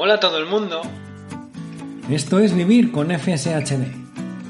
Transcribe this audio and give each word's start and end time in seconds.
Hola 0.00 0.14
a 0.14 0.20
todo 0.20 0.38
el 0.38 0.46
mundo. 0.46 0.80
Esto 2.08 2.38
es 2.38 2.54
Vivir 2.54 2.92
con 2.92 3.10
FSHD, 3.10 3.82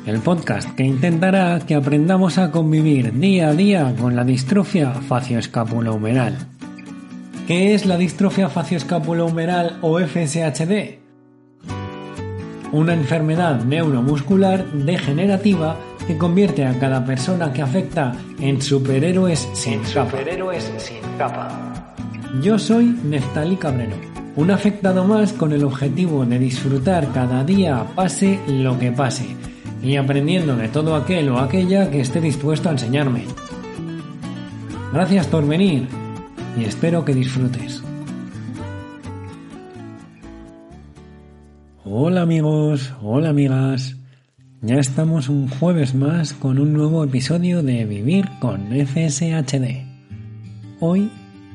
el 0.05 0.21
podcast 0.21 0.75
que 0.75 0.83
intentará 0.83 1.59
que 1.67 1.75
aprendamos 1.75 2.37
a 2.37 2.51
convivir 2.51 3.15
día 3.15 3.49
a 3.49 3.55
día 3.55 3.95
con 3.99 4.15
la 4.15 4.25
distrofia 4.25 4.91
facioescapulohumeral. 4.91 6.37
¿Qué 7.47 7.73
es 7.73 7.87
la 7.87 7.97
distrofia 7.97 8.51
facioescapulohumeral 8.51 9.79
o 9.81 9.99
FSHD? 9.99 10.99
Una 12.73 12.93
enfermedad 12.93 13.65
neuromuscular 13.65 14.71
degenerativa 14.73 15.79
que 16.07 16.19
convierte 16.19 16.67
a 16.67 16.79
cada 16.79 17.07
persona 17.07 17.55
que 17.55 17.63
afecta 17.63 18.15
en 18.39 18.61
superhéroes 18.61 19.49
sin, 19.55 19.83
superhéroes 19.87 20.71
sin 20.77 21.01
capa. 21.17 21.95
Yo 22.43 22.59
soy 22.59 22.85
Neftali 23.03 23.57
Cabrero 23.57 24.18
un 24.39 24.53
afectado 24.53 25.05
más 25.05 25.33
con 25.33 25.53
el 25.53 25.65
objetivo 25.65 26.25
de 26.25 26.39
disfrutar 26.39 27.11
cada 27.13 27.43
día 27.43 27.85
pase 27.97 28.39
lo 28.47 28.79
que 28.79 28.93
pase 28.93 29.27
y 29.83 29.97
aprendiendo 29.97 30.55
de 30.55 30.69
todo 30.69 30.95
aquel 30.95 31.31
o 31.31 31.41
aquella 31.41 31.91
que 31.91 32.01
esté 32.01 32.21
dispuesto 32.21 32.69
a 32.69 32.73
enseñarme. 32.73 33.25
Gracias 34.93 35.27
por 35.27 35.45
venir 35.45 35.89
y 36.57 36.63
espero 36.63 37.05
que 37.05 37.15
disfrutes. 37.15 37.83
Hola 41.85 42.23
amigos, 42.23 42.95
hola 43.03 43.31
amigas. 43.31 43.97
Ya 44.61 44.77
estamos 44.77 45.29
un 45.29 45.49
jueves 45.49 45.97
más 45.97 46.33
con 46.33 46.61
un 46.61 46.75
nuevo 46.75 47.03
episodio 47.03 47.65
de 47.65 47.85
Vivir 47.87 48.29
con 48.39 48.69
FSHD. 48.69 49.83
Hoy, 50.79 51.11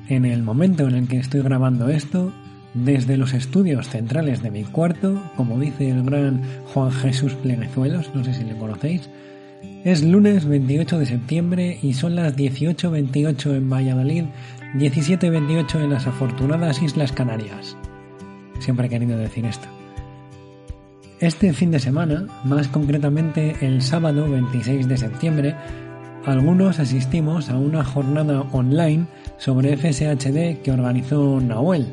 en 0.09 0.25
el 0.25 0.44
momento 0.44 0.86
en 0.86 0.95
el 0.95 1.08
que 1.08 1.20
estoy 1.20 1.44
grabando 1.44 1.88
esto, 1.88 2.34
desde 2.74 3.18
los 3.18 3.34
estudios 3.34 3.90
centrales 3.90 4.42
de 4.42 4.52
mi 4.52 4.64
cuarto, 4.64 5.22
como 5.36 5.60
dice 5.60 5.90
el 5.90 6.04
gran 6.04 6.42
Juan 6.74 6.92
Jesús 6.92 7.34
Plenezuelos, 7.36 8.12
no 8.14 8.24
sé 8.24 8.34
si 8.34 8.44
le 8.44 8.58
conocéis, 8.58 9.10
es 9.84 10.04
lunes 10.04 10.46
28 10.46 11.00
de 11.00 11.06
septiembre 11.06 11.80
y 11.82 11.94
son 11.94 12.16
las 12.16 12.36
18.28 12.36 13.56
en 13.56 13.70
Valladolid, 13.70 14.24
17.28 14.76 15.84
en 15.84 15.90
las 15.90 16.08
afortunadas 16.08 16.82
Islas 16.82 17.12
Canarias. 17.12 17.78
Siempre 18.60 18.88
he 18.88 18.90
querido 18.90 19.18
decir 19.18 19.46
esto. 19.46 19.68
Este 21.20 21.54
fin 21.54 21.72
de 21.72 21.80
semana, 21.80 22.28
más 22.44 22.68
concretamente 22.68 23.56
el 23.62 23.82
sábado 23.82 24.30
26 24.30 24.88
de 24.88 24.98
septiembre, 24.98 25.56
algunos 26.26 26.80
asistimos 26.80 27.50
a 27.50 27.58
una 27.58 27.84
jornada 27.84 28.42
online 28.52 29.06
sobre 29.38 29.78
FSHD 29.78 30.62
que 30.62 30.72
organizó 30.72 31.40
Nahuel, 31.40 31.88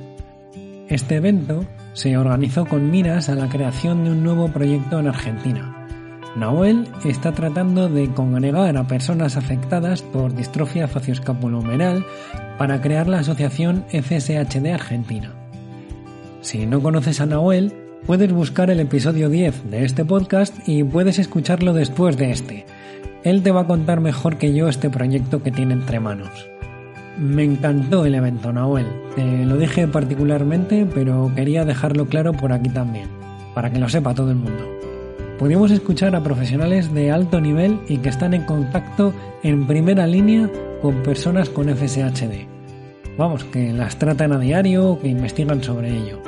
este 0.91 1.17
evento 1.17 1.65
se 1.93 2.17
organizó 2.17 2.67
con 2.67 2.91
miras 2.91 3.29
a 3.29 3.37
la 3.37 3.49
creación 3.49 4.05
de 4.05 4.11
un 4.11 4.25
nuevo 4.25 4.49
proyecto 4.49 4.99
en 4.99 5.07
Argentina. 5.07 5.87
Nahuel 6.37 6.89
está 7.05 7.33
tratando 7.33 7.89
de 7.89 8.11
congregar 8.11 8.77
a 8.77 8.87
personas 8.89 9.37
afectadas 9.37 10.03
por 10.03 10.35
distrofia 10.35 10.89
facioscapulohumeral 10.89 12.05
para 12.59 12.81
crear 12.81 13.09
la 13.09 13.21
asociación 13.21 13.85
FSHD 13.89 14.67
Argentina. 14.73 15.33
Si 16.41 16.67
no 16.67 16.83
conoces 16.83 17.21
a 17.21 17.27
Nahuel, 17.27 17.73
puedes 18.05 18.33
buscar 18.33 18.69
el 18.71 18.81
episodio 18.81 19.29
10 19.29 19.71
de 19.71 19.85
este 19.85 20.05
podcast 20.05 20.57
y 20.69 20.83
puedes 20.83 21.21
escucharlo 21.21 21.73
después 21.73 22.17
de 22.17 22.33
este. 22.33 22.67
Él 23.23 23.45
te 23.45 23.53
va 23.53 23.63
a 23.63 23.67
contar 23.67 24.01
mejor 24.01 24.39
que 24.39 24.53
yo 24.53 24.69
este 24.69 24.91
proyecto 24.91 25.43
que 25.43 25.53
tiene 25.53 25.75
entre 25.75 26.01
manos. 26.01 26.50
Me 27.21 27.45
encantó 27.45 28.07
el 28.07 28.15
evento, 28.15 28.51
Nahuel. 28.51 28.87
Te 29.15 29.45
lo 29.45 29.59
dije 29.59 29.87
particularmente, 29.87 30.87
pero 30.95 31.31
quería 31.37 31.67
dejarlo 31.67 32.07
claro 32.07 32.33
por 32.33 32.51
aquí 32.51 32.71
también, 32.71 33.09
para 33.55 33.71
que 33.71 33.79
lo 33.79 33.91
sepa 33.91 34.15
todo 34.15 34.31
el 34.31 34.39
mundo. 34.39 34.67
Pudimos 35.39 35.71
escuchar 35.71 36.17
a 36.17 36.23
profesionales 36.23 36.95
de 36.95 37.11
alto 37.11 37.39
nivel 37.39 37.79
y 37.89 37.99
que 37.99 38.09
están 38.09 38.33
en 38.33 38.45
contacto 38.45 39.13
en 39.43 39.67
primera 39.67 40.07
línea 40.07 40.51
con 40.81 41.03
personas 41.03 41.51
con 41.51 41.69
FSHD. 41.69 42.49
Vamos, 43.19 43.45
que 43.45 43.71
las 43.75 43.99
tratan 43.99 44.33
a 44.33 44.39
diario, 44.39 44.99
que 44.99 45.09
investigan 45.09 45.63
sobre 45.63 45.91
ello. 45.91 46.23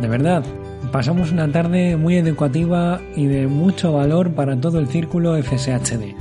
De 0.00 0.08
verdad, 0.08 0.42
pasamos 0.90 1.30
una 1.30 1.46
tarde 1.52 1.96
muy 1.96 2.16
educativa 2.16 3.00
y 3.14 3.26
de 3.26 3.46
mucho 3.46 3.92
valor 3.92 4.32
para 4.32 4.60
todo 4.60 4.80
el 4.80 4.88
círculo 4.88 5.40
FSHD. 5.40 6.16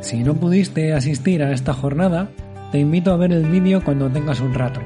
Si 0.00 0.24
no 0.24 0.32
pudiste 0.32 0.94
asistir 0.94 1.42
a 1.42 1.52
esta 1.52 1.74
jornada, 1.74 2.30
te 2.70 2.78
invito 2.78 3.12
a 3.12 3.16
ver 3.16 3.32
el 3.32 3.46
vídeo 3.46 3.82
cuando 3.82 4.10
tengas 4.10 4.40
un 4.40 4.54
rato. 4.54 4.80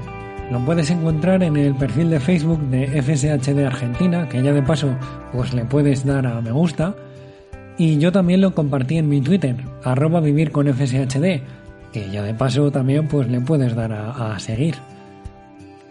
Lo 0.51 0.65
puedes 0.65 0.91
encontrar 0.91 1.43
en 1.43 1.57
el 1.57 1.75
perfil 1.75 2.11
de 2.11 2.21
Facebook 2.21 2.61
de 2.69 3.03
FSHD 3.03 3.65
Argentina, 3.65 4.29
que 4.29 4.43
ya 4.43 4.53
de 4.53 4.63
paso 4.63 4.95
pues 5.33 5.55
le 5.55 5.65
puedes 5.65 6.05
dar 6.05 6.27
a 6.27 6.41
me 6.41 6.53
gusta. 6.53 6.95
Y 7.79 7.99
yo 7.99 8.13
también 8.13 8.41
lo 8.41 8.55
compartí 8.55 8.99
en 8.99 9.09
mi 9.09 9.21
Twitter, 9.21 9.57
arroba 9.83 10.21
vivir 10.21 10.53
que 10.53 12.11
ya 12.11 12.23
de 12.23 12.35
paso 12.35 12.71
también 12.71 13.09
pues 13.09 13.29
le 13.29 13.41
puedes 13.41 13.75
dar 13.75 13.93
a, 13.93 14.35
a 14.35 14.39
seguir. 14.39 14.77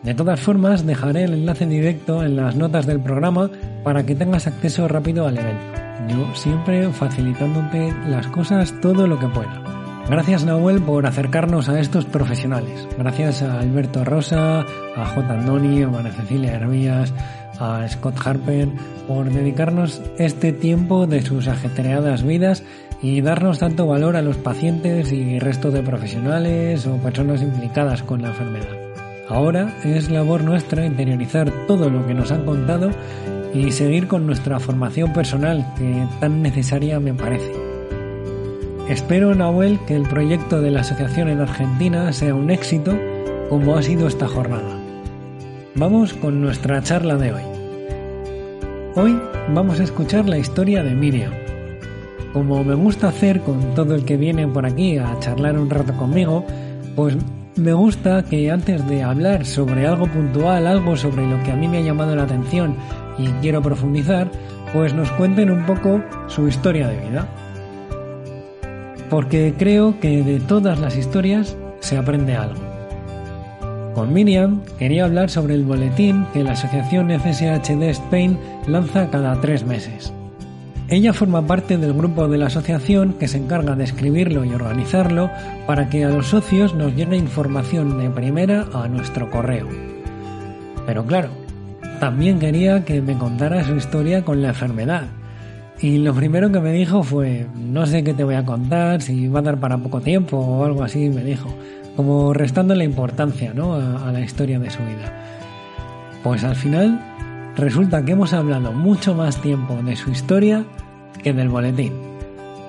De 0.04 0.14
todas 0.16 0.40
formas, 0.40 0.86
dejaré 0.86 1.24
el 1.24 1.34
enlace 1.34 1.66
directo 1.66 2.24
en 2.24 2.36
las 2.36 2.56
notas 2.56 2.86
del 2.86 3.00
programa 3.00 3.50
para 3.84 4.04
que 4.06 4.16
tengas 4.16 4.48
acceso 4.48 4.88
rápido 4.88 5.28
al 5.28 5.38
evento. 5.38 5.64
Yo 6.08 6.36
siempre 6.36 6.90
facilitándote 6.90 7.94
las 8.08 8.28
cosas 8.28 8.74
todo 8.82 9.06
lo 9.06 9.20
que 9.20 9.28
pueda. 9.28 9.81
Gracias 10.10 10.44
Nahuel 10.44 10.82
por 10.82 11.06
acercarnos 11.06 11.70
a 11.70 11.80
estos 11.80 12.06
profesionales. 12.06 12.88
Gracias 12.98 13.42
a 13.42 13.60
Alberto 13.60 14.04
Rosa, 14.04 14.66
a 14.96 15.06
J. 15.06 15.34
Andoni, 15.34 15.84
a 15.84 15.88
María 15.88 16.12
Cecilia 16.12 16.54
Hermías, 16.54 17.14
a 17.60 17.88
Scott 17.88 18.16
Harper 18.26 18.68
por 19.08 19.30
dedicarnos 19.32 20.02
este 20.18 20.52
tiempo 20.52 21.08
de 21.08 21.22
sus 21.22 21.48
ajetreadas 21.48 22.24
vidas 22.24 22.64
y 23.02 23.22
darnos 23.22 23.60
tanto 23.60 23.88
valor 23.88 24.16
a 24.16 24.22
los 24.22 24.38
pacientes 24.38 25.12
y 25.12 25.40
resto 25.40 25.72
de 25.72 25.82
profesionales 25.82 26.86
o 26.88 26.98
personas 26.98 27.42
implicadas 27.42 28.04
con 28.04 28.22
la 28.22 28.30
enfermedad. 28.30 28.78
Ahora 29.30 29.74
es 29.86 30.12
labor 30.12 30.44
nuestra 30.44 30.86
interiorizar 30.86 31.52
todo 31.68 31.90
lo 31.90 32.06
que 32.06 32.14
nos 32.14 32.32
han 32.32 32.44
contado 32.44 32.92
y 33.54 33.72
seguir 33.72 34.08
con 34.08 34.26
nuestra 34.26 34.60
formación 34.60 35.14
personal 35.14 35.66
que 35.78 36.06
tan 36.20 36.42
necesaria 36.42 37.00
me 37.00 37.14
parece. 37.14 37.71
Espero, 38.90 39.34
Nahuel, 39.36 39.80
que 39.86 39.96
el 39.96 40.04
proyecto 40.04 40.60
de 40.60 40.72
la 40.72 40.82
asociación 40.82 41.30
en 41.30 41.40
Argentina 41.40 42.12
sea 42.12 42.36
un 42.36 42.50
éxito 42.50 42.98
como 43.50 43.76
ha 43.76 43.82
sido 43.82 44.08
esta 44.08 44.28
jornada. 44.28 44.78
Vamos 45.76 46.14
con 46.14 46.42
nuestra 46.42 46.82
charla 46.82 47.16
de 47.16 47.32
hoy. 47.32 47.42
Hoy 48.96 49.22
vamos 49.54 49.80
a 49.80 49.84
escuchar 49.84 50.28
la 50.28 50.38
historia 50.38 50.84
de 50.84 50.96
Miriam. 50.96 51.32
Como 52.34 52.64
me 52.64 52.74
gusta 52.74 53.10
hacer 53.10 53.42
con 53.42 53.76
todo 53.76 53.96
el 53.96 54.04
que 54.04 54.18
viene 54.18 54.48
por 54.48 54.66
aquí 54.66 54.98
a 54.98 55.18
charlar 55.20 55.58
un 55.58 55.70
rato 55.70 55.94
conmigo, 55.96 56.46
pues 56.96 57.16
me 57.56 57.74
gusta 57.74 58.24
que 58.24 58.52
antes 58.52 58.86
de 58.90 59.04
hablar 59.04 59.46
sobre 59.46 59.88
algo 59.88 60.08
puntual, 60.08 60.68
algo 60.68 60.98
sobre 60.98 61.28
lo 61.28 61.42
que 61.44 61.52
a 61.52 61.56
mí 61.56 61.68
me 61.68 61.78
ha 61.78 61.82
llamado 61.82 62.16
la 62.16 62.24
atención 62.24 62.76
y 63.18 63.28
quiero 63.42 63.62
profundizar, 63.62 64.30
pues 64.74 64.94
nos 64.94 65.12
cuenten 65.12 65.52
un 65.52 65.66
poco 65.66 66.02
su 66.28 66.48
historia 66.48 66.88
de 66.88 67.10
vida 67.10 67.28
porque 69.12 69.54
creo 69.60 70.00
que 70.00 70.24
de 70.24 70.40
todas 70.40 70.80
las 70.80 70.96
historias 70.96 71.58
se 71.82 71.98
aprende 71.98 72.34
algo. 72.34 72.62
Con 73.94 74.14
Miriam 74.14 74.62
quería 74.80 75.04
hablar 75.04 75.30
sobre 75.30 75.54
el 75.54 75.66
boletín 75.66 76.26
que 76.34 76.46
la 76.46 76.54
asociación 76.54 77.12
FSHD 77.12 77.84
Spain 77.90 78.40
lanza 78.68 79.10
cada 79.12 79.40
tres 79.42 79.66
meses. 79.66 80.14
Ella 80.88 81.12
forma 81.12 81.46
parte 81.46 81.78
del 81.78 81.94
grupo 81.94 82.30
de 82.30 82.38
la 82.38 82.48
asociación 82.48 83.14
que 83.14 83.28
se 83.28 83.38
encarga 83.38 83.76
de 83.76 83.84
escribirlo 83.84 84.46
y 84.46 84.54
organizarlo 84.54 85.30
para 85.68 85.90
que 85.90 86.06
a 86.06 86.10
los 86.10 86.28
socios 86.28 86.74
nos 86.74 86.96
llegue 86.96 87.18
información 87.18 88.00
de 88.00 88.10
primera 88.10 88.66
a 88.74 88.88
nuestro 88.88 89.30
correo. 89.30 89.68
Pero 90.86 91.06
claro, 91.06 91.30
también 92.00 92.40
quería 92.40 92.86
que 92.86 93.02
me 93.02 93.18
contara 93.18 93.66
su 93.66 93.76
historia 93.76 94.24
con 94.24 94.42
la 94.42 94.50
enfermedad, 94.50 95.04
y 95.82 95.98
lo 95.98 96.14
primero 96.14 96.52
que 96.52 96.60
me 96.60 96.72
dijo 96.72 97.02
fue, 97.02 97.48
no 97.56 97.88
sé 97.88 98.04
qué 98.04 98.14
te 98.14 98.24
voy 98.24 98.36
a 98.36 98.46
contar, 98.46 99.02
si 99.02 99.28
va 99.28 99.40
a 99.40 99.42
dar 99.42 99.60
para 99.60 99.80
poco 99.80 100.00
tiempo 100.00 100.38
o 100.38 100.64
algo 100.64 100.84
así, 100.84 101.10
me 101.10 101.24
dijo, 101.24 101.50
como 101.96 102.34
restando 102.34 102.76
la 102.76 102.84
importancia 102.84 103.52
¿no? 103.56 103.74
a, 103.74 104.12
la 104.12 104.22
historia 104.22 104.60
de 104.60 104.70
su 104.70 104.80
vida. 104.80 105.12
Pues 106.22 106.44
al 106.44 106.56
final 106.56 107.02
resulta 107.56 108.06
que 108.06 108.12
hemos 108.12 108.32
hablado 108.34 108.74
mucho 108.74 109.16
más 109.16 109.42
tiempo 109.42 109.76
de 109.84 109.96
su 109.96 110.12
historia 110.12 110.66
que 111.24 111.34
del 111.34 111.50
boletín. 111.50 111.94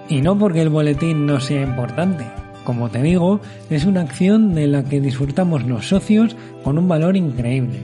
Y 0.08 0.22
no 0.22 0.38
porque 0.38 0.62
el 0.62 0.70
boletín 0.70 1.26
no 1.26 1.38
sea 1.38 1.62
importante. 1.62 2.24
Como 2.64 2.88
te 2.88 3.02
digo, 3.02 3.40
es 3.68 3.84
una 3.84 4.00
acción 4.00 4.54
de 4.54 4.68
la 4.68 4.84
que 4.84 5.02
disfrutamos 5.02 5.64
los 5.64 5.88
socios 5.88 6.34
con 6.64 6.78
un 6.78 6.88
valor 6.88 7.16
increíble. 7.16 7.80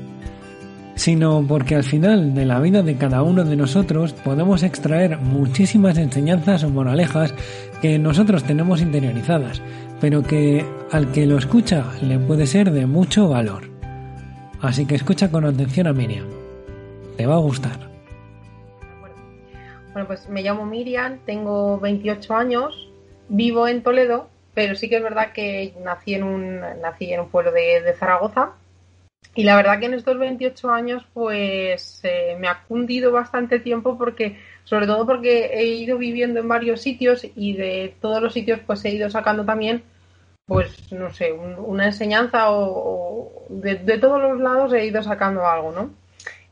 Sino 0.99 1.45
porque 1.47 1.77
al 1.77 1.85
final 1.85 2.35
de 2.35 2.45
la 2.45 2.59
vida 2.59 2.83
de 2.83 2.97
cada 2.97 3.23
uno 3.23 3.45
de 3.45 3.55
nosotros 3.55 4.13
podemos 4.13 4.65
extraer 4.65 5.19
muchísimas 5.19 5.97
enseñanzas 5.97 6.65
o 6.65 6.71
moralejas 6.71 7.33
que 7.81 8.01
nosotros 8.01 8.43
tenemos 8.43 8.83
interiorizadas, 8.83 9.63
pero 10.01 10.25
que 10.25 10.67
al 10.91 11.13
que 11.13 11.25
lo 11.25 11.39
escucha 11.39 11.85
le 12.03 12.19
puede 12.19 12.47
ser 12.47 12.73
de 12.73 12.87
mucho 12.87 13.29
valor. 13.29 13.63
Así 14.61 14.87
que 14.87 14.97
escucha 14.97 15.31
con 15.31 15.45
atención 15.45 15.87
a 15.87 15.93
Miriam. 15.93 16.27
Te 17.17 17.27
va 17.27 17.37
a 17.37 17.39
gustar. 17.39 17.79
Bueno, 19.93 20.09
pues 20.09 20.29
me 20.29 20.43
llamo 20.43 20.67
Miriam, 20.67 21.19
tengo 21.25 21.79
28 21.79 22.35
años, 22.35 22.91
vivo 23.29 23.69
en 23.69 23.85
Toledo, 23.85 24.29
pero 24.53 24.75
sí 24.75 24.89
que 24.89 24.97
es 24.97 25.03
verdad 25.05 25.33
que 25.33 25.75
nací 25.85 26.15
en 26.15 26.25
un, 26.25 26.61
nací 26.83 27.13
en 27.13 27.21
un 27.21 27.29
pueblo 27.29 27.53
de, 27.53 27.95
Zaragoza. 27.97 28.55
Y 29.39 29.45
la 29.45 29.55
verdad 29.55 29.79
que 29.79 29.87
en 29.87 29.95
estos 29.95 30.19
28 30.19 30.69
años, 30.69 31.07
pues 31.15 32.01
eh, 32.03 32.37
me 32.41 32.49
ha 32.49 32.65
cundido 32.65 33.13
bastante 33.13 33.61
tiempo 33.61 33.97
porque, 33.97 34.37
sobre 34.65 34.89
todo 34.89 35.07
porque 35.07 35.51
he 35.53 35.65
ido 35.65 35.97
viviendo 35.97 36.41
en 36.41 36.49
varios 36.49 36.81
sitios 36.81 37.25
y 37.37 37.53
de 37.55 37.95
todos 38.01 38.21
los 38.21 38.33
sitios, 38.33 38.59
pues 38.67 38.85
he 38.85 38.91
ido 38.91 39.09
sacando 39.11 39.45
también, 39.45 39.85
pues 40.45 40.91
no 40.91 41.11
sé, 41.15 41.31
una 41.33 41.87
enseñanza 41.87 42.51
o, 42.51 43.45
de, 43.49 43.77
todos 43.99 44.21
los 44.21 44.41
lados 44.41 44.73
he 44.73 44.87
ido 44.87 45.05
sacando 45.05 45.47
algo, 45.47 45.71
¿no? 45.71 45.91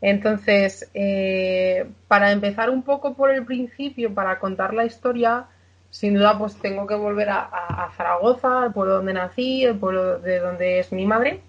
Entonces, 0.01 0.89
eh, 0.95 1.87
para 2.07 2.31
empezar 2.31 2.71
un 2.71 2.85
poco 2.85 3.15
por 3.15 3.33
el 3.33 3.45
principio, 3.45 4.15
para 4.15 4.39
contar 4.39 4.73
la 4.73 4.85
historia, 4.85 5.47
sin 5.91 6.15
duda 6.15 6.39
pues 6.39 6.55
tengo 6.61 6.87
que 6.87 6.95
volver 6.95 7.31
a, 7.31 7.91
Zaragoza, 7.97 8.63
al 8.63 8.73
pueblo 8.73 8.95
donde 8.95 9.13
nací, 9.13 9.65
el 9.65 9.77
pueblo 9.77 10.21
de 10.21 10.39
donde 10.39 10.79
es 10.79 10.93
mi 10.93 11.05
madre. 11.05 11.43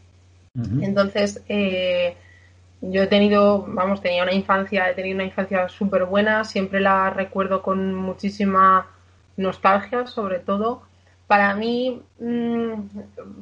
Entonces, 0.82 1.44
eh, 1.48 2.16
yo 2.82 3.04
he 3.04 3.08
tenido, 3.08 3.66
vamos, 3.68 4.02
tenía 4.02 4.24
una 4.24 4.34
infancia, 4.34 4.90
he 4.90 4.94
tenido 4.94 5.16
una 5.16 5.26
infancia 5.26 5.70
súper 5.70 6.06
buena, 6.06 6.44
siempre 6.44 6.80
la 6.80 7.10
recuerdo 7.12 7.62
con 7.62 7.94
muchísima 7.94 8.88
nostalgia, 9.36 10.08
sobre 10.08 10.40
todo 10.40 10.82
para 11.28 11.54
mí, 11.56 12.02
mm, 12.20 12.74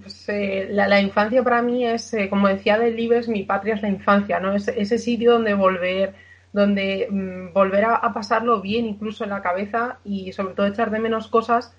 pues, 0.02 0.28
eh, 0.30 0.68
la, 0.72 1.00
infancia 1.00 1.44
para 1.44 1.62
mí 1.62 1.86
es, 1.86 2.14
eh, 2.16 2.30
como 2.30 2.48
decía 2.48 2.80
Delibes, 2.80 3.30
mi 3.30 3.44
patria 3.44 3.76
es 3.76 3.84
la 3.84 3.90
infancia, 3.90 4.40
¿no? 4.40 4.54
Es 4.54 4.68
ese 4.68 4.98
sitio 4.98 5.34
donde 5.34 5.54
volver, 5.54 6.16
donde 6.52 7.08
mm, 7.10 7.54
volver 7.54 7.86
a, 7.86 8.14
pasarlo 8.14 8.60
bien 8.62 8.86
incluso 8.86 9.24
en 9.24 9.30
la 9.30 9.42
cabeza 9.44 10.00
y 10.04 10.32
sobre 10.34 10.56
todo 10.56 10.66
echar 10.66 10.90
de 10.90 11.00
menos 11.00 11.28
cosas 11.28 11.74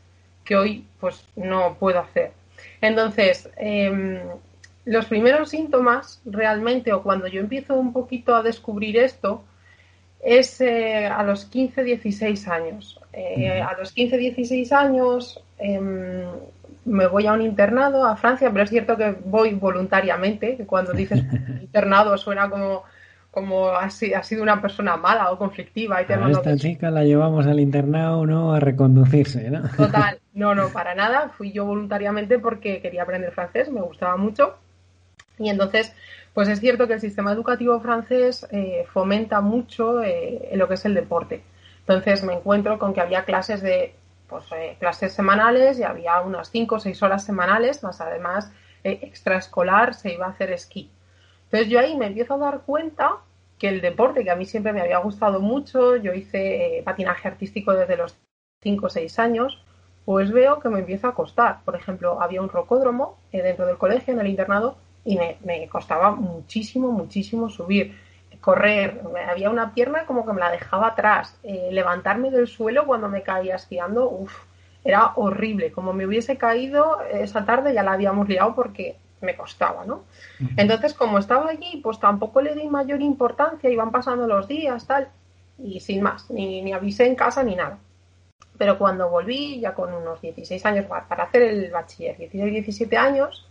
que 0.44 0.56
hoy 0.56 0.86
pues 1.00 1.26
no 1.34 1.76
puedo 1.78 1.98
hacer. 2.00 2.32
Entonces, 2.80 3.50
em, 3.56 4.20
los 4.86 5.06
primeros 5.06 5.50
síntomas 5.50 6.22
realmente, 6.24 6.92
o 6.92 7.02
cuando 7.02 7.26
yo 7.26 7.40
empiezo 7.40 7.74
un 7.74 7.92
poquito 7.92 8.34
a 8.34 8.42
descubrir 8.42 8.96
esto, 8.96 9.44
es 10.24 10.60
eh, 10.62 11.06
a 11.06 11.22
los 11.22 11.44
15, 11.44 11.84
16 11.84 12.48
años. 12.48 12.98
a 13.12 13.78
los 13.78 13.92
15, 13.92 14.16
16 14.16 14.72
años 14.72 15.42
Em, 15.58 16.24
me 16.84 17.06
voy 17.06 17.26
a 17.26 17.32
un 17.32 17.42
internado 17.42 18.04
a 18.04 18.16
Francia, 18.16 18.50
pero 18.50 18.64
es 18.64 18.70
cierto 18.70 18.96
que 18.96 19.16
voy 19.24 19.54
voluntariamente, 19.54 20.56
que 20.56 20.66
cuando 20.66 20.92
dices 20.92 21.20
internado 21.62 22.16
suena 22.16 22.48
como, 22.48 22.84
como 23.30 23.70
ha, 23.70 23.90
sido 23.90 24.42
una 24.42 24.60
persona 24.60 24.96
mala 24.96 25.30
o 25.32 25.38
conflictiva. 25.38 26.02
Y 26.02 26.12
a 26.12 26.30
esta 26.30 26.56
chica 26.56 26.90
la 26.90 27.04
llevamos 27.04 27.46
al 27.46 27.58
internado, 27.58 28.24
¿no? 28.26 28.54
A 28.54 28.60
reconducirse, 28.60 29.50
¿no? 29.50 29.62
Total, 29.76 30.20
no, 30.34 30.54
no, 30.54 30.68
para 30.68 30.94
nada. 30.94 31.30
Fui 31.30 31.52
yo 31.52 31.64
voluntariamente 31.64 32.38
porque 32.38 32.80
quería 32.80 33.02
aprender 33.02 33.32
francés, 33.32 33.70
me 33.70 33.80
gustaba 33.80 34.16
mucho. 34.16 34.56
Y 35.38 35.50
entonces, 35.50 35.92
pues 36.34 36.48
es 36.48 36.60
cierto 36.60 36.86
que 36.86 36.94
el 36.94 37.00
sistema 37.00 37.32
educativo 37.32 37.80
francés 37.80 38.46
eh, 38.50 38.86
fomenta 38.92 39.40
mucho 39.40 40.02
eh, 40.02 40.50
lo 40.54 40.68
que 40.68 40.74
es 40.74 40.84
el 40.84 40.94
deporte. 40.94 41.42
Entonces 41.80 42.24
me 42.24 42.34
encuentro 42.34 42.78
con 42.78 42.94
que 42.94 43.00
había 43.00 43.24
clases 43.24 43.62
de 43.62 43.94
pues, 44.28 44.44
eh, 44.52 44.76
clases 44.78 45.12
semanales 45.12 45.78
y 45.78 45.84
había 45.84 46.20
unas 46.20 46.50
5 46.50 46.74
o 46.74 46.80
6 46.80 47.02
horas 47.02 47.24
semanales, 47.24 47.82
más 47.82 48.00
además 48.00 48.50
eh, 48.84 48.98
extraescolar 49.02 49.94
se 49.94 50.12
iba 50.12 50.26
a 50.26 50.30
hacer 50.30 50.50
esquí. 50.50 50.90
Entonces 51.44 51.68
yo 51.68 51.78
ahí 51.78 51.96
me 51.96 52.06
empiezo 52.06 52.34
a 52.34 52.38
dar 52.38 52.60
cuenta 52.62 53.18
que 53.58 53.68
el 53.68 53.80
deporte 53.80 54.24
que 54.24 54.30
a 54.30 54.36
mí 54.36 54.44
siempre 54.44 54.72
me 54.72 54.80
había 54.80 54.98
gustado 54.98 55.40
mucho, 55.40 55.96
yo 55.96 56.12
hice 56.12 56.78
eh, 56.78 56.82
patinaje 56.82 57.28
artístico 57.28 57.72
desde 57.72 57.96
los 57.96 58.16
5 58.62 58.86
o 58.86 58.90
6 58.90 59.18
años, 59.18 59.62
pues 60.04 60.30
veo 60.32 60.60
que 60.60 60.68
me 60.68 60.80
empieza 60.80 61.08
a 61.08 61.14
costar. 61.14 61.60
Por 61.64 61.76
ejemplo, 61.76 62.20
había 62.20 62.42
un 62.42 62.48
rocódromo 62.48 63.18
dentro 63.32 63.66
del 63.66 63.78
colegio, 63.78 64.12
en 64.14 64.20
el 64.20 64.28
internado, 64.28 64.76
y 65.06 65.16
me, 65.16 65.38
me 65.44 65.66
costaba 65.68 66.10
muchísimo, 66.10 66.90
muchísimo 66.92 67.48
subir 67.48 67.94
correr, 68.46 69.00
había 69.28 69.50
una 69.50 69.74
pierna 69.74 70.06
como 70.06 70.24
que 70.24 70.32
me 70.32 70.38
la 70.38 70.52
dejaba 70.52 70.86
atrás, 70.86 71.36
eh, 71.42 71.68
levantarme 71.72 72.30
del 72.30 72.46
suelo 72.46 72.86
cuando 72.86 73.08
me 73.08 73.24
caía 73.24 73.56
esquiando, 73.56 74.08
uff, 74.08 74.32
era 74.84 75.14
horrible, 75.16 75.72
como 75.72 75.92
me 75.92 76.06
hubiese 76.06 76.36
caído 76.36 77.00
esa 77.10 77.44
tarde 77.44 77.74
ya 77.74 77.82
la 77.82 77.94
habíamos 77.94 78.28
liado 78.28 78.54
porque 78.54 78.98
me 79.20 79.34
costaba, 79.34 79.84
¿no? 79.84 80.04
Entonces, 80.56 80.94
como 80.94 81.18
estaba 81.18 81.50
allí, 81.50 81.80
pues 81.82 81.98
tampoco 81.98 82.40
le 82.40 82.54
di 82.54 82.68
mayor 82.68 83.02
importancia, 83.02 83.68
iban 83.68 83.90
pasando 83.90 84.28
los 84.28 84.46
días, 84.46 84.86
tal, 84.86 85.08
y 85.58 85.80
sin 85.80 86.02
más, 86.02 86.30
ni, 86.30 86.62
ni 86.62 86.72
avisé 86.72 87.06
en 87.06 87.16
casa 87.16 87.42
ni 87.42 87.56
nada. 87.56 87.78
Pero 88.56 88.78
cuando 88.78 89.10
volví, 89.10 89.58
ya 89.58 89.74
con 89.74 89.92
unos 89.92 90.20
16 90.20 90.64
años, 90.66 90.86
para 90.86 91.24
hacer 91.24 91.42
el 91.42 91.70
bachiller, 91.72 92.16
16, 92.16 92.52
17 92.52 92.96
años, 92.96 93.48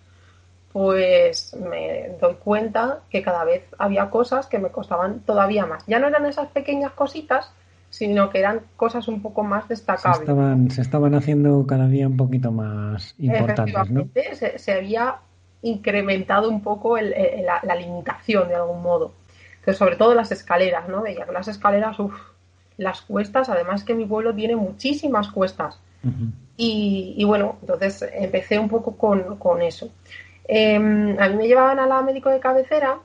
pues 0.75 1.55
me 1.55 2.17
doy 2.19 2.33
cuenta 2.33 2.99
que 3.09 3.21
cada 3.21 3.45
vez 3.45 3.63
había 3.77 4.09
cosas 4.09 4.47
que 4.47 4.59
me 4.59 4.71
costaban 4.71 5.21
todavía 5.21 5.65
más. 5.65 5.85
Ya 5.87 5.99
no 5.99 6.07
eran 6.09 6.25
esas 6.25 6.49
pequeñas 6.49 6.91
cositas, 6.91 7.49
sino 7.89 8.29
que 8.29 8.39
eran 8.39 8.59
cosas 8.75 9.07
un 9.07 9.21
poco 9.21 9.41
más 9.41 9.69
destacables. 9.69 10.17
Se 10.17 10.23
estaban, 10.23 10.71
se 10.71 10.81
estaban 10.81 11.15
haciendo 11.15 11.65
cada 11.65 11.87
día 11.87 12.09
un 12.09 12.17
poquito 12.17 12.51
más 12.51 13.15
importantes, 13.19 13.89
¿no? 13.89 14.09
Se, 14.57 14.73
había 14.73 15.15
incrementado 15.61 16.49
un 16.49 16.61
poco 16.61 16.97
la, 16.97 17.75
limitación 17.79 18.49
de 18.49 18.55
algún 18.55 18.81
modo. 18.81 19.13
Entonces, 19.59 19.77
sobre 19.77 19.95
todo 19.95 20.13
las 20.13 20.33
escaleras, 20.33 20.89
¿no? 20.89 21.03
Veía 21.03 21.25
que 21.25 21.31
las 21.31 21.47
escaleras, 21.47 21.97
uff, 21.99 22.19
las 22.75 22.99
cuestas, 22.99 23.47
además 23.47 23.85
que 23.85 23.95
mi 23.95 24.05
pueblo 24.05 24.35
tiene 24.35 24.57
muchísimas 24.57 25.31
cuestas. 25.31 25.79
y, 26.57 27.23
bueno, 27.23 27.59
entonces 27.61 28.05
empecé 28.13 28.59
un 28.59 28.67
poco 28.67 28.97
con, 28.97 29.37
con 29.37 29.61
eso. 29.61 29.89
Em, 30.47 31.19
a 31.19 31.29
mí 31.29 31.35
me 31.35 31.47
llevaban 31.47 31.79
a 31.79 31.87
la 31.87 32.01
médico 32.01 32.29
de 32.29 32.39
cabecera 32.39 32.99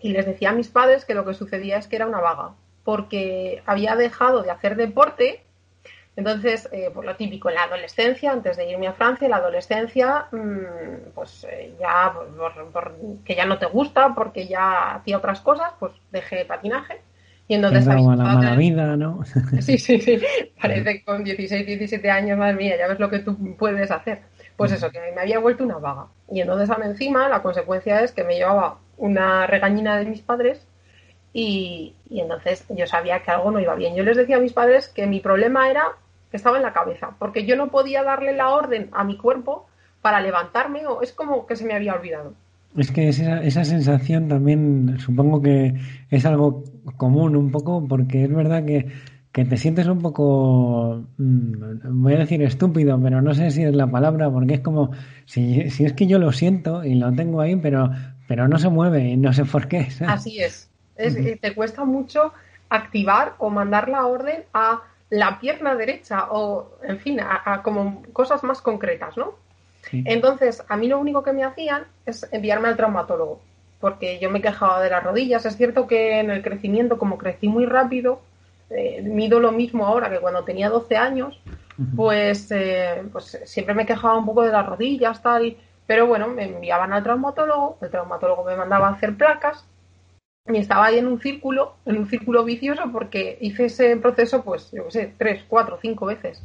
y 0.00 0.10
les 0.10 0.26
decía 0.26 0.50
a 0.50 0.54
mis 0.54 0.68
padres 0.68 1.04
que 1.04 1.14
lo 1.14 1.24
que 1.24 1.34
sucedía 1.34 1.78
es 1.78 1.88
que 1.88 1.96
era 1.96 2.06
una 2.06 2.20
vaga, 2.20 2.54
porque 2.84 3.62
había 3.66 3.96
dejado 3.96 4.42
de 4.42 4.50
hacer 4.50 4.76
deporte. 4.76 5.42
Entonces, 6.16 6.68
eh, 6.72 6.90
por 6.92 7.04
lo 7.04 7.14
típico, 7.14 7.48
en 7.48 7.54
la 7.56 7.64
adolescencia, 7.64 8.32
antes 8.32 8.56
de 8.56 8.68
irme 8.68 8.88
a 8.88 8.92
Francia, 8.92 9.26
en 9.26 9.30
la 9.30 9.36
adolescencia, 9.36 10.26
mm, 10.32 11.10
pues 11.14 11.46
eh, 11.48 11.74
ya, 11.78 12.12
que 13.24 13.36
ya 13.36 13.44
no 13.44 13.58
te 13.58 13.66
gusta, 13.66 14.14
porque 14.16 14.48
ya 14.48 14.96
hacía 14.96 15.18
otras 15.18 15.40
cosas, 15.40 15.72
pues 15.78 15.92
dejé 16.10 16.44
patinaje. 16.44 17.02
Y 17.46 17.54
entonces... 17.54 17.86
la 17.86 17.96
mala 17.96 18.56
vida, 18.56 18.96
¿no? 18.96 19.20
Sí, 19.60 19.78
sí, 19.78 20.00
sí. 20.00 20.20
Parece 20.60 20.98
que 20.98 21.04
con 21.04 21.22
16, 21.22 21.66
17 21.66 22.10
años, 22.10 22.36
madre 22.36 22.54
mía, 22.54 22.76
ya 22.76 22.88
ves 22.88 22.98
lo 22.98 23.08
que 23.08 23.20
tú 23.20 23.56
puedes 23.56 23.90
hacer. 23.90 24.22
Pues 24.58 24.72
eso, 24.72 24.90
que 24.90 24.98
me 25.14 25.20
había 25.20 25.38
vuelto 25.38 25.62
una 25.62 25.78
vaga. 25.78 26.06
Y 26.28 26.40
entonces 26.40 26.68
encima 26.84 27.28
la 27.28 27.42
consecuencia 27.42 28.02
es 28.02 28.10
que 28.10 28.24
me 28.24 28.34
llevaba 28.34 28.78
una 28.96 29.46
regañina 29.46 29.96
de 29.96 30.04
mis 30.04 30.20
padres 30.20 30.66
y, 31.32 31.94
entonces 32.10 32.64
yo 32.68 32.84
sabía 32.88 33.22
que 33.22 33.30
algo 33.30 33.52
no 33.52 33.60
iba 33.60 33.76
bien. 33.76 33.94
Yo 33.94 34.02
les 34.02 34.16
decía 34.16 34.36
a 34.36 34.40
mis 34.40 34.52
padres 34.52 34.88
que 34.88 35.06
mi 35.06 35.20
problema 35.20 35.70
era 35.70 35.84
que 36.32 36.36
estaba 36.36 36.56
en 36.56 36.64
la 36.64 36.72
cabeza, 36.72 37.14
porque 37.20 37.46
yo 37.46 37.54
no 37.54 37.68
podía 37.68 38.02
darle 38.02 38.32
la 38.32 38.50
orden 38.50 38.88
a 38.90 39.04
mi 39.04 39.16
cuerpo 39.16 39.68
para 40.02 40.20
levantarme 40.20 40.88
o 40.88 41.02
es 41.02 41.12
como 41.12 41.46
que 41.46 41.54
se 41.54 41.64
me 41.64 41.74
había 41.74 41.94
olvidado. 41.94 42.34
Es 42.76 42.90
que 42.90 43.08
esa, 43.08 43.40
esa 43.44 43.64
sensación 43.64 44.28
también 44.28 44.98
supongo 44.98 45.40
que 45.40 45.74
es 46.10 46.26
algo 46.26 46.64
común 46.96 47.36
un 47.36 47.52
poco 47.52 47.86
porque 47.86 48.24
es 48.24 48.34
verdad 48.34 48.64
que 48.64 48.88
que 49.32 49.44
te 49.44 49.56
sientes 49.56 49.86
un 49.86 50.00
poco, 50.00 51.04
mm, 51.18 52.02
voy 52.02 52.14
a 52.14 52.18
decir 52.18 52.42
estúpido, 52.42 52.98
pero 53.02 53.20
no 53.20 53.34
sé 53.34 53.50
si 53.50 53.62
es 53.62 53.74
la 53.74 53.86
palabra, 53.86 54.30
porque 54.30 54.54
es 54.54 54.60
como, 54.60 54.90
si, 55.26 55.70
si 55.70 55.84
es 55.84 55.92
que 55.92 56.06
yo 56.06 56.18
lo 56.18 56.32
siento 56.32 56.84
y 56.84 56.94
lo 56.94 57.12
tengo 57.12 57.40
ahí, 57.40 57.56
pero, 57.56 57.90
pero 58.26 58.48
no 58.48 58.58
se 58.58 58.68
mueve 58.68 59.08
y 59.08 59.16
no 59.16 59.32
sé 59.32 59.44
por 59.44 59.68
qué. 59.68 59.88
Así 60.06 60.40
es. 60.40 60.70
es 60.96 61.40
Te 61.40 61.54
cuesta 61.54 61.84
mucho 61.84 62.32
activar 62.70 63.34
o 63.38 63.50
mandar 63.50 63.88
la 63.88 64.06
orden 64.06 64.44
a 64.54 64.82
la 65.10 65.38
pierna 65.40 65.74
derecha 65.74 66.28
o, 66.30 66.70
en 66.82 66.98
fin, 66.98 67.20
a, 67.20 67.62
como 67.62 68.02
cosas 68.12 68.42
más 68.44 68.60
concretas, 68.60 69.16
¿no? 69.16 69.34
Entonces, 69.90 70.62
a 70.68 70.76
mí 70.76 70.86
lo 70.86 70.98
único 70.98 71.22
que 71.22 71.32
me 71.32 71.44
hacían 71.44 71.84
es 72.04 72.28
enviarme 72.30 72.68
al 72.68 72.76
traumatólogo. 72.76 73.40
porque 73.80 74.18
yo 74.18 74.28
me 74.28 74.42
quejaba 74.42 74.82
de 74.82 74.90
las 74.90 75.04
rodillas. 75.04 75.46
Es 75.46 75.56
cierto 75.56 75.86
que 75.86 76.18
en 76.18 76.30
el 76.30 76.42
crecimiento, 76.42 76.98
como 76.98 77.16
crecí 77.16 77.48
muy 77.48 77.64
rápido, 77.64 78.20
eh, 78.70 79.02
mido 79.02 79.40
lo 79.40 79.52
mismo 79.52 79.86
ahora 79.86 80.10
que 80.10 80.20
cuando 80.20 80.44
tenía 80.44 80.68
12 80.68 80.96
años, 80.96 81.40
pues, 81.94 82.50
eh, 82.50 83.02
pues 83.12 83.40
siempre 83.44 83.74
me 83.74 83.86
quejaba 83.86 84.16
un 84.16 84.26
poco 84.26 84.42
de 84.42 84.52
las 84.52 84.66
rodillas, 84.66 85.22
tal. 85.22 85.56
Pero 85.86 86.06
bueno, 86.06 86.28
me 86.28 86.44
enviaban 86.44 86.92
al 86.92 87.02
traumatólogo, 87.02 87.78
el 87.80 87.90
traumatólogo 87.90 88.44
me 88.44 88.56
mandaba 88.56 88.88
a 88.88 88.92
hacer 88.92 89.16
placas 89.16 89.64
y 90.46 90.58
estaba 90.58 90.86
ahí 90.86 90.98
en 90.98 91.06
un 91.06 91.20
círculo, 91.20 91.76
en 91.86 91.98
un 91.98 92.08
círculo 92.08 92.44
vicioso 92.44 92.82
porque 92.92 93.38
hice 93.40 93.66
ese 93.66 93.96
proceso, 93.96 94.42
pues, 94.42 94.70
yo 94.72 94.84
qué 94.86 94.90
sé, 94.90 95.14
tres, 95.16 95.44
cuatro, 95.48 95.78
cinco 95.80 96.06
veces. 96.06 96.42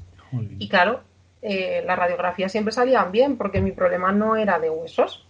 Y 0.58 0.68
claro, 0.68 1.02
eh, 1.42 1.84
las 1.86 2.00
radiografías 2.00 2.52
siempre 2.52 2.72
salían 2.74 3.12
bien 3.12 3.38
porque 3.38 3.62
mi 3.62 3.72
problema 3.72 4.12
no 4.12 4.36
era 4.36 4.60
de 4.60 4.70
huesos. 4.70 5.26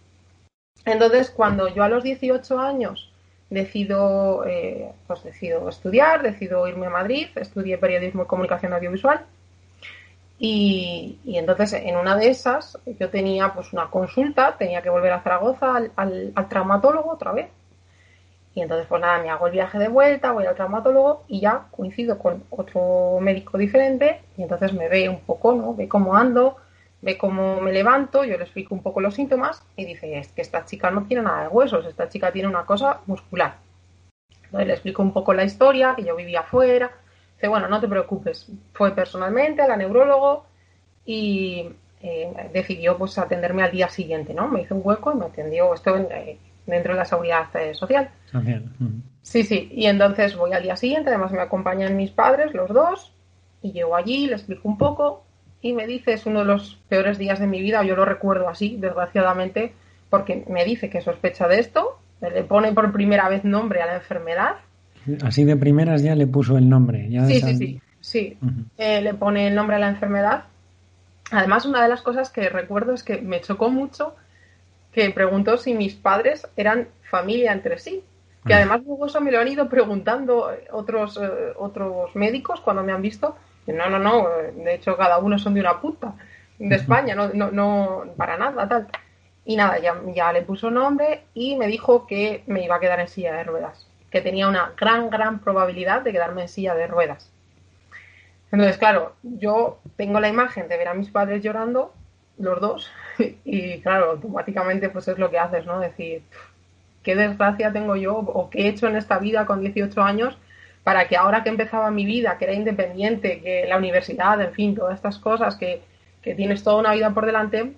Entonces, 0.86 1.30
cuando 1.30 1.68
yo 1.68 1.84
a 1.84 1.90
los 1.90 2.04
18 2.04 2.60
años 2.60 3.13
decido, 3.54 4.46
eh, 4.46 4.92
pues 5.08 5.24
decido 5.24 5.70
estudiar, 5.70 6.24
decido 6.24 6.68
irme 6.68 6.88
a 6.88 6.90
Madrid, 6.90 7.28
estudié 7.36 7.78
periodismo 7.78 8.24
y 8.24 8.26
comunicación 8.26 8.74
audiovisual. 8.74 9.26
Y, 10.40 11.20
entonces 11.26 11.74
en 11.74 11.96
una 11.96 12.18
de 12.18 12.28
esas 12.30 12.78
yo 13.00 13.10
tenía 13.10 13.54
pues 13.54 13.72
una 13.72 13.90
consulta, 13.90 14.58
tenía 14.58 14.82
que 14.82 14.90
volver 14.90 15.14
a 15.14 15.22
Zaragoza 15.22 15.76
al, 15.96 16.34
traumatólogo 16.50 17.12
otra 17.12 17.32
vez. 17.32 17.48
Y 18.56 18.62
entonces 18.62 18.86
pues 18.88 19.02
nada, 19.02 19.20
me 19.20 19.30
hago 19.30 19.48
el 19.48 19.54
viaje 19.54 19.80
de 19.80 19.88
vuelta, 19.88 20.32
voy 20.32 20.46
al 20.46 20.56
traumatólogo 20.56 21.24
y 21.28 21.40
ya 21.40 21.66
coincido 21.72 22.20
con 22.20 22.44
otro 22.50 23.20
médico 23.22 23.58
diferente 23.58 24.22
y 24.38 24.44
entonces 24.44 24.74
me 24.74 24.90
ve 24.90 25.10
un 25.10 25.22
poco, 25.22 25.54
¿no? 25.54 25.74
Ve 25.76 25.88
cómo 25.88 26.16
ando, 26.16 26.58
ve 27.04 27.18
cómo 27.18 27.60
me 27.60 27.74
levanto, 27.74 28.24
yo 28.24 28.38
le 28.38 28.46
explico 28.46 28.74
un 28.74 28.82
poco 28.82 29.02
los 29.02 29.16
síntomas 29.16 29.62
y 29.76 29.84
dice, 29.84 30.18
es 30.18 30.30
que 30.30 30.42
esta 30.42 30.64
chica 30.64 30.90
no 30.90 31.04
tiene 31.04 31.24
nada 31.24 31.44
de 31.44 31.48
huesos, 31.50 31.86
esta 31.86 32.08
chica 32.08 32.32
tiene 32.32 32.48
una 32.48 32.66
cosa 32.66 33.02
muscular. 33.08 33.58
Entonces 34.46 34.68
le 34.68 34.74
explico 34.74 35.02
un 35.02 35.12
poco 35.12 35.34
la 35.34 35.44
historia, 35.44 35.96
que 35.98 36.06
yo 36.06 36.16
vivía 36.16 36.42
afuera. 36.42 36.92
Dice, 37.36 37.50
bueno, 37.50 37.68
no 37.68 37.82
te 37.82 37.90
preocupes. 37.90 38.50
Fue 38.72 38.96
personalmente 38.96 39.62
a 39.62 39.68
la 39.68 39.76
neurólogo 39.76 40.46
y 41.06 41.72
eh, 42.02 42.50
decidió 42.54 42.98
pues 42.98 43.18
atenderme 43.18 43.64
al 43.64 43.72
día 43.72 43.90
siguiente, 43.90 44.34
¿no? 44.34 44.48
Me 44.48 44.62
hizo 44.62 44.76
un 44.76 44.82
hueco 44.86 45.12
y 45.12 45.16
me 45.16 45.26
atendió, 45.26 45.74
esto 45.74 45.98
eh, 45.98 46.38
dentro 46.66 46.94
de 46.94 47.00
la 47.00 47.06
seguridad 47.06 47.54
eh, 47.56 47.74
social. 47.74 48.10
Sí, 49.24 49.44
sí, 49.44 49.70
y 49.74 49.88
entonces 49.88 50.38
voy 50.38 50.54
al 50.54 50.64
día 50.64 50.78
siguiente, 50.78 51.10
además 51.10 51.34
me 51.34 51.42
acompañan 51.42 51.98
mis 51.98 52.12
padres, 52.12 52.54
los 52.54 52.70
dos, 52.70 53.14
y 53.62 53.74
llego 53.74 53.96
allí, 53.96 54.28
le 54.28 54.34
explico 54.34 54.68
un 54.70 54.78
poco, 54.78 55.26
y 55.64 55.72
me 55.72 55.88
dice, 55.88 56.12
es 56.12 56.26
uno 56.26 56.40
de 56.40 56.46
los 56.46 56.78
peores 56.90 57.18
días 57.18 57.40
de 57.40 57.48
mi 57.48 57.62
vida, 57.62 57.84
yo 57.84 57.96
lo 57.96 58.04
recuerdo 58.04 58.50
así, 58.50 58.76
desgraciadamente, 58.78 59.72
porque 60.10 60.44
me 60.50 60.66
dice 60.66 60.90
que 60.90 61.02
sospecha 61.02 61.48
de 61.48 61.60
esto, 61.60 62.00
le 62.22 62.44
pone 62.44 62.74
por 62.74 62.92
primera 62.92 63.30
vez 63.30 63.46
nombre 63.46 63.82
a 63.82 63.86
la 63.86 63.96
enfermedad. 63.96 64.58
Así 65.24 65.46
de 65.46 65.56
primeras 65.56 66.04
ya 66.04 66.16
le 66.16 66.28
puso 66.28 66.58
el 66.58 66.68
nombre. 66.68 67.10
Ya 67.10 67.26
sí, 67.26 67.40
sí, 67.40 67.56
sí, 67.56 67.82
sí, 68.02 68.38
eh, 68.78 69.02
le 69.02 69.14
pone 69.14 69.48
el 69.48 69.56
nombre 69.56 69.78
a 69.78 69.80
la 69.80 69.90
enfermedad. 69.90 70.44
Además, 71.32 71.66
una 71.66 71.82
de 71.82 71.88
las 71.88 72.02
cosas 72.02 72.30
que 72.30 72.50
recuerdo 72.50 72.94
es 72.94 73.02
que 73.02 73.22
me 73.22 73.40
chocó 73.40 73.70
mucho 73.70 74.16
que 74.92 75.10
preguntó 75.12 75.58
si 75.58 75.74
mis 75.74 75.96
padres 75.96 76.46
eran 76.58 76.90
familia 77.10 77.54
entre 77.54 77.80
sí. 77.80 78.04
Que 78.46 78.54
además 78.54 78.82
luego 78.86 79.06
eso 79.06 79.22
me 79.22 79.32
lo 79.32 79.40
han 79.40 79.48
ido 79.48 79.70
preguntando 79.70 80.52
otros, 80.74 81.18
eh, 81.18 81.54
otros 81.58 82.14
médicos 82.14 82.60
cuando 82.60 82.84
me 82.84 82.92
han 82.92 83.02
visto 83.02 83.38
no, 83.68 83.90
no, 83.90 84.00
no, 84.00 84.28
de 84.56 84.76
hecho 84.76 84.98
cada 84.98 85.18
uno 85.20 85.40
son 85.40 85.54
de 85.54 85.62
una 85.62 85.80
puta, 85.80 86.14
de 86.60 86.76
España, 86.76 87.16
no, 87.16 87.30
no, 87.30 87.52
no 87.52 88.04
para 88.16 88.38
nada, 88.38 88.68
tal. 88.68 88.88
Y 89.46 89.56
nada, 89.56 89.80
ya, 89.80 90.00
ya 90.14 90.32
le 90.32 90.42
puso 90.44 90.72
nombre 90.72 91.24
y 91.34 91.58
me 91.58 91.68
dijo 91.68 92.08
que 92.08 92.44
me 92.48 92.64
iba 92.64 92.76
a 92.76 92.80
quedar 92.80 93.00
en 93.00 93.08
silla 93.08 93.34
de 93.34 93.44
ruedas, 93.44 93.88
que 94.10 94.22
tenía 94.22 94.48
una 94.48 94.74
gran, 94.78 95.10
gran 95.10 95.40
probabilidad 95.40 96.02
de 96.02 96.14
quedarme 96.14 96.44
en 96.44 96.48
silla 96.48 96.76
de 96.76 96.88
ruedas. 96.88 97.30
Entonces, 98.52 98.78
claro, 98.78 99.16
yo 99.24 99.80
tengo 99.98 100.20
la 100.20 100.30
imagen 100.30 100.68
de 100.68 100.78
ver 100.78 100.88
a 100.88 100.94
mis 100.94 101.10
padres 101.10 101.44
llorando, 101.44 101.94
los 102.38 102.62
dos, 102.62 102.92
y 103.44 103.82
claro, 103.82 104.12
automáticamente 104.12 104.90
pues 104.90 105.08
es 105.08 105.18
lo 105.18 105.30
que 105.30 105.40
haces, 105.40 105.66
¿no? 105.66 105.80
Decir, 105.80 106.24
qué 107.02 107.16
desgracia 107.16 107.74
tengo 107.74 107.96
yo 107.96 108.16
o 108.16 108.50
qué 108.50 108.62
he 108.62 108.68
hecho 108.70 108.88
en 108.88 108.96
esta 108.96 109.20
vida 109.20 109.46
con 109.46 109.60
18 109.60 110.02
años 110.02 110.38
para 110.84 111.08
que 111.08 111.16
ahora 111.16 111.44
que 111.44 111.50
empezaba 111.50 111.90
mi 111.92 112.06
vida, 112.06 112.38
que 112.38 112.46
era 112.46 112.54
independiente, 112.54 113.42
que 113.42 113.66
la 113.68 113.78
universidad, 113.78 114.42
en 114.42 114.52
fin, 114.52 114.76
todas 114.76 114.96
estas 114.96 115.18
cosas, 115.18 115.56
que, 115.56 115.82
tienes 116.22 116.64
toda 116.64 116.78
una 116.78 116.94
vida 116.94 117.14
por 117.14 117.26
delante, 117.26 117.74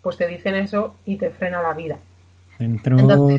pues 0.00 0.16
te 0.16 0.28
dicen 0.28 0.54
eso 0.54 0.94
y 1.04 1.16
te 1.16 1.30
frena 1.30 1.60
la 1.60 1.74
vida. 1.74 1.98
Entró 2.58 2.96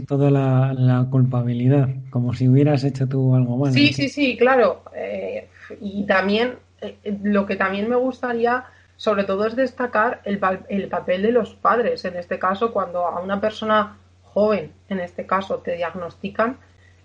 toda 0.08 0.30
la, 0.30 1.08
culpabilidad, 1.10 1.90
como 2.10 2.34
si 2.34 2.50
hubieras 2.50 2.84
hecho 2.84 3.08
tú 3.08 3.36
algo 3.36 3.58
malo. 3.58 3.72
Sí, 3.72 3.94
sí, 3.94 4.10
sí, 4.10 4.38
claro. 4.38 4.82
Eh, 4.96 5.48
y 5.80 6.06
también, 6.06 6.56
eh, 6.82 6.98
lo 7.24 7.46
que 7.46 7.56
también 7.56 7.88
me 7.90 7.96
gustaría, 7.96 8.66
sobre 8.98 9.24
todo, 9.24 9.46
es 9.46 9.56
destacar 9.56 10.22
el, 10.26 10.40
el 10.68 10.88
papel 10.90 11.22
de 11.22 11.32
los 11.32 11.54
padres. 11.54 12.04
En 12.04 12.18
este 12.18 12.40
caso, 12.40 12.74
cuando 12.74 13.06
a 13.06 13.22
una 13.22 13.40
persona 13.40 13.98
joven, 14.24 14.72
en 14.90 15.00
este 15.00 15.26
caso, 15.26 15.58
te 15.58 15.76
diagnostican, 15.76 16.58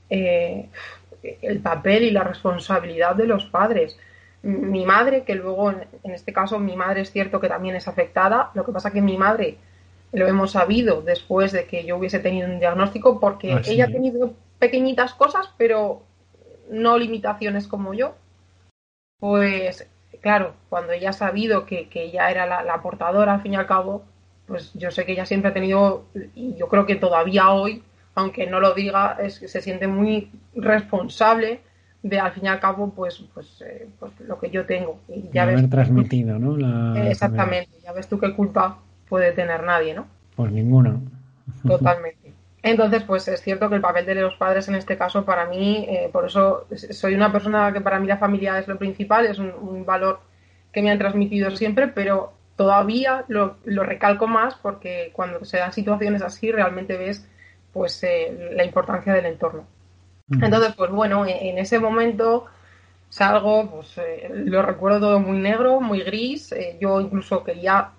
eh, 0.08 0.68
el 1.42 1.60
papel 1.60 2.04
y 2.04 2.10
la 2.10 2.24
responsabilidad 2.24 3.14
de 3.14 3.26
los 3.26 3.46
padres. 3.46 3.98
Mi 4.42 4.84
madre, 4.84 5.24
que 5.24 5.34
luego, 5.34 5.70
en 5.70 6.10
este 6.12 6.32
caso, 6.32 6.58
mi 6.58 6.76
madre 6.76 7.00
es 7.00 7.10
cierto 7.10 7.40
que 7.40 7.48
también 7.48 7.74
es 7.74 7.88
afectada, 7.88 8.50
lo 8.54 8.64
que 8.64 8.72
pasa 8.72 8.92
que 8.92 9.00
mi 9.00 9.16
madre 9.16 9.58
lo 10.12 10.26
hemos 10.26 10.52
sabido 10.52 11.02
después 11.02 11.52
de 11.52 11.66
que 11.66 11.84
yo 11.84 11.96
hubiese 11.96 12.20
tenido 12.20 12.48
un 12.48 12.58
diagnóstico 12.58 13.18
porque 13.20 13.52
ah, 13.52 13.62
ella 13.66 13.86
ha 13.86 13.92
tenido 13.92 14.34
pequeñitas 14.58 15.14
cosas, 15.14 15.50
pero 15.58 16.02
no 16.70 16.96
limitaciones 16.96 17.66
como 17.66 17.92
yo. 17.92 18.14
Pues 19.18 19.88
claro, 20.20 20.54
cuando 20.68 20.92
ella 20.92 21.10
ha 21.10 21.12
sabido 21.12 21.66
que, 21.66 21.88
que 21.88 22.04
ella 22.04 22.30
era 22.30 22.46
la, 22.46 22.62
la, 22.62 22.82
portadora, 22.82 23.34
al 23.34 23.42
fin 23.42 23.54
y 23.54 23.56
al 23.56 23.66
cabo, 23.66 24.04
pues 24.46 24.72
yo 24.74 24.90
sé 24.90 25.04
que 25.04 25.12
ella 25.12 25.26
siempre 25.26 25.50
ha 25.50 25.54
tenido, 25.54 26.04
y 26.34 26.54
yo 26.56 26.68
creo 26.68 26.86
que 26.86 26.96
todavía 26.96 27.50
hoy, 27.50 27.82
aunque 28.16 28.46
no 28.46 28.60
lo 28.60 28.74
diga, 28.74 29.18
es, 29.20 29.34
se 29.34 29.60
siente 29.60 29.86
muy 29.86 30.30
responsable 30.56 31.60
de 32.02 32.18
al 32.18 32.32
fin 32.32 32.46
y 32.46 32.48
al 32.48 32.60
cabo 32.60 32.90
pues 32.90 33.22
pues, 33.34 33.62
eh, 33.64 33.88
pues 34.00 34.12
lo 34.20 34.38
que 34.38 34.50
yo 34.50 34.64
tengo. 34.64 34.98
Y 35.08 35.28
ya 35.32 35.42
haber 35.42 35.68
transmitido 35.68 36.38
no 36.38 36.96
exactamente 36.96 37.70
ya 37.84 37.92
ves 37.92 38.08
tú 38.08 38.18
qué 38.18 38.34
culpa 38.34 38.78
puede 39.08 39.32
tener 39.32 39.62
nadie 39.62 39.94
no 39.94 40.06
pues 40.34 40.50
ninguna 40.50 40.98
totalmente. 41.66 42.32
Entonces 42.62 43.02
pues 43.02 43.28
es 43.28 43.40
cierto 43.42 43.68
que 43.68 43.76
el 43.76 43.80
papel 43.80 44.06
de 44.06 44.14
los 44.14 44.34
padres 44.36 44.66
en 44.68 44.76
este 44.76 44.96
caso 44.96 45.24
para 45.24 45.46
mí 45.46 45.86
eh, 45.88 46.08
por 46.10 46.26
eso 46.26 46.66
soy 46.90 47.14
una 47.14 47.30
persona 47.30 47.72
que 47.72 47.80
para 47.80 48.00
mí 48.00 48.06
la 48.06 48.18
familia 48.18 48.58
es 48.58 48.66
lo 48.66 48.78
principal 48.78 49.26
es 49.26 49.38
un, 49.38 49.84
valor 49.84 50.20
que 50.72 50.80
me 50.80 50.90
han 50.90 50.98
transmitido 50.98 51.50
siempre 51.50 51.88
pero 51.88 52.32
todavía 52.56 53.24
lo, 53.28 53.56
lo 53.64 53.82
recalco 53.82 54.26
más 54.26 54.54
porque 54.54 55.10
cuando 55.12 55.44
se 55.44 55.58
dan 55.58 55.72
situaciones 55.72 56.22
así 56.22 56.50
realmente 56.50 56.96
ves 56.96 57.28
pues 57.76 58.02
eh, 58.04 58.52
la 58.54 58.64
importancia 58.64 59.12
del 59.12 59.26
entorno. 59.26 59.64
Entonces, 60.30 60.74
pues 60.74 60.90
bueno, 60.90 61.26
en, 61.26 61.58
ese 61.58 61.78
momento 61.78 62.46
salgo, 63.10 63.70
pues 63.70 63.98
eh, 63.98 64.30
lo 64.32 64.62
recuerdo 64.62 64.98
todo 64.98 65.20
muy 65.20 65.38
negro, 65.38 65.82
muy 65.82 66.00
gris. 66.00 66.52
Eh, 66.52 66.78
yo 66.80 67.02
incluso 67.02 67.44
quería, 67.44 67.90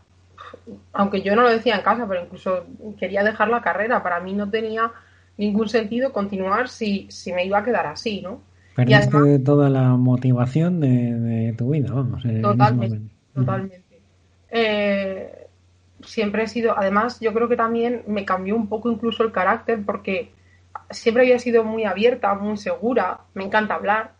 aunque 0.93 1.21
yo 1.21 1.35
no 1.35 1.43
lo 1.43 1.49
decía 1.49 1.75
en 1.75 1.83
casa, 1.83 2.07
pero 2.07 2.23
incluso 2.23 2.65
quería 2.99 3.23
dejar 3.23 3.49
la 3.49 3.61
carrera. 3.61 4.01
Para 4.01 4.19
mí 4.19 4.33
no 4.33 4.49
tenía 4.49 4.91
ningún 5.37 5.69
sentido 5.69 6.11
continuar 6.11 6.69
si, 6.69 7.05
si 7.11 7.31
me 7.31 7.45
iba 7.45 7.59
a 7.59 7.63
quedar 7.63 7.85
así, 7.85 8.21
¿no? 8.21 8.41
Perdiste 8.75 9.39
toda 9.39 9.69
la 9.69 9.89
motivación 9.89 10.79
de, 10.79 11.53
tu 11.55 11.69
vida, 11.69 11.91
vamos. 11.93 12.23
Totalmente, 12.41 12.99
totalmente 13.33 13.87
siempre 16.07 16.43
he 16.43 16.47
sido, 16.47 16.77
además 16.77 17.19
yo 17.19 17.33
creo 17.33 17.47
que 17.47 17.57
también 17.57 18.03
me 18.07 18.25
cambió 18.25 18.55
un 18.55 18.69
poco 18.69 18.89
incluso 18.89 19.23
el 19.23 19.31
carácter 19.31 19.83
porque 19.85 20.31
siempre 20.89 21.23
había 21.23 21.39
sido 21.39 21.63
muy 21.63 21.83
abierta, 21.85 22.33
muy 22.35 22.57
segura, 22.57 23.21
me 23.33 23.43
encanta 23.43 23.75
hablar. 23.75 24.13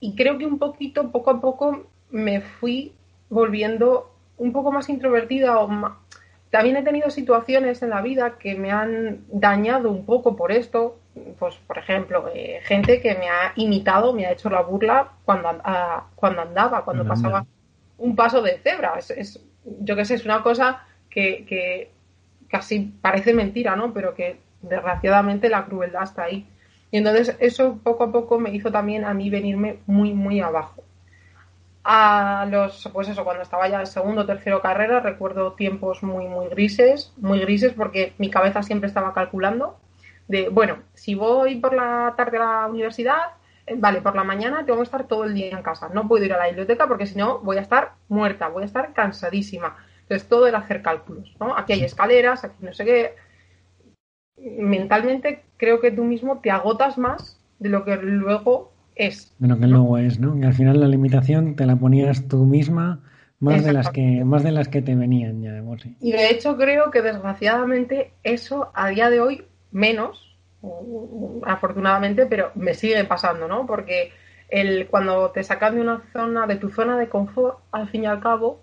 Y 0.00 0.16
creo 0.16 0.38
que 0.38 0.46
un 0.46 0.58
poquito, 0.58 1.10
poco 1.10 1.30
a 1.30 1.40
poco 1.40 1.86
me 2.10 2.40
fui 2.40 2.94
volviendo 3.28 4.10
un 4.36 4.52
poco 4.52 4.72
más 4.72 4.88
introvertida 4.88 5.58
o 5.60 5.68
También 6.50 6.76
he 6.76 6.82
tenido 6.82 7.10
situaciones 7.10 7.82
en 7.82 7.90
la 7.90 8.00
vida 8.00 8.38
que 8.38 8.54
me 8.54 8.70
han 8.70 9.24
dañado 9.28 9.90
un 9.90 10.04
poco 10.06 10.36
por 10.36 10.52
esto, 10.52 10.98
pues 11.38 11.56
por 11.56 11.78
ejemplo, 11.78 12.30
eh, 12.34 12.60
gente 12.62 13.00
que 13.00 13.14
me 13.14 13.28
ha 13.28 13.52
imitado, 13.56 14.12
me 14.12 14.26
ha 14.26 14.32
hecho 14.32 14.50
la 14.50 14.62
burla 14.62 15.12
cuando, 15.24 15.48
cuando 16.14 16.42
andaba, 16.42 16.84
cuando 16.84 17.06
pasaba 17.06 17.46
un 17.98 18.14
paso 18.14 18.42
de 18.42 18.58
cebra. 18.58 18.94
Es, 18.98 19.40
yo 19.64 19.96
qué 19.96 20.04
sé, 20.04 20.14
es 20.14 20.24
una 20.24 20.42
cosa 20.42 20.84
que, 21.14 21.90
casi 22.48 22.92
parece 23.00 23.32
mentira, 23.32 23.76
¿no? 23.76 23.92
Pero 23.92 24.14
que 24.14 24.38
desgraciadamente 24.62 25.48
la 25.48 25.64
crueldad 25.64 26.04
está 26.04 26.24
ahí. 26.24 26.46
Y 26.90 26.98
entonces 26.98 27.36
eso 27.40 27.78
poco 27.82 28.04
a 28.04 28.12
poco 28.12 28.38
me 28.38 28.54
hizo 28.54 28.70
también 28.70 29.04
a 29.04 29.14
mí 29.14 29.30
venirme 29.30 29.78
muy, 29.86 30.12
muy 30.12 30.40
abajo. 30.40 30.82
A 31.84 32.46
los, 32.50 32.88
pues 32.92 33.08
eso, 33.08 33.24
cuando 33.24 33.42
estaba 33.42 33.68
ya 33.68 33.80
en 33.80 33.86
segundo 33.86 34.22
o 34.22 34.26
tercero 34.26 34.62
carrera, 34.62 35.00
recuerdo 35.00 35.52
tiempos 35.52 36.02
muy, 36.02 36.26
muy 36.28 36.48
grises, 36.48 37.12
muy 37.18 37.40
grises 37.40 37.74
porque 37.74 38.14
mi 38.18 38.30
cabeza 38.30 38.62
siempre 38.62 38.88
estaba 38.88 39.12
calculando. 39.12 39.78
de, 40.28 40.48
bueno, 40.48 40.78
si 40.94 41.14
voy 41.14 41.56
por 41.56 41.74
la 41.74 42.14
tarde 42.16 42.38
a 42.38 42.40
la 42.40 42.66
universidad, 42.66 43.18
eh, 43.66 43.74
vale, 43.76 44.00
por 44.02 44.14
la 44.14 44.24
mañana 44.24 44.64
tengo 44.64 44.78
que 44.78 44.84
estar 44.84 45.04
todo 45.04 45.24
el 45.24 45.34
día 45.34 45.50
en 45.50 45.62
casa, 45.62 45.88
no 45.92 46.06
puedo 46.08 46.24
ir 46.24 46.32
a 46.32 46.38
la 46.38 46.46
biblioteca 46.46 46.86
porque 46.86 47.06
si 47.06 47.16
no 47.16 47.38
voy 47.40 47.56
a 47.58 47.60
estar 47.62 47.92
muerta, 48.08 48.48
voy 48.48 48.62
a 48.62 48.66
estar 48.66 48.92
cansadísima. 48.92 49.76
Entonces 50.04 50.28
todo 50.28 50.46
era 50.46 50.58
hacer 50.58 50.82
cálculos, 50.82 51.34
¿no? 51.40 51.56
Aquí 51.56 51.72
hay 51.72 51.84
escaleras, 51.84 52.44
aquí 52.44 52.56
no 52.60 52.72
sé 52.72 52.84
qué. 52.84 53.14
Mentalmente 54.36 55.44
creo 55.56 55.80
que 55.80 55.90
tú 55.90 56.04
mismo 56.04 56.40
te 56.40 56.50
agotas 56.50 56.98
más 56.98 57.40
de 57.58 57.70
lo 57.70 57.84
que 57.84 57.96
luego 57.96 58.72
es. 58.94 59.34
De 59.38 59.48
lo 59.48 59.58
que 59.58 59.66
luego 59.66 59.96
es, 59.98 60.20
¿no? 60.20 60.38
Que 60.38 60.46
al 60.46 60.52
final 60.52 60.80
la 60.80 60.88
limitación 60.88 61.56
te 61.56 61.66
la 61.66 61.76
ponías 61.76 62.28
tú 62.28 62.44
misma 62.44 63.00
más 63.40 63.64
de 63.64 63.72
las 63.72 63.90
que 63.90 64.24
más 64.24 64.42
de 64.42 64.52
las 64.52 64.68
que 64.68 64.82
te 64.82 64.94
venían 64.94 65.42
ya 65.42 65.52
de 65.52 65.78
sí. 65.78 65.96
Y 66.00 66.12
de 66.12 66.30
hecho 66.30 66.56
creo 66.56 66.90
que 66.90 67.02
desgraciadamente 67.02 68.12
eso 68.22 68.70
a 68.74 68.88
día 68.88 69.10
de 69.10 69.20
hoy 69.20 69.44
menos, 69.70 70.36
afortunadamente, 71.44 72.26
pero 72.26 72.52
me 72.54 72.74
sigue 72.74 73.02
pasando, 73.04 73.48
¿no? 73.48 73.66
Porque 73.66 74.12
el, 74.48 74.86
cuando 74.86 75.30
te 75.30 75.42
sacan 75.42 75.74
de 75.74 75.80
una 75.80 76.02
zona, 76.12 76.46
de 76.46 76.56
tu 76.56 76.70
zona 76.70 76.96
de 76.98 77.08
confort, 77.08 77.58
al 77.72 77.88
fin 77.88 78.04
y 78.04 78.06
al 78.06 78.20
cabo, 78.20 78.60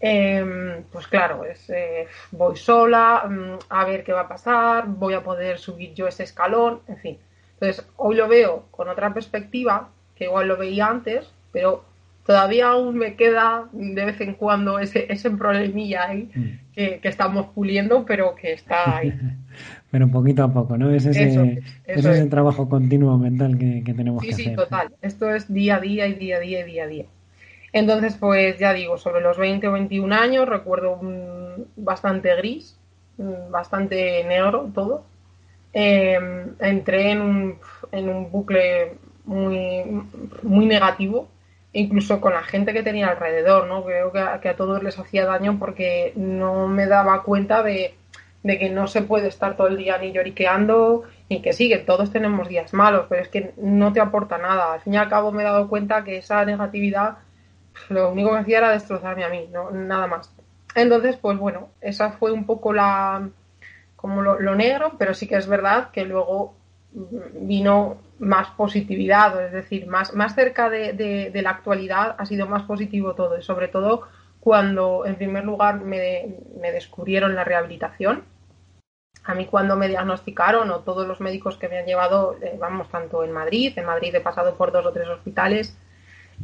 em, 0.00 0.82
pues 0.92 1.06
claro, 1.06 1.44
es, 1.44 1.68
eh, 1.70 2.06
voy 2.32 2.56
sola, 2.56 3.26
mm, 3.28 3.58
a 3.68 3.84
ver 3.84 4.04
qué 4.04 4.12
va 4.12 4.22
a 4.22 4.28
pasar, 4.28 4.86
voy 4.86 5.14
a 5.14 5.22
poder 5.22 5.58
subir 5.58 5.94
yo 5.94 6.06
ese 6.06 6.24
escalón, 6.24 6.80
en 6.88 6.96
fin. 6.98 7.18
Entonces, 7.54 7.86
hoy 7.96 8.16
lo 8.16 8.28
veo 8.28 8.66
con 8.70 8.88
otra 8.88 9.14
perspectiva, 9.14 9.88
que 10.14 10.24
igual 10.24 10.48
lo 10.48 10.56
veía 10.56 10.86
antes, 10.86 11.30
pero 11.52 11.84
todavía 12.26 12.68
aún 12.68 12.98
me 12.98 13.14
queda 13.14 13.68
de 13.72 14.04
vez 14.04 14.20
en 14.20 14.34
cuando 14.34 14.78
ese, 14.78 15.06
ese 15.10 15.30
problemilla 15.30 16.08
ahí 16.08 16.28
mm. 16.34 16.72
que, 16.74 17.00
estamos 17.04 17.46
puliendo, 17.54 18.04
pero 18.04 18.34
que 18.34 18.52
está 18.52 18.98
ahí. 18.98 19.14
pero 19.90 20.08
poquito 20.10 20.42
a 20.42 20.52
poco, 20.52 20.76
¿no? 20.76 20.90
Es 20.90 21.06
ese, 21.06 21.62
ese 21.86 22.26
trabajo 22.26 22.68
continuo 22.68 23.16
mental 23.16 23.56
que, 23.56 23.82
tenemos 23.94 24.22
que 24.22 24.32
hacer. 24.32 24.44
Sí, 24.44 24.50
sí, 24.50 24.56
total. 24.56 24.92
Esto 25.00 25.34
es 25.34 25.50
día 25.52 25.76
a 25.76 25.80
día 25.80 26.08
y 26.08 26.14
día 26.14 26.36
a 26.36 26.40
día 26.40 26.60
y 26.60 26.64
día 26.64 26.84
a 26.84 26.86
día. 26.86 27.04
Entonces, 27.76 28.16
pues 28.18 28.58
ya 28.58 28.72
digo, 28.72 28.96
sobre 28.96 29.20
los 29.20 29.36
20 29.36 29.68
o 29.68 29.72
21 29.72 30.14
años 30.14 30.48
recuerdo 30.48 30.98
bastante 31.76 32.34
gris, 32.36 32.78
bastante 33.18 34.24
negro 34.24 34.70
todo. 34.74 35.04
Em, 35.74 36.54
entré 36.58 37.10
en 37.10 37.20
un, 37.20 37.58
en 37.92 38.08
un 38.08 38.30
bucle 38.30 38.94
muy, 39.26 39.84
muy 40.42 40.64
negativo 40.64 41.28
incluso 41.74 42.18
con 42.18 42.32
la 42.32 42.42
gente 42.42 42.72
que 42.72 42.82
tenía 42.82 43.08
alrededor, 43.08 43.66
¿no? 43.66 43.84
Creo 43.84 44.10
que 44.10 44.20
a, 44.20 44.56
todos 44.56 44.82
les 44.82 44.98
hacía 44.98 45.26
daño 45.26 45.58
porque 45.58 46.14
no 46.16 46.68
me 46.68 46.86
daba 46.86 47.24
cuenta 47.24 47.62
de, 47.62 47.94
que 48.42 48.70
no 48.70 48.86
se 48.86 49.02
puede 49.02 49.28
estar 49.28 49.54
todo 49.54 49.66
el 49.66 49.76
día 49.76 49.98
ni 49.98 50.12
lloriqueando, 50.12 51.02
ni 51.28 51.42
que 51.42 51.52
sí, 51.52 51.68
que 51.68 51.76
todos 51.76 52.10
tenemos 52.10 52.48
días 52.48 52.72
malos, 52.72 53.04
pero 53.10 53.20
es 53.20 53.28
que 53.28 53.52
no 53.58 53.92
te 53.92 54.00
aporta 54.00 54.38
nada. 54.38 54.72
Al 54.72 54.80
fin 54.80 54.94
y 54.94 54.96
al 54.96 55.10
cabo 55.10 55.30
me 55.30 55.42
he 55.42 55.44
dado 55.44 55.68
cuenta 55.68 56.04
que 56.04 56.16
esa 56.16 56.42
negatividad 56.46 57.18
lo 57.88 58.10
único 58.10 58.30
que 58.30 58.38
hacía 58.38 58.58
era 58.58 58.70
destrozarme 58.70 59.24
a 59.24 59.28
mí, 59.28 59.48
¿no? 59.52 59.70
nada 59.70 60.06
más. 60.06 60.32
Entonces, 60.74 61.16
pues 61.16 61.38
bueno, 61.38 61.70
esa 61.80 62.12
fue 62.12 62.32
un 62.32 62.44
poco 62.44 62.72
la 62.72 63.28
como 63.96 64.22
lo 64.22 64.54
negro, 64.54 64.92
pero 64.98 65.14
sí 65.14 65.26
que 65.26 65.36
es 65.36 65.48
verdad 65.48 65.90
que 65.90 66.04
luego 66.04 66.54
vino 66.92 67.98
más 68.18 68.48
positividad, 68.50 69.44
es 69.44 69.52
decir, 69.52 69.86
más, 69.86 70.14
más 70.14 70.34
cerca 70.34 70.70
de, 70.70 71.30
la 71.34 71.50
actualidad 71.50 72.16
ha 72.18 72.24
sido 72.24 72.46
más 72.46 72.62
positivo 72.62 73.14
todo, 73.14 73.40
sobre 73.42 73.68
todo 73.68 74.02
cuando 74.40 75.04
en 75.04 75.16
primer 75.16 75.44
lugar 75.44 75.80
me, 75.80 76.36
descubrieron 76.72 77.34
la 77.34 77.44
rehabilitación. 77.44 78.24
A 79.24 79.34
mí 79.34 79.46
cuando 79.46 79.76
me 79.76 79.88
diagnosticaron 79.88 80.70
o 80.70 80.80
todos 80.80 81.06
los 81.06 81.20
médicos 81.20 81.58
que 81.58 81.68
me 81.68 81.78
han 81.78 81.86
llevado, 81.86 82.36
eh, 82.40 82.56
vamos, 82.58 82.88
tanto 82.88 83.24
en 83.24 83.32
Madrid, 83.32 83.72
en 83.76 83.84
Madrid 83.84 84.14
he 84.14 84.20
pasado 84.20 84.54
por 84.54 84.70
dos 84.70 84.86
o 84.86 84.92
tres 84.92 85.08
hospitales, 85.08 85.76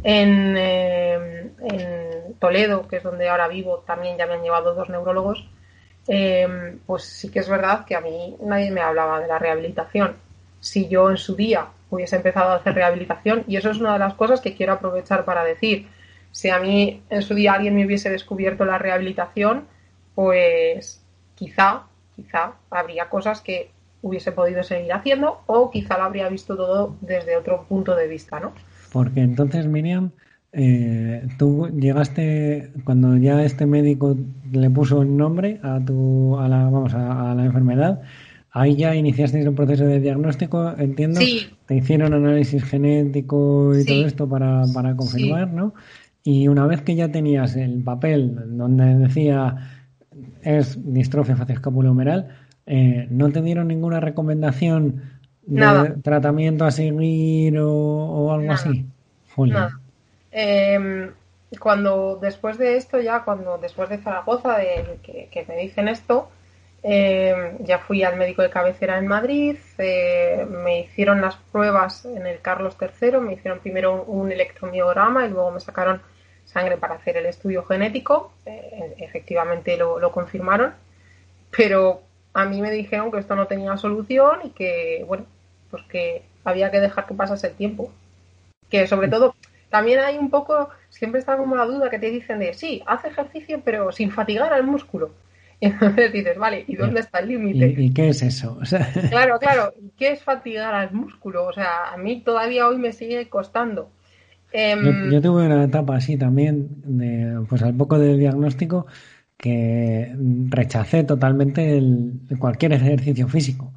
en, 0.03 0.57
eh, 0.57 1.51
en 1.61 2.35
Toledo, 2.39 2.89
que 2.89 2.97
es 2.97 3.03
donde 3.03 3.29
ahora 3.29 3.49
vivo, 3.49 3.85
también 3.87 4.17
ya 4.17 4.27
me 4.27 4.35
han 4.35 4.43
llevado 4.43 4.75
dos 4.75 4.89
neurólogos, 4.89 5.49
eh, 6.09 6.79
pues 6.87 7.05
sí 7.05 7.31
que 7.31 7.39
es 7.39 7.49
verdad 7.49 7.85
que 7.85 7.95
a 7.95 8.01
mí 8.01 8.37
nadie 8.43 8.71
me 8.71 8.81
hablaba 8.81 9.21
de 9.21 9.29
la 9.29 9.39
rehabilitación 9.39 10.17
si 10.63 10.89
yo 10.89 11.11
en 11.11 11.17
su 11.17 11.35
día 11.35 11.67
hubiese 11.91 12.17
empezado 12.17 12.53
a 12.53 12.57
hacer 12.57 12.75
rehabilitación. 12.75 13.45
Y 13.47 13.57
eso 13.57 13.71
es 13.71 13.79
una 13.79 13.93
de 13.93 13.99
las 13.99 14.15
cosas 14.15 14.41
que 14.41 14.55
quiero 14.55 14.73
aprovechar 14.73 15.25
para 15.25 15.45
decir. 15.45 15.89
Si 16.31 16.49
a 16.49 16.59
mí 16.59 17.03
en 17.11 17.23
su 17.23 17.35
día 17.35 17.53
alguien 17.53 17.75
me 17.75 17.85
hubiese 17.85 18.09
descubierto 18.09 18.65
la 18.65 18.79
rehabilitación, 18.79 19.67
pues 20.15 21.05
quizá, 21.35 21.83
quizá 22.17 22.55
habría 22.71 23.11
cosas 23.11 23.41
que 23.41 23.71
hubiese 24.01 24.33
podido 24.33 24.63
seguir 24.63 24.93
haciendo 24.93 25.43
o 25.47 25.71
quizá 25.71 25.99
lo 25.99 26.05
habría 26.05 26.29
visto 26.29 26.57
todo 26.57 26.97
desde 27.01 27.37
otro 27.37 27.65
punto 27.69 27.95
de 27.95 28.07
vista, 28.09 28.41
¿no? 28.41 28.53
Porque 28.93 29.21
entonces, 29.21 29.67
Miriam, 29.67 30.11
eh, 30.53 31.27
tú 31.39 31.69
llegaste 31.69 32.73
cuando 32.85 33.17
ya 33.17 33.43
este 33.43 33.67
médico 33.67 34.17
le 34.53 34.69
puso 34.71 35.03
el 35.03 35.17
nombre 35.17 35.61
a 35.63 35.81
tu 35.85 36.39
a 36.39 36.47
la 36.47 36.65
vamos 36.65 36.93
a 36.95 37.35
la 37.35 37.45
enfermedad 37.45 38.03
Ahí 38.55 38.77
ya 38.77 38.95
iniciaste 38.95 39.49
un 39.49 39.55
proceso 39.55 39.85
de 39.85 39.99
diagnóstico, 39.99 40.75
entiendo. 40.77 41.21
Sí. 41.21 41.47
Te 41.65 41.77
hicieron 41.77 42.13
análisis 42.13 42.63
genético 42.63 43.73
y 43.79 43.85
todo 43.87 44.05
esto 44.05 44.29
para, 44.29 44.65
para 44.75 44.95
confirmar, 44.95 45.51
¿no? 45.53 45.73
Y 46.23 46.49
una 46.49 46.67
vez 46.67 46.83
que 46.83 46.95
ya 46.95 47.11
tenías 47.11 47.57
el 47.57 47.83
papel 47.83 48.59
donde 48.59 48.95
decía 48.97 49.57
es 50.43 50.79
distrofia 50.85 51.35
facioscapulohumeral, 51.35 52.29
eh, 52.67 53.07
¿no 53.11 53.31
te 53.31 53.41
dieron 53.41 53.69
ninguna 53.69 54.01
recomendación 54.01 55.03
de 55.43 55.91
tratamiento 56.03 56.65
a 56.65 56.71
seguir 56.71 57.59
o, 57.59 58.33
algo 58.33 58.53
así? 58.53 58.87
Nada. 59.37 59.79
Em, 60.31 61.11
cuando 61.59 62.19
después 62.21 62.59
de 62.59 62.77
esto, 62.77 63.01
ya 63.01 63.25
cuando 63.25 63.59
después 63.59 63.89
de 63.89 63.99
Zaragoza, 63.99 64.57
de 64.59 64.99
que, 65.03 65.29
que 65.31 65.45
me 65.47 65.57
dicen 65.57 65.89
esto, 65.89 66.29
eh, 66.85 67.57
ya 67.61 67.79
fui 67.79 68.03
al 68.03 68.17
médico 68.17 68.43
de 68.43 68.51
cabecera 68.51 68.99
en 68.99 69.07
Madrid, 69.07 69.57
eh, 69.79 70.45
me 70.49 70.81
hicieron 70.81 71.21
las 71.21 71.37
pruebas 71.37 72.05
en 72.05 72.27
el 72.27 72.41
Carlos 72.41 72.77
III, 72.81 73.19
me 73.19 73.35
hicieron 73.35 73.61
primero 73.61 74.03
un, 74.03 74.33
electromiograma 74.33 75.25
y 75.27 75.29
luego 75.31 75.53
me 75.53 75.61
sacaron 75.61 76.03
sangre 76.45 76.77
para 76.79 76.95
hacer 76.95 77.17
el 77.17 77.27
estudio 77.27 77.65
genético, 77.65 78.33
eh, 78.47 78.95
efectivamente 78.99 79.77
lo, 79.77 80.01
lo, 80.01 80.11
confirmaron, 80.11 80.75
pero 81.57 82.03
a 82.35 82.45
mí 82.47 82.61
me 82.61 82.71
dijeron 82.71 83.11
que 83.11 83.19
esto 83.19 83.35
no 83.35 83.47
tenía 83.47 83.77
solución 83.77 84.41
y 84.45 84.51
que, 84.51 85.05
bueno, 85.07 85.27
pues 85.71 85.83
que 85.85 86.23
había 86.45 86.71
que 86.71 86.81
dejar 86.81 87.07
que 87.07 87.15
pasase 87.15 87.49
el 87.49 87.55
tiempo. 87.55 87.91
Que 88.71 88.87
sobre 88.87 89.09
todo, 89.09 89.35
también 89.69 90.01
hay 90.01 90.19
un 90.19 90.31
poco, 90.31 90.71
siempre 90.89 91.21
está 91.21 91.37
como 91.37 91.57
la 91.57 91.65
duda 91.65 91.91
que 91.91 91.99
te 91.99 92.11
dicen 92.11 92.39
de, 92.39 92.55
sí, 92.55 92.83
haz 92.87 93.05
ejercicio 93.05 93.63
pero 93.65 93.93
sin 93.93 94.11
fatigar 94.11 94.53
al 94.53 94.65
músculo. 94.65 95.11
entonces 95.63 96.13
dices, 96.13 96.37
vale, 96.39 96.65
¿y 96.67 96.75
dónde 96.75 97.01
está 97.01 97.21
el 97.21 97.29
límite? 97.29 97.75
¿Y, 97.79 97.93
qué 97.93 98.09
es 98.09 98.23
eso? 98.23 98.59
Claro, 99.11 99.39
claro, 99.39 99.73
¿qué 99.97 100.11
es 100.11 100.23
fatigar 100.23 100.75
al 100.75 100.93
músculo? 100.93 101.47
O 101.47 101.53
sea, 101.53 101.93
a 101.93 101.97
mí 101.97 102.21
todavía 102.21 102.67
hoy 102.67 102.79
me 102.79 102.93
sigue 102.93 103.29
costando. 103.29 103.89
Em, 104.53 105.11
yo, 105.11 105.23
tuve 105.23 105.47
una 105.47 105.65
etapa 105.65 105.97
así 105.97 106.19
también, 106.19 106.69
de, 106.85 107.41
pues 107.49 107.63
al 107.63 107.75
poco 107.75 107.99
del 107.99 108.19
diagnóstico, 108.19 108.87
que 109.43 110.15
rechacé 110.51 111.03
totalmente 111.03 111.77
el, 111.77 112.21
cualquier 112.39 112.75
ejercicio 112.75 113.27
físico. 113.27 113.73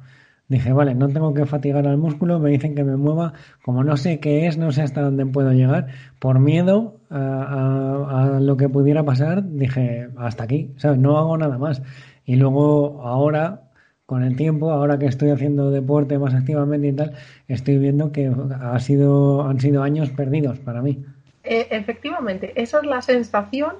Dije, 0.46 0.72
vale, 0.72 0.94
no 0.94 1.08
tengo 1.08 1.34
que 1.34 1.44
fatigar 1.44 1.88
al 1.88 1.98
músculo, 1.98 2.38
me 2.38 2.50
dicen 2.50 2.76
que 2.76 2.84
me 2.84 2.96
mueva, 2.96 3.32
como 3.64 3.82
no 3.82 3.96
sé 3.96 4.20
qué 4.20 4.46
es, 4.46 4.56
no 4.56 4.70
sé 4.70 4.82
hasta 4.82 5.02
dónde 5.02 5.26
puedo 5.26 5.50
llegar, 5.52 5.88
por 6.20 6.38
miedo 6.38 7.00
a, 7.10 8.38
lo 8.40 8.56
que 8.56 8.68
pudiera 8.68 9.02
pasar, 9.02 9.42
dije, 9.44 10.08
hasta 10.16 10.44
aquí, 10.44 10.70
¿sabes? 10.76 11.00
No 11.00 11.18
hago 11.18 11.36
nada 11.36 11.58
más. 11.58 11.82
Y 12.24 12.36
luego, 12.36 13.02
ahora, 13.02 13.62
con 14.06 14.22
el 14.22 14.36
tiempo, 14.36 14.70
ahora 14.70 15.00
que 15.00 15.06
estoy 15.06 15.30
haciendo 15.30 15.72
deporte 15.72 16.16
más 16.16 16.32
activamente 16.32 16.86
y 16.86 16.92
tal, 16.92 17.14
estoy 17.48 17.78
viendo 17.78 18.12
que 18.12 18.32
ha 18.60 18.78
sido, 18.78 19.42
han 19.48 19.58
sido 19.58 19.82
años 19.82 20.10
perdidos 20.10 20.60
para 20.60 20.80
mí. 20.80 21.04
E, 21.42 21.66
efectivamente, 21.72 22.52
esa 22.54 22.78
es 22.78 22.86
la 22.86 23.02
sensación 23.02 23.72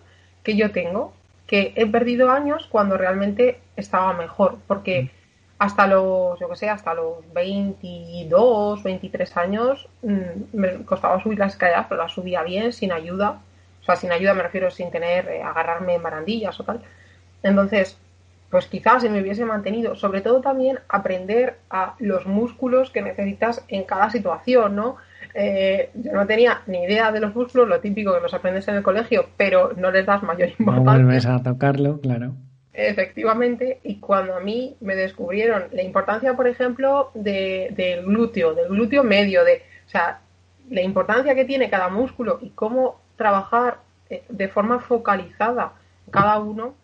que 0.42 0.57
yo 0.57 0.72
tengo, 0.72 1.12
que 1.46 1.72
he 1.76 1.87
perdido 1.87 2.30
años 2.30 2.66
cuando 2.70 2.96
realmente 2.96 3.61
estaba 3.76 4.12
mejor, 4.12 4.59
porque 4.66 5.02
mm 5.02 5.16
hasta 5.59 5.87
los, 5.87 6.38
yo 6.38 6.48
que 6.48 6.56
sé, 6.56 6.68
hasta 6.68 6.94
los 6.94 7.32
22, 7.32 8.82
23 8.82 9.37
años 9.37 9.88
mm, 10.02 10.20
me 10.52 10.85
costaba 10.85 11.22
subir 11.22 11.38
las 11.38 11.52
escaleras, 11.52 11.87
pero 11.88 12.02
las 12.02 12.12
subía 12.12 12.42
bien, 12.42 12.72
sin 12.72 12.92
ayuda. 12.92 13.40
O 13.80 13.85
sea, 13.85 13.96
sin 13.96 14.12
ayuda 14.12 14.35
me 14.35 14.42
refiero 14.42 14.70
sin 14.70 14.90
tener, 14.90 15.28
eh, 15.28 15.42
agarrarme 15.42 15.94
en 15.94 16.02
barandillas 16.02 16.59
o 16.61 16.64
tal. 16.64 16.82
Entonces, 17.42 17.96
pues 18.50 18.66
quizás 18.66 19.02
se 19.02 19.09
me 19.09 19.20
hubiese 19.20 19.44
mantenido. 19.44 19.96
Sobre 19.96 20.20
todo 20.20 20.40
también 20.40 20.80
aprender 20.88 21.59
a 21.70 21.94
los 22.00 22.26
músculos 22.26 22.90
que 22.90 23.02
necesitas 23.02 23.64
en 23.68 23.85
cada 23.85 24.11
situación, 24.11 24.76
¿no? 24.76 24.96
Eh, 25.38 25.90
yo 25.92 26.12
no 26.12 26.27
tenía 26.27 26.62
ni 26.66 26.85
idea 26.85 27.12
de 27.12 27.20
los 27.20 27.35
músculos, 27.35 27.68
lo 27.68 27.81
típico 27.81 28.14
que 28.14 28.20
los 28.20 28.33
aprendes 28.33 28.66
en 28.68 28.77
el 28.77 28.83
colegio, 28.83 29.27
pero 29.37 29.75
no 29.77 29.90
les 29.90 30.07
das 30.07 30.22
mayor 30.22 30.49
importancia. 30.59 30.92
No 30.92 31.05
vuelves 31.05 31.27
a 31.27 31.42
tocarlo, 31.42 32.01
claro. 32.01 32.33
Efectivamente, 32.72 33.81
y 33.83 33.96
cuando 34.01 34.35
a 34.35 34.40
mí 34.40 34.77
me 34.81 34.96
descubrieron 34.96 35.64
la 35.72 35.83
importancia, 35.83 36.35
por 36.35 36.46
ejemplo, 36.46 37.11
de, 37.12 37.70
del 37.77 38.07
glúteo, 38.07 38.55
del 38.55 38.68
glúteo 38.68 39.05
medio, 39.05 39.44
de, 39.44 39.62
o 39.87 39.90
sea, 39.90 40.20
la 40.70 40.81
importancia 40.81 41.35
que 41.35 41.44
tiene 41.44 41.68
cada 41.68 41.90
músculo 41.90 42.38
y 42.40 42.51
cómo 42.51 43.03
trabajar 43.16 43.81
eh, 44.09 44.25
de 44.31 44.49
forma 44.49 44.79
focalizada 44.81 45.72
cada 46.11 46.38
uno, 46.38 46.75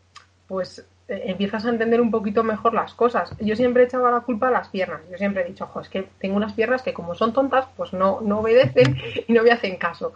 pues 0.47 0.87
empiezas 1.25 1.65
a 1.65 1.71
entender 1.71 2.01
un 2.01 2.11
poquito 2.11 2.45
mejor 2.45 2.75
las 2.75 2.95
cosas. 2.95 3.35
Yo 3.41 3.57
siempre 3.57 3.85
echaba 3.85 4.11
la 4.11 4.21
culpa 4.21 4.49
a 4.49 4.51
las 4.51 4.69
piernas. 4.69 5.01
Yo 5.11 5.19
siempre 5.19 5.43
he 5.43 5.47
dicho, 5.47 5.65
ojo, 5.65 5.81
es 5.81 5.89
que 5.89 6.09
tengo 6.19 6.37
unas 6.37 6.53
piernas 6.53 6.83
que 6.83 6.93
como 6.93 7.15
son 7.15 7.33
tontas, 7.33 7.67
pues 7.77 7.93
no, 7.93 8.21
no 8.21 8.41
obedecen 8.41 8.97
y 9.29 9.33
no 9.33 9.43
me 9.43 9.51
hacen 9.51 9.77
caso. 9.77 10.13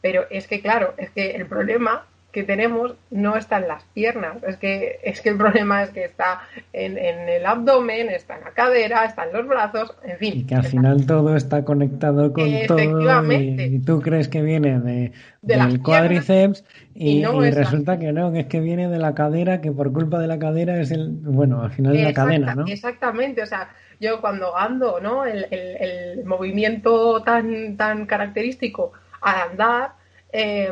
Pero 0.00 0.26
es 0.30 0.46
que, 0.46 0.60
claro, 0.60 0.94
es 0.96 1.10
que 1.10 1.32
el 1.32 1.46
problema 1.46 2.06
que 2.36 2.44
tenemos 2.44 2.96
no 3.10 3.34
está 3.34 3.56
en 3.56 3.66
las 3.66 3.82
piernas, 3.94 4.42
es 4.46 4.58
que, 4.58 5.00
es 5.02 5.22
que 5.22 5.30
el 5.30 5.38
problema 5.38 5.82
es 5.82 5.88
que 5.88 6.04
está 6.04 6.42
en, 6.74 6.98
el 6.98 7.46
abdomen, 7.46 8.10
está 8.10 8.36
en 8.36 8.44
la 8.44 8.50
cadera, 8.50 9.06
está 9.06 9.24
en 9.24 9.32
los 9.32 9.48
brazos, 9.48 9.96
en 10.04 10.18
fin. 10.18 10.32
Y 10.40 10.44
que 10.44 10.54
al 10.54 10.64
final 10.64 11.06
todo 11.06 11.34
está 11.34 11.64
conectado 11.64 12.34
con 12.34 12.44
todo. 12.66 13.32
Y, 13.32 13.78
tú 13.78 14.02
crees 14.02 14.28
que 14.28 14.42
viene 14.42 14.80
de, 14.80 15.12
del 15.40 15.80
cuádriceps 15.80 16.62
y, 16.94 17.24
resulta 17.24 17.98
que 17.98 18.12
no, 18.12 18.30
que 18.30 18.40
es 18.40 18.46
que 18.48 18.60
viene 18.60 18.88
de 18.90 18.98
la 18.98 19.14
cadera, 19.14 19.62
que 19.62 19.72
por 19.72 19.90
culpa 19.90 20.18
de 20.18 20.26
la 20.26 20.38
cadera 20.38 20.78
es 20.78 20.90
el, 20.90 21.08
bueno, 21.08 21.62
al 21.62 21.70
final 21.70 21.96
es 21.96 22.04
la 22.04 22.12
cadena, 22.12 22.54
¿no? 22.54 22.66
Exactamente, 22.66 23.42
o 23.42 23.46
sea, 23.46 23.70
yo 23.98 24.20
cuando 24.20 24.54
ando, 24.54 25.00
¿no? 25.00 25.24
El, 25.24 25.46
el, 25.50 26.22
movimiento 26.26 27.22
tan, 27.22 27.78
tan 27.78 28.04
característico 28.04 28.92
al 29.22 29.52
andar, 29.52 29.92
eh, 30.34 30.70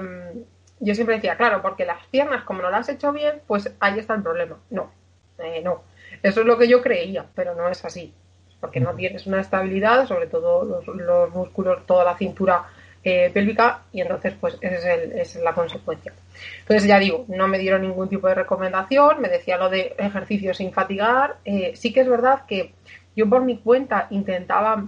yo 0.80 0.94
siempre 0.94 1.16
decía, 1.16 1.36
claro, 1.36 1.62
porque 1.62 1.84
las 1.84 2.04
piernas, 2.08 2.44
como 2.44 2.62
no 2.62 2.70
las 2.70 2.80
has 2.80 2.96
hecho 2.96 3.12
bien, 3.12 3.40
pues 3.46 3.72
ahí 3.80 3.98
está 3.98 4.14
el 4.14 4.22
problema. 4.22 4.58
No, 4.70 4.90
eh, 5.38 5.60
no. 5.62 5.82
Eso 6.22 6.40
es 6.40 6.46
lo 6.46 6.58
que 6.58 6.68
yo 6.68 6.82
creía, 6.82 7.26
pero 7.34 7.54
no 7.54 7.68
es 7.68 7.84
así. 7.84 8.12
Porque 8.60 8.80
no 8.80 8.94
tienes 8.94 9.26
una 9.26 9.40
estabilidad, 9.40 10.06
sobre 10.06 10.26
todo 10.26 10.64
los, 10.64 11.34
músculos, 11.34 11.86
toda 11.86 12.04
la 12.04 12.16
cintura 12.16 12.64
eh, 13.02 13.30
pélvica, 13.32 13.82
y 13.92 14.00
entonces, 14.00 14.34
pues, 14.40 14.56
esa 14.60 14.94
es, 14.94 15.36
la 15.36 15.52
consecuencia. 15.52 16.12
Entonces, 16.60 16.88
ya 16.88 16.98
digo, 16.98 17.26
no 17.28 17.46
me 17.46 17.58
dieron 17.58 17.82
ningún 17.82 18.08
tipo 18.08 18.26
de 18.26 18.34
recomendación, 18.34 19.20
me 19.20 19.28
decía 19.28 19.58
lo 19.58 19.68
de 19.68 19.94
ejercicio 19.98 20.54
sin 20.54 20.72
fatigar. 20.72 21.36
Eh, 21.44 21.72
sí 21.76 21.92
que 21.92 22.00
es 22.00 22.08
verdad 22.08 22.46
que 22.46 22.74
yo 23.14 23.28
por 23.28 23.42
mi 23.42 23.58
cuenta 23.58 24.06
intentaba 24.10 24.84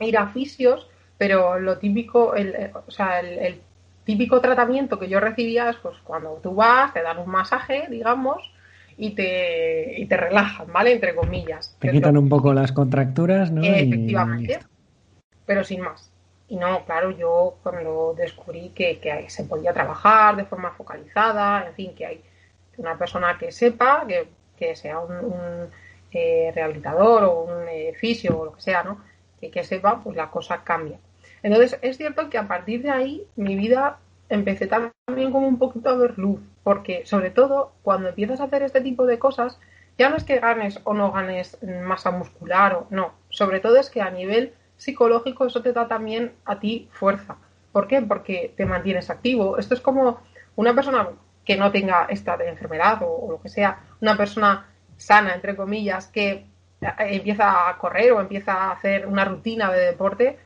ir 0.00 0.18
a 0.18 0.28
fisios, 0.28 0.88
pero 1.16 1.58
lo 1.58 1.78
típico, 1.78 2.34
el, 2.34 2.72
o 2.74 2.90
sea, 2.90 3.20
el 3.20 3.62
típico 4.08 4.40
tratamiento 4.40 4.98
que 4.98 5.06
yo 5.06 5.20
recibía 5.20 5.68
es 5.68 5.76
pues 5.76 5.98
cuando 6.02 6.40
tú 6.42 6.54
vas, 6.54 6.94
te 6.94 7.02
dan 7.02 7.18
un 7.18 7.28
masaje, 7.28 7.88
digamos, 7.90 8.38
y 8.96 9.10
te, 9.10 10.00
y 10.00 10.06
te 10.06 10.16
relajan, 10.16 10.72
¿vale? 10.72 10.92
Entre 10.92 11.14
comillas. 11.14 11.76
Te 11.78 11.90
quitan 11.90 12.16
un 12.16 12.26
poco 12.26 12.54
las 12.54 12.72
contracturas, 12.72 13.50
¿no? 13.50 13.62
Efectivamente, 13.62 14.60
pero 15.44 15.62
sin 15.62 15.82
más. 15.82 16.10
Y 16.48 16.56
no, 16.56 16.86
claro, 16.86 17.10
yo 17.10 17.58
cuando 17.62 18.14
descubrí 18.16 18.70
que, 18.70 18.98
que, 18.98 19.28
se 19.28 19.44
podía 19.44 19.74
trabajar 19.74 20.36
de 20.36 20.46
forma 20.46 20.70
focalizada, 20.70 21.66
en 21.66 21.74
fin, 21.74 21.94
que 21.94 22.06
hay 22.06 22.22
una 22.78 22.96
persona 22.96 23.36
que 23.38 23.52
sepa, 23.52 24.06
que, 24.08 24.26
que 24.56 24.74
sea 24.74 25.00
un, 25.00 25.68
eh, 26.10 26.50
rehabilitador 26.54 27.24
o 27.24 27.42
un 27.42 27.68
eh, 27.68 27.92
fisio 27.94 28.38
o 28.38 28.44
lo 28.46 28.52
que 28.54 28.62
sea, 28.62 28.82
¿no? 28.84 29.02
Que, 29.38 29.50
que 29.50 29.64
sepa, 29.64 30.00
pues 30.02 30.16
la 30.16 30.30
cosa 30.30 30.64
cambia. 30.64 30.98
Entonces, 31.42 31.78
es 31.82 31.96
cierto 31.96 32.30
que 32.30 32.38
a 32.38 32.48
partir 32.48 32.82
de 32.82 32.90
ahí 32.90 33.24
mi 33.36 33.56
vida 33.56 33.98
empecé 34.28 34.66
también 34.66 35.32
como 35.32 35.48
un 35.48 35.58
poquito 35.58 35.88
a 35.88 35.96
ver 35.96 36.18
luz, 36.18 36.40
porque 36.62 37.06
sobre 37.06 37.30
todo 37.30 37.72
cuando 37.82 38.08
empiezas 38.08 38.40
a 38.40 38.44
hacer 38.44 38.62
este 38.62 38.80
tipo 38.80 39.06
de 39.06 39.18
cosas, 39.18 39.58
ya 39.96 40.10
no 40.10 40.16
es 40.16 40.24
que 40.24 40.38
ganes 40.38 40.80
o 40.84 40.94
no 40.94 41.10
ganes 41.12 41.58
masa 41.62 42.10
muscular 42.10 42.74
o 42.74 42.86
no, 42.90 43.12
sobre 43.30 43.60
todo 43.60 43.76
es 43.76 43.90
que 43.90 44.00
a 44.00 44.10
nivel 44.10 44.54
psicológico 44.76 45.46
eso 45.46 45.62
te 45.62 45.72
da 45.72 45.88
también 45.88 46.32
a 46.44 46.60
ti 46.60 46.88
fuerza. 46.92 47.36
¿Por 47.72 47.88
qué? 47.88 48.00
Porque 48.02 48.54
te 48.56 48.64
mantienes 48.64 49.10
activo. 49.10 49.58
Esto 49.58 49.74
es 49.74 49.80
como 49.80 50.20
una 50.56 50.74
persona 50.74 51.08
que 51.44 51.56
no 51.56 51.70
tenga 51.72 52.06
esta 52.08 52.34
enfermedad 52.44 52.98
o 53.02 53.28
lo 53.30 53.40
que 53.40 53.48
sea, 53.48 53.80
una 54.00 54.16
persona 54.16 54.66
sana, 54.96 55.34
entre 55.34 55.56
comillas, 55.56 56.06
que 56.08 56.46
empieza 56.80 57.68
a 57.68 57.78
correr 57.78 58.12
o 58.12 58.20
empieza 58.20 58.52
a 58.52 58.72
hacer 58.72 59.06
una 59.06 59.24
rutina 59.24 59.70
de 59.72 59.80
deporte, 59.80 60.38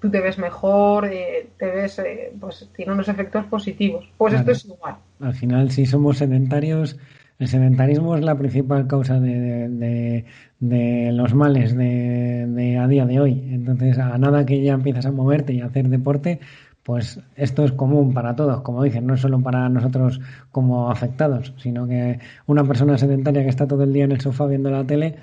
tú 0.00 0.10
te 0.10 0.20
ves 0.20 0.38
mejor, 0.38 1.06
eh, 1.06 1.48
te 1.58 1.66
ves, 1.66 1.98
eh, 1.98 2.32
pues 2.38 2.68
tiene 2.76 2.92
unos 2.92 3.08
efectos 3.08 3.44
positivos. 3.46 4.08
Pues 4.16 4.34
esto 4.34 4.50
es 4.50 4.64
igual. 4.66 4.96
Al 5.20 5.34
final, 5.34 5.70
si 5.70 5.86
somos 5.86 6.18
sedentarios, 6.18 6.98
el 7.38 7.48
sedentarismo 7.48 8.16
es 8.16 8.22
la 8.22 8.36
principal 8.36 8.86
causa 8.86 9.18
de, 9.18 10.24
los 10.60 11.34
males 11.34 11.76
de, 11.76 12.78
a 12.80 12.86
día 12.86 13.06
de 13.06 13.20
hoy. 13.20 13.48
Entonces, 13.50 13.98
a 13.98 14.18
nada 14.18 14.44
que 14.44 14.62
ya 14.62 14.74
empiezas 14.74 15.06
a 15.06 15.12
moverte 15.12 15.54
y 15.54 15.60
a 15.60 15.66
hacer 15.66 15.88
deporte, 15.88 16.40
pues 16.82 17.20
esto 17.36 17.64
es 17.64 17.72
común 17.72 18.12
para 18.12 18.34
todos, 18.34 18.60
como 18.62 18.82
dicen, 18.82 19.06
no 19.06 19.14
es 19.14 19.20
solo 19.20 19.40
para 19.40 19.68
nosotros 19.68 20.20
como 20.50 20.90
afectados, 20.90 21.54
sino 21.58 21.86
que 21.86 22.18
una 22.46 22.64
persona 22.64 22.98
sedentaria 22.98 23.42
que 23.42 23.50
está 23.50 23.68
todo 23.68 23.84
el 23.84 23.92
día 23.92 24.04
en 24.04 24.12
el 24.12 24.20
sofá 24.20 24.46
viendo 24.46 24.70
la 24.70 24.84
tele, 24.84 25.16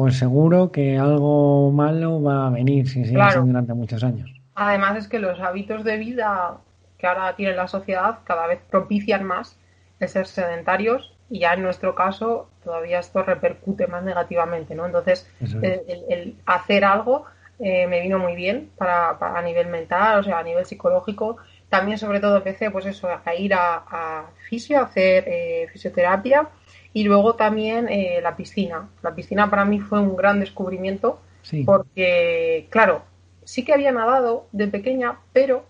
pues 0.00 0.16
seguro 0.16 0.72
que 0.72 0.96
algo 0.96 1.70
malo 1.72 2.22
va 2.22 2.46
a 2.46 2.50
venir 2.50 2.88
si 2.88 3.04
sigue 3.04 3.20
así 3.20 3.38
durante 3.38 3.74
muchos 3.74 4.02
años. 4.02 4.32
Además 4.54 4.96
es 4.96 5.08
que 5.08 5.18
los 5.18 5.38
hábitos 5.40 5.84
de 5.84 5.98
vida 5.98 6.56
que 6.96 7.06
ahora 7.06 7.36
tiene 7.36 7.54
la 7.54 7.68
sociedad 7.68 8.20
cada 8.24 8.46
vez 8.46 8.60
propician 8.70 9.24
más 9.24 9.58
el 9.98 10.08
ser 10.08 10.26
sedentarios 10.26 11.14
y 11.28 11.40
ya 11.40 11.52
en 11.52 11.62
nuestro 11.62 11.94
caso 11.94 12.48
todavía 12.64 12.98
esto 12.98 13.22
repercute 13.22 13.88
más 13.88 14.02
negativamente, 14.02 14.74
¿no? 14.74 14.86
Entonces 14.86 15.30
el, 15.60 16.34
hacer 16.46 16.86
algo 16.86 17.26
eh, 17.58 17.86
me 17.86 18.00
vino 18.00 18.18
muy 18.18 18.34
bien 18.34 18.70
para, 18.78 19.18
a 19.20 19.42
nivel 19.42 19.66
mental, 19.66 20.20
o 20.20 20.22
sea, 20.22 20.38
a 20.38 20.42
nivel 20.42 20.64
psicológico. 20.64 21.36
También 21.68 21.98
sobre 21.98 22.20
todo 22.20 22.38
empecé 22.38 22.70
pues 22.70 22.86
eso, 22.86 23.06
a 23.22 23.34
ir 23.34 23.52
a, 23.52 23.84
a 23.86 24.30
fisio, 24.48 24.78
a 24.78 24.84
hacer 24.84 25.24
eh, 25.26 25.68
fisioterapia 25.70 26.48
y 26.92 27.04
luego 27.04 27.34
también 27.34 27.88
eh, 27.88 28.20
la 28.22 28.36
piscina. 28.36 28.88
La 29.02 29.14
piscina 29.14 29.48
para 29.50 29.64
mí 29.64 29.80
fue 29.80 30.00
un 30.00 30.16
gran 30.16 30.40
descubrimiento 30.40 31.20
porque, 31.64 32.66
claro, 32.70 33.02
sí 33.44 33.64
que 33.64 33.72
había 33.72 33.92
nadado 33.92 34.46
de 34.52 34.68
pequeña, 34.68 35.18
pero 35.32 35.64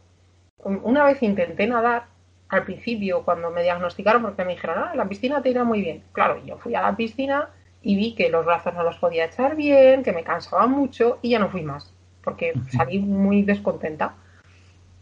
una 0.65 1.05
vez 1.05 1.23
intenté 1.23 1.67
nadar 1.67 2.07
al 2.49 2.65
principio 2.65 3.23
cuando 3.23 3.51
me 3.51 3.63
diagnosticaron 3.63 4.23
porque 4.23 4.45
me 4.45 4.55
dijeron, 4.55 4.79
ah, 4.79 4.93
la 4.95 5.09
piscina 5.09 5.41
te 5.43 5.51
irá 5.51 5.65
muy 5.65 5.81
bien. 5.81 6.03
Claro, 6.13 6.45
yo 6.45 6.59
fui 6.59 6.75
a 6.75 6.83
la 6.83 6.97
piscina 6.97 7.51
y 7.83 7.97
vi 7.97 8.15
que 8.15 8.29
los 8.29 8.45
brazos 8.45 8.75
no 8.75 8.83
los 8.83 8.99
podía 8.99 9.27
echar 9.27 9.57
bien, 9.57 10.03
que 10.03 10.13
me 10.13 10.25
cansaba 10.25 10.67
mucho 10.67 11.19
y 11.23 11.31
ya 11.31 11.39
no 11.39 11.49
fui 11.49 11.63
más 11.63 11.95
porque 12.23 12.55
salí 12.71 12.99
muy 12.99 13.43
descontenta. 13.43 14.15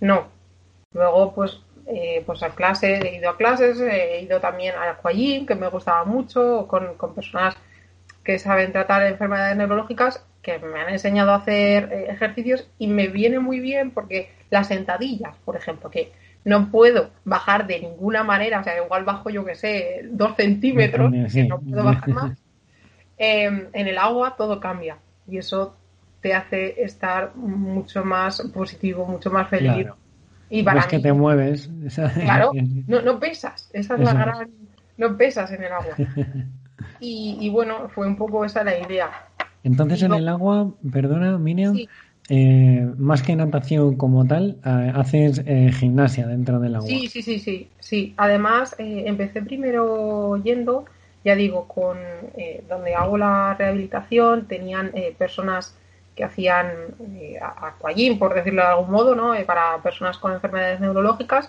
No. 0.01 0.29
Luego, 0.93 1.35
pues 1.35 1.61
eh, 1.91 2.23
pues 2.27 2.43
a 2.43 2.51
clases, 2.51 3.03
he 3.03 3.17
ido 3.17 3.31
a 3.31 3.39
clases, 3.39 3.81
he 3.81 4.21
ido 4.21 4.41
también 4.41 4.75
a 4.75 4.91
Aquagym, 4.91 5.47
que 5.47 5.55
me 5.55 5.69
gustaba 5.69 6.05
mucho, 6.05 6.67
con, 6.69 6.95
personas 7.15 7.57
que 8.23 8.39
saben 8.39 8.73
tratar 8.73 9.07
enfermedades 9.07 9.57
neurológicas, 9.57 10.23
que 10.43 10.59
me 10.59 10.81
han 10.81 10.91
enseñado 10.91 11.33
a 11.33 11.37
hacer 11.37 11.91
eh, 11.91 12.11
ejercicios 12.11 12.69
y 12.79 12.89
me 12.89 13.09
viene 13.09 13.39
muy 13.39 13.61
bien 13.61 13.91
porque 13.91 14.31
las 14.51 14.69
sentadillas, 14.69 15.35
por 15.47 15.57
ejemplo, 15.57 15.91
que 15.91 16.13
no 16.45 16.71
puedo 16.71 17.09
bajar 17.25 17.67
de 17.67 17.81
ninguna 17.81 18.23
manera, 18.23 18.61
o 18.61 18.65
sea, 18.65 18.77
igual 18.77 19.05
bajo, 19.05 19.31
yo 19.31 19.45
que 19.47 19.55
sé, 19.55 20.03
dos 20.11 20.37
centímetros, 20.37 21.11
que 21.33 21.45
no 21.45 21.59
puedo 21.59 21.85
bajar 21.85 22.09
más, 22.11 22.39
em, 23.17 23.69
en 23.73 23.87
el 23.87 23.97
agua 23.97 24.37
todo 24.37 24.61
cambia 24.61 24.99
y 25.27 25.39
eso 25.39 25.75
te 26.21 26.35
hace 26.35 26.83
estar 26.83 27.35
mucho 27.35 28.05
más 28.05 28.43
positivo, 28.53 29.07
mucho 29.07 29.31
más 29.31 29.49
feliz. 29.49 29.87
Y 30.51 30.63
para 30.63 30.87
que 30.89 30.99
te 30.99 31.13
mueves. 31.13 31.71
Claro, 32.15 32.53
no, 32.87 33.03
no 33.03 33.19
pesas. 33.19 33.71
Esa 33.73 33.95
es 33.95 34.01
la 34.01 34.15
gran. 34.15 34.51
No 34.97 35.17
pesas 35.17 35.51
en 35.53 35.63
el 35.65 35.73
agua. 35.73 35.95
Y, 37.01 37.49
bueno, 37.51 37.89
fue 37.89 38.07
un 38.07 38.17
poco 38.17 38.45
esa 38.45 38.65
la 38.65 38.79
idea. 38.79 39.11
Entonces, 39.65 40.03
en 40.03 40.15
el 40.15 40.29
agua, 40.29 40.73
perdona, 40.91 41.39
Miriam, 41.39 41.77
eh, 42.29 42.89
más 42.97 43.23
que 43.23 43.35
natación 43.35 43.97
como 43.97 44.27
tal, 44.27 44.59
eh, 44.65 44.93
haces 44.95 45.43
eh, 45.47 45.71
gimnasia 45.73 46.27
dentro 46.27 46.61
del 46.61 46.77
agua. 46.77 46.89
Sí, 46.89 47.09
sí, 47.09 47.23
sí, 47.23 47.39
sí. 47.39 47.69
sí. 47.79 48.15
Además, 48.17 48.75
empecé 48.79 49.43
primero 49.43 50.37
yendo, 50.43 50.85
ya 51.25 51.35
digo, 51.35 51.67
con 51.67 51.99
donde 52.69 52.95
hago 52.95 53.19
la 53.19 53.55
rehabilitación, 53.55 54.47
tenían 54.47 54.93
personas 55.17 55.77
que 56.19 56.25
hacían 56.25 56.67
eh, 57.15 57.39
por 58.19 58.35
decirlo 58.35 58.63
de 58.63 58.69
algún 58.69 58.91
modo, 58.91 59.15
¿no? 59.15 59.37
Eh, 59.37 59.45
para 59.45 59.79
personas 59.85 60.19
con 60.19 60.33
enfermedades 60.33 60.81
neurológicas. 60.81 61.49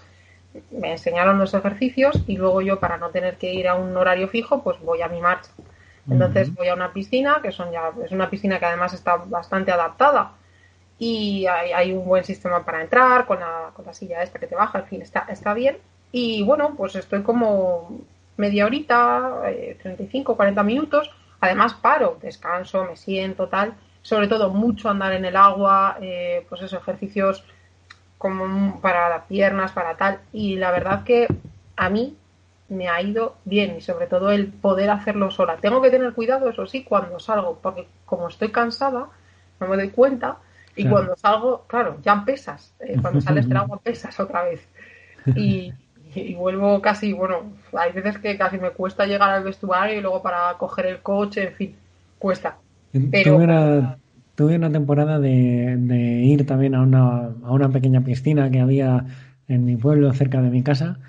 Me 0.69 0.91
enseñaron 0.91 1.39
los 1.39 1.55
ejercicios 1.55 2.23
y 2.27 2.37
luego 2.37 2.61
yo, 2.61 2.79
para 2.79 2.97
no 2.97 3.09
tener 3.09 3.37
que 3.37 3.51
ir 3.51 3.67
a 3.67 3.73
un 3.73 3.97
horario 3.97 4.27
fijo, 4.27 4.61
pues 4.61 4.79
voy 4.81 5.01
a 5.01 5.07
mi 5.07 5.21
marcha. 5.21 5.49
Entonces 6.07 6.53
voy 6.53 6.67
a 6.67 6.75
una 6.75 6.93
piscina, 6.93 7.39
que 7.41 7.51
son 7.51 7.71
ya, 7.71 7.91
es 8.05 8.11
una 8.11 8.29
piscina 8.29 8.59
que 8.59 8.65
además 8.65 8.93
está 8.93 9.15
bastante 9.15 9.71
adaptada 9.71 10.33
y 10.99 11.47
hay, 11.47 11.91
un 11.91 12.05
buen 12.05 12.23
sistema 12.23 12.63
para 12.63 12.81
entrar 12.81 13.25
con 13.25 13.39
la, 13.39 13.71
con 13.73 13.85
la, 13.85 13.93
silla 13.93 14.21
esta 14.21 14.37
que 14.37 14.47
te 14.47 14.55
baja, 14.55 14.79
en 14.79 14.85
fin, 14.85 15.01
está, 15.01 15.25
está 15.29 15.55
bien. 15.55 15.77
Y 16.11 16.43
bueno, 16.43 16.75
pues 16.77 16.95
estoy 16.95 17.23
como 17.23 18.01
media 18.37 18.65
horita, 18.65 19.41
35, 19.81 20.35
40 20.35 20.63
minutos. 20.63 21.09
Además 21.41 21.73
paro, 21.73 22.17
descanso, 22.21 22.85
me 22.85 22.95
siento, 22.97 23.47
tal. 23.47 23.73
Sobre 24.01 24.27
todo 24.27 24.49
mucho 24.49 24.89
andar 24.89 25.13
en 25.13 25.25
el 25.25 25.35
agua, 25.35 25.97
pues 26.47 26.61
esos 26.61 26.81
ejercicios 26.81 27.43
como 28.17 28.79
para 28.81 29.09
las 29.09 29.23
piernas, 29.25 29.71
para 29.71 29.95
tal. 29.97 30.19
Y 30.33 30.55
la 30.55 30.71
verdad 30.71 31.03
que 31.03 31.27
a 31.75 31.89
mí 31.89 32.15
me 32.69 32.87
ha 32.87 33.01
ido 33.01 33.35
bien 33.45 33.75
y 33.77 33.81
sobre 33.81 34.07
todo 34.07 34.31
el 34.31 34.47
poder 34.47 34.89
hacerlo 34.89 35.31
sola. 35.31 35.57
Tengo 35.57 35.81
que 35.81 35.89
tener 35.89 36.13
cuidado, 36.13 36.49
eso 36.49 36.67
sí, 36.67 36.83
cuando 36.83 37.19
salgo, 37.19 37.59
porque 37.61 37.87
como 38.05 38.27
estoy 38.27 38.51
cansada, 38.51 39.07
no 39.59 39.67
me 39.67 39.75
doy 39.75 39.89
cuenta 39.89 40.37
y 40.75 40.87
cuando 40.87 41.15
salgo, 41.17 41.65
claro, 41.67 41.97
ya 42.03 42.23
pesas. 42.23 42.73
Eh, 42.79 42.97
cuando 43.01 43.19
sales 43.19 43.47
del 43.49 43.57
agua 43.57 43.79
pesas 43.83 44.17
otra 44.19 44.43
vez. 44.43 44.65
Y, 45.35 45.73
vuelvo 46.35 46.81
casi, 46.81 47.13
bueno, 47.13 47.53
hay 47.77 47.91
veces 47.91 48.17
que 48.17 48.37
casi 48.37 48.57
me 48.57 48.71
cuesta 48.71 49.05
llegar 49.05 49.29
al 49.29 49.43
vestuario 49.43 49.97
y 49.97 50.01
luego 50.01 50.21
para 50.21 50.53
coger 50.57 50.85
el 50.85 51.01
coche, 51.01 51.43
en 51.43 51.53
fin, 51.53 51.75
cuesta. 52.17 52.57
Pero, 52.91 53.97
tuve 54.35 54.55
una 54.55 54.71
temporada 54.71 55.19
de, 55.19 56.21
ir 56.23 56.45
también 56.45 56.75
a 56.75 56.81
una, 56.81 57.33
a 57.43 57.51
una 57.51 57.69
pequeña 57.69 58.01
piscina 58.01 58.49
que 58.49 58.59
había 58.59 59.05
en 59.47 59.65
mi 59.65 59.75
pueblo 59.75 60.13
cerca 60.13 60.41
de 60.41 60.49
mi 60.49 60.63
casa 60.63 60.99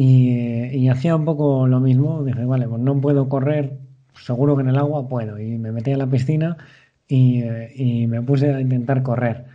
y, 0.00 0.88
hacía 0.88 1.16
un 1.16 1.24
poco 1.24 1.66
lo 1.66 1.80
mismo. 1.80 2.22
Dije, 2.22 2.44
vale, 2.44 2.68
pues 2.68 2.80
no 2.80 3.00
puedo 3.00 3.28
correr, 3.28 3.78
seguro 4.14 4.54
que 4.54 4.62
en 4.62 4.68
el 4.68 4.78
agua 4.78 5.08
puedo. 5.08 5.40
Y 5.40 5.58
me 5.58 5.72
metí 5.72 5.90
a 5.90 5.96
la 5.96 6.06
piscina 6.06 6.56
y, 7.08 7.42
me 8.06 8.22
puse 8.22 8.54
a 8.54 8.60
intentar 8.60 9.02
correr. 9.02 9.46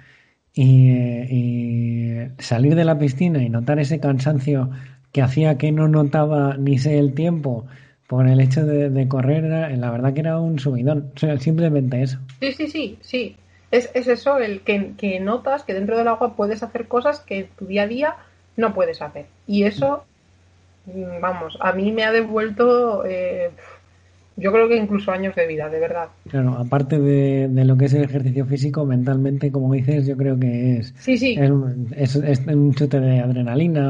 Y, 0.54 2.18
salir 2.40 2.76
de 2.76 2.84
la 2.84 3.00
piscina 3.00 3.42
y 3.42 3.50
notar 3.50 3.80
ese 3.80 4.00
cansancio 4.02 4.70
que 5.14 5.22
hacía 5.22 5.58
que 5.58 5.72
no 5.72 5.88
notaba 5.88 6.58
ni 6.58 6.78
sé 6.78 7.00
el 7.00 7.14
tiempo 7.14 7.66
por 8.08 8.28
el 8.28 8.40
hecho 8.42 8.66
de, 8.66 9.08
correr, 9.08 9.44
la 9.44 9.92
verdad 9.92 10.14
que 10.14 10.20
era 10.22 10.40
un 10.40 10.60
subidón. 10.60 11.12
simplemente 11.40 12.02
eso. 12.02 12.20
Sí, 12.40 12.52
sí, 12.54 12.68
sí, 12.68 12.98
sí. 13.02 13.38
Es, 13.72 13.90
es 13.96 14.08
eso, 14.08 14.38
el 14.38 14.62
que, 14.62 14.94
que, 14.98 15.20
notas 15.20 15.64
que 15.64 15.74
dentro 15.74 15.98
del 15.98 16.08
agua 16.08 16.36
puedes 16.36 16.62
hacer 16.62 16.88
cosas 16.88 17.22
que 17.22 17.50
tu 17.58 17.66
día 17.66 17.84
a 17.84 17.88
día 17.88 18.16
no 18.56 18.74
puedes 18.74 19.02
hacer. 19.02 19.26
Y 19.48 19.64
eso, 19.64 20.06
mm, 20.86 21.20
vamos, 21.22 21.58
a 21.60 21.72
mí 21.74 21.92
me 21.92 22.04
ha 22.04 22.12
devuelto, 22.12 23.04
eh, 23.06 23.52
yo 24.36 24.52
creo 24.52 24.68
que 24.68 24.76
incluso 24.78 25.12
años 25.12 25.36
de 25.36 25.46
vida, 25.46 25.70
de 25.70 25.80
verdad. 25.80 26.10
Claro, 26.30 26.54
aparte 26.58 27.00
de, 27.00 27.48
de, 27.48 27.66
lo 27.66 27.78
que 27.78 27.86
es 27.86 27.94
el 27.94 28.04
ejercicio 28.04 28.46
físico, 28.46 28.86
mentalmente, 28.86 29.52
como 29.52 29.74
dices, 29.74 30.08
yo 30.08 30.18
creo 30.18 30.40
que 30.40 30.78
es, 30.78 30.94
sí, 30.98 31.18
sí. 31.18 31.38
es, 31.96 32.16
es, 32.16 32.40
un 32.48 32.74
chute 32.74 33.00
de 33.00 33.20
adrenalina 33.20 33.90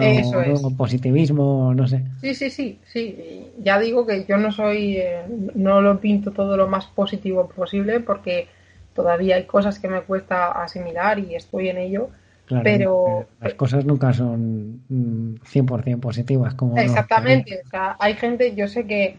o, 0.62 0.72
positivismo, 0.76 1.74
no 1.74 1.88
sé. 1.88 2.04
Sí, 2.20 2.36
sí, 2.36 2.50
sí, 2.50 2.80
sí. 2.86 3.48
Ya 3.64 3.80
digo 3.80 4.06
que 4.06 4.26
yo 4.26 4.38
no 4.38 4.52
soy, 4.52 4.98
eh, 4.98 5.22
no 5.56 5.82
lo 5.82 6.00
pinto 6.00 6.32
todo 6.32 6.58
lo 6.58 6.68
más 6.68 6.88
positivo 6.88 7.48
posible 7.48 8.02
porque 8.02 8.48
todavía 8.94 9.38
hay 9.38 9.46
cosas 9.46 9.80
que 9.80 9.88
me 9.88 10.02
cuesta 10.02 10.52
asimilar 10.52 11.20
y 11.20 11.36
estoy 11.36 11.70
en 11.70 11.78
ello. 11.78 12.10
pero 12.64 13.26
las 13.40 13.54
cosas 13.54 13.86
nunca 13.86 14.12
son 14.14 14.82
100% 14.90 15.96
mm, 15.96 16.00
positivas 16.00 16.54
como 16.56 16.78
exactamente 16.78 17.62
o 17.66 17.70
sea 17.70 17.96
hay 18.00 18.16
gente 18.16 18.54
yo 18.54 18.68
sé 18.68 18.86
que 18.86 19.16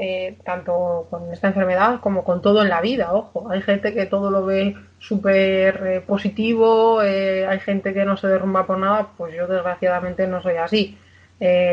eh, 0.00 0.36
tanto 0.44 1.08
con 1.10 1.32
esta 1.32 1.48
enfermedad 1.48 1.98
como 2.00 2.22
con 2.22 2.40
todo 2.40 2.62
en 2.62 2.68
la 2.68 2.80
vida, 2.80 3.12
ojo. 3.12 3.50
Hay 3.50 3.62
gente 3.62 3.92
que 3.92 4.06
todo 4.06 4.30
lo 4.30 4.46
ve 4.46 4.76
súper 5.00 5.86
eh, 5.86 6.00
positivo, 6.00 7.02
eh, 7.02 7.46
hay 7.46 7.58
gente 7.58 7.92
que 7.92 8.04
no 8.04 8.16
se 8.16 8.28
derrumba 8.28 8.64
por 8.64 8.78
nada, 8.78 9.08
pues 9.16 9.34
yo 9.34 9.48
desgraciadamente 9.48 10.28
no 10.28 10.40
soy 10.40 10.56
así. 10.56 10.96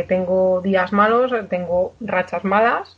tengo 0.08 0.62
días 0.62 0.92
malos, 0.92 1.32
tengo 1.50 1.94
rachas 2.00 2.44
malas 2.44 2.98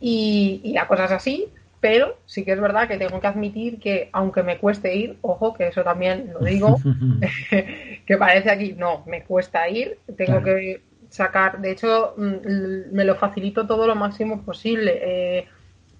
y, 0.00 0.60
y 0.64 0.72
la 0.72 0.86
cosa 0.86 1.06
es 1.06 1.12
así, 1.12 1.52
pero 1.80 2.16
sí 2.26 2.44
que 2.44 2.52
es 2.52 2.60
verdad 2.60 2.88
que 2.88 2.98
tengo 2.98 3.20
que 3.20 3.26
admitir 3.26 3.78
que 3.80 4.08
aunque 4.12 4.42
me 4.42 4.58
cueste 4.58 4.94
ir, 4.94 5.16
ojo, 5.22 5.54
que 5.54 5.68
eso 5.68 5.84
también 5.84 6.32
lo 6.32 6.40
digo, 6.40 6.78
que 8.06 8.16
parece 8.18 8.50
aquí, 8.50 8.74
no, 8.76 9.04
me 9.06 9.22
cuesta 9.22 9.68
ir, 9.68 9.98
tengo 10.16 10.42
que 10.42 10.80
sacar. 11.16 11.60
De 11.60 11.72
hecho, 11.72 12.14
mm, 12.16 12.92
me 12.92 13.04
lo 13.04 13.16
facilito 13.16 13.66
todo 13.66 13.86
lo 13.86 13.94
máximo 13.94 14.42
posible. 14.42 14.98
Eh, 15.02 15.48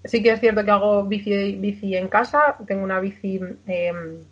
sí 0.03 0.23
que 0.23 0.31
es 0.31 0.39
cierto 0.39 0.63
que 0.63 0.71
hago 0.71 1.03
bici, 1.03 1.55
bici 1.55 1.95
en 1.95 2.07
casa, 2.07 2.55
tengo 2.65 2.83
una 2.83 2.99
bici 2.99 3.39
em, 3.67 4.23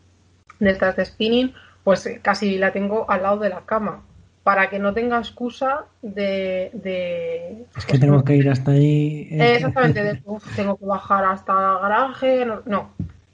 de 0.60 0.70
estas 0.70 0.96
de 0.96 1.06
spinning, 1.06 1.54
pues 1.84 2.10
casi 2.22 2.58
la 2.58 2.72
tengo 2.72 3.10
al 3.10 3.24
lado 3.24 3.40
de 3.40 3.50
la 3.50 3.62
cama, 3.62 4.04
para 4.44 4.70
que 4.70 4.80
no 4.80 4.94
tenga 4.94 5.18
excusa 5.18 5.86
de... 6.02 7.66
es 7.78 7.86
que 7.86 8.00
tengo 8.00 8.24
que 8.24 8.36
ir 8.36 8.50
hasta 8.50 8.72
ahí. 8.72 9.28
Eh. 9.32 9.56
Exactamente, 9.56 10.22
tengo 10.56 10.78
que 10.78 10.86
bajar 10.86 11.26
hasta 11.26 11.54
el 11.54 11.82
garaje, 11.82 12.46
no, 12.66 12.92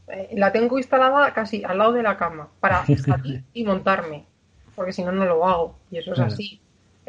eh, 0.07 0.29
la 0.35 0.51
tengo 0.51 0.77
instalada 0.77 1.33
casi 1.33 1.63
al 1.63 1.77
lado 1.77 1.93
de 1.93 2.03
la 2.03 2.17
cama, 2.17 2.49
para 2.59 2.85
salir 2.97 3.43
y 3.53 3.63
montarme, 3.63 4.25
porque 4.75 4.93
si 4.93 5.03
no, 5.03 5.11
no 5.11 5.25
lo 5.25 5.45
hago, 5.47 5.77
y 5.91 5.97
eso 5.97 6.13
es 6.13 6.19
así. 6.19 6.61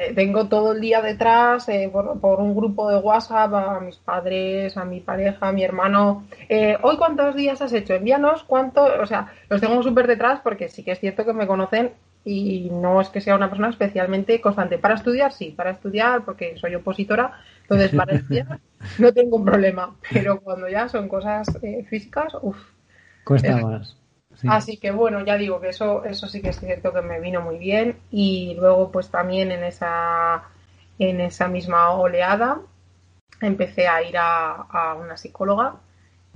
Eh, 0.03 0.15
tengo 0.15 0.49
todo 0.49 0.73
el 0.73 0.81
día 0.81 1.01
detrás 1.01 1.69
eh, 1.69 1.89
por, 1.93 2.41
un 2.41 2.55
grupo 2.57 2.91
de 2.91 2.97
WhatsApp 2.97 3.55
a 3.55 3.81
mis 3.81 3.97
padres, 3.97 4.77
a 4.77 4.85
mi 4.85 5.01
pareja, 5.01 5.49
a 5.49 5.53
mi 5.53 5.63
hermano. 5.63 6.27
Eh, 6.49 6.77
Hoy 6.83 6.97
cuántos 6.97 7.37
días 7.37 7.63
has 7.63 7.73
hecho, 7.73 7.95
envíanos 7.95 8.43
cuánto, 8.43 8.85
o 8.85 9.07
sea, 9.07 9.33
los 9.49 9.61
tengo 9.61 9.83
súper 9.83 10.07
detrás 10.07 10.41
porque 10.43 10.69
sí 10.69 10.83
que 10.83 10.93
es 10.93 11.01
cierto 11.01 11.25
que 11.25 11.33
me 11.33 11.47
conocen 11.47 11.93
y 12.25 12.71
no 12.71 13.01
es 13.01 13.09
que 13.11 13.21
sea 13.21 13.37
una 13.37 13.49
persona 13.49 13.69
especialmente 13.69 14.41
constante. 14.41 14.79
Para 14.79 14.95
estudiar, 14.95 15.33
sí, 15.33 15.55
para 15.57 15.71
estudiar, 15.71 16.25
porque 16.25 16.57
soy 16.57 16.75
opositora, 16.75 17.41
entonces 17.63 17.95
para 17.95 18.15
estudiar 18.17 18.59
no 18.99 19.13
tengo 19.13 19.37
un 19.37 19.45
problema, 19.45 19.97
pero 20.13 20.41
cuando 20.41 20.69
ya 20.69 20.89
son 20.89 21.09
cosas 21.09 21.47
físicas, 21.89 22.33
uff. 22.43 22.59
Cuesta 23.25 23.57
más. 23.57 24.02
Así 24.49 24.77
que 24.77 24.91
bueno, 24.91 25.25
ya 25.25 25.37
digo 25.37 25.61
que 25.61 25.69
eso, 25.69 26.05
eso 26.05 26.27
sí 26.27 26.41
que 26.41 26.51
es 26.51 26.61
cierto 26.61 26.93
que 26.93 27.03
me 27.03 27.21
vino 27.21 27.41
muy 27.41 27.59
bien. 27.59 27.99
Y 28.11 28.55
luego, 28.59 28.91
pues 28.91 29.11
también 29.11 29.51
en 29.53 29.65
esa, 29.65 30.45
en 30.99 31.21
esa 31.21 31.49
misma 31.49 31.91
oleada 31.93 32.61
empecé 33.41 33.89
a 33.89 34.03
ir 34.03 34.17
a, 34.19 34.97
una 35.01 35.17
psicóloga. 35.17 35.77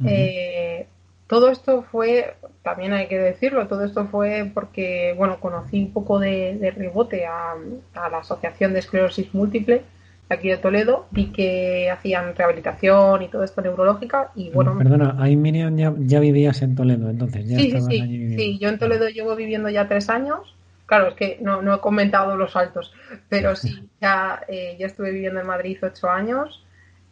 Eh, 0.05 0.87
todo 1.27 1.51
esto 1.51 1.83
fue, 1.83 2.37
también 2.63 2.93
hay 2.93 3.09
que 3.09 3.19
decirlo, 3.19 3.67
todo 3.67 3.85
esto 3.85 4.07
fue 4.07 4.51
porque, 4.53 5.15
bueno, 5.17 5.41
conocí 5.41 5.79
un 5.79 5.93
poco 5.93 6.19
de, 6.19 6.57
de 6.59 6.71
rebote 6.71 7.27
a, 7.27 7.55
a, 7.95 8.09
la 8.09 8.19
Asociación 8.19 8.73
de 8.73 8.81
Esclerosis 8.81 9.35
Múltiple 9.35 9.83
aquí 10.29 10.49
de 10.49 10.57
Toledo, 10.57 11.07
vi 11.11 11.27
que 11.33 11.91
hacían 11.91 12.35
rehabilitación 12.35 13.23
y 13.23 13.29
todo 13.29 13.45
esto 13.45 13.61
neurológica 13.61 14.33
y 14.35 14.51
bueno... 14.51 14.77
Perdona, 14.77 15.17
ahí 15.19 15.37
Miriam 15.37 15.77
ya, 15.77 16.21
vivías 16.21 16.63
en 16.63 16.75
Toledo 16.75 17.09
entonces, 17.11 17.49
ya 17.49 17.59
sí, 17.59 17.71
sí, 17.71 17.81
sí, 17.81 18.37
sí, 18.37 18.59
yo 18.59 18.69
en 18.69 18.79
Toledo 18.79 19.09
llevo 19.09 19.37
viviendo 19.37 19.69
ya 19.69 19.87
tres 19.87 20.11
años, 20.11 20.57
claro, 20.87 21.09
es 21.09 21.15
que 21.15 21.39
no, 21.41 21.63
no 21.63 21.75
he 21.75 21.81
comentado 21.81 22.37
los 22.37 22.53
saltos, 22.53 22.93
pero 23.29 23.55
sí, 23.55 23.89
ya, 24.01 24.43
eh, 24.49 24.77
ya 24.79 24.87
estuve 24.87 25.13
viviendo 25.13 25.41
en 25.41 25.47
Madrid 25.47 25.79
ocho 25.83 26.11
años, 26.11 26.65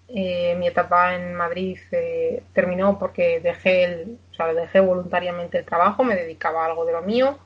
eh, 0.09 0.55
mi 0.59 0.66
etapa 0.66 1.14
en 1.14 1.35
Madrid 1.35 1.79
eh, 1.92 2.42
terminó 2.53 2.98
porque 2.98 3.40
dejé 3.40 3.85
el, 3.85 4.18
o 4.33 4.35
sea, 4.35 4.53
dejé 4.53 4.81
voluntariamente 4.81 5.59
el 5.59 5.64
trabajo, 5.64 6.05
me 6.05 6.14
dedicaba 6.14 6.62
a 6.62 6.66
algo 6.66 6.85
de 6.85 6.92
lo 6.92 7.03
mío, 7.03 7.38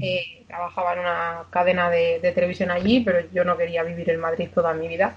eh, 0.00 0.44
trabajaba 0.46 0.92
en 0.92 0.98
una 1.00 1.42
cadena 1.50 1.90
de, 1.90 2.32
televisión 2.34 2.70
allí, 2.70 3.00
pero 3.00 3.20
yo 3.32 3.44
no 3.44 3.56
quería 3.56 3.82
vivir 3.82 4.10
en 4.10 4.20
Madrid 4.20 4.48
toda 4.54 4.74
mi 4.74 4.88
vida. 4.88 5.14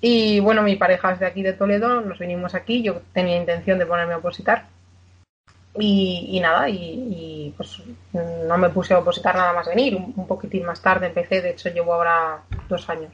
Y 0.00 0.40
bueno, 0.40 0.62
mi 0.62 0.76
pareja 0.76 1.12
es 1.12 1.20
de 1.20 1.26
aquí 1.26 1.42
de 1.42 1.52
Toledo, 1.52 2.00
nos 2.00 2.18
vinimos 2.18 2.54
aquí, 2.54 2.82
yo 2.82 3.02
tenía 3.12 3.36
intención 3.36 3.78
de 3.78 3.86
ponerme 3.86 4.14
a 4.14 4.18
opositar. 4.18 4.66
Y, 5.78 6.38
nada, 6.40 6.68
y, 6.68 7.54
pues 7.56 7.82
no 8.12 8.58
me 8.58 8.68
puse 8.68 8.92
a 8.92 8.98
opositar 8.98 9.34
nada 9.34 9.54
más 9.54 9.66
venir, 9.68 9.94
un, 9.94 10.26
poquitín 10.26 10.66
más 10.66 10.82
tarde 10.82 11.06
empecé, 11.06 11.40
de 11.40 11.50
hecho 11.50 11.70
llevo 11.70 11.94
ahora 11.94 12.42
dos 12.68 12.90
años. 12.90 13.12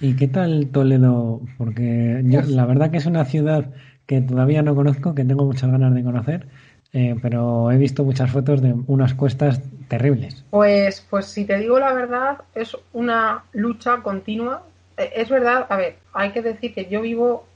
¿Y 0.00 0.14
qué 0.14 0.28
tal 0.28 0.68
Toledo? 0.70 1.40
Porque 1.56 2.20
yo, 2.24 2.42
la 2.42 2.66
verdad 2.66 2.90
que 2.90 2.98
es 2.98 3.06
una 3.06 3.24
ciudad 3.24 3.70
que 4.06 4.20
todavía 4.20 4.62
no 4.62 4.74
conozco, 4.74 5.14
que 5.14 5.24
tengo 5.24 5.46
muchas 5.46 5.70
ganas 5.70 5.94
de 5.94 6.02
conocer. 6.02 6.46
Eh, 6.94 7.16
pero 7.20 7.72
he 7.72 7.76
visto 7.76 8.04
muchas 8.04 8.30
fotos 8.30 8.62
de 8.62 8.72
unas 8.86 9.14
cuestas 9.14 9.60
terribles. 9.88 10.44
Pues, 10.50 11.04
pues 11.10 11.26
si 11.26 11.44
te 11.44 11.58
digo 11.58 11.80
la 11.80 11.92
verdad, 11.92 12.38
es 12.54 12.76
una 12.92 13.42
lucha 13.52 13.96
continua. 13.96 14.62
Eh, 14.96 15.10
es 15.16 15.28
verdad, 15.28 15.66
a 15.68 15.76
ver, 15.76 15.96
hay 16.12 16.30
que 16.30 16.40
decir 16.40 16.72
que 16.72 16.86
yo 16.86 17.00
vivo 17.02 17.46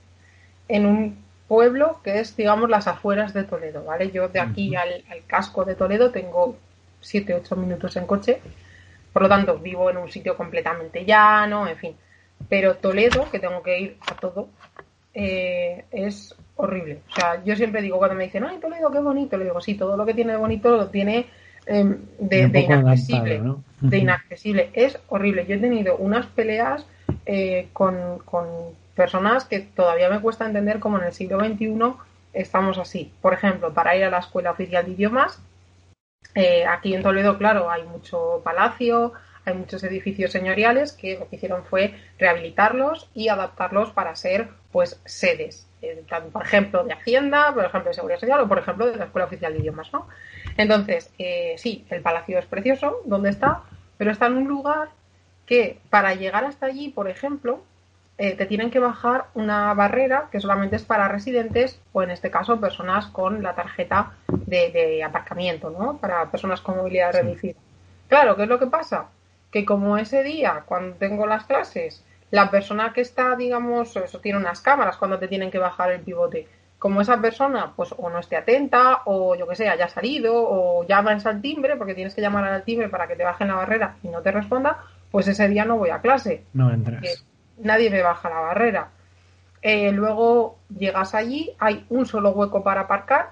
en 0.66 0.87
un 0.87 1.18
pueblo 1.46 2.01
que 2.03 2.18
es, 2.18 2.37
digamos, 2.37 2.68
las 2.68 2.88
afueras 2.88 3.33
de 3.33 3.44
Toledo, 3.44 3.85
¿vale? 3.85 4.11
Yo 4.11 4.29
de 4.29 4.40
aquí 4.40 4.74
al, 4.74 5.05
casco 5.29 5.64
de 5.64 5.77
Toledo 5.77 6.11
tengo 6.11 6.57
7-8 7.01 7.57
minutos 7.57 7.96
en 7.96 8.07
coche, 8.07 8.40
por 9.12 9.22
lo 9.22 9.29
tanto 9.29 9.57
vivo 9.59 9.88
en 9.88 9.98
un 9.98 10.11
sitio 10.11 10.37
completamente 10.37 11.05
llano, 11.05 11.68
en 11.68 11.77
fin. 11.77 11.96
Pero 12.48 12.74
Toledo, 12.74 13.31
que 13.31 13.38
tengo 13.38 13.62
que 13.62 13.81
ir 13.81 13.96
a 14.01 14.14
todo, 14.14 14.48
eh, 15.14 15.85
es 15.92 16.35
horrible. 16.58 17.00
O 17.10 17.14
sea, 17.14 17.42
yo 17.44 17.56
siempre 17.56 17.80
digo, 17.80 17.98
cuando 17.98 18.16
me 18.16 18.24
dicen, 18.24 18.44
ay, 18.44 18.58
Toledo, 18.58 18.90
qué 18.90 18.98
bonito, 18.98 19.36
le 19.36 19.44
digo, 19.44 19.60
sí, 19.60 19.74
todo 19.74 19.96
lo 19.96 20.04
que 20.04 20.14
tiene 20.14 20.32
de 20.32 20.38
bonito 20.38 20.76
lo 20.76 20.88
tiene 20.88 21.26
em, 21.66 21.98
de, 22.18 22.40
inaccesible. 22.40 23.36
adaptado, 23.36 23.62
¿no? 23.80 23.88
De 23.88 23.98
inaccesible. 23.98 24.70
Es 24.74 24.98
horrible. 25.08 25.46
Yo 25.46 25.54
he 25.54 25.58
tenido 25.58 25.96
unas 25.96 26.26
peleas 26.26 26.84
eh, 27.26 27.68
con, 27.72 28.18
con 28.24 28.46
personas 28.94 29.44
que 29.44 29.60
todavía 29.60 30.10
me 30.10 30.20
cuesta 30.20 30.44
entender 30.44 30.80
cómo 30.80 30.98
en 30.98 31.04
el 31.04 31.12
siglo 31.12 31.38
XXI 31.38 31.94
estamos 32.32 32.76
así. 32.78 33.12
Por 33.22 33.32
ejemplo, 33.32 33.72
para 33.72 33.96
ir 33.96 34.04
a 34.04 34.10
la 34.10 34.18
Escuela 34.18 34.50
Oficial 34.50 34.84
de 34.84 34.92
Idiomas, 34.92 35.40
eh, 36.34 36.66
aquí 36.66 36.94
en 36.94 37.02
Toledo, 37.02 37.38
claro, 37.38 37.70
hay 37.70 37.84
mucho 37.84 38.40
palacio, 38.42 39.12
hay 39.44 39.54
muchos 39.54 39.84
edificios 39.84 40.32
señoriales 40.32 40.92
que 40.92 41.18
lo 41.18 41.28
que 41.28 41.36
hicieron 41.36 41.64
fue 41.64 41.94
rehabilitarlos 42.18 43.08
y 43.14 43.28
adaptarlos 43.28 43.90
para 43.92 44.16
ser, 44.16 44.48
pues, 44.72 45.00
sedes. 45.04 45.67
Eh, 45.82 46.04
por 46.32 46.42
ejemplo, 46.42 46.84
de 46.84 46.92
Hacienda, 46.92 47.52
por 47.54 47.64
ejemplo, 47.64 47.88
de 47.90 47.94
Seguridad 47.94 48.20
Social 48.20 48.40
o, 48.40 48.48
por 48.48 48.58
ejemplo, 48.58 48.86
de 48.86 48.96
la 48.96 49.04
Escuela 49.06 49.26
Oficial 49.26 49.52
de 49.52 49.60
Idiomas, 49.60 49.92
¿no? 49.92 50.06
Entonces, 50.56 51.12
eh, 51.18 51.54
sí, 51.58 51.86
el 51.90 52.02
palacio 52.02 52.38
es 52.38 52.46
precioso, 52.46 53.02
donde 53.04 53.30
está, 53.30 53.62
pero 53.96 54.10
está 54.10 54.26
en 54.26 54.36
un 54.38 54.48
lugar 54.48 54.88
que 55.46 55.78
para 55.90 56.14
llegar 56.14 56.44
hasta 56.44 56.66
allí, 56.66 56.88
por 56.90 57.08
ejemplo, 57.08 57.60
eh, 58.18 58.34
te 58.34 58.46
tienen 58.46 58.70
que 58.70 58.80
bajar 58.80 59.26
una 59.34 59.72
barrera 59.74 60.28
que 60.32 60.40
solamente 60.40 60.74
es 60.76 60.82
para 60.84 61.06
residentes 61.06 61.80
o 61.92 62.02
en 62.02 62.10
este 62.10 62.30
caso 62.30 62.58
personas 62.60 63.06
con 63.06 63.42
la 63.44 63.54
tarjeta 63.54 64.12
de, 64.28 64.70
de 64.72 65.04
aparcamiento, 65.04 65.70
¿no? 65.70 65.98
Para 65.98 66.28
personas 66.30 66.60
con 66.60 66.76
movilidad 66.76 67.12
Sí. 67.12 67.18
reducida. 67.22 67.58
Claro, 68.08 68.34
¿qué 68.36 68.42
es 68.42 68.48
lo 68.48 68.58
que 68.58 68.66
pasa? 68.66 69.06
Que 69.52 69.64
como 69.64 69.96
ese 69.98 70.24
día, 70.24 70.64
cuando 70.66 70.96
tengo 70.96 71.26
las 71.26 71.44
clases, 71.44 72.04
la 72.30 72.50
persona 72.50 72.92
que 72.92 73.00
está, 73.00 73.36
digamos, 73.36 73.96
eso 73.96 74.20
tiene 74.20 74.38
unas 74.38 74.60
cámaras 74.60 74.96
cuando 74.96 75.18
te 75.18 75.28
tienen 75.28 75.50
que 75.50 75.58
bajar 75.58 75.90
el 75.92 76.00
pivote. 76.00 76.46
Como 76.78 77.00
esa 77.00 77.20
persona, 77.20 77.72
pues, 77.74 77.92
o 77.96 78.08
no 78.08 78.18
esté 78.20 78.36
atenta, 78.36 79.02
o 79.06 79.34
yo 79.34 79.48
que 79.48 79.56
sé, 79.56 79.68
haya 79.68 79.88
salido, 79.88 80.32
o 80.36 80.86
llamas 80.86 81.26
al 81.26 81.40
timbre, 81.40 81.76
porque 81.76 81.94
tienes 81.94 82.14
que 82.14 82.20
llamar 82.20 82.44
al 82.44 82.62
timbre 82.62 82.88
para 82.88 83.08
que 83.08 83.16
te 83.16 83.24
bajen 83.24 83.48
la 83.48 83.54
barrera 83.56 83.96
y 84.02 84.08
no 84.08 84.20
te 84.22 84.30
responda, 84.30 84.84
pues 85.10 85.26
ese 85.26 85.48
día 85.48 85.64
no 85.64 85.76
voy 85.78 85.90
a 85.90 86.00
clase 86.00 86.44
No 86.52 86.70
entras. 86.70 87.00
que 87.02 87.08
nadie 87.64 87.90
me 87.90 88.02
baja 88.02 88.28
la 88.28 88.40
barrera. 88.40 88.90
Eh, 89.62 89.90
luego 89.90 90.58
llegas 90.68 91.14
allí, 91.14 91.56
hay 91.58 91.84
un 91.88 92.06
solo 92.06 92.30
hueco 92.30 92.62
para 92.62 92.82
aparcar. 92.82 93.30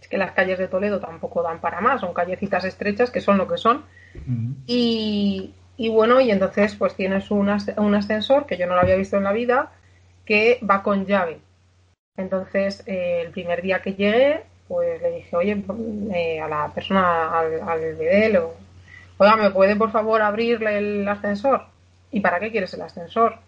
Es 0.00 0.06
que 0.06 0.18
las 0.18 0.32
calles 0.32 0.58
de 0.58 0.68
Toledo 0.68 1.00
tampoco 1.00 1.42
dan 1.42 1.60
para 1.60 1.80
más, 1.80 2.00
son 2.00 2.14
callecitas 2.14 2.64
estrechas 2.64 3.10
que 3.10 3.20
son 3.20 3.38
lo 3.38 3.48
que 3.48 3.56
son. 3.58 3.84
Ujú. 4.14 4.54
Y, 4.66 5.54
y 5.86 5.88
bueno, 5.90 6.20
y 6.20 6.30
entonces 6.30 6.74
pues 6.76 6.94
tienes 6.94 7.30
un, 7.30 7.48
as- 7.50 7.72
un 7.76 7.94
ascensor 7.94 8.46
que 8.46 8.56
yo 8.58 8.66
no 8.66 8.74
lo 8.74 8.80
había 8.82 8.96
visto 8.96 9.16
en 9.16 9.24
la 9.24 9.32
vida 9.32 9.72
que 10.26 10.60
va 10.68 10.82
con 10.82 11.06
llave. 11.06 11.40
Entonces, 12.16 12.82
eh, 12.86 13.22
el 13.26 13.32
primer 13.32 13.62
día 13.62 13.82
que 13.82 13.94
llegué, 13.94 14.44
pues 14.68 15.00
le 15.02 15.10
dije, 15.12 15.36
oye, 15.36 15.64
eh, 16.14 16.40
a 16.40 16.48
la 16.48 16.68
persona, 16.74 17.38
al, 17.40 17.60
al 17.68 17.80
oiga, 19.18 19.36
¿me 19.36 19.50
puede 19.50 19.76
por 19.76 19.90
favor 19.92 20.22
abrirle 20.22 20.78
el 20.78 21.08
ascensor? 21.08 21.66
¿Y 22.10 22.20
para 22.20 22.40
qué 22.40 22.50
quieres 22.50 22.72
el 22.74 22.82
ascensor? 22.82 23.38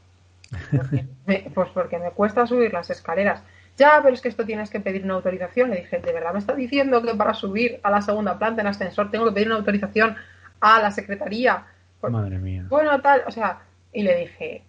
Porque 0.74 1.04
me- 1.26 1.50
pues 1.54 1.70
porque 1.70 1.98
me 1.98 2.10
cuesta 2.10 2.46
subir 2.46 2.72
las 2.72 2.90
escaleras. 2.90 3.42
Ya, 3.76 4.00
pero 4.02 4.14
es 4.14 4.20
que 4.20 4.28
esto 4.28 4.44
tienes 4.44 4.70
que 4.70 4.80
pedir 4.80 5.04
una 5.04 5.14
autorización. 5.14 5.70
Le 5.70 5.76
dije, 5.78 5.98
¿de 5.98 6.12
verdad 6.12 6.32
me 6.32 6.38
está 6.40 6.54
diciendo 6.54 7.02
que 7.02 7.14
para 7.14 7.34
subir 7.34 7.80
a 7.82 7.90
la 7.90 8.02
segunda 8.02 8.38
planta 8.38 8.60
en 8.62 8.68
ascensor 8.68 9.10
tengo 9.10 9.26
que 9.26 9.32
pedir 9.32 9.48
una 9.48 9.56
autorización 9.56 10.16
a 10.60 10.80
la 10.82 10.90
secretaría? 10.90 11.66
Madre 12.10 12.38
mía. 12.38 12.64
bueno, 12.68 13.00
tal, 13.00 13.22
o 13.26 13.30
sea, 13.30 13.60
y 13.92 14.02
le 14.02 14.16
dije, 14.16 14.62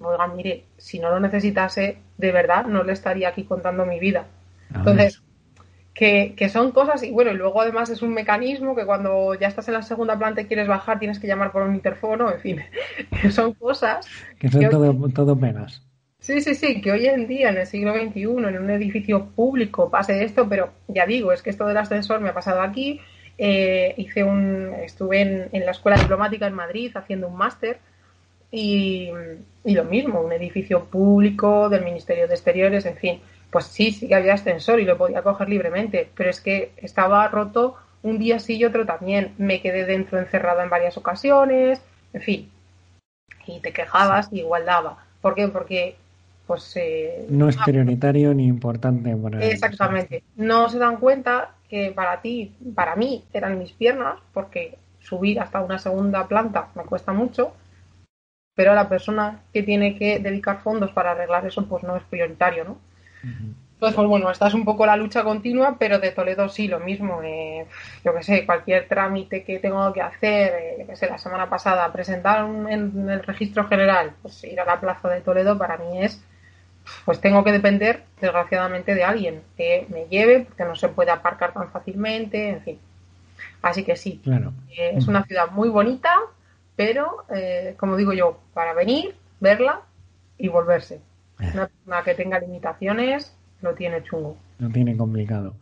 oiga, 0.00 0.26
mire, 0.28 0.64
si 0.76 0.98
no 0.98 1.10
lo 1.10 1.20
necesitase, 1.20 1.98
de 2.18 2.32
verdad 2.32 2.66
no 2.66 2.82
le 2.84 2.92
estaría 2.92 3.28
aquí 3.28 3.44
contando 3.44 3.86
mi 3.86 3.98
vida. 4.00 4.26
A 4.74 4.78
Entonces, 4.78 5.22
que, 5.94 6.34
que 6.36 6.48
son 6.48 6.72
cosas, 6.72 7.02
y 7.04 7.10
bueno, 7.12 7.30
y 7.30 7.34
luego 7.36 7.60
además 7.60 7.88
es 7.90 8.02
un 8.02 8.12
mecanismo 8.14 8.74
que 8.74 8.84
cuando 8.84 9.34
ya 9.34 9.46
estás 9.48 9.68
en 9.68 9.74
la 9.74 9.82
segunda 9.82 10.18
planta 10.18 10.40
y 10.40 10.46
quieres 10.46 10.66
bajar, 10.66 10.98
tienes 10.98 11.20
que 11.20 11.26
llamar 11.28 11.52
por 11.52 11.62
un 11.62 11.74
interfono, 11.74 12.30
en 12.32 12.40
fin, 12.40 12.60
que 13.22 13.30
son 13.30 13.52
cosas. 13.54 14.06
que 14.38 14.48
son 14.48 14.60
que- 14.62 14.68
todo, 14.68 15.08
todo 15.10 15.38
pegas. 15.38 15.82
Sí, 16.18 16.40
sí, 16.40 16.54
sí, 16.54 16.80
que 16.80 16.90
hoy 16.90 17.06
en 17.06 17.26
día, 17.28 17.50
en 17.50 17.58
el 17.58 17.66
siglo 17.66 17.92
XXI, 17.92 18.48
en 18.48 18.58
un 18.58 18.70
edificio 18.70 19.26
público 19.26 19.90
pase 19.90 20.24
esto, 20.24 20.48
pero 20.48 20.70
ya 20.88 21.04
digo, 21.04 21.32
es 21.32 21.42
que 21.42 21.50
esto 21.50 21.66
del 21.66 21.76
ascensor 21.76 22.20
me 22.20 22.30
ha 22.30 22.34
pasado 22.34 22.62
aquí. 22.62 22.98
Eh, 23.38 23.94
hice 23.96 24.24
un, 24.24 24.72
estuve 24.82 25.20
en, 25.20 25.48
en 25.52 25.64
la 25.64 25.72
escuela 25.72 25.98
diplomática 25.98 26.46
en 26.46 26.54
Madrid 26.54 26.96
haciendo 26.96 27.28
un 27.28 27.36
máster 27.36 27.78
y, 28.50 29.10
y 29.64 29.74
lo 29.74 29.84
mismo, 29.84 30.20
un 30.20 30.32
edificio 30.32 30.84
público 30.84 31.68
del 31.68 31.84
Ministerio 31.84 32.28
de 32.28 32.34
Exteriores, 32.34 32.86
en 32.86 32.96
fin, 32.96 33.20
pues 33.50 33.66
sí, 33.66 33.92
sí 33.92 34.06
que 34.06 34.14
había 34.14 34.34
ascensor 34.34 34.80
y 34.80 34.84
lo 34.84 34.96
podía 34.96 35.22
coger 35.22 35.48
libremente, 35.48 36.08
pero 36.16 36.30
es 36.30 36.40
que 36.40 36.72
estaba 36.76 37.26
roto 37.28 37.76
un 38.02 38.18
día 38.18 38.38
sí 38.38 38.56
y 38.56 38.64
otro 38.64 38.86
también. 38.86 39.32
Me 39.38 39.60
quedé 39.60 39.84
dentro 39.84 40.18
encerrada 40.18 40.62
en 40.62 40.70
varias 40.70 40.96
ocasiones, 40.96 41.80
en 42.12 42.20
fin, 42.20 42.50
y 43.46 43.60
te 43.60 43.72
quejabas 43.72 44.28
y 44.32 44.40
igual 44.40 44.66
daba. 44.66 45.04
¿Por 45.20 45.34
qué? 45.34 45.48
Porque 45.48 45.96
pues 46.46 46.76
eh, 46.76 47.26
No 47.28 47.48
es 47.48 47.56
prioritario 47.56 48.34
ni 48.34 48.46
importante 48.46 49.16
para 49.16 49.44
Exactamente. 49.44 50.22
No 50.36 50.68
se 50.68 50.78
dan 50.78 50.98
cuenta 50.98 51.53
que 51.68 51.92
para 51.92 52.20
ti, 52.20 52.54
para 52.74 52.96
mí, 52.96 53.24
eran 53.32 53.58
mis 53.58 53.72
piernas, 53.72 54.20
porque 54.32 54.78
subir 55.00 55.40
hasta 55.40 55.60
una 55.60 55.78
segunda 55.78 56.26
planta 56.28 56.68
me 56.74 56.84
cuesta 56.84 57.12
mucho, 57.12 57.52
pero 58.54 58.74
la 58.74 58.88
persona 58.88 59.42
que 59.52 59.62
tiene 59.62 59.96
que 59.98 60.18
dedicar 60.18 60.60
fondos 60.62 60.92
para 60.92 61.10
arreglar 61.12 61.46
eso, 61.46 61.66
pues 61.68 61.82
no 61.84 61.96
es 61.96 62.02
prioritario, 62.04 62.64
¿no? 62.64 62.78
Entonces, 63.74 63.96
pues 63.96 64.08
bueno, 64.08 64.30
esta 64.30 64.46
es 64.46 64.54
un 64.54 64.64
poco 64.64 64.86
la 64.86 64.96
lucha 64.96 65.24
continua, 65.24 65.76
pero 65.78 65.98
de 65.98 66.12
Toledo 66.12 66.48
sí, 66.48 66.68
lo 66.68 66.80
mismo. 66.80 67.20
eh, 67.22 67.66
yo 68.04 68.14
que 68.14 68.22
sé, 68.22 68.46
cualquier 68.46 68.88
trámite 68.88 69.44
que 69.44 69.58
tengo 69.58 69.92
que 69.92 70.00
hacer, 70.02 70.52
eh, 70.54 70.76
yo 70.80 70.86
que 70.86 70.96
sé, 70.96 71.08
la 71.08 71.18
semana 71.18 71.50
pasada, 71.50 71.92
presentar 71.92 72.44
un- 72.44 72.70
en 72.70 73.08
el 73.10 73.22
registro 73.24 73.66
general, 73.68 74.12
pues 74.22 74.42
ir 74.44 74.60
a 74.60 74.64
la 74.64 74.80
plaza 74.80 75.08
de 75.08 75.20
Toledo 75.20 75.58
para 75.58 75.76
mí 75.76 76.02
es, 76.02 76.22
pues 77.04 77.20
tengo 77.20 77.42
que 77.44 77.52
depender, 77.52 78.04
desgraciadamente, 78.20 78.94
de 78.94 79.04
alguien 79.04 79.40
que 79.56 79.86
me 79.90 80.06
lleve, 80.06 80.40
porque 80.40 80.64
no 80.64 80.76
se 80.76 80.88
puede 80.88 81.10
aparcar 81.10 81.52
tan 81.54 81.70
fácilmente, 81.70 82.48
en 82.50 82.60
fin. 82.62 82.78
Así 83.62 83.84
que 83.84 83.96
sí, 83.96 84.20
Claro. 84.22 84.52
eh, 84.76 84.92
es 84.96 85.08
una 85.08 85.24
ciudad 85.24 85.50
muy 85.50 85.68
bonita, 85.68 86.12
pero, 86.76 87.24
eh, 87.34 87.74
como 87.78 87.96
digo 87.96 88.12
yo, 88.12 88.38
para 88.52 88.74
venir, 88.74 89.14
verla 89.40 89.80
y 90.38 90.48
volverse. 90.48 91.00
Una 91.38 91.66
persona 91.66 92.02
que 92.04 92.14
tenga 92.14 92.38
limitaciones 92.38 93.34
lo 93.62 93.74
tiene 93.74 94.02
chungo. 94.02 94.36
Lo 94.58 94.68
tiene 94.68 94.96
complicado. 94.96 95.54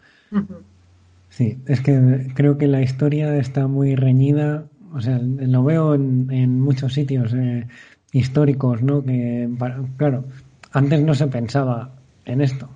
Sí, 1.31 1.59
es 1.67 1.81
que 1.81 2.29
creo 2.35 2.59
que 2.59 2.67
la 2.67 2.83
historia 2.83 3.37
está 3.37 3.67
muy 3.67 3.95
reñida. 3.97 4.65
O 4.95 5.01
sea, 5.01 5.19
lo 5.23 5.65
veo 5.65 5.95
en, 5.95 6.29
en 6.31 6.61
muchos 6.61 6.93
sitios 6.93 7.33
eh, 7.35 7.67
históricos, 8.13 8.83
¿no? 8.83 9.03
Que, 9.03 9.49
para- 9.59 9.79
claro, 9.97 10.25
antes 10.73 11.01
no 11.03 11.15
se 11.15 11.27
pensaba 11.27 11.91
en 12.25 12.41
esto. 12.41 12.69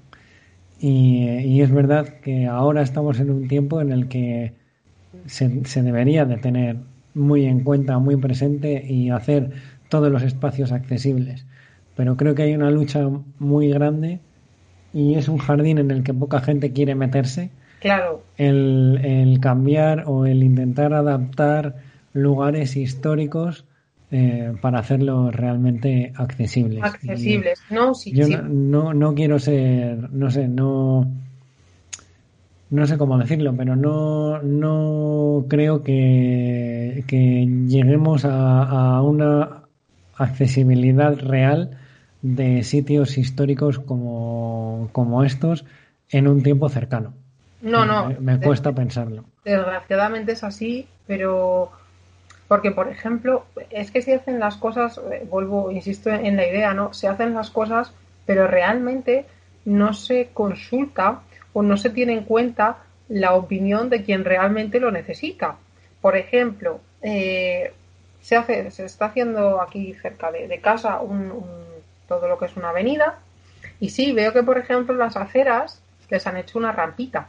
Y, 0.78 1.28
y 1.28 1.62
es 1.62 1.70
verdad 1.70 2.20
que 2.20 2.46
ahora 2.46 2.82
estamos 2.82 3.18
en 3.20 3.30
un 3.30 3.48
tiempo 3.48 3.80
en 3.80 3.92
el 3.92 4.08
que 4.08 4.52
se, 5.26 5.64
se 5.64 5.82
debería 5.82 6.24
de 6.24 6.36
tener 6.36 6.76
muy 7.14 7.46
en 7.46 7.60
cuenta, 7.60 7.98
muy 7.98 8.16
presente 8.16 8.84
y 8.86 9.10
hacer 9.10 9.52
todos 9.88 10.12
los 10.12 10.22
espacios 10.22 10.72
accesibles. 10.72 11.46
Pero 11.94 12.16
creo 12.16 12.34
que 12.34 12.42
hay 12.42 12.54
una 12.54 12.70
lucha 12.70 13.08
muy 13.38 13.70
grande 13.70 14.20
y 14.92 15.14
es 15.14 15.28
un 15.28 15.38
jardín 15.38 15.78
en 15.78 15.90
el 15.90 16.02
que 16.02 16.12
poca 16.12 16.40
gente 16.40 16.72
quiere 16.72 16.94
meterse 16.94 17.50
Claro, 17.80 18.22
el, 18.36 19.00
el 19.04 19.40
cambiar 19.40 20.04
o 20.06 20.26
el 20.26 20.42
intentar 20.42 20.94
adaptar 20.94 21.76
lugares 22.12 22.76
históricos 22.76 23.66
eh, 24.10 24.52
para 24.60 24.78
hacerlos 24.78 25.34
realmente 25.34 26.12
accesibles. 26.16 26.82
accesibles. 26.84 27.60
No, 27.70 27.94
sí, 27.94 28.12
yo 28.12 28.26
sí. 28.26 28.36
no, 28.36 28.42
no, 28.44 28.94
no 28.94 29.14
quiero 29.14 29.38
ser, 29.38 30.10
no 30.12 30.30
sé, 30.30 30.48
no, 30.48 31.10
no 32.70 32.86
sé 32.86 32.98
cómo 32.98 33.18
decirlo, 33.18 33.54
pero 33.56 33.76
no, 33.76 34.42
no 34.42 35.46
creo 35.48 35.82
que, 35.82 37.04
que 37.06 37.46
lleguemos 37.66 38.24
a, 38.24 38.62
a 38.96 39.02
una 39.02 39.62
accesibilidad 40.16 41.18
real 41.18 41.78
de 42.22 42.62
sitios 42.62 43.18
históricos 43.18 43.78
como, 43.78 44.88
como 44.92 45.24
estos 45.24 45.64
en 46.10 46.28
un 46.28 46.42
tiempo 46.42 46.68
cercano. 46.68 47.14
No, 47.60 47.84
no. 47.84 48.08
Me, 48.08 48.20
me 48.20 48.40
cuesta 48.40 48.72
pensarlo. 48.72 49.24
Desgraciadamente 49.44 50.32
es 50.32 50.44
así, 50.44 50.86
pero 51.06 51.70
porque, 52.48 52.70
por 52.70 52.88
ejemplo, 52.88 53.44
es 53.70 53.90
que 53.90 54.02
se 54.02 54.14
hacen 54.14 54.38
las 54.38 54.56
cosas, 54.56 54.98
eh, 55.10 55.26
vuelvo, 55.28 55.70
insisto 55.70 56.10
en 56.10 56.36
la 56.36 56.46
idea, 56.46 56.74
¿no? 56.74 56.92
Se 56.94 57.08
hacen 57.08 57.34
las 57.34 57.50
cosas, 57.50 57.92
pero 58.24 58.46
realmente 58.46 59.26
no 59.64 59.92
se 59.94 60.28
consulta 60.32 61.22
o 61.52 61.62
no 61.62 61.76
se 61.76 61.90
tiene 61.90 62.12
en 62.12 62.24
cuenta 62.24 62.78
la 63.08 63.34
opinión 63.34 63.88
de 63.90 64.02
quien 64.04 64.24
realmente 64.24 64.80
lo 64.80 64.90
necesita. 64.90 65.56
Por 66.00 66.16
ejemplo, 66.16 66.80
eh, 67.02 67.72
se 68.20 68.36
hace, 68.36 68.70
se 68.70 68.84
está 68.84 69.06
haciendo 69.06 69.60
aquí 69.60 69.94
cerca 69.94 70.30
de, 70.32 70.60
casa 70.60 71.00
un- 71.00 71.32
todo 72.08 72.28
lo 72.28 72.38
que 72.38 72.46
es 72.46 72.56
una 72.56 72.70
avenida 72.70 73.18
y 73.80 73.90
sí 73.90 74.12
veo 74.12 74.32
que, 74.32 74.42
por 74.42 74.58
ejemplo, 74.58 74.94
las 74.96 75.16
aceras 75.16 75.82
les 76.08 76.26
han 76.26 76.36
hecho 76.36 76.58
una 76.58 76.72
rampita, 76.72 77.28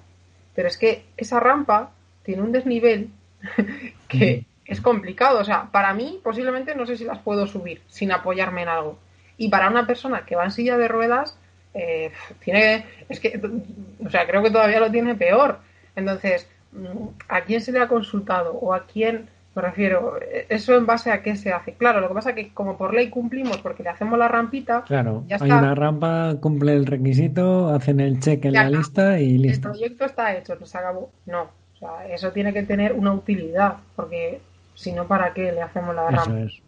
pero 0.56 0.68
es 0.68 0.78
que 0.78 1.06
esa 1.18 1.40
rampa 1.40 1.92
tiene 2.24 2.42
un 2.44 2.52
desnivel 2.52 3.10
que 4.08 4.46
es 4.68 4.82
complicado. 4.82 5.40
O 5.40 5.44
sea, 5.44 5.70
para 5.72 5.94
mí 5.94 6.20
posiblemente 6.24 6.76
no 6.76 6.86
sé 6.86 6.98
si 6.98 7.06
las 7.06 7.20
puedo 7.20 7.48
subir 7.48 7.82
sin 7.88 8.12
apoyarme 8.12 8.64
en 8.64 8.70
algo. 8.70 9.00
Y 9.38 9.50
para 9.50 9.70
una 9.70 9.86
persona 9.86 10.26
que 10.26 10.36
va 10.36 10.46
en 10.46 10.52
silla 10.52 10.78
de 10.78 10.88
ruedas, 10.88 11.38
eh, 11.74 12.12
tiene, 12.40 12.86
es 13.08 13.20
que, 13.20 13.40
o 14.04 14.10
sea, 14.10 14.26
creo 14.26 14.42
que 14.44 14.52
todavía 14.52 14.80
lo 14.80 14.92
tiene 14.92 15.16
peor. 15.16 15.60
Entonces, 15.96 16.48
mm, 16.72 17.08
¿a 17.28 17.42
quién 17.42 17.62
se 17.62 17.72
le 17.72 17.80
ha 17.80 17.88
consultado 17.88 18.54
o 18.54 18.74
a 18.74 18.86
quién 18.86 19.30
me 19.58 19.64
refiero, 19.64 20.20
¿eso 20.50 20.78
en 20.78 20.86
base 20.86 21.10
a 21.10 21.24
qué 21.24 21.36
se 21.36 21.52
hace? 21.52 21.74
Claro, 21.74 22.00
lo 22.00 22.10
que 22.10 22.14
pasa 22.14 22.30
es 22.30 22.36
que 22.36 22.54
como 22.54 22.78
por 22.78 22.94
ley 22.94 23.10
cumplimos 23.10 23.58
porque 23.58 23.82
le 23.82 23.90
hacemos 23.90 24.20
la 24.20 24.28
rampita. 24.28 24.84
Claro, 24.84 25.24
hay 25.28 25.50
una 25.50 25.74
rampa, 25.74 26.36
cumple 26.40 26.74
el 26.74 26.86
requisito, 26.86 27.70
hacen 27.70 28.00
el 28.00 28.20
check 28.20 28.46
en 28.46 28.54
la 28.54 28.70
lista 28.70 29.20
y 29.20 29.40
listo. 29.40 29.70
El 29.70 29.74
proyecto 29.74 30.06
está 30.06 30.36
hecho, 30.36 30.64
se 30.64 30.78
acabó. 30.78 31.10
No, 31.26 31.50
o 31.74 31.78
sea, 31.80 32.08
eso 32.08 32.32
tiene 32.32 32.54
que 32.54 32.62
tener 32.62 32.94
una 32.94 33.12
utilidad, 33.12 33.78
porque 33.96 34.42
si 34.78 34.92
no, 34.92 35.08
¿para 35.08 35.34
qué 35.34 35.52
le 35.52 35.64
hacemos 35.64 35.96
la? 35.96 36.10
Eso 36.10 36.38
es. 36.38 36.62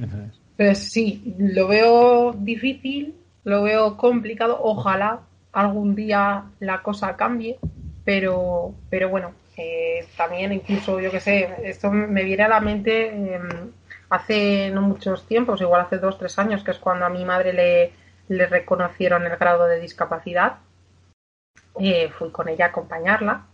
Eso 0.00 0.16
es. 0.22 0.40
Pues 0.56 0.78
sí, 0.90 1.36
lo 1.38 1.68
veo 1.68 2.32
difícil, 2.32 3.14
lo 3.44 3.62
veo 3.62 3.96
complicado. 3.96 4.58
Ojalá 4.60 5.20
algún 5.52 5.94
día 5.94 6.46
la 6.58 6.82
cosa 6.82 7.14
cambie, 7.14 7.58
pero, 8.04 8.74
pero 8.90 9.08
bueno, 9.08 9.32
eh, 9.56 10.04
también 10.16 10.52
incluso, 10.52 10.98
yo 10.98 11.12
que 11.12 11.20
sé, 11.20 11.48
esto 11.62 11.92
me 11.92 12.24
viene 12.24 12.42
a 12.42 12.48
la 12.48 12.60
mente 12.60 13.14
em, 13.14 13.70
hace 14.10 14.70
no 14.70 14.82
muchos 14.82 15.24
tiempos, 15.28 15.60
igual 15.60 15.82
hace 15.82 15.98
dos, 15.98 16.18
tres 16.18 16.36
años, 16.40 16.64
que 16.64 16.72
es 16.72 16.78
cuando 16.78 17.06
a 17.06 17.08
mi 17.08 17.24
madre 17.24 17.52
le, 17.52 17.92
le 18.28 18.46
reconocieron 18.46 19.24
el 19.26 19.36
grado 19.36 19.66
de 19.66 19.78
discapacidad. 19.78 20.56
Eh, 21.78 22.10
fui 22.18 22.30
con 22.30 22.48
ella 22.48 22.66
a 22.66 22.68
acompañarla 22.68 23.46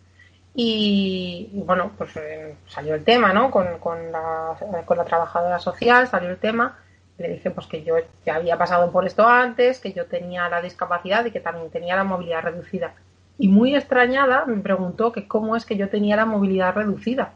y, 0.54 1.50
bueno, 1.52 1.92
pues 1.96 2.16
eh, 2.16 2.56
salió 2.66 2.94
el 2.94 3.04
tema, 3.04 3.32
¿no? 3.32 3.50
Con, 3.50 3.78
con, 3.78 4.10
la, 4.10 4.56
con 4.84 4.96
la 4.96 5.04
trabajadora 5.04 5.58
social 5.58 6.08
salió 6.08 6.30
el 6.30 6.38
tema. 6.38 6.78
Le 7.18 7.28
dije 7.28 7.50
pues 7.50 7.66
que 7.66 7.84
yo 7.84 7.96
ya 8.24 8.36
había 8.36 8.56
pasado 8.56 8.90
por 8.90 9.06
esto 9.06 9.26
antes, 9.28 9.78
que 9.78 9.92
yo 9.92 10.06
tenía 10.06 10.48
la 10.48 10.62
discapacidad 10.62 11.24
y 11.24 11.30
que 11.30 11.40
también 11.40 11.70
tenía 11.70 11.94
la 11.96 12.04
movilidad 12.04 12.42
reducida 12.42 12.94
y 13.40 13.48
muy 13.48 13.74
extrañada 13.74 14.44
me 14.44 14.58
preguntó 14.58 15.12
que 15.12 15.26
cómo 15.26 15.56
es 15.56 15.64
que 15.64 15.74
yo 15.74 15.88
tenía 15.88 16.14
la 16.14 16.26
movilidad 16.26 16.74
reducida. 16.74 17.32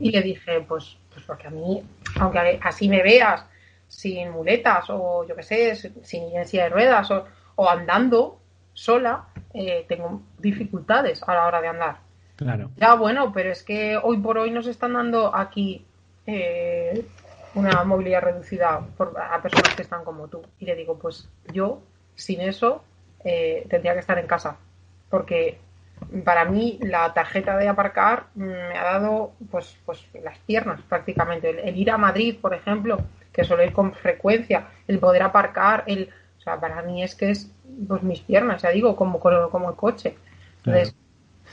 Y 0.00 0.10
le 0.10 0.22
dije, 0.22 0.64
pues, 0.66 0.96
pues 1.12 1.24
porque 1.26 1.46
a 1.46 1.50
mí, 1.50 1.82
aunque 2.18 2.58
así 2.62 2.88
me 2.88 3.02
veas 3.02 3.44
sin 3.86 4.30
muletas 4.30 4.86
o 4.88 5.26
yo 5.28 5.36
qué 5.36 5.42
sé, 5.42 5.76
sin 5.76 6.44
silla 6.46 6.64
de 6.64 6.70
ruedas 6.70 7.10
o, 7.10 7.68
andando 7.68 8.40
sola, 8.72 9.26
eh, 9.52 9.84
tengo 9.88 10.22
dificultades 10.38 11.22
a 11.22 11.34
la 11.34 11.46
hora 11.46 11.60
de 11.60 11.68
andar. 11.68 11.98
Claro. 12.38 12.70
Ya 12.76 12.94
bueno, 12.94 13.32
pero 13.32 13.50
es 13.50 13.64
que 13.64 13.98
hoy 14.00 14.16
por 14.18 14.38
hoy 14.38 14.52
nos 14.52 14.68
están 14.68 14.92
dando 14.92 15.34
aquí 15.34 15.84
eh, 16.24 17.04
una 17.54 17.82
movilidad 17.82 18.22
reducida 18.22 18.80
por, 18.96 19.14
a 19.20 19.42
personas 19.42 19.74
que 19.74 19.82
están 19.82 20.04
como 20.04 20.28
tú. 20.28 20.42
Y 20.60 20.64
le 20.64 20.76
digo, 20.76 20.96
pues 20.98 21.28
yo 21.52 21.82
sin 22.14 22.40
eso 22.40 22.84
eh, 23.24 23.66
tendría 23.68 23.94
que 23.94 24.00
estar 24.00 24.18
en 24.18 24.28
casa 24.28 24.56
porque 25.10 25.58
para 26.24 26.44
mí 26.44 26.78
la 26.80 27.12
tarjeta 27.12 27.56
de 27.56 27.68
aparcar 27.68 28.26
me 28.36 28.78
ha 28.78 28.84
dado 28.84 29.32
pues, 29.50 29.76
pues 29.84 30.06
las 30.22 30.38
piernas 30.38 30.80
prácticamente. 30.88 31.68
El, 31.68 31.76
ir 31.76 31.90
a 31.90 31.98
Madrid, 31.98 32.36
por 32.40 32.54
ejemplo, 32.54 32.98
que 33.32 33.42
suelo 33.42 33.64
ir 33.64 33.72
con 33.72 33.94
frecuencia, 33.94 34.68
el 34.86 35.00
poder 35.00 35.22
aparcar, 35.22 35.84
el, 35.86 36.10
o 36.38 36.40
sea, 36.40 36.60
para 36.60 36.82
mí 36.82 37.02
es 37.02 37.16
que 37.16 37.30
es 37.30 37.50
pues 37.88 38.02
mis 38.02 38.20
piernas, 38.20 38.62
ya 38.62 38.70
digo, 38.70 38.94
como, 38.94 39.18
como 39.18 39.70
el 39.70 39.76
coche. 39.76 40.16
Entonces, 40.58 40.94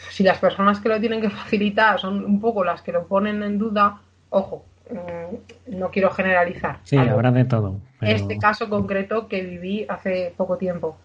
si 0.10 0.24
las 0.24 0.38
personas 0.38 0.80
que 0.80 0.90
lo 0.90 1.00
tienen 1.00 1.22
que 1.22 1.30
facilitar 1.30 2.00
son 2.00 2.24
un 2.24 2.40
poco 2.40 2.64
las 2.64 2.82
que 2.82 2.92
lo 2.92 3.08
ponen 3.08 3.44
en 3.44 3.58
duda, 3.58 4.00
ojo, 4.30 4.66
mm, 4.90 5.78
no 5.78 5.90
quiero 5.92 6.12
generalizar. 6.12 6.78
Sí, 6.84 6.98
habrá 6.98 7.32
de 7.32 7.46
todo. 7.46 7.76
Este 8.02 8.38
caso 8.38 8.70
concreto 8.70 9.28
que 9.28 9.42
viví 9.42 9.86
hace 9.90 10.34
poco 10.38 10.58
tiempo 10.58 10.98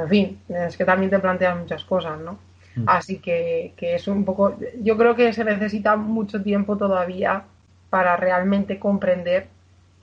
en 0.00 0.08
fin, 0.08 0.40
es 0.48 0.76
que 0.76 0.84
también 0.84 1.10
te 1.10 1.18
plantean 1.18 1.60
muchas 1.60 1.84
cosas, 1.84 2.18
¿no? 2.20 2.38
Mm. 2.76 2.84
Así 2.86 3.18
que, 3.18 3.74
que 3.76 3.94
es 3.94 4.08
un 4.08 4.24
poco. 4.24 4.56
Yo 4.80 4.96
creo 4.96 5.14
que 5.14 5.32
se 5.32 5.44
necesita 5.44 5.96
mucho 5.96 6.42
tiempo 6.42 6.76
todavía 6.76 7.44
para 7.90 8.16
realmente 8.16 8.78
comprender 8.78 9.48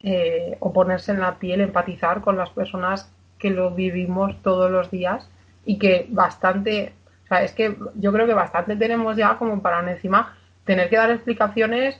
eh, 0.03 0.57
o 0.59 0.71
ponerse 0.71 1.11
en 1.11 1.19
la 1.19 1.39
piel, 1.39 1.61
empatizar 1.61 2.21
con 2.21 2.37
las 2.37 2.51
personas 2.51 3.11
que 3.39 3.49
lo 3.49 3.71
vivimos 3.71 4.35
todos 4.43 4.69
los 4.69 4.91
días 4.91 5.29
y 5.65 5.79
que 5.79 6.07
bastante. 6.09 6.93
O 7.29 7.35
sea, 7.35 7.43
es 7.43 7.53
que 7.53 7.77
yo 7.95 8.11
creo 8.11 8.25
que 8.25 8.33
bastante 8.33 8.75
tenemos 8.75 9.15
ya 9.15 9.37
como 9.37 9.61
para 9.61 9.89
encima 9.91 10.35
tener 10.65 10.89
que 10.89 10.97
dar 10.97 11.11
explicaciones 11.11 11.99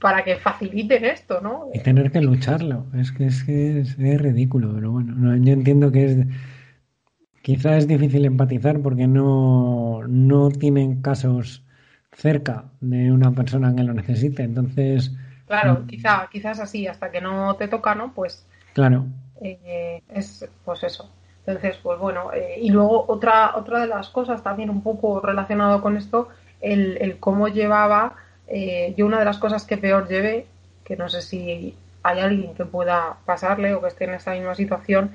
para 0.00 0.24
que 0.24 0.36
faciliten 0.36 1.04
esto, 1.04 1.40
¿no? 1.40 1.68
Y 1.72 1.80
tener 1.80 2.10
que 2.10 2.20
lucharlo. 2.20 2.86
Es 2.94 3.12
que 3.12 3.26
es, 3.26 3.44
que 3.44 3.80
es, 3.80 3.96
ridículo, 3.96 4.72
pero 4.74 4.90
bueno, 4.90 5.36
yo 5.36 5.52
entiendo 5.52 5.92
que 5.92 6.04
es 6.04 6.16
Quizá 7.44 7.76
es 7.76 7.86
difícil 7.86 8.24
empatizar 8.24 8.80
porque 8.80 9.06
no, 9.06 10.00
no 10.08 10.48
tienen 10.48 11.02
casos 11.02 11.62
cerca 12.10 12.64
de 12.80 13.12
una 13.12 13.32
persona 13.32 13.76
que 13.76 13.82
lo 13.82 13.92
necesite. 13.92 14.44
Entonces. 14.44 15.12
Claro, 15.46 15.80
mm, 15.80 15.86
quizá, 15.86 16.28
quizás 16.32 16.58
así, 16.58 16.86
hasta 16.86 17.10
que 17.10 17.20
no 17.20 17.54
te 17.56 17.68
toca, 17.68 17.94
¿no? 17.94 18.14
Pues. 18.14 18.46
Claro. 18.72 19.04
Eh, 19.42 20.02
es 20.08 20.48
pues 20.64 20.84
eso. 20.84 21.10
Entonces, 21.46 21.78
pues 21.82 21.98
bueno. 21.98 22.32
Eh, 22.32 22.58
y 22.60 22.70
luego 22.70 23.04
otra, 23.08 23.56
otra 23.56 23.80
de 23.80 23.86
las 23.86 24.08
cosas 24.08 24.42
también 24.42 24.70
un 24.70 24.82
poco 24.82 25.20
relacionado 25.20 25.82
con 25.82 25.96
esto, 25.96 26.28
el, 26.60 27.18
cómo 27.20 27.48
llevaba. 27.48 28.14
Eh, 28.46 28.94
yo 28.96 29.06
una 29.06 29.18
de 29.18 29.24
las 29.24 29.38
cosas 29.38 29.64
que 29.64 29.76
peor 29.76 30.08
llevé, 30.08 30.46
que 30.84 30.96
no 30.96 31.08
sé 31.08 31.22
si 31.22 31.76
hay 32.02 32.20
alguien 32.20 32.54
que 32.54 32.64
pueda 32.64 33.16
pasarle 33.24 33.74
o 33.74 33.80
que 33.80 33.88
esté 33.88 34.04
en 34.04 34.14
esa 34.14 34.32
misma 34.32 34.54
situación, 34.54 35.12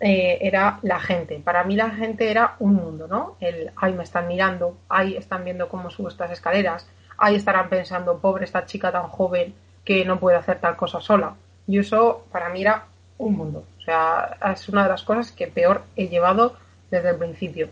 eh, 0.00 0.38
era 0.40 0.78
la 0.82 0.98
gente. 0.98 1.40
Para 1.44 1.64
mí 1.64 1.76
la 1.76 1.90
gente 1.90 2.30
era 2.30 2.56
un 2.58 2.74
mundo, 2.74 3.06
¿no? 3.06 3.36
El, 3.40 3.70
ay, 3.76 3.92
me 3.92 4.04
están 4.04 4.28
mirando, 4.28 4.76
ahí 4.88 5.16
están 5.16 5.44
viendo 5.44 5.68
cómo 5.68 5.90
subo 5.90 6.08
estas 6.08 6.30
escaleras, 6.30 6.88
ahí 7.18 7.34
estarán 7.34 7.68
pensando, 7.68 8.18
pobre 8.18 8.44
esta 8.44 8.64
chica 8.64 8.90
tan 8.92 9.08
joven 9.08 9.54
que 9.84 10.04
no 10.04 10.18
puede 10.18 10.36
hacer 10.36 10.58
tal 10.60 10.76
cosa 10.76 11.00
sola. 11.00 11.34
Y 11.66 11.78
eso 11.78 12.24
para 12.32 12.48
mí 12.48 12.62
era 12.62 12.84
un 13.18 13.36
mundo. 13.36 13.64
Sea, 13.90 14.52
es 14.52 14.68
una 14.68 14.84
de 14.84 14.90
las 14.90 15.02
cosas 15.02 15.32
que 15.32 15.48
peor 15.48 15.82
he 15.96 16.06
llevado 16.06 16.54
desde 16.92 17.10
el 17.10 17.16
principio. 17.16 17.68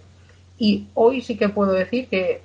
Y 0.59 0.89
hoy 0.95 1.21
sí 1.21 1.37
que 1.37 1.49
puedo 1.49 1.73
decir 1.73 2.09
que 2.09 2.43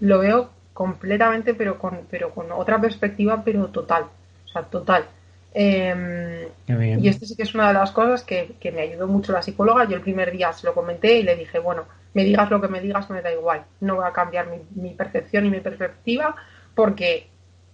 lo 0.00 0.18
veo 0.18 0.50
completamente, 0.72 1.54
pero 1.54 1.78
con, 1.78 2.00
pero 2.10 2.30
con 2.30 2.50
otra 2.50 2.80
perspectiva, 2.80 3.42
pero 3.44 3.68
total. 3.68 4.06
O 4.46 4.48
sea, 4.48 4.62
total. 4.62 5.04
Em, 5.52 6.48
y 6.66 7.06
esto 7.06 7.24
sí 7.24 7.36
que 7.36 7.44
es 7.44 7.54
una 7.54 7.68
de 7.68 7.74
las 7.74 7.92
cosas 7.92 8.24
que, 8.24 8.56
me 8.74 8.80
ayudó 8.80 9.06
mucho 9.06 9.32
la 9.32 9.42
psicóloga. 9.42 9.84
Yo 9.84 9.94
el 9.94 10.02
primer 10.02 10.32
día 10.32 10.52
se 10.52 10.66
lo 10.66 10.74
comenté 10.74 11.20
y 11.20 11.22
le 11.22 11.36
dije, 11.36 11.60
bueno, 11.60 11.84
me 12.14 12.24
digas 12.24 12.50
lo 12.50 12.60
que 12.60 12.66
me 12.66 12.80
digas, 12.80 13.08
me 13.10 13.22
da 13.22 13.32
igual. 13.32 13.64
No 13.80 13.94
voy 13.94 14.06
a 14.08 14.12
cambiar 14.12 14.48
mi, 14.74 14.90
percepción 14.90 15.46
y 15.46 15.50
mi 15.50 15.60
perspectiva 15.60 16.34
porque 16.74 17.28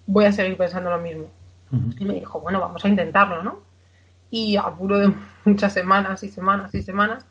voy 0.07 0.27
a 0.27 0.33
seguir 0.33 0.59
pensando 0.59 0.91
lo 0.91 0.99
mismo. 0.99 1.31
Y 1.99 2.05
me 2.05 2.15
dijo, 2.15 2.41
bueno, 2.41 2.61
vamos 2.61 2.85
a 2.85 2.89
intentarlo, 2.89 3.43
¿no? 3.43 3.70
Y 4.31 4.57
a 4.57 4.71
puro 4.71 4.99
de 4.99 5.13
muchas 5.45 5.73
semanas 5.73 6.23
y 6.23 6.29
semanas 6.29 6.75
y 6.75 6.83
semanas, 6.83 7.25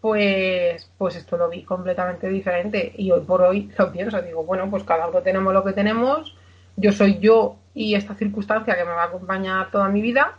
pues, 0.00 0.90
pues 0.98 1.16
esto 1.16 1.36
lo 1.36 1.48
vi 1.48 1.62
completamente 1.62 2.28
diferente. 2.28 2.92
Y 2.96 3.10
hoy 3.10 3.22
por 3.22 3.42
hoy 3.42 3.70
lo 3.78 3.92
pienso, 3.92 4.20
digo, 4.20 4.44
bueno, 4.44 4.68
pues 4.70 4.84
cada 4.84 5.08
uno 5.08 5.20
tenemos 5.20 5.52
lo 5.52 5.64
que 5.64 5.72
tenemos. 5.72 6.36
Yo 6.76 6.92
soy 6.92 7.18
yo 7.18 7.56
y 7.74 7.94
esta 7.94 8.14
circunstancia 8.14 8.76
que 8.76 8.84
me 8.84 8.90
va 8.90 9.04
a 9.04 9.06
acompañar 9.06 9.70
toda 9.70 9.88
mi 9.88 10.02
vida. 10.02 10.38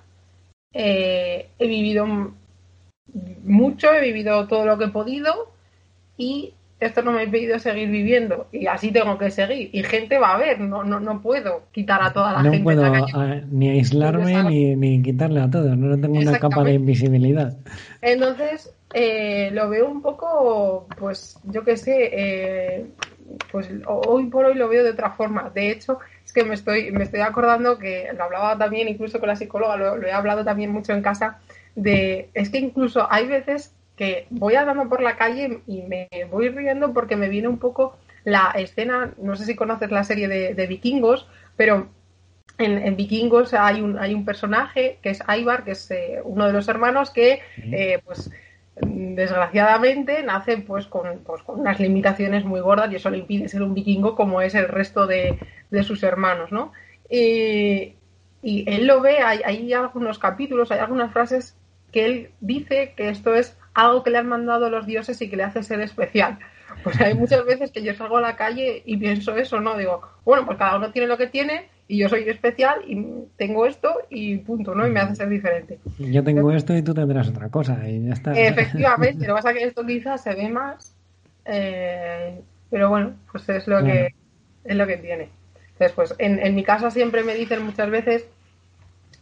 Eh, 0.74 1.50
he 1.58 1.68
vivido 1.68 2.06
mucho, 3.44 3.94
he 3.94 4.02
vivido 4.02 4.48
todo 4.48 4.66
lo 4.66 4.78
que 4.78 4.86
he 4.86 4.90
podido 4.90 5.52
y 6.18 6.54
esto 6.80 7.02
no 7.02 7.12
me 7.12 7.24
ha 7.24 7.32
pedido 7.32 7.58
seguir 7.58 7.90
viviendo 7.90 8.48
y 8.52 8.68
así 8.68 8.92
tengo 8.92 9.18
que 9.18 9.32
seguir. 9.32 9.70
Y 9.72 9.84
gente 9.84 10.20
va 10.20 10.36
a 10.36 10.38
ver, 10.38 10.60
no, 10.60 10.84
no, 10.84 11.00
no 11.00 11.22
puedo 11.22 11.64
quitar 11.72 12.02
a 12.02 12.12
toda 12.12 12.34
la 12.34 12.42
gente. 12.42 12.60
No 12.60 12.64
puedo 12.64 12.84
ni 13.52 13.70
aislarme 13.70 14.44
ni, 14.44 14.76
ni, 14.76 15.02
quitarle 15.02 15.42
a 15.42 15.50
todos, 15.50 15.78
no 15.78 16.00
tengo 16.00 16.20
una 16.20 16.38
capa 16.40 16.64
de 16.64 16.74
invisibilidad. 16.74 17.56
Entonces, 18.02 18.74
eh, 18.94 19.50
lo 19.52 19.70
veo 19.70 19.90
un 19.90 20.02
poco, 20.02 20.88
pues 20.98 21.40
yo 21.46 21.64
qué 21.64 21.78
sé, 21.78 22.10
eh, 22.12 22.86
pues 23.52 23.70
hoy 23.88 24.28
por 24.28 24.46
hoy 24.46 24.56
lo 24.56 24.70
veo 24.70 24.84
de 24.84 24.92
otra 24.92 25.12
forma. 25.12 25.52
De 25.54 25.72
hecho, 25.72 26.00
es 26.24 26.34
que 26.34 26.44
me 26.44 26.56
estoy, 26.56 26.92
me 26.92 27.04
estoy 27.04 27.22
acordando 27.22 27.78
que 27.78 28.08
lo 28.18 28.24
hablaba 28.24 28.58
también 28.58 28.88
incluso 28.88 29.20
con 29.20 29.30
la 29.30 29.36
psicóloga, 29.36 29.78
lo, 29.78 30.02
he 30.04 30.12
hablado 30.12 30.44
también 30.44 30.72
mucho 30.72 30.94
en 30.94 31.02
casa, 31.02 31.40
de, 31.76 32.30
es 32.34 32.50
que 32.50 32.60
incluso 32.60 33.08
hay 33.12 33.28
veces 33.28 33.75
que 33.96 34.28
voy 34.30 34.56
andando 34.56 34.90
por 34.90 35.02
la 35.02 35.16
calle 35.16 35.62
y 35.68 35.82
me 35.84 36.08
voy 36.30 36.50
riendo 36.50 36.94
porque 36.94 37.16
me 37.16 37.30
viene 37.30 37.48
un 37.48 37.60
poco 37.60 37.98
la 38.24 38.52
escena, 38.56 39.14
no 39.18 39.36
sé 39.36 39.46
si 39.46 39.56
conoces 39.56 39.92
la 39.92 40.04
serie 40.04 40.28
de, 40.28 40.68
vikingos, 40.68 41.28
pero 41.56 41.90
en, 42.58 42.96
vikingos 42.96 43.54
hay 43.54 43.82
un, 43.82 44.00
hay 44.00 44.14
un 44.14 44.26
personaje 44.26 45.00
que 45.02 45.12
es 45.12 45.22
Ivar, 45.28 45.64
que 45.64 45.72
es 45.72 45.92
eh, 45.92 46.20
uno 46.24 46.48
de 46.48 46.54
los 46.54 46.68
hermanos 46.68 47.12
que, 47.12 47.42
eh, 47.58 48.00
pues, 48.04 48.32
desgraciadamente 48.82 50.22
nace 50.24 50.58
pues 50.58 50.86
con, 50.88 51.20
pues 51.26 51.44
con 51.44 51.62
unas 51.62 51.80
limitaciones 51.80 52.44
muy 52.44 52.60
gordas 52.60 52.92
y 52.92 52.96
eso 52.96 53.10
le 53.10 53.20
impide 53.20 53.48
ser 53.48 53.64
un 53.64 53.74
vikingo 53.74 54.16
como 54.16 54.42
es 54.42 54.54
el 54.54 54.68
resto 54.68 55.08
de, 55.08 55.40
de 55.70 55.84
sus 55.84 56.04
hermanos, 56.04 56.52
¿no? 56.52 56.74
Y, 57.10 57.94
y 58.42 58.70
él 58.70 58.86
lo 58.86 59.02
ve, 59.02 59.20
hay, 59.20 59.42
hay, 59.46 59.72
algunos 59.74 60.20
capítulos, 60.20 60.72
hay 60.72 60.80
algunas 60.80 61.14
frases 61.14 61.56
que 61.92 62.06
él 62.06 62.32
dice 62.42 62.94
que 62.98 63.10
esto 63.10 63.34
es 63.34 63.58
algo 63.76 64.04
que 64.04 64.10
le 64.10 64.18
han 64.18 64.28
mandado 64.28 64.70
los 64.70 64.88
dioses 64.88 65.22
y 65.22 65.30
que 65.30 65.36
le 65.36 65.44
hace 65.44 65.62
ser 65.62 65.82
especial. 65.82 66.40
Pues 66.84 67.00
hay 67.00 67.14
muchas 67.14 67.46
veces 67.46 67.72
que 67.72 67.84
yo 67.84 67.94
salgo 67.94 68.18
a 68.18 68.22
la 68.22 68.36
calle 68.36 68.82
y 68.86 68.98
pienso 68.98 69.36
eso, 69.36 69.60
¿no? 69.60 69.78
Digo, 69.78 70.02
bueno, 70.24 70.46
pues 70.46 70.58
cada 70.58 70.78
uno 70.78 70.92
tiene 70.92 71.08
lo 71.08 71.18
que 71.18 71.28
tiene 71.28 71.70
y 71.88 71.98
yo 71.98 72.10
soy 72.10 72.28
especial 72.28 72.82
y 72.88 73.06
tengo 73.38 73.66
esto 73.66 73.94
y 74.10 74.38
punto, 74.38 74.74
¿no? 74.74 74.88
Y 74.88 74.92
me 74.92 75.02
hace 75.02 75.16
ser 75.16 75.30
diferente. 75.30 75.80
Yo 76.00 76.24
tengo 76.24 76.52
esto 76.52 76.76
y 76.76 76.82
tú 76.82 76.94
tendrás 76.94 77.28
otra 77.28 77.50
cosa 77.50 77.88
y 77.88 78.06
ya 78.06 78.14
está. 78.14 78.34
Efectivamente, 78.34 79.28
lo 79.28 79.36
que 79.36 79.42
pasa 79.42 79.52
es 79.52 79.58
que 79.58 79.64
esto 79.66 79.86
quizás 79.88 80.24
se 80.24 80.34
ve 80.34 80.50
más, 80.50 80.96
eh, 81.46 82.42
pero 82.70 82.90
bueno, 82.90 83.14
pues 83.32 83.48
es 83.50 83.68
lo, 83.68 83.84
que, 83.84 84.16
es 84.64 84.76
lo 84.76 84.88
que 84.88 84.98
tiene. 84.98 85.30
Entonces, 85.74 85.92
pues 85.92 86.16
en, 86.18 86.40
en 86.40 86.56
mi 86.56 86.64
casa 86.64 86.90
siempre 86.92 87.24
me 87.24 87.36
dicen 87.36 87.64
muchas 87.64 87.90
veces, 87.90 88.26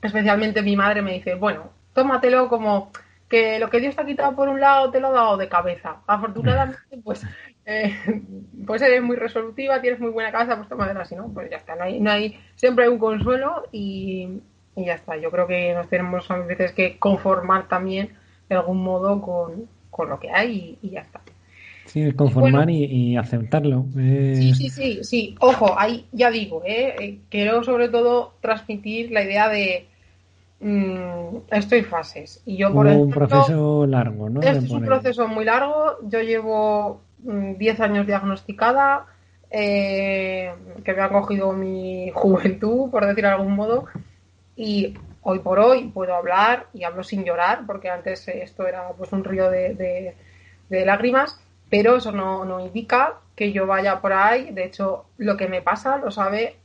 especialmente 0.01 0.61
mi 0.61 0.75
madre 0.75 1.01
me 1.01 1.13
dice, 1.13 1.33
bueno, 1.33 1.71
tómatelo 1.93 2.49
como 2.49 2.91
que 3.33 3.57
lo 3.57 3.67
que 3.67 3.79
Dios 3.79 3.95
te 3.95 4.03
ha 4.03 4.05
quitado 4.05 4.35
por 4.35 4.47
un 4.47 4.59
lado 4.59 4.91
te 4.91 4.99
lo 4.99 5.07
ha 5.07 5.11
dado 5.11 5.37
de 5.37 5.49
cabeza. 5.49 6.03
Afortunadamente, 6.05 6.79
pues, 7.03 7.25
eh, 7.65 7.91
pues 8.67 8.79
eres 8.83 9.01
muy 9.01 9.15
resolutiva, 9.15 9.81
tienes 9.81 9.99
muy 9.99 10.11
buena 10.11 10.31
casa, 10.31 10.55
pues 10.55 10.69
tómatela 10.69 11.01
así, 11.01 11.15
¿no? 11.15 11.33
Pues 11.33 11.49
ya 11.49 11.57
está, 11.57 11.75
no 11.75 11.85
hay, 11.85 11.99
no 11.99 12.11
hay, 12.11 12.37
siempre 12.53 12.85
hay 12.85 12.91
un 12.91 12.99
consuelo 12.99 13.63
y, 13.71 14.29
y 14.75 14.85
ya 14.85 14.93
está. 14.93 15.17
Yo 15.17 15.31
creo 15.31 15.47
que 15.47 15.73
nos 15.73 15.89
tenemos 15.89 16.29
a 16.29 16.37
veces 16.37 16.73
que 16.73 16.99
conformar 16.99 17.67
también 17.67 18.09
de 18.49 18.55
algún 18.55 18.83
modo 18.83 19.19
con, 19.19 19.67
con 19.89 20.09
lo 20.09 20.19
que 20.19 20.29
hay 20.29 20.77
y, 20.83 20.87
y 20.87 20.91
ya 20.91 21.01
está. 21.01 21.19
Sí, 21.85 22.11
conformar 22.11 22.65
bueno, 22.65 22.71
y, 22.71 22.83
y, 22.83 23.17
aceptarlo. 23.17 23.87
Eh... 23.97 24.35
Sí, 24.35 24.53
sí, 24.53 24.69
sí, 24.69 24.99
sí. 25.03 25.35
Ojo, 25.39 25.73
ahí 25.75 26.05
ya 26.11 26.29
digo, 26.29 26.61
¿eh? 26.67 27.17
quiero 27.29 27.63
sobre 27.63 27.89
todo 27.89 28.35
transmitir 28.41 29.11
la 29.11 29.23
idea 29.23 29.49
de 29.49 29.87
mmm, 30.63 31.37
estoy 31.51 31.79
en 31.79 31.85
fases. 31.85 32.41
Y 32.45 32.57
yo, 32.57 32.73
por 32.73 32.87
ejemplo, 32.87 33.05
un 33.05 33.11
proceso 33.11 33.85
largo, 33.85 34.29
¿no? 34.29 34.41
Este 34.41 34.65
es 34.65 34.71
un 34.71 34.85
proceso 34.85 35.27
muy 35.27 35.45
largo. 35.45 35.97
Yo 36.03 36.21
llevo 36.21 37.01
10 37.19 37.79
mmm, 37.79 37.81
años 37.81 38.07
diagnosticada, 38.07 39.05
eh, 39.51 40.53
que 40.83 40.93
me 40.93 41.01
ha 41.01 41.09
cogido 41.09 41.51
mi 41.51 42.11
juventud, 42.15 42.89
por 42.89 43.05
decir 43.05 43.23
de 43.23 43.29
algún 43.29 43.55
modo, 43.55 43.85
y 44.55 44.95
hoy 45.21 45.39
por 45.39 45.59
hoy 45.59 45.89
puedo 45.89 46.15
hablar 46.15 46.67
y 46.73 46.83
hablo 46.83 47.03
sin 47.03 47.23
llorar, 47.23 47.65
porque 47.65 47.89
antes 47.89 48.27
esto 48.27 48.65
era 48.65 48.89
pues 48.97 49.11
un 49.11 49.23
río 49.23 49.49
de, 49.49 49.75
de, 49.75 50.15
de 50.69 50.85
lágrimas, 50.85 51.39
pero 51.69 51.97
eso 51.97 52.11
no, 52.11 52.45
no, 52.45 52.59
indica 52.59 53.15
que 53.35 53.51
yo 53.51 53.65
vaya 53.67 53.99
por 53.99 54.13
ahí. 54.13 54.51
De 54.51 54.65
hecho, 54.65 55.05
lo 55.17 55.37
que 55.37 55.47
me 55.47 55.61
pasa 55.61 55.97
lo 55.97 56.11
sabe 56.11 56.57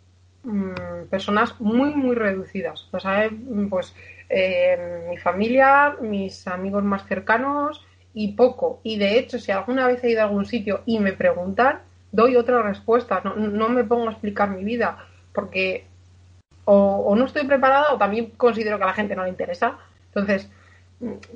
mmm, 0.43 1.07
personas 1.11 1.61
muy, 1.61 1.95
muy 1.95 2.15
reducidas. 2.15 2.89
Lo 2.93 3.01
sabe 3.01 3.31
pues 3.69 3.95
eh, 4.29 5.07
mi 5.09 5.17
familia, 5.19 5.97
mis 6.01 6.47
amigos 6.47 6.85
más 6.85 7.07
cercanos 7.07 7.85
y 8.15 8.33
poco. 8.33 8.81
Y 8.83 8.99
de 8.99 9.19
hecho, 9.19 9.39
si 9.39 9.53
alguna 9.53 9.87
vez 9.87 10.03
he 10.05 10.11
ido 10.11 10.21
a 10.21 10.25
algún 10.25 10.47
sitio 10.47 10.83
y 10.87 10.99
me 10.99 11.13
preguntan, 11.13 11.81
doy 12.13 12.37
otra 12.37 12.63
respuesta. 12.63 13.21
No, 13.25 13.35
no 13.37 13.69
me 13.69 13.85
pongo 13.85 14.09
a 14.09 14.13
explicar 14.13 14.51
mi 14.51 14.65
vida 14.65 14.99
porque 15.33 15.87
o, 16.65 16.75
o, 16.75 17.17
no 17.17 17.25
estoy 17.25 17.47
preparada 17.47 17.93
o 17.93 17.99
también 17.99 18.33
considero 18.37 18.77
que 18.77 18.85
a 18.85 18.89
la 18.89 18.95
gente 18.95 19.17
no 19.17 19.25
le 19.25 19.31
interesa. 19.31 19.79
Entonces, 20.07 20.51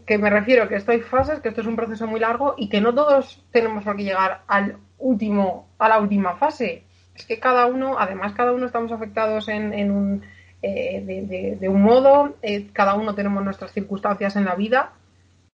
que 0.06 0.18
me 0.18 0.30
refiero 0.30 0.68
que 0.68 0.76
esto 0.76 0.92
hay 0.92 1.00
fases, 1.00 1.40
que 1.40 1.48
esto 1.48 1.60
es 1.60 1.66
un 1.66 1.76
proceso 1.76 2.06
muy 2.06 2.20
largo 2.20 2.54
y 2.56 2.68
que 2.68 2.80
no 2.80 2.94
todos 2.94 3.42
tenemos 3.52 3.84
por 3.84 3.96
qué 3.96 4.04
llegar 4.04 4.42
al 4.48 4.76
último, 4.98 5.68
a 5.78 5.88
la 5.88 5.98
última 6.00 6.36
fase. 6.36 6.84
Es 7.14 7.26
que 7.26 7.38
cada 7.38 7.66
uno, 7.66 7.98
además 7.98 8.32
cada 8.32 8.52
uno 8.52 8.66
estamos 8.66 8.92
afectados 8.92 9.48
en, 9.48 9.72
en 9.72 9.90
un, 9.90 10.22
eh, 10.62 11.02
de, 11.04 11.22
de, 11.22 11.56
de, 11.56 11.68
un 11.68 11.82
modo, 11.82 12.36
eh, 12.42 12.68
cada 12.72 12.94
uno 12.94 13.14
tenemos 13.14 13.44
nuestras 13.44 13.72
circunstancias 13.72 14.36
en 14.36 14.44
la 14.44 14.54
vida 14.54 14.92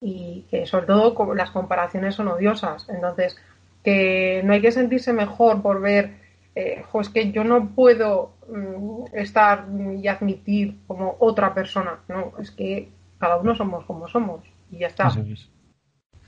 y 0.01 0.45
que 0.49 0.65
sobre 0.65 0.87
todo 0.87 1.33
las 1.33 1.51
comparaciones 1.51 2.15
son 2.15 2.27
odiosas. 2.27 2.87
Entonces, 2.89 3.37
que 3.83 4.41
no 4.43 4.53
hay 4.53 4.61
que 4.61 4.71
sentirse 4.71 5.13
mejor 5.13 5.61
por 5.61 5.79
ver, 5.79 6.15
eh, 6.55 6.83
jo, 6.91 7.01
es 7.01 7.09
que 7.09 7.31
yo 7.31 7.43
no 7.43 7.69
puedo 7.69 8.33
mm, 8.49 9.15
estar 9.15 9.65
y 9.95 10.07
admitir 10.07 10.79
como 10.87 11.15
otra 11.19 11.53
persona, 11.53 11.99
no, 12.07 12.33
es 12.39 12.51
que 12.51 12.89
cada 13.19 13.37
uno 13.37 13.55
somos 13.55 13.85
como 13.85 14.07
somos 14.07 14.41
y 14.71 14.79
ya 14.79 14.87
está. 14.87 15.07
Es. 15.07 15.49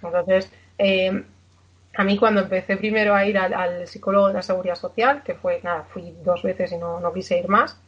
Entonces, 0.03 0.51
eh, 0.77 1.23
a 1.97 2.03
mí 2.03 2.17
cuando 2.17 2.41
empecé 2.41 2.77
primero 2.77 3.15
a 3.15 3.25
ir 3.25 3.37
al, 3.37 3.87
psicólogo 3.87 4.27
de 4.27 4.35
la 4.35 4.41
seguridad 4.43 4.75
social, 4.75 5.23
que 5.23 5.33
fue, 5.33 5.59
nada, 5.63 5.83
fui 5.83 6.15
dos 6.23 6.43
veces 6.43 6.71
y 6.71 6.77
no, 6.77 6.99
no 6.99 7.11
quise 7.11 7.39
ir 7.39 7.47
más, 7.47 7.79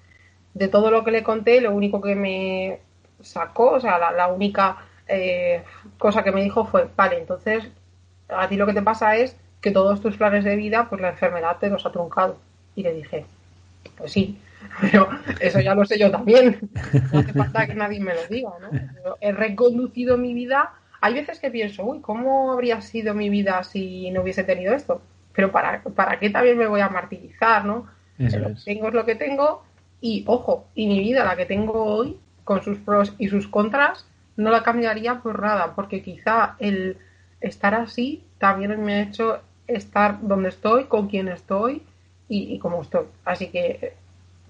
de 0.54 0.68
todo 0.68 0.90
lo 0.90 1.04
que 1.04 1.12
le 1.12 1.24
conté, 1.24 1.62
lo 1.62 1.72
único 1.72 2.02
que 2.02 2.16
me 2.16 2.80
sacó, 3.22 3.72
o 3.72 3.80
sea, 3.80 4.00
la, 4.00 4.12
la 4.12 4.28
única 4.28 4.78
eh, 5.08 5.64
cosa 6.00 6.24
que 6.24 6.32
me 6.32 6.44
dijo 6.44 6.66
fue, 6.66 6.88
vale, 6.96 7.20
entonces 7.20 7.70
a 8.30 8.48
ti 8.48 8.56
lo 8.56 8.66
que 8.66 8.74
te 8.74 8.82
pasa 8.82 9.16
es 9.16 9.36
que 9.62 9.72
todos 9.72 10.02
tus 10.02 10.18
planes 10.18 10.44
de 10.44 10.56
vida, 10.56 10.88
pues 10.90 11.02
la 11.02 11.10
enfermedad 11.10 11.58
te 11.60 11.70
los 11.70 11.86
ha 11.86 11.92
truncado. 11.92 12.38
Y 12.76 12.84
le 12.84 12.94
dije, 12.94 13.26
pues 13.98 14.12
sí, 14.12 14.40
pero 14.82 15.10
eso 15.40 15.60
ya 15.60 15.76
lo 15.76 15.86
sé 15.86 16.00
yo 16.00 16.12
también. 16.12 16.70
No 17.12 17.20
hace 17.20 17.34
falta 17.34 17.68
que 17.68 17.76
nadie 17.76 18.00
me 18.00 18.14
lo 18.14 18.26
diga, 18.28 18.52
¿no? 18.62 18.70
Pero 18.72 19.18
he 19.20 19.32
reconducido 19.32 20.18
mi 20.18 20.34
vida. 20.34 20.74
Hay 21.02 21.14
veces 21.14 21.40
que 21.40 21.52
pienso, 21.52 21.84
uy, 21.84 22.00
¿cómo 22.02 22.52
habría 22.52 22.82
sido 22.82 23.14
mi 23.14 23.30
vida 23.30 23.64
si 23.64 24.12
no 24.12 24.22
hubiese 24.22 24.44
tenido 24.44 24.74
esto? 24.74 25.02
Pero 25.34 25.52
¿para, 25.52 25.82
para 25.82 26.20
qué 26.20 26.30
también 26.30 26.58
me 26.58 26.68
voy 26.68 26.82
a 26.82 26.90
martirizar, 26.90 27.66
no? 27.66 27.88
Eso 28.18 28.40
lo 28.40 28.48
que 28.48 28.54
es. 28.54 28.66
tengo 28.66 28.88
es 28.90 28.94
lo 28.94 29.06
que 29.06 29.16
tengo 29.16 29.64
y, 30.02 30.24
ojo, 30.28 30.68
y 30.76 30.88
mi 30.88 31.00
vida, 31.00 31.26
la 31.26 31.36
que 31.36 31.46
tengo 31.46 31.84
hoy, 31.84 32.18
con 32.44 32.64
sus 32.64 32.78
pros 32.80 33.14
y 33.18 33.30
sus 33.30 33.48
contras, 33.48 34.06
no 34.38 34.50
la 34.50 34.64
cambiaría 34.64 35.20
por 35.22 35.42
nada, 35.42 35.76
porque 35.76 36.02
quizá 36.02 36.56
el 36.60 36.98
estar 37.42 37.76
así 37.76 38.24
también 38.38 38.82
me 38.84 38.96
ha 38.96 39.02
hecho 39.04 39.40
estar 39.68 40.20
donde 40.22 40.50
estoy, 40.50 40.86
con 40.86 41.08
quien 41.08 41.28
estoy 41.28 41.84
y, 42.28 42.54
y 42.54 42.60
como 42.60 42.82
estoy. 42.82 43.06
Así 43.26 43.48
que 43.48 43.94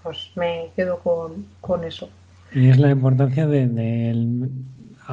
pues 0.03 0.31
me 0.35 0.69
quedo 0.75 0.99
con, 0.99 1.45
con 1.61 1.83
eso. 1.83 2.09
Y 2.53 2.69
es 2.69 2.77
la 2.77 2.89
importancia 2.89 3.45
de, 3.47 3.67
de, 3.67 4.49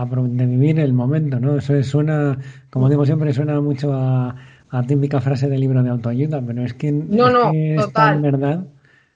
de, 0.04 0.46
vivir 0.46 0.80
el 0.80 0.92
momento, 0.92 1.40
¿no? 1.40 1.56
Eso 1.56 1.82
suena, 1.82 2.38
como 2.70 2.88
digo 2.88 3.06
siempre, 3.06 3.32
suena 3.32 3.60
mucho 3.60 3.92
a, 3.92 4.34
a 4.70 4.82
típica 4.82 5.20
frase 5.20 5.48
del 5.48 5.60
libro 5.60 5.82
de 5.82 5.90
autoayuda, 5.90 6.42
pero 6.46 6.62
es 6.62 6.74
que, 6.74 6.92
no, 6.92 7.30
no, 7.30 7.50
es, 7.50 7.52
que 7.52 7.76
total. 7.78 8.16
es 8.16 8.22
verdad. 8.22 8.64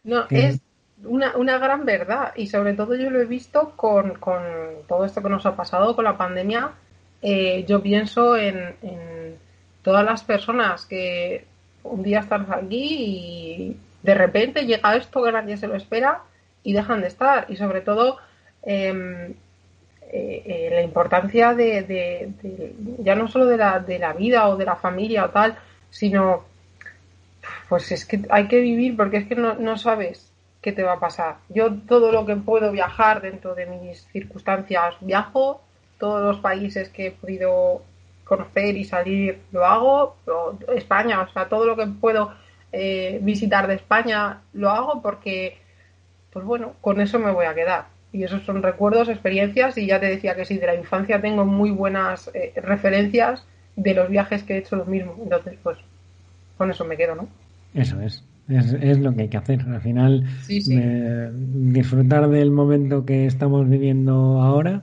No, 0.04 0.26
que... 0.28 0.46
es 0.46 0.60
una, 1.04 1.36
una 1.36 1.58
gran 1.58 1.84
verdad 1.84 2.32
y 2.36 2.46
sobre 2.46 2.74
todo 2.74 2.94
yo 2.94 3.10
lo 3.10 3.20
he 3.20 3.26
visto 3.26 3.72
con, 3.76 4.14
con 4.14 4.42
todo 4.88 5.04
esto 5.04 5.22
que 5.22 5.28
nos 5.28 5.46
ha 5.46 5.56
pasado 5.56 5.94
con 5.94 6.04
la 6.04 6.16
pandemia. 6.16 6.72
Eh, 7.22 7.64
yo 7.68 7.82
pienso 7.82 8.36
en, 8.36 8.56
en 8.82 9.36
todas 9.82 10.04
las 10.04 10.24
personas 10.24 10.86
que 10.86 11.44
un 11.82 12.02
día 12.02 12.20
están 12.20 12.46
aquí 12.50 12.96
y 12.98 13.76
de 14.02 14.14
repente 14.14 14.66
llega 14.66 14.96
esto 14.96 15.22
que 15.22 15.32
nadie 15.32 15.56
se 15.56 15.68
lo 15.68 15.74
espera 15.74 16.22
y 16.62 16.72
dejan 16.72 17.00
de 17.00 17.08
estar. 17.08 17.46
Y 17.48 17.56
sobre 17.56 17.80
todo 17.80 18.18
eh, 18.62 19.34
eh, 20.12 20.68
la 20.72 20.82
importancia 20.82 21.54
de, 21.54 22.32
ya 22.98 23.14
no 23.14 23.28
solo 23.28 23.46
de 23.46 23.56
la, 23.56 23.78
de 23.78 23.98
la 23.98 24.12
vida 24.12 24.48
o 24.48 24.56
de 24.56 24.64
la 24.64 24.76
familia 24.76 25.24
o 25.24 25.30
tal, 25.30 25.56
sino 25.90 26.44
pues 27.68 27.92
es 27.92 28.04
que 28.04 28.22
hay 28.30 28.48
que 28.48 28.60
vivir 28.60 28.96
porque 28.96 29.18
es 29.18 29.26
que 29.28 29.36
no, 29.36 29.54
no 29.54 29.76
sabes 29.76 30.32
qué 30.60 30.72
te 30.72 30.82
va 30.82 30.94
a 30.94 31.00
pasar. 31.00 31.36
Yo 31.48 31.72
todo 31.86 32.12
lo 32.12 32.26
que 32.26 32.36
puedo 32.36 32.72
viajar 32.72 33.22
dentro 33.22 33.54
de 33.54 33.66
mis 33.66 34.06
circunstancias 34.12 34.96
viajo, 35.00 35.62
todos 35.98 36.22
los 36.22 36.40
países 36.40 36.88
que 36.88 37.06
he 37.06 37.10
podido 37.12 37.82
conocer 38.24 38.76
y 38.76 38.84
salir 38.84 39.40
lo 39.52 39.64
hago, 39.64 40.16
España, 40.74 41.20
o 41.20 41.32
sea, 41.32 41.48
todo 41.48 41.66
lo 41.66 41.76
que 41.76 41.86
puedo 41.86 42.32
eh, 42.72 43.18
visitar 43.22 43.66
de 43.66 43.74
España 43.74 44.42
lo 44.52 44.70
hago 44.70 45.02
porque, 45.02 45.58
pues 46.32 46.44
bueno, 46.44 46.74
con 46.80 47.00
eso 47.00 47.18
me 47.18 47.32
voy 47.32 47.46
a 47.46 47.54
quedar. 47.54 47.99
Y 48.12 48.24
esos 48.24 48.42
son 48.42 48.62
recuerdos, 48.62 49.08
experiencias, 49.08 49.78
y 49.78 49.86
ya 49.86 50.00
te 50.00 50.06
decía 50.06 50.34
que 50.34 50.44
sí, 50.44 50.58
de 50.58 50.66
la 50.66 50.74
infancia 50.74 51.20
tengo 51.20 51.44
muy 51.44 51.70
buenas 51.70 52.30
eh, 52.34 52.52
referencias 52.56 53.44
de 53.76 53.94
los 53.94 54.08
viajes 54.08 54.42
que 54.42 54.54
he 54.54 54.58
hecho 54.58 54.76
lo 54.76 54.84
mismo. 54.84 55.14
Entonces, 55.22 55.54
pues, 55.62 55.78
con 56.58 56.70
eso 56.70 56.84
me 56.84 56.96
quedo, 56.96 57.14
¿no? 57.14 57.28
Eso 57.74 58.00
es. 58.00 58.24
Es, 58.48 58.72
es 58.72 58.98
lo 58.98 59.14
que 59.14 59.22
hay 59.22 59.28
que 59.28 59.36
hacer. 59.36 59.60
Al 59.62 59.80
final, 59.80 60.26
sí, 60.42 60.60
sí. 60.60 60.76
Eh, 60.76 61.30
disfrutar 61.32 62.28
del 62.28 62.50
momento 62.50 63.04
que 63.04 63.26
estamos 63.26 63.68
viviendo 63.68 64.42
ahora, 64.42 64.82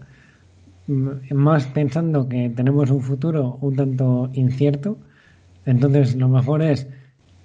más 0.87 1.67
pensando 1.67 2.29
que 2.29 2.49
tenemos 2.49 2.89
un 2.89 3.01
futuro 3.01 3.57
un 3.61 3.75
tanto 3.75 4.29
incierto. 4.33 4.97
Entonces, 5.65 6.15
lo 6.15 6.29
mejor 6.29 6.61
es 6.61 6.87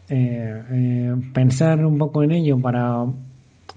eh, 0.08 0.62
eh, 0.70 1.14
pensar 1.32 1.84
un 1.84 1.98
poco 1.98 2.22
en 2.22 2.32
ello 2.32 2.58
para 2.58 3.04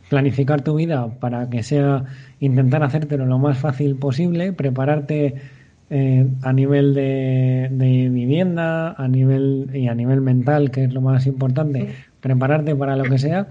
planificar 0.09 0.61
tu 0.61 0.75
vida, 0.75 1.07
para 1.19 1.49
que 1.49 1.63
sea 1.63 2.05
intentar 2.39 2.83
hacértelo 2.83 3.25
lo 3.25 3.39
más 3.39 3.57
fácil 3.57 3.95
posible, 3.95 4.53
prepararte 4.53 5.35
eh, 5.89 6.27
a 6.41 6.53
nivel 6.53 6.93
de, 6.93 7.67
de, 7.71 8.09
vivienda, 8.09 8.93
a 8.93 9.07
nivel 9.07 9.69
y 9.73 9.87
a 9.87 9.93
nivel 9.95 10.21
mental, 10.21 10.71
que 10.71 10.85
es 10.85 10.93
lo 10.93 11.01
más 11.01 11.27
importante, 11.27 11.95
prepararte 12.21 12.75
para 12.75 12.95
lo 12.95 13.03
que 13.03 13.19
sea 13.19 13.47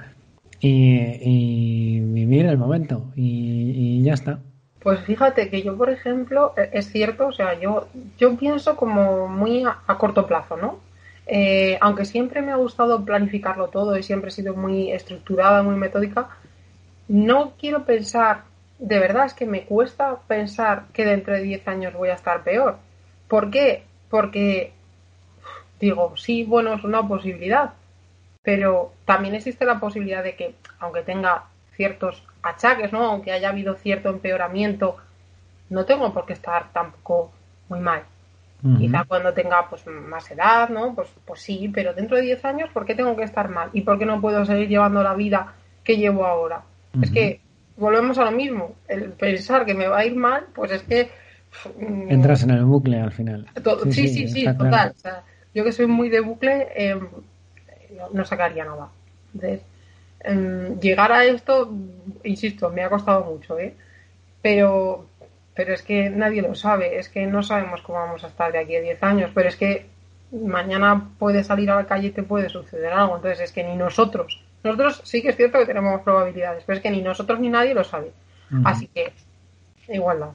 y, 0.61 2.01
vivir 2.01 2.47
el 2.47 2.59
momento 2.59 3.13
y, 3.17 4.03
ya 4.03 4.15
está. 4.15 4.39
Pues 4.83 5.01
fíjate 5.01 5.49
que 5.49 5.63
yo, 5.63 5.77
por 5.77 5.91
ejemplo, 5.91 6.53
e, 6.57 6.71
es 6.79 6.91
cierto, 6.91 7.29
o 7.29 7.33
sea, 7.33 7.59
yo, 7.59 7.89
yo 8.19 8.37
pienso 8.37 8.77
como 8.77 9.29
muy 9.29 9.65
a, 9.65 9.97
corto 9.97 10.27
plazo, 10.27 10.57
¿no? 10.57 10.81
Eh, 11.27 11.79
aunque 11.81 12.05
siempre 12.05 12.43
me 12.43 12.53
ha 12.53 12.57
gustado 12.57 13.03
planificarlo 13.05 13.69
todo 13.69 13.97
y 13.97 14.03
siempre 14.03 14.29
he 14.29 14.33
sido 14.33 14.55
muy 14.55 14.93
estructurada, 14.93 15.63
muy 15.63 15.77
metódica, 15.77 16.29
no 17.09 17.53
quiero 17.59 17.85
pensar 17.85 18.45
de 18.79 18.99
verdad 18.99 19.27
es 19.27 19.35
que 19.35 19.47
me 19.47 19.65
cuesta 19.65 20.19
pensar 20.27 20.85
que 20.93 21.05
dentro 21.05 21.35
de 21.35 21.43
10 21.43 21.67
años 21.69 21.95
voy 21.95 22.09
a 22.09 22.15
estar 22.15 22.43
peor. 22.43 22.79
¿Por 23.29 23.51
qué? 23.51 23.85
Porque 24.11 24.73
digo, 25.81 26.17
sí, 26.17 26.45
bueno, 26.45 26.75
es 26.75 26.85
una 26.85 27.07
posibilidad, 27.07 27.73
pero 28.43 28.93
también 29.05 29.35
existe 29.35 29.65
la 29.65 29.81
posibilidad 29.81 30.23
de 30.23 30.37
que, 30.37 30.55
aunque 30.81 31.03
tenga 31.03 31.45
ciertos 31.77 32.23
achaques, 32.43 32.93
¿no? 32.93 33.05
Aunque 33.05 33.33
haya 33.33 33.49
habido 33.49 33.75
cierto 33.77 34.11
empeoramiento, 34.11 34.97
no 35.71 35.85
tengo 35.85 36.13
por 36.13 36.27
qué 36.27 36.35
estar 36.35 36.73
tampoco 36.73 37.33
muy 37.69 37.81
mal. 37.81 38.03
Quizá 38.79 39.05
cuando 39.05 39.35
tenga 39.35 39.69
pues 39.69 39.87
más 39.87 40.31
edad, 40.31 40.71
¿no? 40.71 40.95
Pues, 40.95 41.11
pues 41.27 41.41
sí, 41.43 41.71
pero 41.73 41.93
dentro 41.93 42.17
de 42.17 42.23
10 42.23 42.47
años, 42.47 42.71
¿por 42.71 42.87
qué 42.87 42.95
tengo 42.95 43.15
que 43.15 43.25
estar 43.25 43.51
mal? 43.51 43.69
¿Y 43.75 43.83
por 43.83 43.99
qué 43.99 44.07
no 44.07 44.23
puedo 44.23 44.43
seguir 44.47 44.69
llevando 44.69 45.03
la 45.03 45.13
vida 45.13 45.53
que 45.85 45.99
llevo 45.99 46.25
ahora? 46.25 46.63
Es 47.03 47.11
que 47.11 47.41
volvemos 47.77 48.19
a 48.19 48.25
lo 48.25 48.33
mismo. 48.33 48.75
El 48.89 49.13
pensar 49.13 49.65
que 49.65 49.75
me 49.75 49.87
va 49.87 49.99
a 49.99 50.05
ir 50.05 50.15
mal, 50.15 50.47
pues 50.55 50.73
es 50.73 50.83
que. 50.83 51.11
Entras 52.09 52.43
en 52.43 52.51
el 52.51 52.65
bucle 52.65 53.01
al 53.01 53.13
final. 53.13 53.47
sí, 53.91 54.09
sí, 54.09 54.29
sí, 54.29 54.45
total. 54.45 54.95
yo 55.55 55.65
que 55.65 55.73
soy 55.73 55.87
muy 55.87 56.09
de 56.09 56.21
bucle, 56.21 56.69
em, 56.75 57.09
no, 58.13 58.25
sacaría 58.25 58.65
nada. 58.65 58.89
Entonces, 59.35 59.61
em, 60.21 60.81
llegar 60.81 61.13
a 61.13 61.25
esto, 61.25 61.73
insisto, 62.25 62.71
me 62.71 62.83
ha 62.83 62.89
costado 62.89 63.25
mucho, 63.25 63.59
¿eh? 63.59 63.75
Pero, 64.43 65.07
pero 65.55 65.73
es 65.75 65.83
que 65.83 66.11
nadie 66.11 66.43
lo 66.43 66.55
sabe. 66.55 66.99
Es 66.99 67.09
que 67.09 67.27
no 67.27 67.43
sabemos 67.43 67.83
cómo 67.83 67.99
vamos 67.99 68.25
a 68.25 68.29
estar 68.29 68.53
de 68.53 68.59
aquí 68.59 68.77
a 68.77 68.81
10 68.81 69.03
años. 69.03 69.31
Pero 69.33 69.49
es 69.49 69.57
que 69.57 69.87
mañana 70.33 71.11
puede 71.19 71.45
salir 71.45 71.71
a 71.71 71.77
la 71.77 71.87
calle 71.87 72.09
y 72.09 72.11
te 72.11 72.25
puede 72.25 72.49
suceder 72.49 72.93
algo. 72.93 73.17
Entonces, 73.17 73.41
es 73.41 73.53
que 73.53 73.65
ni 73.65 73.77
nosotros 73.77 74.44
nosotros 74.65 75.03
sí 75.05 75.23
que 75.23 75.29
es 75.29 75.37
cierto 75.37 75.59
que 75.59 75.67
tenemos 75.67 76.01
probabilidades, 76.01 76.65
pero 76.65 76.79
es 76.79 76.83
que 76.83 76.91
ni 76.91 77.03
nosotros 77.03 77.39
ni 77.39 77.51
nadie 77.51 77.75
lo 77.75 77.85
sabe. 77.85 78.13
Así 78.65 78.89
que, 78.89 79.13
igualdad. 79.89 80.31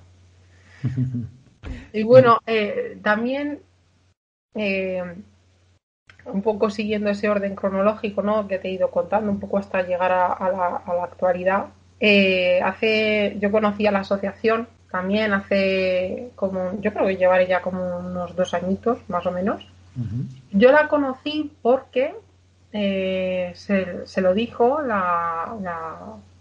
y 1.93 2.03
bueno, 2.03 2.39
eh, 2.45 2.99
también 3.01 3.59
eh, 4.55 5.03
un 6.25 6.41
poco 6.41 6.69
siguiendo 6.69 7.09
ese 7.09 7.29
orden 7.29 7.55
cronológico 7.55 8.21
¿no? 8.21 8.47
que 8.47 8.59
te 8.59 8.69
he 8.69 8.73
ido 8.73 8.91
contando, 8.91 9.31
un 9.31 9.39
poco 9.39 9.57
hasta 9.57 9.81
llegar 9.81 10.11
a, 10.11 10.83
la, 10.85 11.03
actualidad. 11.03 11.67
Eh, 11.99 12.61
hace, 12.61 13.37
yo 13.39 13.51
conocí 13.51 13.87
a 13.87 13.91
la 13.91 13.99
asociación 13.99 14.67
también 14.91 15.33
hace 15.33 16.31
como, 16.35 16.79
yo 16.81 16.91
creo 16.93 17.07
que 17.07 17.17
llevaré 17.17 17.47
ya 17.47 17.61
como 17.61 17.99
unos 17.99 18.35
dos 18.35 18.53
añitos, 18.53 18.97
más 19.07 19.25
o 19.25 19.31
menos. 19.31 19.65
Yo 20.51 20.71
la 20.71 20.87
conocí 20.87 21.51
porque 21.61 22.15
eh, 22.71 23.51
se, 23.55 24.21
lo 24.21 24.33
dijo 24.33 24.81
la, 24.81 25.55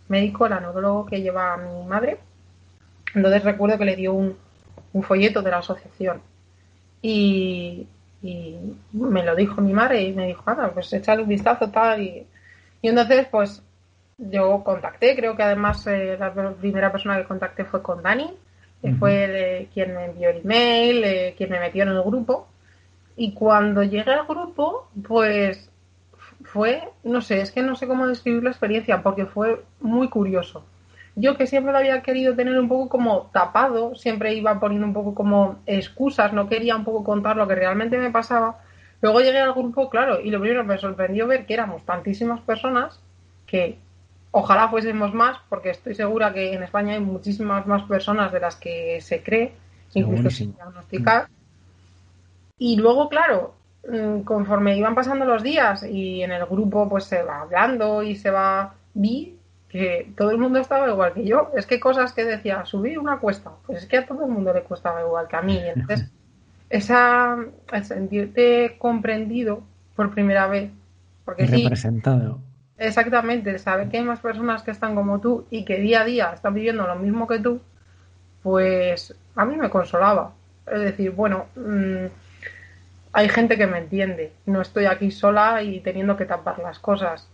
médico, 0.09 0.49
la 0.49 0.61
neurólogo 0.61 1.07
que 1.07 1.22
lleva 1.22 1.55
a 1.55 1.57
mi 1.57 1.85
madre. 1.87 2.18
Entonces 3.14 3.45
recuerdo 3.45 3.79
que 3.79 3.85
le 3.85 3.97
dio 3.97 4.12
un, 4.12 4.37
folleto 5.03 5.43
de 5.43 5.51
la 5.51 5.59
asociación 5.59 6.20
y, 7.01 7.87
me 8.93 9.24
lo 9.24 9.37
dijo 9.37 9.61
mi 9.61 9.72
madre 9.72 10.03
y 10.03 10.12
me 10.12 10.26
dijo, 10.26 10.43
ah, 10.47 10.72
pues 10.74 10.93
échale 10.93 11.22
un 11.22 11.29
vistazo 11.29 11.70
tal 11.70 12.03
y, 12.03 12.26
entonces 12.83 13.29
pues 13.31 13.62
yo 14.18 14.64
contacté, 14.64 15.14
creo 15.14 15.37
que 15.37 15.45
además 15.45 15.87
eh, 15.87 16.16
la 16.18 16.33
primera 16.55 16.91
persona 16.91 17.16
que 17.16 17.29
contacté 17.29 17.64
fue 17.64 17.81
con 17.81 18.03
Dani, 18.03 18.35
que 18.83 18.93
fue 18.95 19.68
quien 19.72 19.95
me 19.95 20.07
envió 20.07 20.31
el 20.31 20.39
email, 20.39 21.05
eh, 21.05 21.35
quien 21.37 21.51
me 21.51 21.61
metió 21.61 21.85
en 21.85 21.91
el 21.91 22.03
grupo. 22.03 22.49
Y 23.16 23.35
cuando 23.35 23.83
llegué 23.83 24.12
al 24.12 24.26
grupo, 24.26 24.89
pues 25.07 25.70
fue, 26.53 26.82
no 27.05 27.20
sé, 27.20 27.40
es 27.40 27.51
que 27.51 27.62
no 27.62 27.76
sé 27.76 27.86
cómo 27.86 28.07
describir 28.07 28.42
la 28.42 28.51
experiencia 28.51 29.03
porque 29.03 29.26
fue 29.26 29.62
muy 29.80 30.09
curioso. 30.09 30.64
Yo 31.14 31.36
que 31.36 31.46
siempre 31.46 31.72
lo 31.72 31.78
había 31.78 32.03
querido 32.03 32.34
tener 32.34 32.59
un 32.59 32.68
poco 32.68 32.88
como 32.88 33.30
tapado, 33.32 33.94
siempre 33.94 34.34
iba 34.34 34.59
poniendo 34.61 34.86
un 34.86 34.92
poco 34.92 35.14
como 35.14 35.59
excusas, 35.66 36.32
no 36.32 36.49
quería 36.49 36.76
un 36.76 36.84
poco 36.84 37.05
contar 37.05 37.36
lo 37.36 37.49
que 37.49 37.57
realmente 37.57 37.99
me 37.99 38.11
pasaba. 38.11 38.61
Luego 39.01 39.20
llegué 39.20 39.40
al 39.40 39.53
grupo, 39.53 39.90
claro, 39.90 40.20
y 40.20 40.30
lo 40.30 40.40
primero 40.40 40.64
me 40.64 40.78
sorprendió 40.78 41.26
ver 41.26 41.44
que 41.44 41.55
éramos 41.55 41.84
tantísimas 41.84 42.40
personas 42.40 43.01
que 43.46 43.78
ojalá 44.30 44.68
fuésemos 44.68 45.12
más, 45.12 45.38
porque 45.49 45.70
estoy 45.70 45.94
segura 45.94 46.32
que 46.32 46.53
en 46.53 46.62
España 46.62 46.94
hay 46.94 47.01
muchísimas 47.01 47.66
más 47.66 47.82
personas 47.82 48.32
de 48.32 48.40
las 48.40 48.57
que 48.57 49.01
se 49.01 49.22
cree, 49.22 49.53
incluso 49.94 50.30
sin 50.30 50.55
diagnosticar. 50.55 51.28
Y 52.59 52.76
luego, 52.76 53.09
claro, 53.09 53.55
conforme 54.24 54.76
iban 54.76 54.95
pasando 54.95 55.24
los 55.24 55.43
días 55.43 55.82
y 55.82 56.22
en 56.22 56.32
el 56.32 56.45
grupo 56.47 56.89
pues 56.89 57.05
se 57.05 57.22
va 57.22 57.41
hablando 57.41 58.03
y 58.03 58.16
se 58.16 58.30
va, 58.30 58.74
vi 58.95 59.39
que 59.68 60.12
todo 60.16 60.30
el 60.30 60.39
mundo 60.39 60.59
estaba 60.59 60.89
igual 60.89 61.12
que 61.12 61.24
yo. 61.24 61.51
Es 61.57 61.66
que 61.66 61.80
cosas 61.80 62.12
que 62.12 62.24
decía, 62.24 62.64
subir 62.64 62.99
una 62.99 63.18
cuesta, 63.18 63.51
pues 63.66 63.82
es 63.82 63.89
que 63.89 63.99
a 63.99 64.07
todo 64.07 64.24
el 64.24 64.30
mundo 64.30 64.53
le 64.53 64.62
costaba 64.62 65.03
igual 65.03 65.28
que 65.28 65.36
a 65.36 65.43
mí. 65.43 65.59
Entonces, 65.74 66.11
esa, 66.70 67.36
el 67.72 67.84
sentirte 67.84 68.76
comprendido 68.78 69.62
por 69.97 70.11
primera 70.11 70.47
vez, 70.47 70.70
porque 71.24 71.47
representado. 71.47 72.41
exactamente, 72.76 73.51
el 73.51 73.59
saber 73.59 73.89
que 73.89 73.99
hay 73.99 74.05
más 74.05 74.20
personas 74.20 74.62
que 74.62 74.70
están 74.70 74.95
como 74.95 75.20
tú 75.20 75.47
y 75.51 75.64
que 75.64 75.78
día 75.78 76.03
a 76.03 76.05
día 76.05 76.32
están 76.32 76.55
viviendo 76.55 76.86
lo 76.86 76.97
mismo 76.97 77.26
que 77.26 77.41
tú, 77.41 77.61
pues 78.43 79.14
a 79.34 79.45
mí 79.45 79.57
me 79.57 79.70
consolaba. 79.70 80.32
Es 80.66 80.80
decir, 80.80 81.11
bueno, 81.11 81.47
mmm, 81.57 82.07
hay 83.12 83.28
gente 83.28 83.56
que 83.56 83.66
me 83.66 83.78
entiende. 83.78 84.32
No 84.46 84.61
estoy 84.61 84.86
aquí 84.86 85.11
sola 85.11 85.62
y 85.62 85.80
teniendo 85.80 86.16
que 86.16 86.24
tapar 86.24 86.59
las 86.59 86.78
cosas. 86.78 87.28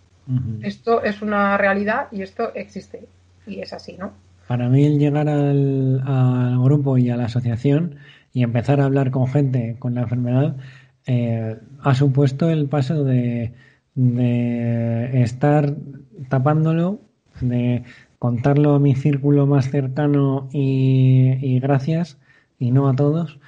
Esto 0.63 1.05
es 1.05 1.21
una 1.21 1.59
realidad 1.59 2.09
y 2.11 2.23
esto 2.23 2.55
existe. 2.55 3.07
Y 3.47 3.61
es 3.61 3.73
así, 3.75 3.97
¿no? 3.99 4.13
Para 4.49 4.69
mí 4.69 4.85
el 4.85 4.99
llegar 4.99 5.29
al, 5.29 6.59
grupo 6.63 6.97
y 6.99 7.11
a 7.11 7.17
la 7.17 7.27
asociación 7.27 7.97
y 8.33 8.43
empezar 8.43 8.81
a 8.81 8.87
hablar 8.87 9.11
con 9.11 9.27
gente 9.27 9.77
con 9.79 9.95
la 9.95 10.03
enfermedad 10.03 10.57
eh, 11.07 11.57
ha 11.83 11.95
supuesto 11.95 12.49
el 12.49 12.67
paso 12.67 13.05
de, 13.05 13.53
de 13.95 15.23
estar 15.23 15.75
tapándolo, 16.29 17.01
de 17.41 17.85
contarlo 18.19 18.75
a 18.75 18.81
mi 18.81 18.95
círculo 18.95 19.47
más 19.47 19.71
cercano 19.71 20.49
y, 20.53 21.37
y 21.43 21.61
gracias, 21.61 22.19
y 22.59 22.71
no 22.71 22.89
a 22.89 22.97
todos, 22.97 23.39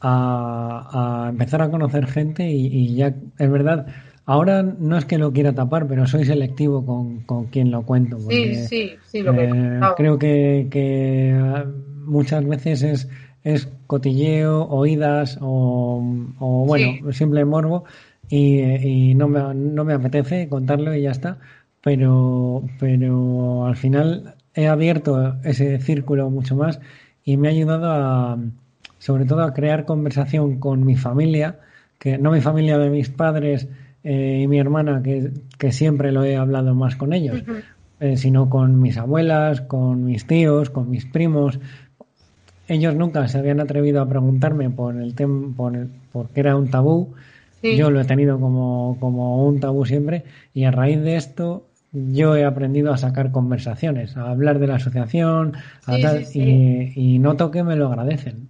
a, 0.00 1.28
empezar 1.30 1.62
a 1.62 1.70
conocer 1.70 2.06
gente 2.06 2.48
y, 2.50 2.94
ya 2.94 3.14
es 3.38 3.50
verdad. 3.50 3.86
Ahora 4.26 4.62
no 4.62 4.98
es 4.98 5.06
que 5.06 5.18
lo 5.18 5.32
quiera 5.32 5.54
tapar, 5.54 5.86
pero 5.86 6.06
soy 6.06 6.24
selectivo 6.24 6.84
con, 6.84 7.20
con 7.20 7.46
quien 7.46 7.70
lo 7.70 7.82
cuento. 7.82 8.18
sí, 8.18 8.54
sí, 8.54 8.92
sí, 9.06 9.22
lo 9.22 9.32
que 9.32 9.44
eh, 9.44 9.80
Creo 9.96 10.18
que, 10.18 10.68
que, 10.70 11.64
muchas 12.04 12.46
veces 12.46 12.82
es, 12.82 13.08
es 13.42 13.68
cotilleo, 13.86 14.68
oídas 14.68 15.38
o, 15.40 16.02
o 16.38 16.64
bueno, 16.66 17.12
simple 17.12 17.44
morbo 17.44 17.84
y, 18.28 18.60
y 18.60 19.14
no, 19.14 19.28
me, 19.28 19.54
no 19.54 19.84
me 19.84 19.94
apetece 19.94 20.48
contarlo 20.48 20.94
y 20.94 21.02
ya 21.02 21.10
está. 21.10 21.38
Pero, 21.80 22.64
pero 22.78 23.66
al 23.66 23.76
final 23.76 24.34
he 24.54 24.66
abierto 24.66 25.36
ese 25.44 25.78
círculo 25.80 26.28
mucho 26.28 26.56
más 26.56 26.80
y 27.24 27.36
me 27.36 27.48
ha 27.48 27.50
ayudado 27.52 27.90
a, 27.90 28.38
sobre 28.98 29.24
todo 29.24 29.42
a 29.42 29.54
crear 29.54 29.84
conversación 29.84 30.58
con 30.58 30.84
mi 30.84 30.96
familia, 30.96 31.60
que 31.98 32.18
no 32.18 32.32
mi 32.32 32.40
familia 32.40 32.78
de 32.78 32.90
mis 32.90 33.08
padres 33.08 33.68
eh, 34.04 34.40
y 34.42 34.46
mi 34.46 34.58
hermana, 34.58 35.02
que, 35.02 35.30
que, 35.58 35.72
siempre 35.72 36.12
lo 36.12 36.24
he 36.24 36.36
hablado 36.36 36.74
más 36.74 36.96
con 36.96 37.12
ellos, 37.12 37.42
eh, 38.00 38.16
sino 38.16 38.48
con 38.48 38.80
mis 38.80 38.96
abuelas, 38.96 39.60
con 39.62 40.04
mis 40.04 40.26
tíos, 40.26 40.70
con 40.70 40.90
mis 40.90 41.04
primos. 41.04 41.58
Ellos 42.68 42.94
nunca 42.94 43.26
se 43.28 43.38
habían 43.38 43.60
atrevido 43.60 44.00
a 44.00 44.08
preguntarme 44.08 44.70
por 44.70 44.96
el 44.96 45.14
tema, 45.14 45.52
por, 45.56 45.88
porque 46.12 46.40
era 46.40 46.56
un 46.56 46.70
tabú. 46.70 47.14
Yo 47.60 47.90
lo 47.90 48.00
he 48.00 48.04
tenido 48.04 48.38
como, 48.38 48.96
como 49.00 49.44
un 49.44 49.58
tabú 49.58 49.84
siempre 49.84 50.22
y 50.54 50.62
a 50.62 50.70
raíz 50.70 51.00
de 51.00 51.16
esto 51.16 51.64
yo 51.92 52.36
he 52.36 52.44
aprendido 52.44 52.92
a 52.92 52.98
sacar 52.98 53.32
conversaciones, 53.32 54.16
a 54.16 54.30
hablar 54.30 54.58
de 54.58 54.66
la 54.66 54.76
asociación, 54.76 55.54
y, 56.34 56.92
y, 56.94 57.18
noto 57.18 57.50
que 57.50 57.64
me 57.64 57.76
lo 57.76 57.88
agradecen. 57.88 58.48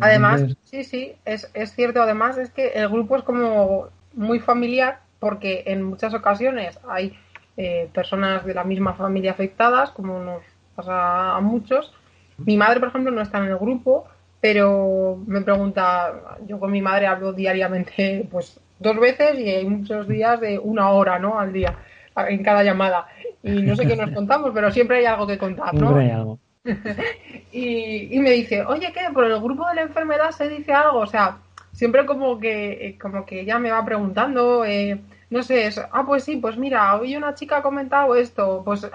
Además, 0.00 0.44
sí, 0.64 0.84
sí, 0.84 1.12
es, 1.24 1.50
es 1.54 1.72
cierto. 1.74 2.02
Además, 2.02 2.38
es 2.38 2.50
que 2.50 2.68
el 2.68 2.88
grupo 2.88 3.16
es 3.16 3.22
como 3.22 3.88
muy 4.12 4.40
familiar 4.40 5.00
porque 5.18 5.64
en 5.66 5.82
muchas 5.82 6.14
ocasiones 6.14 6.78
hay 6.88 7.16
eh, 7.56 7.88
personas 7.94 8.44
de 8.44 8.52
la 8.52 8.64
misma 8.64 8.94
familia 8.94 9.30
afectadas, 9.30 9.90
como 9.90 10.18
nos 10.18 10.42
pasa 10.74 11.36
a 11.36 11.40
muchos. 11.40 11.92
Mi 12.38 12.56
madre, 12.56 12.80
por 12.80 12.88
ejemplo, 12.88 13.10
no 13.12 13.22
está 13.22 13.38
en 13.38 13.44
el 13.44 13.56
grupo, 13.56 14.06
pero 14.40 15.22
me 15.26 15.40
pregunta, 15.40 16.36
yo 16.46 16.58
con 16.58 16.72
mi 16.72 16.82
madre 16.82 17.06
hablo 17.06 17.32
diariamente 17.32 18.28
pues 18.30 18.60
dos 18.78 18.98
veces 18.98 19.38
y 19.38 19.48
hay 19.48 19.64
muchos 19.64 20.08
días 20.08 20.40
de 20.40 20.58
una 20.58 20.90
hora, 20.90 21.18
¿no? 21.18 21.38
Al 21.38 21.52
día, 21.52 21.78
en 22.16 22.42
cada 22.42 22.62
llamada. 22.62 23.06
Y 23.42 23.62
no 23.62 23.76
sé 23.76 23.86
qué 23.86 23.96
nos 23.96 24.10
contamos, 24.14 24.50
pero 24.52 24.70
siempre 24.70 24.98
hay 24.98 25.04
algo 25.06 25.26
que 25.26 25.38
contar, 25.38 25.72
¿no? 25.74 25.88
Siempre 25.88 26.04
hay 26.04 26.10
algo. 26.10 26.38
y, 27.52 28.16
y 28.16 28.18
me 28.20 28.30
dice, 28.30 28.64
oye, 28.64 28.92
¿qué? 28.92 29.12
¿Por 29.12 29.24
el 29.24 29.40
grupo 29.40 29.68
de 29.68 29.74
la 29.74 29.82
enfermedad 29.82 30.30
se 30.30 30.48
dice 30.48 30.72
algo? 30.72 30.98
O 30.98 31.06
sea, 31.06 31.38
siempre 31.72 32.06
como 32.06 32.38
que, 32.38 32.86
eh, 32.86 32.98
como 32.98 33.26
que 33.26 33.40
ella 33.40 33.58
me 33.58 33.70
va 33.70 33.84
preguntando, 33.84 34.64
eh, 34.64 35.00
no 35.30 35.42
sé, 35.42 35.66
es, 35.66 35.78
ah, 35.78 36.04
pues 36.06 36.24
sí, 36.24 36.36
pues 36.36 36.56
mira, 36.56 36.94
hoy 36.96 37.16
una 37.16 37.34
chica 37.34 37.58
ha 37.58 37.62
comentado 37.62 38.14
esto, 38.14 38.62
pues, 38.64 38.88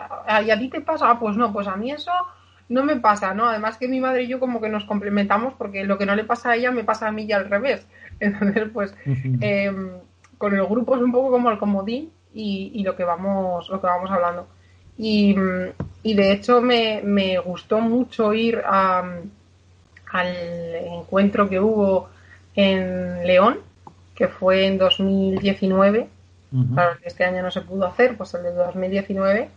¿y 0.46 0.50
a 0.52 0.60
ti 0.60 0.70
te 0.70 0.82
pasa? 0.82 1.10
Ah, 1.10 1.20
pues 1.20 1.36
no, 1.36 1.52
pues 1.54 1.68
a 1.68 1.76
mí 1.76 1.92
eso 1.92 2.12
no 2.70 2.84
me 2.84 2.96
pasa, 2.98 3.34
¿no? 3.34 3.48
Además 3.50 3.78
que 3.78 3.88
mi 3.88 4.00
madre 4.00 4.24
y 4.24 4.28
yo 4.28 4.40
como 4.40 4.62
que 4.62 4.70
nos 4.70 4.86
complementamos 4.86 5.54
porque 5.56 5.84
lo 5.84 5.98
que 5.98 6.06
no 6.06 6.16
le 6.16 6.24
pasa 6.24 6.52
a 6.52 6.56
ella 6.56 6.72
me 6.72 6.84
pasa 6.84 7.08
a 7.08 7.12
mí 7.12 7.24
y 7.24 7.32
al 7.34 7.50
revés. 7.50 7.88
Entonces, 8.20 8.70
pues, 8.74 8.96
em, 9.42 9.92
con 10.38 10.56
el 10.56 10.66
grupo 10.66 10.96
es 10.96 11.02
un 11.02 11.12
poco 11.12 11.32
como 11.32 11.52
el 11.52 11.58
comodín 11.58 12.12
y, 12.34 12.72
y, 12.74 12.84
lo 12.84 12.96
que 12.96 13.04
vamos, 13.04 13.70
lo 13.70 13.82
que 13.82 13.88
vamos 13.88 14.10
hablando. 14.12 14.48
Y, 15.02 15.34
y 16.04 16.14
de 16.14 16.32
hecho 16.34 16.62
me, 16.62 17.02
me, 17.04 17.40
gustó 17.40 17.80
mucho 17.80 18.34
ir 18.34 18.62
a, 18.66 19.00
al 20.12 20.36
encuentro 20.76 21.50
que 21.50 21.60
hubo 21.60 22.10
en 22.54 23.26
León, 23.26 23.60
que 24.14 24.28
fue 24.28 24.68
en 24.68 24.78
2019. 24.78 26.10
Claro, 26.74 26.98
este 27.04 27.24
año 27.24 27.42
no 27.42 27.52
se 27.52 27.62
pudo 27.62 27.86
hacer, 27.86 28.18
pues 28.18 28.34
el 28.34 28.44
de 28.44 28.52
2019 28.52 29.50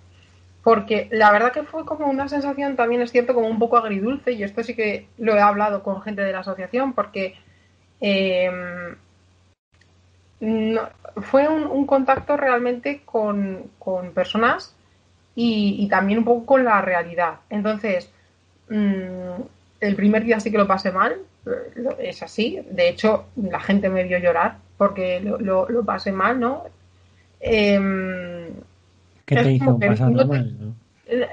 porque 0.62 1.08
la 1.10 1.32
verdad 1.32 1.52
que 1.52 1.64
fue 1.64 1.84
como 1.84 2.06
una 2.06 2.28
sensación, 2.28 2.76
también 2.76 3.02
es 3.02 3.10
cierto, 3.10 3.34
como 3.34 3.48
un 3.48 3.58
poco 3.58 3.76
agridulce, 3.76 4.32
y 4.32 4.44
esto 4.44 4.62
sí 4.62 4.74
que 4.74 5.08
lo 5.18 5.34
he 5.34 5.40
hablado 5.40 5.82
con 5.82 6.02
gente 6.02 6.22
de 6.22 6.32
la 6.32 6.40
asociación, 6.40 6.92
porque 6.92 7.34
eh, 8.00 8.48
no, 10.40 10.82
fue 11.16 11.48
un, 11.48 11.64
un, 11.64 11.86
contacto 11.86 12.36
realmente 12.36 13.02
con, 13.04 13.70
con 13.78 14.12
personas 14.12 14.76
y, 15.34 15.76
y, 15.78 15.88
también 15.88 16.18
un 16.20 16.24
poco 16.24 16.46
con 16.46 16.64
la 16.64 16.80
realidad. 16.82 17.36
Entonces, 17.48 18.10
mmm, 18.68 19.40
el 19.80 19.96
primer 19.96 20.24
día 20.24 20.40
sí 20.40 20.50
que 20.50 20.58
lo 20.58 20.66
pasé 20.66 20.92
mal, 20.92 21.16
es 21.98 22.22
así, 22.22 22.60
de 22.70 22.88
hecho 22.88 23.26
la 23.36 23.60
gente 23.60 23.88
me 23.88 24.04
vio 24.04 24.18
llorar 24.18 24.58
porque 24.76 25.20
lo, 25.20 25.38
lo, 25.38 25.68
lo 25.68 25.84
pasé 25.84 26.12
mal, 26.12 26.38
¿no? 26.38 26.64
Eh, 27.40 28.52
¿Qué 29.26 29.36
te 29.36 29.52
hizo 29.52 29.78
pasarlo 29.78 30.26
mal? 30.26 30.56
¿no? 30.58 30.74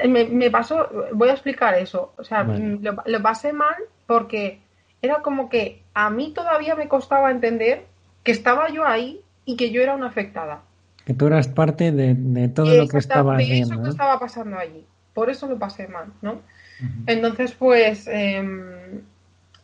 Me, 0.08 0.26
me, 0.26 0.50
pasó, 0.50 0.90
voy 1.14 1.30
a 1.30 1.34
explicar 1.34 1.76
eso. 1.76 2.14
O 2.18 2.24
sea, 2.24 2.44
vale. 2.44 2.80
lo, 2.82 2.98
lo, 3.06 3.22
pasé 3.22 3.54
mal 3.54 3.76
porque 4.08 4.60
era 5.02 5.22
como 5.22 5.50
que 5.50 5.82
a 5.94 6.10
mí 6.10 6.34
todavía 6.34 6.76
me 6.76 6.88
costaba 6.88 7.32
entender 7.32 7.86
que 8.24 8.32
estaba 8.32 8.70
yo 8.70 8.86
ahí 8.86 9.22
y 9.46 9.56
que 9.56 9.72
yo 9.72 9.82
era 9.82 9.96
una 9.96 10.08
afectada. 10.08 10.62
Que 11.10 11.16
tú 11.16 11.26
eras 11.26 11.48
parte 11.48 11.92
de, 11.92 12.14
de 12.14 12.50
todo 12.50 12.72
lo 12.76 12.88
que 12.88 13.00
estaba 13.00 13.36
de 13.36 13.46
viendo. 13.46 13.74
eso 13.74 13.84
que 13.84 13.90
estaba 13.90 14.20
pasando 14.20 14.60
allí. 14.60 14.86
Por 15.16 15.32
eso 15.32 15.48
lo 15.48 15.58
pasé 15.58 15.88
mal, 15.88 16.14
¿no? 16.22 16.34
Uh 16.34 16.38
-huh. 16.84 17.04
Entonces, 17.08 17.52
pues, 17.54 18.08
eh, 18.08 19.02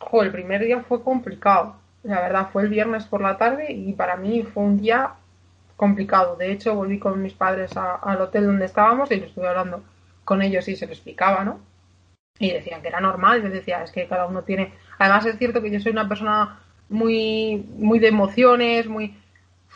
jo, 0.00 0.22
el 0.24 0.32
primer 0.32 0.64
día 0.64 0.80
fue 0.82 1.04
complicado. 1.04 1.76
La 2.02 2.20
verdad, 2.20 2.48
fue 2.52 2.64
el 2.64 2.68
viernes 2.68 3.04
por 3.04 3.20
la 3.20 3.36
tarde 3.36 3.72
y 3.72 3.92
para 3.92 4.16
mí 4.16 4.42
fue 4.42 4.64
un 4.64 4.78
día 4.80 5.12
complicado. 5.76 6.34
De 6.34 6.50
hecho, 6.50 6.74
volví 6.74 6.98
con 6.98 7.22
mis 7.22 7.34
padres 7.34 7.76
a, 7.76 7.94
al 7.94 8.20
hotel 8.22 8.46
donde 8.46 8.64
estábamos 8.64 9.12
y 9.12 9.20
lo 9.20 9.26
estuve 9.26 9.46
hablando 9.46 9.84
con 10.24 10.42
ellos 10.42 10.66
y 10.66 10.74
se 10.74 10.86
lo 10.86 10.94
explicaba, 10.94 11.44
¿no? 11.44 11.60
Y 12.40 12.50
decían 12.50 12.82
que 12.82 12.88
era 12.88 13.00
normal, 13.00 13.40
les 13.44 13.52
decía, 13.52 13.84
es 13.84 13.92
que 13.92 14.08
cada 14.08 14.26
uno 14.26 14.42
tiene... 14.42 14.72
Además 14.98 15.24
es 15.26 15.38
cierto 15.38 15.62
que 15.62 15.70
yo 15.70 15.78
soy 15.78 15.92
una 15.92 16.08
persona 16.08 16.58
muy, 16.88 17.64
muy 17.78 18.00
de 18.00 18.08
emociones, 18.08 18.88
muy... 18.88 19.14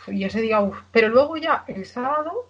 Y 0.07 0.23
ese 0.23 0.41
día, 0.41 0.59
uff. 0.61 0.81
Pero 0.91 1.09
luego 1.09 1.37
ya, 1.37 1.63
el 1.67 1.85
sábado, 1.85 2.49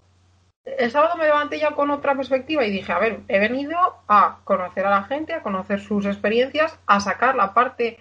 el 0.63 0.91
sábado 0.91 1.15
me 1.17 1.25
levanté 1.25 1.59
ya 1.59 1.71
con 1.71 1.89
otra 1.91 2.15
perspectiva 2.15 2.65
y 2.65 2.71
dije, 2.71 2.91
a 2.91 2.99
ver, 2.99 3.21
he 3.27 3.39
venido 3.39 3.77
a 4.07 4.39
conocer 4.43 4.85
a 4.85 4.91
la 4.91 5.03
gente, 5.03 5.33
a 5.33 5.41
conocer 5.41 5.79
sus 5.79 6.05
experiencias, 6.05 6.79
a 6.85 6.99
sacar 6.99 7.35
la 7.35 7.53
parte 7.53 7.99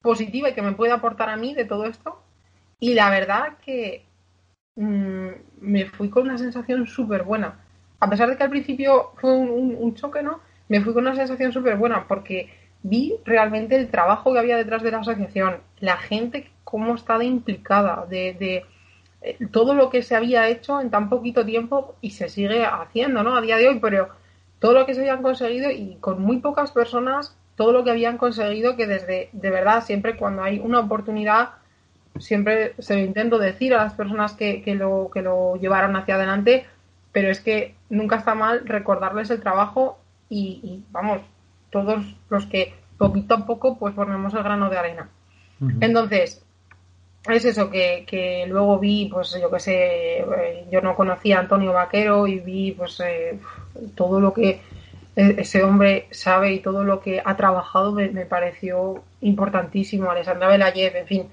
positiva 0.00 0.48
y 0.48 0.54
que 0.54 0.62
me 0.62 0.72
puede 0.72 0.92
aportar 0.92 1.28
a 1.28 1.36
mí 1.36 1.54
de 1.54 1.64
todo 1.64 1.86
esto. 1.86 2.22
Y 2.80 2.94
la 2.94 3.10
verdad 3.10 3.58
que 3.64 4.04
mmm, 4.76 5.28
me 5.60 5.86
fui 5.86 6.08
con 6.10 6.24
una 6.24 6.38
sensación 6.38 6.86
súper 6.86 7.24
buena. 7.24 7.58
A 8.00 8.08
pesar 8.08 8.28
de 8.30 8.36
que 8.36 8.44
al 8.44 8.50
principio 8.50 9.12
fue 9.16 9.32
un, 9.32 9.94
choque, 9.94 10.22
¿no? 10.22 10.40
Me 10.68 10.80
fui 10.80 10.92
con 10.94 11.02
una 11.06 11.16
sensación 11.16 11.52
súper 11.52 11.76
buena 11.76 12.06
porque 12.06 12.48
vi 12.82 13.16
realmente 13.24 13.76
el 13.76 13.90
trabajo 13.90 14.32
que 14.32 14.38
había 14.38 14.56
detrás 14.56 14.82
de 14.82 14.92
la 14.92 14.98
asociación, 14.98 15.58
la 15.80 15.96
gente 15.96 16.50
cómo 16.62 16.94
estaba 16.94 17.24
implicada, 17.24 18.06
de, 18.06 18.34
de 18.34 18.66
todo 19.50 19.74
lo 19.74 19.90
que 19.90 20.02
se 20.02 20.14
había 20.14 20.48
hecho 20.48 20.80
en 20.80 20.90
tan 20.90 21.08
poquito 21.08 21.44
tiempo 21.44 21.96
y 22.00 22.10
se 22.10 22.28
sigue 22.28 22.64
haciendo, 22.64 23.22
¿no? 23.22 23.36
A 23.36 23.40
día 23.40 23.56
de 23.56 23.68
hoy, 23.68 23.78
pero 23.80 24.08
todo 24.58 24.72
lo 24.72 24.86
que 24.86 24.94
se 24.94 25.00
habían 25.00 25.22
conseguido 25.22 25.70
y 25.70 25.96
con 26.00 26.22
muy 26.22 26.38
pocas 26.38 26.70
personas, 26.70 27.36
todo 27.56 27.72
lo 27.72 27.84
que 27.84 27.90
habían 27.90 28.18
conseguido 28.18 28.76
que 28.76 28.86
desde, 28.86 29.28
de 29.32 29.50
verdad, 29.50 29.84
siempre 29.84 30.16
cuando 30.16 30.42
hay 30.42 30.58
una 30.58 30.80
oportunidad, 30.80 31.50
siempre 32.18 32.74
se 32.78 32.94
lo 32.94 33.00
intento 33.00 33.38
decir 33.38 33.74
a 33.74 33.84
las 33.84 33.94
personas 33.94 34.32
que, 34.34 34.62
que, 34.62 34.74
lo, 34.74 35.10
que 35.12 35.22
lo 35.22 35.56
llevaron 35.56 35.96
hacia 35.96 36.14
adelante, 36.14 36.66
pero 37.12 37.30
es 37.30 37.40
que 37.40 37.74
nunca 37.90 38.16
está 38.16 38.34
mal 38.34 38.66
recordarles 38.66 39.30
el 39.30 39.40
trabajo 39.40 39.98
y, 40.28 40.60
y 40.62 40.84
vamos, 40.90 41.20
todos 41.70 42.16
los 42.30 42.46
que 42.46 42.74
poquito 42.98 43.34
a 43.34 43.46
poco 43.46 43.78
pues 43.78 43.94
ponemos 43.94 44.34
el 44.34 44.42
grano 44.42 44.70
de 44.70 44.78
arena. 44.78 45.08
Uh 45.60 45.66
-huh. 45.66 45.78
Entonces, 45.80 46.44
es 47.26 47.44
eso 47.44 47.70
que, 47.70 48.04
que, 48.06 48.46
luego 48.46 48.78
vi, 48.78 49.08
pues 49.12 49.36
yo 49.40 49.50
que 49.50 49.60
sé, 49.60 50.24
yo 50.70 50.80
no 50.80 50.94
conocía 50.94 51.36
a 51.36 51.40
Antonio 51.40 51.72
Vaquero 51.72 52.26
y 52.26 52.38
vi 52.38 52.72
pues 52.72 53.00
eh, 53.00 53.38
todo 53.94 54.20
lo 54.20 54.32
que 54.32 54.60
ese 55.16 55.64
hombre 55.64 56.06
sabe 56.12 56.52
y 56.52 56.60
todo 56.60 56.84
lo 56.84 57.00
que 57.00 57.20
ha 57.24 57.36
trabajado 57.36 57.90
me, 57.90 58.08
me 58.10 58.24
pareció 58.24 59.02
importantísimo. 59.20 60.10
Alessandra 60.10 60.46
Belayev, 60.46 60.94
en 60.94 61.06
fin, 61.06 61.28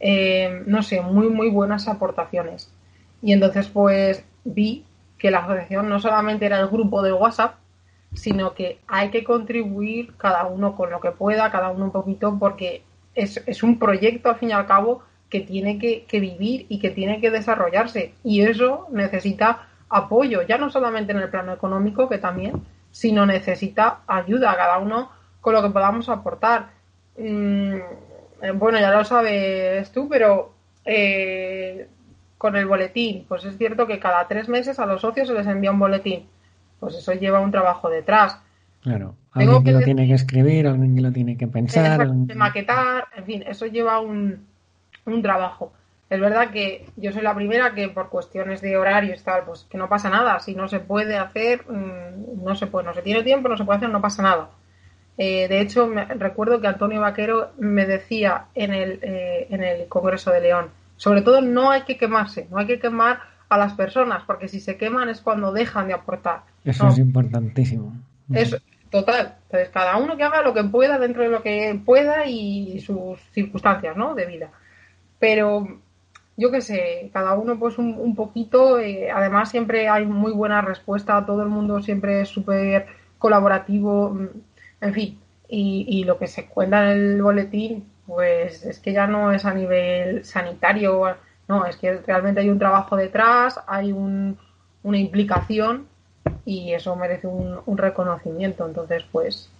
eh, 0.00 0.62
no 0.66 0.82
sé, 0.82 1.02
muy, 1.02 1.28
muy 1.28 1.50
buenas 1.50 1.88
aportaciones. 1.88 2.72
Y 3.20 3.32
entonces 3.32 3.68
pues 3.68 4.24
vi 4.44 4.86
que 5.18 5.30
la 5.30 5.40
asociación 5.40 5.88
no 5.88 6.00
solamente 6.00 6.46
era 6.46 6.58
el 6.60 6.68
grupo 6.68 7.02
de 7.02 7.12
WhatsApp, 7.12 7.56
sino 8.14 8.54
que 8.54 8.78
hay 8.86 9.10
que 9.10 9.24
contribuir 9.24 10.14
cada 10.16 10.46
uno 10.46 10.74
con 10.74 10.90
lo 10.90 11.00
que 11.00 11.10
pueda, 11.10 11.50
cada 11.50 11.68
uno 11.68 11.86
un 11.86 11.92
poquito, 11.92 12.38
porque 12.38 12.82
es, 13.14 13.42
es 13.46 13.62
un 13.62 13.78
proyecto 13.78 14.30
al 14.30 14.36
fin 14.36 14.50
y 14.50 14.52
al 14.52 14.66
cabo 14.66 15.02
que 15.30 15.40
tiene 15.40 15.78
que, 15.78 16.04
que, 16.04 16.20
vivir 16.20 16.66
y 16.68 16.78
que 16.78 16.90
tiene 16.90 17.20
que 17.20 17.30
desarrollarse. 17.30 18.14
Y 18.24 18.42
eso 18.42 18.86
necesita 18.90 19.68
apoyo, 19.88 20.42
ya 20.42 20.58
no 20.58 20.70
solamente 20.70 21.12
en 21.12 21.18
el 21.18 21.30
plano 21.30 21.52
económico, 21.52 22.08
que 22.08 22.18
también, 22.18 22.62
sino 22.90 23.26
necesita 23.26 24.00
ayuda 24.06 24.52
a 24.52 24.56
cada 24.56 24.78
uno 24.78 25.10
con 25.40 25.54
lo 25.54 25.62
que 25.62 25.70
podamos 25.70 26.08
aportar. 26.08 26.70
Mm, 27.18 27.76
bueno, 28.54 28.78
ya 28.78 28.90
lo 28.90 29.04
sabes 29.04 29.90
tú, 29.92 30.08
pero 30.08 30.52
eh, 30.84 31.88
con 32.36 32.56
el 32.56 32.66
boletín, 32.66 33.24
pues 33.28 33.44
es 33.44 33.56
cierto 33.56 33.86
que 33.86 33.98
cada 33.98 34.26
tres 34.28 34.48
meses 34.48 34.78
a 34.78 34.86
los 34.86 35.00
socios 35.00 35.28
se 35.28 35.34
les 35.34 35.46
envía 35.46 35.70
un 35.70 35.78
boletín. 35.78 36.26
Pues 36.80 36.94
eso 36.94 37.12
lleva 37.12 37.40
un 37.40 37.50
trabajo 37.50 37.90
detrás. 37.90 38.40
Claro, 38.82 39.16
alguien 39.32 39.50
Tengo 39.50 39.64
que, 39.64 39.70
que 39.70 39.78
lo 39.78 39.80
tiene 39.80 40.06
que 40.06 40.14
escribir, 40.14 40.68
alguien 40.68 40.94
que 40.94 41.00
lo 41.00 41.12
tiene 41.12 41.36
que 41.36 41.48
pensar. 41.48 42.08
De 42.08 42.34
maquetar, 42.36 43.08
en 43.16 43.24
fin, 43.24 43.44
eso 43.46 43.66
lleva 43.66 43.98
un, 44.00 44.46
un 45.12 45.22
trabajo. 45.22 45.72
Es 46.10 46.20
verdad 46.20 46.50
que 46.50 46.86
yo 46.96 47.12
soy 47.12 47.22
la 47.22 47.34
primera 47.34 47.74
que 47.74 47.88
por 47.88 48.08
cuestiones 48.08 48.62
de 48.62 48.78
horario 48.78 49.14
y 49.14 49.18
tal, 49.18 49.44
pues 49.44 49.66
que 49.68 49.76
no 49.76 49.88
pasa 49.88 50.08
nada. 50.08 50.40
Si 50.40 50.54
no 50.54 50.66
se 50.68 50.80
puede 50.80 51.18
hacer, 51.18 51.64
mm, 51.68 52.44
no 52.44 52.54
se 52.54 52.66
puede, 52.66 52.86
no 52.86 52.94
se 52.94 53.02
tiene 53.02 53.22
tiempo, 53.22 53.48
no 53.48 53.58
se 53.58 53.64
puede 53.64 53.78
hacer, 53.78 53.90
no 53.90 54.00
pasa 54.00 54.22
nada. 54.22 54.50
Eh, 55.18 55.48
de 55.48 55.60
hecho, 55.60 55.86
me, 55.86 56.04
recuerdo 56.04 56.60
que 56.60 56.68
Antonio 56.68 57.00
Vaquero 57.00 57.50
me 57.58 57.84
decía 57.84 58.46
en 58.54 58.72
el, 58.72 59.00
eh, 59.02 59.48
en 59.50 59.62
el 59.62 59.88
Congreso 59.88 60.30
de 60.30 60.40
León, 60.40 60.70
sobre 60.96 61.22
todo 61.22 61.42
no 61.42 61.70
hay 61.70 61.82
que 61.82 61.98
quemarse, 61.98 62.46
no 62.50 62.58
hay 62.58 62.66
que 62.66 62.78
quemar 62.78 63.20
a 63.48 63.58
las 63.58 63.74
personas, 63.74 64.22
porque 64.26 64.48
si 64.48 64.60
se 64.60 64.76
queman 64.76 65.08
es 65.08 65.20
cuando 65.20 65.52
dejan 65.52 65.88
de 65.88 65.94
aportar. 65.94 66.42
Eso 66.64 66.84
no. 66.84 66.90
es 66.90 66.98
importantísimo. 66.98 67.96
Es 68.32 68.56
total. 68.90 69.36
Entonces, 69.44 69.70
cada 69.70 69.96
uno 69.96 70.16
que 70.16 70.22
haga 70.22 70.42
lo 70.42 70.54
que 70.54 70.64
pueda 70.64 70.98
dentro 70.98 71.22
de 71.22 71.28
lo 71.28 71.42
que 71.42 71.80
pueda 71.84 72.26
y 72.26 72.80
sus 72.80 73.18
circunstancias, 73.32 73.96
¿no? 73.96 74.14
De 74.14 74.26
vida. 74.26 74.50
Pero 75.18 75.80
yo 76.36 76.50
qué 76.50 76.60
sé, 76.60 77.10
cada 77.12 77.34
uno 77.34 77.58
pues 77.58 77.78
un, 77.78 77.94
un 77.98 78.14
poquito, 78.14 78.78
eh, 78.78 79.10
además 79.10 79.50
siempre 79.50 79.88
hay 79.88 80.06
muy 80.06 80.32
buena 80.32 80.62
respuesta, 80.62 81.26
todo 81.26 81.42
el 81.42 81.48
mundo 81.48 81.82
siempre 81.82 82.20
es 82.22 82.28
súper 82.28 82.86
colaborativo, 83.18 84.16
en 84.80 84.94
fin, 84.94 85.18
y, 85.48 85.84
y, 85.88 86.04
lo 86.04 86.18
que 86.18 86.28
se 86.28 86.46
cuenta 86.46 86.92
en 86.92 86.98
el 86.98 87.22
boletín, 87.22 87.90
pues 88.06 88.64
es 88.64 88.78
que 88.78 88.92
ya 88.92 89.06
no 89.06 89.32
es 89.32 89.44
a 89.44 89.54
nivel 89.54 90.24
sanitario, 90.24 91.16
no, 91.48 91.66
es 91.66 91.76
que 91.76 91.98
realmente 92.06 92.40
hay 92.40 92.50
un 92.50 92.58
trabajo 92.58 92.96
detrás, 92.96 93.60
hay 93.66 93.90
un, 93.92 94.38
una 94.82 94.98
implicación 94.98 95.88
y 96.44 96.72
eso 96.72 96.94
merece 96.94 97.26
un, 97.26 97.60
un 97.64 97.78
reconocimiento. 97.78 98.66
Entonces, 98.66 99.04
pues 99.10 99.50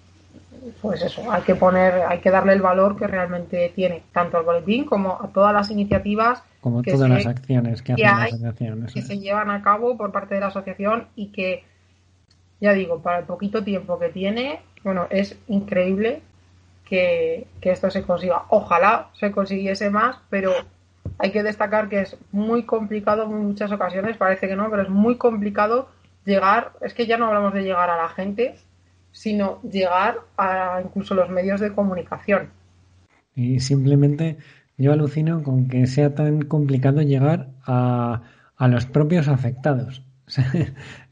pues 0.83 1.03
eso, 1.03 1.31
hay 1.31 1.43
que 1.43 1.55
poner, 1.55 2.03
hay 2.09 2.19
que 2.21 2.31
darle 2.31 2.53
el 2.53 2.63
valor 2.63 2.97
que 2.97 3.07
realmente 3.07 3.73
tiene, 3.75 4.03
tanto 4.13 4.39
al 4.39 4.45
boletín 4.45 4.85
como 4.85 5.19
a 5.21 5.29
todas 5.29 5.53
las 5.55 5.71
iniciativas 5.71 6.43
como 6.61 6.83
que 6.83 6.93
todas 6.93 7.09
se- 7.09 7.15
las 7.15 7.27
acciones 7.27 7.83
que, 7.83 7.95
que 7.95 8.05
hace 8.05 8.17
la 8.17 8.23
hay, 8.23 8.29
asociación. 8.33 8.85
eso 8.85 8.95
que 8.95 9.01
es. 9.01 9.07
se 9.07 9.19
llevan 9.19 9.51
a 9.51 9.63
cabo 9.63 9.97
por 9.97 10.13
parte 10.13 10.35
de 10.35 10.41
la 10.41 10.49
asociación 10.49 11.07
y 11.17 11.29
que, 11.29 11.65
ya 12.61 12.73
digo, 12.73 13.01
para 13.01 13.21
el 13.21 13.25
poquito 13.25 13.63
tiempo 13.65 13.99
que 13.99 14.09
tiene, 14.09 14.61
bueno, 14.85 15.07
es 15.11 15.37
increíble 15.49 16.23
que, 16.85 17.47
que 17.61 17.71
esto 17.71 17.91
se 17.91 18.03
consiga. 18.03 18.43
Ojalá 18.49 19.09
se 19.13 19.31
consiguiese 19.31 19.91
más, 19.91 20.17
pero 20.31 20.53
hay 21.19 21.31
que 21.31 21.43
destacar 21.43 21.89
que 21.89 22.01
es 22.01 22.17
muy 22.33 22.65
complicado 22.65 23.25
en 23.25 23.35
muchas 23.47 23.71
ocasiones, 23.73 24.17
parece 24.17 24.49
que 24.49 24.57
no, 24.57 24.71
pero 24.71 24.83
es 24.83 24.89
muy 24.89 25.17
complicado 25.17 25.89
llegar, 26.25 26.73
es 26.81 26.95
que 26.95 27.07
ya 27.07 27.17
no 27.17 27.27
hablamos 27.27 27.55
de 27.55 27.63
llegar 27.63 27.91
a 27.91 27.97
la 27.97 28.09
gente, 28.09 28.57
sino 29.19 29.61
llegar 29.63 30.21
a 30.37 30.81
incluso 30.85 31.15
los 31.15 31.29
medios 31.29 31.61
de 31.61 31.75
comunicación. 31.75 32.51
Y 33.35 33.61
simplemente 33.61 34.37
yo 34.77 34.93
alucino 34.93 35.43
con 35.43 35.69
que 35.69 35.87
sea 35.87 36.15
tan 36.15 36.43
complicado 36.43 37.01
llegar 37.03 37.49
a, 37.65 38.23
a 38.57 38.69
los 38.69 38.87
propios 38.87 39.29
afectados. 39.29 40.05
O 40.27 40.31
sea, 40.31 40.45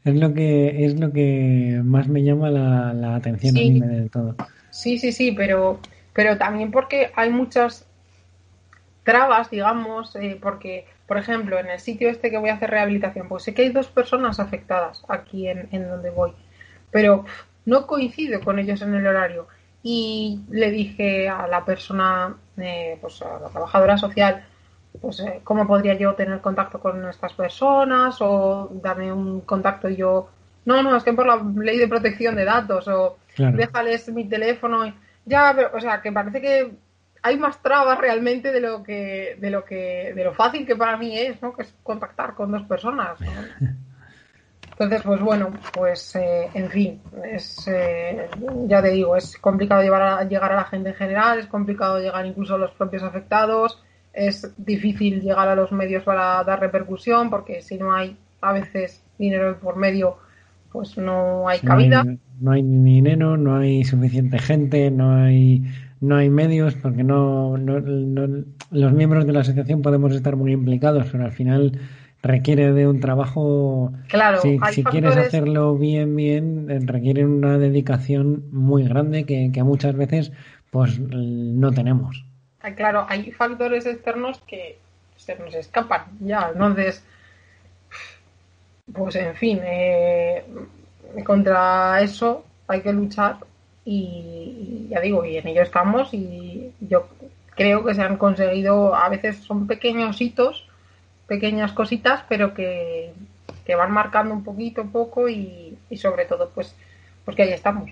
es 0.03 0.15
lo 0.15 0.33
que 0.33 0.85
es 0.85 0.99
lo 0.99 1.11
que 1.11 1.81
más 1.83 2.07
me 2.07 2.23
llama 2.23 2.49
la, 2.51 2.93
la 2.93 3.15
atención 3.15 3.57
a 3.57 3.61
Sí. 3.61 3.63
mí 3.63 3.79
de 3.81 4.09
todo. 4.09 4.35
Sí, 4.69 4.99
sí, 4.99 5.11
sí, 5.11 5.31
pero, 5.31 5.81
pero 6.13 6.37
también 6.37 6.71
porque 6.71 7.11
hay 7.15 7.29
muchas 7.31 7.87
trabas, 9.03 9.49
digamos, 9.49 10.15
eh, 10.15 10.37
porque, 10.41 10.85
por 11.07 11.17
ejemplo, 11.17 11.59
en 11.59 11.67
el 11.67 11.79
sitio 11.79 12.09
este 12.09 12.29
que 12.29 12.37
voy 12.37 12.49
a 12.49 12.55
hacer 12.55 12.69
rehabilitación, 12.71 13.27
pues 13.29 13.43
sé 13.43 13.53
que 13.53 13.63
hay 13.63 13.69
dos 13.69 13.87
personas 13.87 14.39
afectadas 14.39 15.03
aquí 15.07 15.47
en, 15.47 15.69
en 15.71 15.87
donde 15.87 16.09
voy, 16.09 16.33
pero 16.91 17.25
no 17.67 17.85
coincido 17.85 18.39
con 18.41 18.57
ellos 18.59 18.81
en 18.81 18.95
el 18.95 19.05
horario. 19.05 19.47
Y 19.83 20.41
le 20.49 20.71
dije 20.71 21.29
a 21.29 21.47
la 21.47 21.63
persona, 21.63 22.35
eh, 22.57 22.97
pues 22.99 23.21
a 23.21 23.39
la 23.39 23.49
trabajadora 23.49 23.97
social, 23.97 24.43
pues 24.99 25.19
eh, 25.19 25.41
cómo 25.43 25.67
podría 25.67 25.93
yo 25.93 26.13
tener 26.15 26.41
contacto 26.41 26.79
con 26.79 27.07
estas 27.07 27.33
personas 27.33 28.17
o 28.21 28.69
darme 28.81 29.13
un 29.13 29.41
contacto 29.41 29.87
y 29.89 29.95
yo, 29.97 30.29
no, 30.65 30.81
no, 30.81 30.95
es 30.97 31.03
que 31.03 31.13
por 31.13 31.27
la 31.27 31.35
ley 31.61 31.77
de 31.77 31.87
protección 31.87 32.35
de 32.35 32.45
datos 32.45 32.87
o 32.87 33.17
Claro. 33.35 33.55
déjales 33.55 34.09
mi 34.09 34.25
teléfono. 34.27 34.85
y- 34.87 34.93
Ya, 35.25 35.53
pero, 35.55 35.69
o 35.75 35.79
sea, 35.79 36.01
que 36.01 36.11
parece 36.11 36.41
que 36.41 36.71
hay 37.21 37.37
más 37.37 37.61
trabas 37.61 37.99
realmente 37.99 38.51
de 38.51 38.61
lo 38.61 38.81
que, 38.81 39.37
de 39.39 39.49
lo 39.51 39.63
que, 39.65 40.13
de 40.15 40.23
lo 40.23 40.33
fácil 40.33 40.65
que 40.65 40.75
para 40.75 40.97
mí 40.97 41.17
es, 41.19 41.39
¿no? 41.41 41.53
Que 41.53 41.63
es 41.63 41.75
contactar 41.83 42.33
con 42.33 42.51
dos 42.51 42.63
personas. 42.63 43.19
¿no? 43.21 43.27
Entonces, 44.79 45.01
pues 45.03 45.19
bueno, 45.21 45.49
pues 45.73 46.15
eh, 46.15 46.49
en 46.53 46.69
fin, 46.69 47.01
es, 47.33 47.67
eh, 47.67 48.27
ya 48.67 48.79
te 48.81 48.89
digo, 48.91 49.15
es 49.17 49.35
complicado 49.39 49.81
llevar 49.81 50.01
a- 50.03 50.23
llegar 50.23 50.51
a 50.51 50.57
la 50.57 50.63
gente 50.65 50.89
en 50.89 50.95
general, 50.95 51.39
es 51.39 51.47
complicado 51.47 51.99
llegar 51.99 52.25
incluso 52.27 52.55
a 52.55 52.57
los 52.59 52.71
propios 52.71 53.01
afectados, 53.01 53.81
es 54.13 54.53
difícil 54.57 55.21
llegar 55.21 55.47
a 55.47 55.55
los 55.55 55.71
medios 55.71 56.03
para 56.03 56.43
dar 56.43 56.59
repercusión, 56.59 57.29
porque 57.31 57.61
si 57.63 57.77
no 57.77 57.91
hay 57.93 58.17
a 58.41 58.53
veces 58.53 59.03
dinero 59.17 59.57
por 59.59 59.77
medio, 59.77 60.17
pues 60.71 60.95
no 60.97 61.47
hay 61.47 61.59
No 61.63 61.73
hay, 61.73 61.89
cabida. 61.89 62.05
no 62.39 62.51
hay 62.51 62.61
dinero, 62.61 63.35
no 63.35 63.57
hay 63.57 63.83
suficiente 63.83 64.37
gente, 64.37 64.91
no 64.91 65.11
hay 65.23 65.63
no 65.99 66.15
hay 66.17 66.29
medios 66.29 66.75
porque 66.75 67.03
no, 67.03 67.57
no- 67.57 67.79
no- 67.79 68.43
los 68.69 68.93
miembros 68.93 69.25
de 69.25 69.33
la 69.33 69.39
asociación 69.39 69.81
podemos 69.81 70.13
estar 70.13 70.35
muy 70.35 70.51
implicados, 70.51 71.07
pero 71.11 71.25
al 71.25 71.31
final 71.31 71.79
requiere 72.27 72.73
de 72.73 72.87
un 72.87 72.99
trabajo 72.99 73.91
Claro, 74.07 74.41
si, 74.41 74.59
hay 74.61 74.73
si 74.73 74.83
quieres 74.83 75.15
hacerlo 75.15 75.75
bien, 75.77 76.15
bien, 76.15 76.67
eh, 76.69 76.79
requiere 76.83 77.25
una 77.25 77.57
dedicación 77.57 78.45
muy 78.51 78.83
grande 78.83 79.25
que, 79.25 79.51
que 79.53 79.63
muchas 79.63 79.95
veces 79.95 80.31
pues 80.69 80.99
no 80.99 81.71
tenemos. 81.71 82.25
Ah, 82.61 82.71
Claro, 82.73 83.05
hay 83.07 83.31
factores 83.31 83.85
externos 83.85 84.39
que 84.45 84.77
se 85.15 85.35
nos 85.37 85.55
escapan 85.55 86.03
ya, 86.19 86.49
entonces, 86.53 87.03
pues 88.93 89.15
en 89.15 89.35
fin, 89.35 89.59
eh, 89.63 90.43
contra 91.23 92.01
eso 92.01 92.45
hay 92.67 92.81
que 92.81 92.93
luchar 92.93 93.37
y 93.85 94.87
ya 94.89 94.99
digo, 94.99 95.23
y 95.25 95.37
en 95.37 95.47
ello 95.47 95.61
estamos 95.61 96.13
y 96.13 96.73
yo 96.81 97.07
creo 97.55 97.83
que 97.83 97.95
se 97.95 98.01
han 98.01 98.17
conseguido, 98.17 98.93
a 98.93 99.09
veces 99.09 99.37
son 99.37 99.65
pequeños 99.65 100.21
hitos, 100.21 100.66
pequeñas 101.27 101.73
cositas, 101.73 102.23
pero 102.29 102.53
que, 102.53 103.13
que 103.65 103.75
van 103.75 103.91
marcando 103.91 104.33
un 104.33 104.43
poquito 104.43 104.81
a 104.81 104.85
poco 104.85 105.29
y, 105.29 105.77
y 105.89 105.97
sobre 105.97 106.25
todo, 106.25 106.49
pues, 106.55 106.75
pues 107.25 107.35
que 107.37 107.43
ahí 107.43 107.51
estamos. 107.53 107.89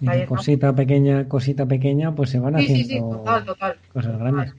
Y 0.00 0.06
Ahí 0.06 0.18
de 0.20 0.24
estamos. 0.24 0.46
cosita 0.46 0.74
pequeña, 0.74 1.28
cosita 1.28 1.66
pequeña, 1.66 2.14
pues 2.14 2.30
se 2.30 2.38
van 2.38 2.56
Sí, 2.56 2.62
haciendo 2.64 2.88
sí, 2.88 3.00
total, 3.10 3.44
total. 3.44 3.78
cosas 3.92 4.12
Total, 4.12 4.20
grandes. 4.20 4.54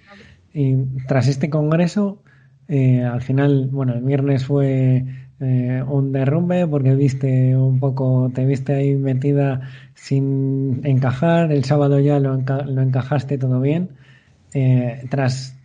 Y 0.54 0.76
tras 1.08 1.28
este 1.28 1.50
congreso, 1.50 2.22
eh, 2.68 3.04
al 3.04 3.22
final, 3.22 3.70
bueno, 3.72 3.94
el 3.94 4.04
viernes 4.04 4.46
fue 4.46 5.06
eh, 5.40 5.84
un 5.88 6.12
derrumbe 6.12 6.68
porque 6.68 6.94
viste 6.96 7.56
un 7.58 7.80
poco, 7.80 8.32
te 8.36 8.46
viste 8.46 8.74
ahí 8.76 8.96
metida 8.96 9.62
sin 9.96 10.82
encajar, 10.86 11.52
el 11.52 11.64
sábado 11.66 12.00
ya 12.00 12.20
lo, 12.20 12.38
enca- 12.38 12.66
lo 12.66 12.82
encajaste 12.82 13.38
todo 13.38 13.60
bien. 13.62 13.90
Eh, 14.54 15.06
tras, 15.10 15.56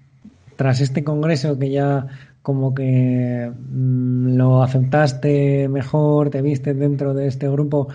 tras 0.57 0.81
este 0.81 1.05
congreso 1.05 1.59
que 1.59 1.71
ya 1.71 2.07
como 2.47 2.77
que 2.77 3.51
mm, 3.51 4.37
lo 4.37 4.63
aceptaste 4.63 5.69
mejor, 5.69 6.31
te 6.31 6.43
viste 6.43 6.75
dentro 6.75 7.13
de 7.13 7.27
este 7.27 7.49
grupo, 7.49 7.89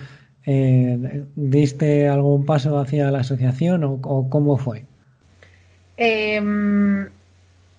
eh, 0.45 1.23
¿diste 1.37 2.09
algún 2.09 2.45
paso 2.45 2.77
hacia 2.77 3.09
la 3.11 3.19
asociación 3.19 3.85
o, 3.85 4.29
cómo 4.29 4.57
fue? 4.57 4.83
Em, 5.95 7.07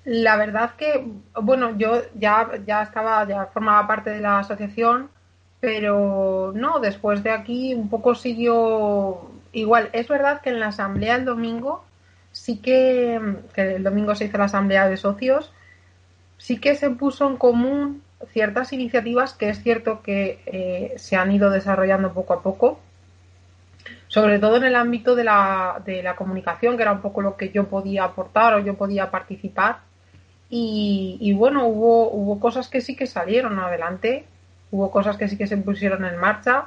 la 0.07 0.37
verdad 0.37 0.71
que, 0.79 1.09
bueno, 1.43 1.77
yo 1.77 2.05
ya, 2.15 2.49
ya 2.67 2.85
estaba, 2.85 3.29
ya 3.29 3.51
formaba 3.53 3.87
parte 3.87 4.09
de 4.09 4.21
la 4.21 4.39
asociación, 4.39 5.11
pero 5.61 6.55
no, 6.57 6.81
después 6.81 7.23
de 7.23 7.33
aquí 7.33 7.75
un 7.75 7.91
poco 7.91 8.15
siguió 8.15 9.31
igual. 9.53 9.91
Es 9.93 10.09
verdad 10.09 10.41
que 10.41 10.49
en 10.49 10.61
la 10.61 10.69
asamblea 10.69 11.17
el 11.17 11.27
domingo, 11.27 11.85
sí 12.31 12.57
que, 12.63 13.21
que 13.53 13.75
el 13.75 13.83
domingo 13.83 14.15
se 14.15 14.25
hizo 14.25 14.39
la 14.39 14.45
asamblea 14.45 14.89
de 14.89 14.97
socios, 14.97 15.53
sí 16.43 16.59
que 16.59 16.75
se 16.75 16.91
puso 16.91 17.29
en 17.29 17.37
común 17.37 18.03
ciertas 18.33 18.73
iniciativas 18.73 19.33
que 19.33 19.49
es 19.49 19.63
cierto 19.63 20.03
que 20.03 20.41
eh, 20.47 20.95
se 20.97 21.15
han 21.15 21.31
ido 21.31 21.51
desarrollando 21.51 22.13
poco 22.13 22.35
a 22.35 22.43
poco 22.43 22.81
sobre 24.09 24.39
todo 24.39 24.57
en 24.57 24.65
el 24.65 24.77
ámbito 24.77 25.15
de 25.15 25.25
la, 25.25 25.81
de 25.87 26.03
la 26.03 26.17
comunicación, 26.17 26.77
que 26.77 26.83
era 26.83 26.93
un 26.93 27.01
poco 27.01 27.23
lo 27.23 27.37
que 27.37 27.49
yo 27.49 27.69
podía 27.69 28.05
aportar 28.05 28.53
o 28.53 28.59
yo 28.59 28.75
podía 28.75 29.11
participar. 29.11 29.79
Y, 30.51 31.17
y 31.19 31.33
bueno, 31.33 31.67
hubo, 31.67 32.11
hubo 32.11 32.39
cosas 32.39 32.69
que 32.69 32.83
sí 32.83 32.95
que 32.95 33.07
salieron 33.07 33.59
adelante, 33.59 34.27
hubo 34.71 34.91
cosas 34.91 35.17
que 35.17 35.29
sí 35.29 35.39
que 35.39 35.47
se 35.47 35.57
pusieron 35.57 36.05
en 36.05 36.19
marcha. 36.19 36.67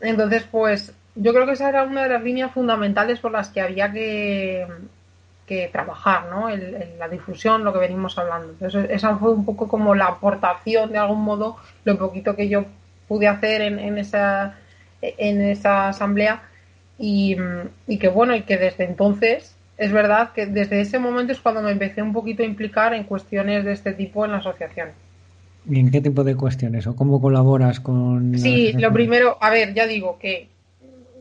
Entonces, 0.00 0.42
pues 0.50 0.92
yo 1.14 1.32
creo 1.32 1.46
que 1.46 1.52
esa 1.52 1.68
era 1.68 1.84
una 1.84 2.02
de 2.02 2.08
las 2.08 2.24
líneas 2.24 2.50
fundamentales 2.50 3.20
por 3.20 3.30
las 3.30 3.48
que 3.50 3.60
había 3.60 3.92
que, 3.92 4.66
que 5.46 5.68
trabajar, 5.72 6.26
¿no? 6.30 6.48
El- 6.48 6.74
el- 6.74 6.98
la 6.98 7.08
difusión, 7.08 7.64
lo 7.64 7.72
que 7.72 7.78
venimos 7.78 8.18
hablando. 8.18 8.48
Entonces, 8.52 8.90
esa 8.90 9.16
fue 9.16 9.32
un 9.32 9.44
poco 9.44 9.68
como 9.68 9.94
la 9.94 10.06
aportación, 10.06 10.90
de 10.92 10.98
algún 10.98 11.22
modo, 11.22 11.56
lo 11.84 11.96
poquito 11.98 12.34
que 12.36 12.48
yo 12.48 12.64
pude 13.08 13.28
hacer 13.28 13.62
en, 13.62 13.78
en 13.78 13.98
esa, 13.98 14.56
en 15.00 15.40
esa 15.40 15.88
asamblea 15.88 16.42
y, 16.98 17.36
y 17.86 17.98
que 17.98 18.08
bueno, 18.08 18.34
y 18.34 18.42
que 18.42 18.56
desde 18.56 18.84
entonces 18.84 19.54
es 19.78 19.92
verdad 19.92 20.32
que 20.32 20.46
desde 20.46 20.80
ese 20.80 20.98
momento 20.98 21.32
es 21.32 21.40
cuando 21.40 21.60
me 21.62 21.70
empecé 21.70 22.02
un 22.02 22.12
poquito 22.12 22.42
a 22.42 22.46
implicar 22.46 22.94
en 22.94 23.04
cuestiones 23.04 23.64
de 23.64 23.72
este 23.72 23.92
tipo 23.92 24.24
en 24.24 24.32
la 24.32 24.38
asociación. 24.38 24.88
¿Y 25.68 25.78
en 25.78 25.90
qué 25.90 26.00
tipo 26.00 26.24
de 26.24 26.34
cuestiones? 26.34 26.86
¿O 26.86 26.96
cómo 26.96 27.20
colaboras 27.20 27.80
con 27.80 28.36
Sí, 28.38 28.72
lo 28.72 28.92
primero, 28.92 29.36
a 29.40 29.50
ver, 29.50 29.74
ya 29.74 29.86
digo 29.86 30.16
que 30.18 30.48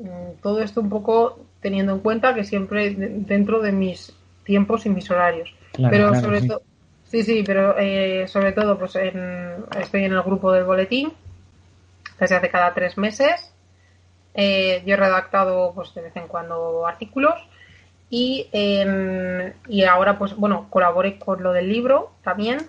mm, 0.01 0.41
todo 0.41 0.61
esto 0.61 0.81
un 0.81 0.89
poco 0.89 1.39
teniendo 1.61 1.93
en 1.93 1.99
cuenta 1.99 2.33
que 2.33 2.43
siempre 2.43 2.93
de- 2.93 3.09
dentro 3.09 3.61
de 3.61 3.71
mis 3.71 4.14
tiempos 4.45 4.85
y 4.85 4.89
mis 4.89 5.09
horarios. 5.11 5.53
Claro, 5.73 5.91
pero 5.91 6.07
claro, 6.09 6.25
sobre 6.25 6.41
sí. 6.41 6.47
todo, 6.47 6.61
sí, 7.05 7.23
sí, 7.23 7.43
pero 7.45 7.75
eh, 7.77 8.27
sobre 8.27 8.53
todo, 8.53 8.77
pues 8.79 8.95
en- 8.95 9.65
estoy 9.79 10.05
en 10.05 10.13
el 10.13 10.21
grupo 10.21 10.51
del 10.53 10.63
boletín 10.63 11.11
desde 12.19 12.35
hace 12.35 12.49
cada 12.49 12.73
tres 12.73 12.97
meses. 12.97 13.51
Eh, 14.33 14.83
yo 14.85 14.93
he 14.93 14.97
redactado, 14.97 15.73
pues 15.73 15.93
de 15.93 16.01
vez 16.01 16.15
en 16.15 16.27
cuando 16.27 16.85
artículos 16.85 17.35
y, 18.09 18.47
en- 18.51 19.53
y 19.67 19.83
ahora, 19.83 20.17
pues 20.17 20.35
bueno, 20.35 20.67
colaboré 20.69 21.17
con 21.19 21.41
lo 21.43 21.51
del 21.51 21.67
libro 21.69 22.11
también. 22.23 22.59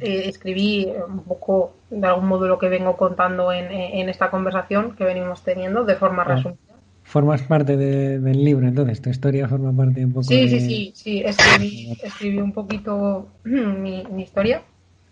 Eh, 0.00 0.28
escribí 0.28 0.86
un 1.08 1.24
poco 1.24 1.74
de 1.90 2.06
algún 2.06 2.28
modo 2.28 2.46
lo 2.46 2.58
que 2.58 2.68
vengo 2.68 2.96
contando 2.96 3.50
en, 3.52 3.72
en 3.72 4.08
esta 4.08 4.30
conversación 4.30 4.94
que 4.94 5.04
venimos 5.04 5.42
teniendo 5.42 5.84
de 5.84 5.96
forma 5.96 6.22
resumida. 6.36 6.65
Formas 7.12 7.42
parte 7.42 7.76
de- 7.76 8.18
del 8.18 8.44
libro, 8.44 8.66
entonces, 8.66 9.00
tu 9.00 9.10
historia 9.10 9.48
forma 9.48 9.72
parte 9.74 10.04
un 10.04 10.12
poco 10.12 10.24
Sí, 10.28 10.40
de... 10.42 10.48
sí, 10.48 10.60
sí, 10.60 10.92
sí, 10.94 11.22
escribí, 11.24 11.98
escribí 12.02 12.38
un 12.38 12.52
poquito 12.52 13.28
mi, 13.44 14.04
mi 14.10 14.22
historia. 14.22 14.62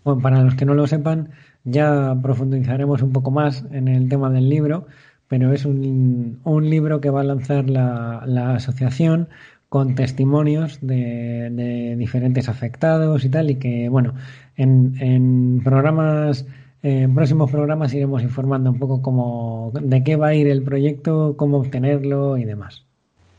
Bueno, 0.03 0.21
para 0.21 0.41
los 0.43 0.55
que 0.55 0.65
no 0.65 0.73
lo 0.75 0.85
sepan, 0.87 1.29
ya 1.63 2.15
profundizaremos 2.21 3.01
un 3.01 3.11
poco 3.11 3.31
más 3.31 3.65
en 3.71 3.87
el 3.87 4.07
tema 4.09 4.29
del 4.29 4.49
libro, 4.49 4.85
pero 5.27 5.51
es 5.53 5.65
un, 5.65 6.39
un 6.43 6.69
libro 6.69 7.01
que 7.01 7.09
va 7.09 7.21
a 7.21 7.23
lanzar 7.23 7.69
la, 7.69 8.23
la 8.27 8.55
asociación 8.55 9.29
con 9.69 9.95
testimonios 9.95 10.79
de, 10.81 11.49
de, 11.51 11.95
diferentes 11.97 12.49
afectados 12.49 13.25
y 13.25 13.29
tal, 13.29 13.49
y 13.49 13.55
que, 13.55 13.89
bueno, 13.89 14.13
en, 14.55 14.95
en 14.99 15.61
programas, 15.63 16.45
en 16.87 17.15
próximos 17.15 17.49
programas 17.49 17.95
iremos 17.95 18.21
informando 18.21 18.69
un 18.69 18.77
poco 18.77 19.01
cómo, 19.01 19.71
de 19.73 20.03
qué 20.03 20.17
va 20.17 20.27
a 20.27 20.33
ir 20.35 20.47
el 20.47 20.61
proyecto, 20.61 21.33
cómo 21.35 21.57
obtenerlo 21.57 22.37
y 22.37 22.45
demás. 22.45 22.85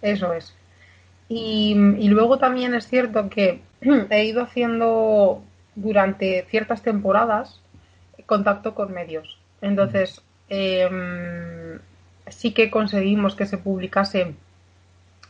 Eso 0.02 0.32
es. 0.32 0.52
Y, 1.28 1.74
luego 2.08 2.38
también 2.38 2.74
es 2.74 2.88
cierto 2.88 3.28
que 3.30 3.60
he 4.10 4.24
ido 4.24 4.42
haciendo 4.42 5.42
durante 5.76 6.44
ciertas 6.50 6.82
temporadas 6.82 7.60
contacto 8.26 8.74
con 8.74 8.92
medios. 8.92 9.38
Entonces, 9.60 10.22
eh, 10.48 11.78
sí 12.26 12.52
que 12.52 12.68
conseguimos 12.68 13.36
que 13.36 13.46
se 13.46 13.58
publicase 13.58 14.34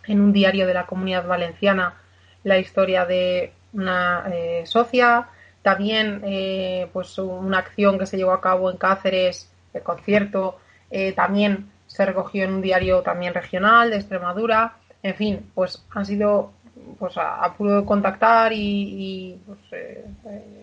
en 0.07 0.21
un 0.23 0.33
diario 0.33 0.67
de 0.67 0.73
la 0.73 0.87
comunidad 0.87 1.27
valenciana 1.27 1.97
la 2.45 2.59
historia 2.59 3.05
de 3.05 3.53
una 3.75 4.25
eh, 4.33 4.63
socia, 4.65 5.29
también 5.67 6.23
eh, 6.25 6.87
pues 6.93 7.19
una 7.19 7.59
acción 7.59 7.99
que 7.99 8.07
se 8.07 8.17
llevó 8.17 8.31
a 8.31 8.41
cabo 8.41 8.71
en 8.71 8.77
Cáceres, 8.77 9.51
el 9.75 9.83
concierto, 9.83 10.61
eh, 10.93 11.11
también 11.11 11.67
se 11.89 12.07
recogió 12.07 12.45
en 12.45 12.53
un 12.55 12.63
diario 12.63 13.03
también 13.03 13.35
regional 13.35 13.91
de 13.91 13.97
Extremadura, 13.97 14.75
en 15.03 15.17
fin, 15.17 15.51
pues 15.57 15.85
han 15.91 16.07
sido 16.07 16.53
pues 17.01 17.17
a, 17.17 17.45
a 17.45 17.55
puro 17.55 17.85
contactar 17.85 18.53
y, 18.53 18.59
y 18.61 19.41
pues, 19.45 19.59
eh, 19.73 20.05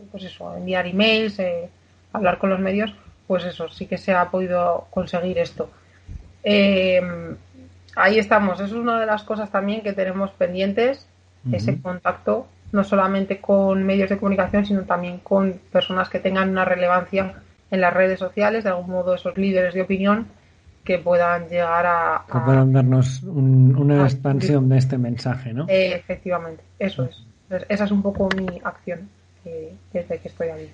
pues, 0.10 0.24
eso, 0.24 0.56
enviar 0.56 0.88
emails, 0.88 1.38
hablar 2.14 2.38
con 2.38 2.50
los 2.50 2.62
medios, 2.62 2.96
pues 3.28 3.44
eso, 3.44 3.68
sí 3.68 3.88
que 3.88 3.98
se 3.98 4.14
ha 4.14 4.32
podido 4.32 4.88
conseguir 4.90 5.38
esto. 5.38 5.70
Eh, 6.46 7.02
ahí 7.98 8.20
estamos, 8.20 8.54
eso 8.62 8.74
es 8.76 8.82
una 8.82 9.02
de 9.02 9.06
las 9.06 9.24
cosas 9.24 9.52
también 9.52 9.82
que 9.82 9.92
tenemos 9.92 10.32
pendientes, 10.32 11.06
uh 11.46 11.50
-huh. 11.50 11.58
ese 11.58 11.82
contacto, 11.82 12.48
no 12.74 12.84
solamente 12.84 13.40
con 13.40 13.84
medios 13.84 14.10
de 14.10 14.18
comunicación, 14.18 14.66
sino 14.66 14.82
también 14.82 15.20
con 15.20 15.54
personas 15.72 16.10
que 16.10 16.20
tengan 16.20 16.50
una 16.50 16.66
relevancia 16.66 17.36
en 17.70 17.82
las 17.82 17.94
redes 17.94 18.20
sociales, 18.20 18.64
de 18.64 18.72
algún 18.72 18.90
modo 18.90 19.14
esos 19.14 19.38
líderes 19.38 19.76
de 19.76 19.84
opinión 19.84 20.26
que 20.84 20.98
puedan 20.98 21.48
llegar 21.48 21.86
a... 21.86 22.24
Que 22.32 22.40
puedan 22.40 22.74
darnos 22.74 23.24
un, 23.24 23.76
una 23.76 24.04
a, 24.04 24.06
expansión 24.06 24.68
de 24.70 24.80
este 24.80 24.98
mensaje, 24.98 25.54
¿no? 25.54 25.66
Eh, 25.70 25.94
efectivamente, 25.94 26.64
eso 26.80 27.04
es. 27.04 27.24
Entonces, 27.44 27.68
esa 27.70 27.84
es 27.86 27.92
un 27.92 28.02
poco 28.02 28.28
mi 28.36 28.60
acción 28.64 29.08
eh, 29.46 29.74
desde 29.94 30.18
que 30.18 30.28
estoy 30.28 30.50
aquí. 30.50 30.70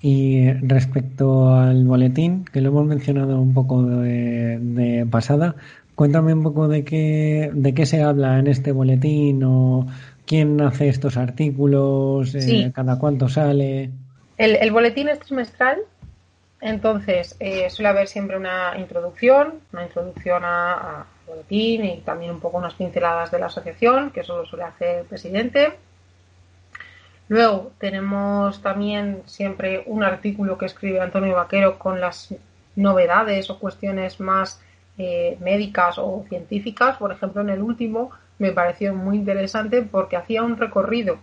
Y 0.00 0.52
respecto 0.52 1.54
al 1.54 1.84
boletín, 1.84 2.44
que 2.44 2.60
lo 2.60 2.68
hemos 2.68 2.86
mencionado 2.86 3.40
un 3.40 3.54
poco 3.54 3.82
de, 3.82 4.58
de 4.60 5.06
pasada, 5.06 5.56
cuéntame 5.94 6.34
un 6.34 6.42
poco 6.42 6.68
de 6.68 6.84
qué, 6.84 7.50
de 7.52 7.74
qué 7.74 7.86
se 7.86 8.02
habla 8.02 8.38
en 8.38 8.46
este 8.46 8.70
boletín 8.70 9.42
o 9.44 9.86
quién 10.28 10.60
hace 10.60 10.88
estos 10.88 11.16
artículos, 11.16 12.32
sí. 12.32 12.62
eh, 12.62 12.72
cada 12.72 12.98
cuánto 12.98 13.28
sale. 13.28 13.90
El, 14.36 14.56
el, 14.56 14.70
boletín 14.70 15.08
es 15.08 15.18
trimestral, 15.18 15.78
entonces 16.60 17.34
eh, 17.40 17.70
suele 17.70 17.88
haber 17.88 18.06
siempre 18.06 18.36
una 18.36 18.78
introducción, 18.78 19.54
una 19.72 19.84
introducción 19.84 20.44
al 20.44 21.04
boletín 21.26 21.84
y 21.84 21.96
también 22.02 22.32
un 22.32 22.40
poco 22.40 22.58
unas 22.58 22.74
pinceladas 22.74 23.30
de 23.30 23.38
la 23.38 23.46
asociación, 23.46 24.10
que 24.10 24.20
eso 24.20 24.36
lo 24.36 24.46
suele 24.46 24.64
hacer 24.64 25.00
el 25.00 25.06
presidente. 25.06 25.72
Luego 27.28 27.72
tenemos 27.78 28.62
también 28.62 29.22
siempre 29.26 29.82
un 29.86 30.02
artículo 30.02 30.56
que 30.56 30.66
escribe 30.66 31.00
Antonio 31.00 31.34
Vaquero 31.34 31.78
con 31.78 32.00
las 32.00 32.34
novedades 32.76 33.50
o 33.50 33.58
cuestiones 33.58 34.20
más 34.20 34.60
eh, 34.98 35.36
médicas 35.40 35.98
o 35.98 36.24
científicas. 36.28 36.96
Por 36.96 37.12
ejemplo, 37.12 37.42
en 37.42 37.50
el 37.50 37.60
último 37.60 38.10
me 38.38 38.52
pareció 38.52 38.94
muy 38.94 39.16
interesante 39.16 39.82
porque 39.82 40.16
hacía 40.16 40.42
un 40.42 40.56
recorrido 40.56 41.18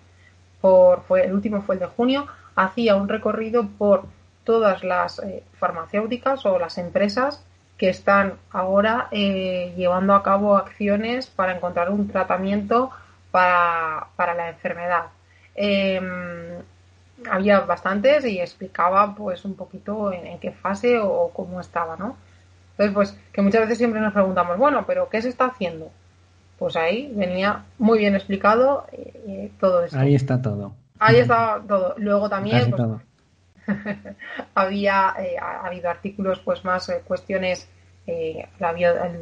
por, 0.61 1.01
fue, 1.03 1.25
el 1.25 1.33
último 1.33 1.61
fue 1.61 1.75
el 1.75 1.81
de 1.81 1.87
junio, 1.87 2.27
hacía 2.55 2.95
un 2.95 3.07
recorrido 3.07 3.67
por 3.77 4.05
todas 4.43 4.83
las 4.83 5.19
eh, 5.19 5.43
farmacéuticas 5.59 6.45
o 6.45 6.59
las 6.59 6.77
empresas 6.77 7.43
que 7.77 7.89
están 7.89 8.35
ahora 8.51 9.07
eh, 9.11 9.73
llevando 9.75 10.13
a 10.13 10.23
cabo 10.23 10.55
acciones 10.55 11.27
para 11.27 11.55
encontrar 11.55 11.89
un 11.89 12.07
tratamiento 12.07 12.91
para, 13.31 14.07
para 14.15 14.33
la 14.33 14.49
enfermedad. 14.49 15.07
Eh, 15.55 16.01
había 17.29 17.61
bastantes 17.61 18.25
y 18.25 18.39
explicaba 18.39 19.15
pues 19.15 19.45
un 19.45 19.55
poquito 19.55 20.11
en, 20.11 20.27
en, 20.27 20.39
qué 20.39 20.51
fase 20.51 20.99
o 20.99 21.31
cómo 21.33 21.59
estaba, 21.59 21.95
¿no? 21.95 22.17
Entonces, 22.71 22.93
pues 22.93 23.17
que 23.31 23.41
muchas 23.41 23.61
veces 23.61 23.77
siempre 23.77 24.01
nos 24.01 24.13
preguntamos, 24.13 24.57
bueno, 24.57 24.85
pero 24.85 25.09
¿qué 25.09 25.21
se 25.21 25.29
está 25.29 25.45
haciendo? 25.45 25.91
Pues 26.57 26.75
ahí 26.75 27.11
venía 27.13 27.65
muy 27.77 27.99
bien 27.99 28.15
explicado 28.15 28.85
eh, 28.91 29.51
todo 29.59 29.83
esto. 29.83 29.99
Ahí 29.99 30.15
está 30.15 30.41
todo. 30.41 30.73
Ahí 30.99 31.17
está 31.17 31.61
todo. 31.67 31.95
Luego 31.97 32.29
también 32.29 32.71
pues, 32.71 32.75
todo. 32.75 33.01
había 34.55 35.15
eh, 35.19 35.37
ha 35.41 35.65
habido 35.65 35.89
artículos 35.89 36.39
pues 36.39 36.63
más 36.63 36.87
eh, 36.89 37.01
cuestiones 37.05 37.69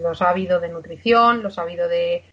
los 0.02 0.22
ha 0.22 0.30
habido 0.30 0.60
de 0.60 0.68
nutrición, 0.68 1.42
los 1.42 1.58
ha 1.58 1.62
habido 1.62 1.88
de 1.88 2.26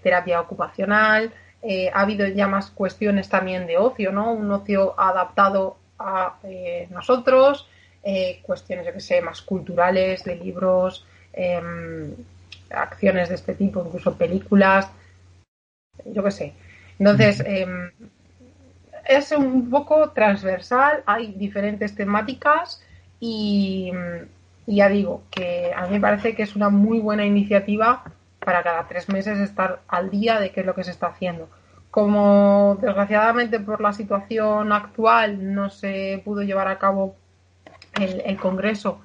terapia 0.00 0.40
ocupacional, 0.40 1.32
eh, 1.62 1.90
ha 1.92 2.02
habido 2.02 2.26
ya 2.28 2.46
más 2.46 2.70
cuestiones 2.70 3.28
también 3.28 3.66
de 3.66 3.78
ocio, 3.78 4.12
¿no? 4.12 4.32
Un 4.32 4.50
ocio 4.52 4.98
adaptado 4.98 5.76
a 5.98 6.38
eh, 6.44 6.86
nosotros, 6.90 7.68
eh, 8.02 8.40
cuestiones, 8.42 8.86
yo 8.86 8.92
que 8.92 9.00
sé, 9.00 9.20
más 9.20 9.42
culturales, 9.42 10.22
de 10.24 10.36
libros, 10.36 11.04
em, 11.32 12.14
acciones 12.70 13.28
de 13.28 13.34
este 13.36 13.54
tipo, 13.54 13.84
incluso 13.84 14.16
películas, 14.16 14.90
yo 16.04 16.22
que 16.22 16.30
sé. 16.30 16.54
Entonces, 16.98 17.42
em, 17.46 17.90
es 19.06 19.32
un 19.32 19.70
poco 19.70 20.10
transversal, 20.10 21.02
hay 21.06 21.32
diferentes 21.32 21.94
temáticas 21.94 22.82
y, 23.20 23.90
y 24.66 24.76
ya 24.76 24.88
digo 24.88 25.22
que 25.30 25.72
a 25.74 25.86
mí 25.86 25.94
me 25.94 26.00
parece 26.00 26.34
que 26.34 26.42
es 26.42 26.56
una 26.56 26.68
muy 26.68 27.00
buena 27.00 27.24
iniciativa 27.24 28.04
para 28.40 28.62
cada 28.62 28.86
tres 28.86 29.08
meses 29.08 29.38
estar 29.38 29.80
al 29.88 30.10
día 30.10 30.40
de 30.40 30.50
qué 30.50 30.60
es 30.60 30.66
lo 30.66 30.74
que 30.74 30.84
se 30.84 30.90
está 30.90 31.08
haciendo. 31.08 31.48
Como 31.90 32.78
desgraciadamente 32.80 33.60
por 33.60 33.80
la 33.80 33.92
situación 33.92 34.72
actual 34.72 35.54
no 35.54 35.70
se 35.70 36.20
pudo 36.24 36.42
llevar 36.42 36.68
a 36.68 36.78
cabo 36.78 37.16
el, 37.98 38.20
el 38.24 38.36
congreso 38.36 39.00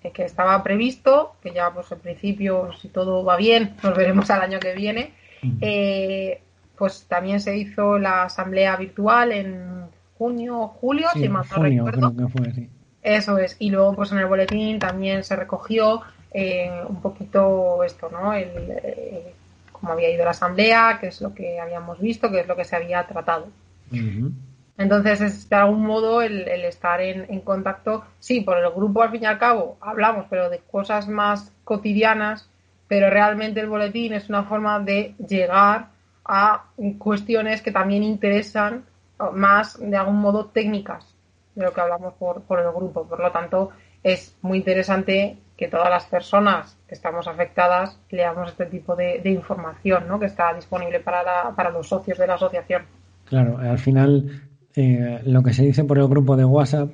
que 0.00 0.24
estaba 0.24 0.62
previsto, 0.62 1.34
que 1.42 1.52
ya 1.52 1.72
pues 1.72 1.90
en 1.92 1.98
principio 1.98 2.70
si 2.80 2.88
todo 2.88 3.24
va 3.24 3.36
bien 3.36 3.74
nos 3.82 3.96
veremos 3.96 4.30
al 4.30 4.42
año 4.42 4.60
que 4.60 4.74
viene, 4.74 5.12
eh, 5.60 6.40
pues 6.76 7.06
también 7.08 7.40
se 7.40 7.56
hizo 7.56 7.98
la 7.98 8.24
asamblea 8.24 8.76
virtual 8.76 9.32
en 9.32 9.86
junio 10.18 10.60
o 10.60 10.68
julio, 10.68 11.08
sí, 11.12 11.22
si 11.22 11.28
mal 11.28 11.44
no 11.50 11.62
recuerdo. 11.62 12.28
Fue, 12.28 12.52
sí. 12.52 12.68
Eso 13.02 13.38
es, 13.38 13.56
y 13.58 13.70
luego 13.70 13.94
pues 13.94 14.12
en 14.12 14.18
el 14.18 14.26
boletín 14.26 14.78
también 14.78 15.22
se 15.22 15.36
recogió 15.36 16.02
eh, 16.32 16.70
un 16.88 17.00
poquito 17.00 17.84
esto, 17.84 18.10
¿no? 18.10 18.34
El, 18.34 18.48
eh, 18.82 19.32
cómo 19.72 19.92
había 19.92 20.10
ido 20.10 20.24
la 20.24 20.32
asamblea, 20.32 20.98
qué 21.00 21.08
es 21.08 21.20
lo 21.20 21.34
que 21.34 21.60
habíamos 21.60 22.00
visto, 22.00 22.30
qué 22.30 22.40
es 22.40 22.48
lo 22.48 22.56
que 22.56 22.64
se 22.64 22.76
había 22.76 23.06
tratado. 23.06 23.46
Uh 23.92 23.94
-huh. 23.94 24.32
Entonces, 24.78 25.20
es 25.22 25.48
de 25.48 25.56
algún 25.56 25.86
modo 25.86 26.20
el, 26.20 26.46
el 26.48 26.64
estar 26.64 27.00
en, 27.00 27.40
contacto, 27.40 28.04
sí, 28.18 28.42
por 28.42 28.58
el 28.58 28.70
grupo 28.70 29.02
al 29.02 29.10
fin 29.10 29.22
y 29.22 29.26
al 29.26 29.38
cabo 29.38 29.78
hablamos, 29.80 30.26
pero 30.28 30.50
de 30.50 30.58
cosas 30.58 31.08
más 31.08 31.52
cotidianas, 31.64 32.50
pero 32.86 33.08
realmente 33.08 33.60
el 33.60 33.68
boletín 33.68 34.12
es 34.12 34.28
una 34.28 34.44
forma 34.44 34.78
de 34.80 35.14
llegar 35.26 35.88
a 36.24 36.64
cuestiones 36.98 37.62
que 37.62 37.72
también 37.72 38.02
interesan 38.02 38.84
más 39.32 39.78
de 39.80 39.96
algún 39.96 40.16
modo 40.16 40.46
técnicas 40.46 41.14
de 41.54 41.64
lo 41.64 41.72
que 41.72 41.80
hablamos 41.80 42.14
por, 42.14 42.42
el 42.60 42.72
grupo. 42.72 43.06
Por 43.06 43.20
lo 43.20 43.32
tanto, 43.32 43.70
es 44.02 44.36
muy 44.42 44.58
interesante 44.58 45.38
que 45.56 45.68
todas 45.68 45.88
las 45.88 46.04
personas 46.04 46.76
que 46.86 46.94
estamos 46.94 47.26
afectadas 47.26 47.98
leamos 48.10 48.50
este 48.50 48.66
tipo 48.66 48.94
de, 48.94 49.20
de 49.22 49.30
información 49.30 50.06
¿no? 50.06 50.20
que 50.20 50.26
está 50.26 50.52
disponible 50.52 51.00
para, 51.00 51.22
la, 51.22 51.52
para 51.56 51.70
los 51.70 51.88
socios 51.88 52.18
de 52.18 52.26
la 52.26 52.34
asociación. 52.34 52.82
Claro, 53.24 53.58
al 53.58 53.78
final 53.78 54.45
eh, 54.76 55.20
lo 55.24 55.42
que 55.42 55.52
se 55.52 55.64
dice 55.64 55.84
por 55.84 55.98
el 55.98 56.06
grupo 56.06 56.36
de 56.36 56.44
WhatsApp 56.44 56.92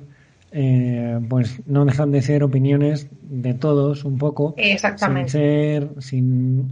eh, 0.55 1.19
pues 1.29 1.61
no 1.65 1.83
dejan 1.83 2.11
de 2.11 2.21
ser 2.21 2.43
opiniones 2.43 3.07
de 3.23 3.55
todos 3.55 4.05
un 4.05 4.17
poco. 4.17 4.53
Exactamente. 4.57 5.31
Sin 5.31 5.41
ser, 5.41 5.89
sin, 5.99 6.71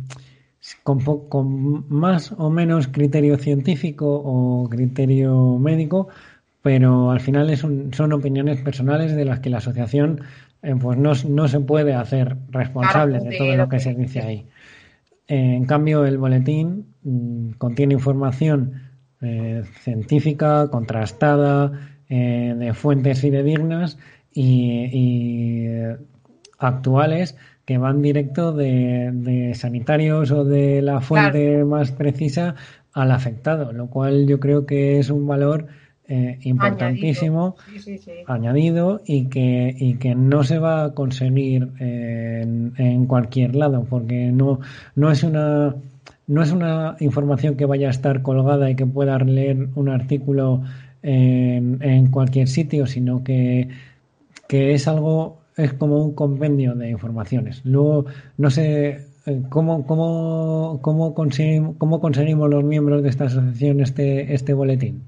con, 0.83 0.99
con 1.27 1.89
más 1.89 2.31
o 2.37 2.49
menos 2.51 2.87
criterio 2.87 3.37
científico 3.37 4.21
o 4.23 4.69
criterio 4.69 5.57
médico, 5.57 6.09
pero 6.61 7.09
al 7.09 7.19
final 7.19 7.49
es 7.49 7.63
un, 7.63 7.91
son 7.93 8.13
opiniones 8.13 8.61
personales 8.61 9.15
de 9.15 9.25
las 9.25 9.39
que 9.39 9.49
la 9.49 9.57
asociación 9.57 10.21
eh, 10.61 10.75
pues 10.79 10.97
no, 10.99 11.13
no, 11.27 11.47
se 11.47 11.59
puede 11.59 11.95
hacer 11.95 12.37
responsable 12.49 13.17
claro, 13.17 13.31
de 13.31 13.37
todo 13.37 13.55
lo 13.55 13.67
que 13.67 13.79
se 13.79 13.95
dice 13.95 14.21
ahí. 14.21 14.45
Eh, 15.27 15.55
en 15.55 15.65
cambio, 15.65 16.05
el 16.05 16.19
boletín 16.19 16.85
mmm, 17.01 17.51
contiene 17.57 17.95
información 17.95 18.90
eh, 19.21 19.63
científica, 19.83 20.67
contrastada, 20.71 21.71
eh, 22.09 22.55
de 22.57 22.73
fuentes 22.73 23.21
fidedignas 23.21 23.97
y, 24.33 24.89
y 24.91 25.67
actuales 26.57 27.35
que 27.65 27.77
van 27.77 28.01
directo 28.01 28.51
de, 28.51 29.53
sanitarios 29.55 30.31
o 30.31 30.43
de 30.43 30.81
la 30.81 31.01
fuente 31.01 31.63
más 31.63 31.91
precisa 31.91 32.55
al 32.93 33.11
afectado, 33.11 33.71
lo 33.71 33.87
cual 33.87 34.27
yo 34.27 34.39
creo 34.39 34.65
que 34.65 34.99
es 34.99 35.09
un 35.09 35.25
valor 35.27 35.67
eh, 36.07 36.39
importantísimo 36.41 37.55
añadido, 38.27 39.01
y, 39.05 39.27
que, 39.29 39.73
y 39.77 39.95
que 39.95 40.15
no 40.15 40.43
se 40.43 40.59
va 40.59 40.83
a 40.83 40.93
conseguir 40.93 41.69
en, 41.79 42.73
en, 42.77 43.05
cualquier 43.05 43.55
lado, 43.55 43.85
porque 43.89 44.31
no, 44.33 44.59
no 44.95 45.11
es 45.11 45.23
una 45.23 45.73
no 46.31 46.41
es 46.41 46.53
una 46.53 46.95
información 47.01 47.57
que 47.57 47.65
vaya 47.65 47.87
a 47.87 47.91
estar 47.91 48.21
colgada 48.21 48.69
y 48.69 48.75
que 48.77 48.85
pueda 48.85 49.17
leer 49.19 49.67
un 49.75 49.89
artículo 49.89 50.63
en, 51.03 51.79
en 51.81 52.07
cualquier 52.09 52.47
sitio, 52.47 52.87
sino 52.87 53.21
que, 53.21 53.67
que 54.47 54.73
es 54.73 54.87
algo 54.87 55.41
es 55.57 55.73
como 55.73 56.01
un 56.01 56.15
compendio 56.15 56.73
de 56.73 56.89
informaciones. 56.89 57.59
Luego, 57.65 58.05
no 58.37 58.49
sé 58.49 59.07
eh, 59.25 59.41
cómo, 59.49 59.85
cómo, 59.85 60.79
cómo, 60.81 61.13
conseguimos, 61.13 61.75
cómo 61.77 61.99
conseguimos 61.99 62.49
los 62.49 62.63
miembros 62.63 63.03
de 63.03 63.09
esta 63.09 63.25
asociación 63.25 63.81
este, 63.81 64.33
este 64.33 64.53
boletín. 64.53 65.03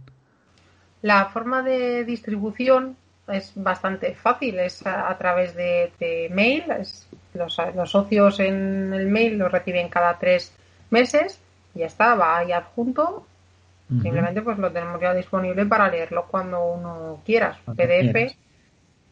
La 1.03 1.27
forma 1.27 1.63
de 1.63 2.03
distribución 2.03 2.97
es 3.29 3.53
bastante 3.55 4.13
fácil, 4.13 4.59
es 4.59 4.85
a, 4.85 5.17
través 5.17 5.55
de, 5.55 6.29
mail. 6.33 6.65
los, 7.33 7.57
los, 7.75 7.89
socios 7.89 8.41
en 8.41 8.93
el 8.93 9.07
mail 9.07 9.37
lo 9.37 9.47
reciben 9.47 9.87
cada 9.87 10.19
tres 10.19 10.51
meses 10.93 11.39
y 11.75 11.79
ya 11.79 11.87
está, 11.87 12.15
va 12.15 12.37
ahí 12.37 12.51
adjunto. 12.53 13.25
Simplemente 14.01 14.41
pues 14.41 14.57
lo 14.57 14.71
tenemos 14.71 14.99
ya 15.01 15.13
disponible 15.13 15.65
para 15.65 15.89
leerlo 15.89 16.25
cuando 16.31 16.63
uno 16.63 17.21
quiera. 17.25 17.59
PDF 17.75 18.33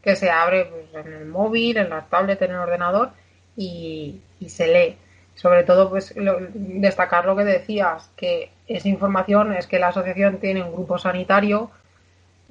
que 0.02 0.16
se 0.16 0.30
abre 0.30 0.66
pues, 0.66 1.06
en 1.06 1.14
el 1.14 1.26
móvil, 1.26 1.78
en 1.78 1.90
la 1.90 2.02
tablet, 2.02 2.42
en 2.42 2.52
el 2.52 2.58
ordenador 2.58 3.12
y, 3.56 4.22
se 4.48 4.68
lee. 4.68 4.98
Sobre 5.36 5.64
todo, 5.64 5.90
pues 5.90 6.14
destacar 6.54 7.26
lo 7.26 7.36
que 7.36 7.44
decías, 7.44 8.10
que 8.16 8.52
esa 8.68 8.90
información 8.90 9.54
es 9.54 9.66
que 9.68 9.80
la 9.80 9.88
asociación 9.88 10.38
tiene 10.38 10.64
un 10.64 10.74
grupo 10.74 10.98
sanitario 10.98 11.72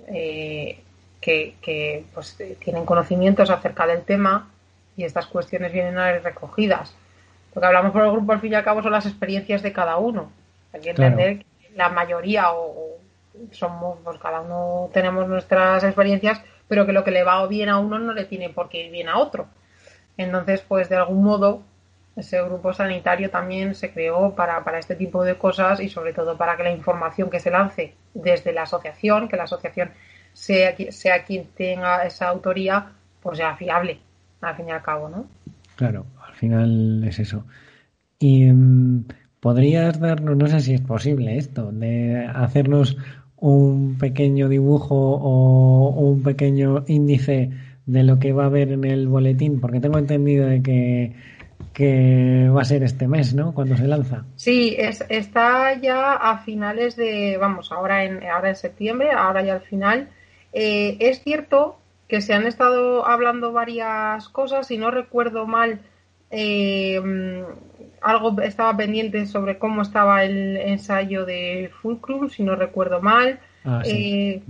eh, 0.08 0.80
que, 1.20 2.04
pues, 2.14 2.38
tienen 2.60 2.84
conocimientos 2.84 3.50
acerca 3.50 3.86
del 3.86 4.02
tema 4.02 4.50
y 4.96 5.04
estas 5.04 5.26
cuestiones 5.26 5.72
vienen 5.72 5.98
a 5.98 6.18
recogidas. 6.18 6.94
Lo 7.54 7.60
que 7.60 7.66
hablamos 7.66 7.92
por 7.92 8.02
el 8.02 8.12
grupo, 8.12 8.32
al 8.32 8.40
fin 8.40 8.52
y 8.52 8.54
al 8.54 8.64
cabo, 8.64 8.82
son 8.82 8.92
las 8.92 9.06
experiencias 9.06 9.62
de 9.62 9.72
cada 9.72 9.96
uno. 9.96 10.30
Hay 10.72 10.80
que 10.80 10.90
entender 10.90 11.38
que 11.38 11.72
la 11.74 11.88
mayoría 11.88 12.52
o, 12.52 12.98
somos, 13.52 13.98
pues 14.04 14.18
cada 14.18 14.40
uno 14.40 14.90
tenemos 14.92 15.26
nuestras 15.28 15.82
experiencias, 15.84 16.40
pero 16.68 16.86
que 16.86 16.92
lo 16.92 17.04
que 17.04 17.10
le 17.10 17.24
va 17.24 17.46
bien 17.46 17.68
a 17.68 17.78
uno 17.78 17.98
no 17.98 18.12
le 18.12 18.24
tiene 18.24 18.50
por 18.50 18.68
qué 18.68 18.86
ir 18.86 18.92
bien 18.92 19.08
a 19.08 19.18
otro. 19.18 19.46
Entonces, 20.16 20.62
pues 20.62 20.88
de 20.88 20.96
algún 20.96 21.24
modo, 21.24 21.62
ese 22.16 22.42
grupo 22.42 22.72
sanitario 22.72 23.30
también 23.30 23.74
se 23.74 23.92
creó 23.92 24.34
para, 24.34 24.62
este 24.78 24.94
tipo 24.94 25.24
de 25.24 25.36
cosas 25.36 25.80
y 25.80 25.88
sobre 25.88 26.12
todo 26.12 26.36
para 26.36 26.56
que 26.56 26.62
la 26.62 26.70
información 26.70 27.30
que 27.30 27.40
se 27.40 27.50
lance 27.50 27.94
desde 28.14 28.52
la 28.52 28.62
asociación, 28.62 29.28
que 29.28 29.36
la 29.36 29.44
asociación 29.44 29.90
sea, 30.32 30.74
sea 30.90 31.24
quien 31.24 31.46
tenga 31.46 32.04
esa 32.04 32.28
autoría, 32.28 32.92
pues 33.22 33.38
sea 33.38 33.56
fiable, 33.56 34.00
al 34.40 34.56
fin 34.56 34.68
y 34.68 34.72
al 34.72 34.82
cabo, 34.82 35.08
¿no? 35.08 35.26
Claro, 35.76 36.04
final 36.40 37.04
es 37.06 37.18
eso. 37.18 37.44
Y 38.18 38.46
mm, 38.46 39.04
podrías 39.40 40.00
darnos, 40.00 40.36
no 40.36 40.48
sé 40.48 40.60
si 40.60 40.74
es 40.74 40.80
posible 40.80 41.36
esto, 41.36 41.70
de 41.72 42.26
hacernos 42.26 42.96
un 43.36 43.98
pequeño 43.98 44.48
dibujo 44.48 44.94
o 44.94 45.88
un 46.00 46.22
pequeño 46.22 46.84
índice 46.86 47.50
de 47.90 48.04
lo 48.04 48.18
que 48.18 48.32
va 48.32 48.44
a 48.44 48.46
haber 48.46 48.72
en 48.72 48.84
el 48.84 49.08
boletín? 49.08 49.60
Porque 49.60 49.80
tengo 49.80 49.98
entendido 49.98 50.46
de 50.46 50.62
que, 50.62 52.50
va 52.54 52.60
a 52.60 52.64
ser 52.64 52.82
este 52.82 53.08
mes, 53.08 53.34
¿no? 53.34 53.54
Cuando 53.54 53.76
se 53.76 53.86
lanza. 53.86 54.24
Sí, 54.36 54.74
es, 54.78 55.04
está 55.08 55.74
ya 55.80 56.14
a 56.14 56.38
finales 56.38 56.94
de, 56.96 57.38
vamos, 57.40 57.72
ahora 57.72 58.04
en, 58.04 58.22
ahora 58.24 58.50
en 58.50 58.56
septiembre, 58.56 59.10
ahora 59.12 59.42
ya 59.42 59.54
al 59.54 59.62
final. 59.62 60.08
Eh, 60.52 60.98
es 61.00 61.22
cierto 61.22 61.78
que 62.06 62.20
se 62.20 62.34
han 62.34 62.46
estado 62.46 63.06
hablando 63.06 63.52
varias 63.52 64.28
cosas, 64.28 64.70
y 64.70 64.78
no 64.78 64.90
recuerdo 64.90 65.46
mal, 65.46 65.80
eh, 66.30 67.44
algo 68.00 68.40
estaba 68.42 68.76
pendiente 68.76 69.26
sobre 69.26 69.58
cómo 69.58 69.82
estaba 69.82 70.24
el 70.24 70.56
ensayo 70.56 71.24
de 71.24 71.70
Fulcrum, 71.80 72.28
si 72.28 72.42
no 72.42 72.56
recuerdo 72.56 73.00
mal. 73.00 73.40
Ah, 73.64 73.82
eh, 73.84 74.42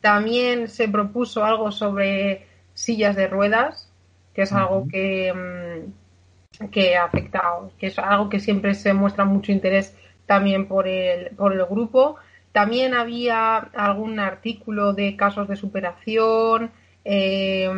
también 0.00 0.68
se 0.68 0.88
propuso 0.88 1.44
algo 1.44 1.72
sobre 1.72 2.46
sillas 2.72 3.16
de 3.16 3.26
ruedas, 3.26 3.90
que 4.34 4.42
es 4.42 4.52
algo 4.52 4.86
que, 4.88 5.32
mm, 5.32 6.68
que 6.68 6.96
afecta, 6.96 7.42
que 7.78 7.88
es 7.88 7.98
algo 7.98 8.28
que 8.28 8.40
siempre 8.40 8.74
se 8.74 8.92
muestra 8.94 9.24
mucho 9.24 9.52
interés 9.52 9.96
también 10.26 10.66
por 10.66 10.88
el, 10.88 11.34
por 11.36 11.52
el 11.52 11.64
grupo. 11.66 12.16
También 12.52 12.94
había 12.94 13.56
algún 13.56 14.20
artículo 14.20 14.92
de 14.92 15.16
casos 15.16 15.48
de 15.48 15.56
superación, 15.56 16.70
eh, 17.04 17.68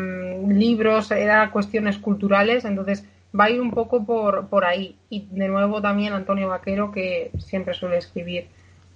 libros, 0.46 1.10
eran 1.10 1.50
cuestiones 1.50 1.98
culturales, 1.98 2.64
entonces 2.64 3.04
va 3.38 3.44
a 3.44 3.50
ir 3.50 3.60
un 3.60 3.70
poco 3.70 4.04
por, 4.04 4.48
por 4.48 4.64
ahí. 4.64 4.96
Y 5.10 5.26
de 5.30 5.48
nuevo 5.48 5.80
también 5.80 6.12
Antonio 6.12 6.48
Vaquero, 6.48 6.90
que 6.92 7.30
siempre 7.38 7.74
suele 7.74 7.98
escribir, 7.98 8.48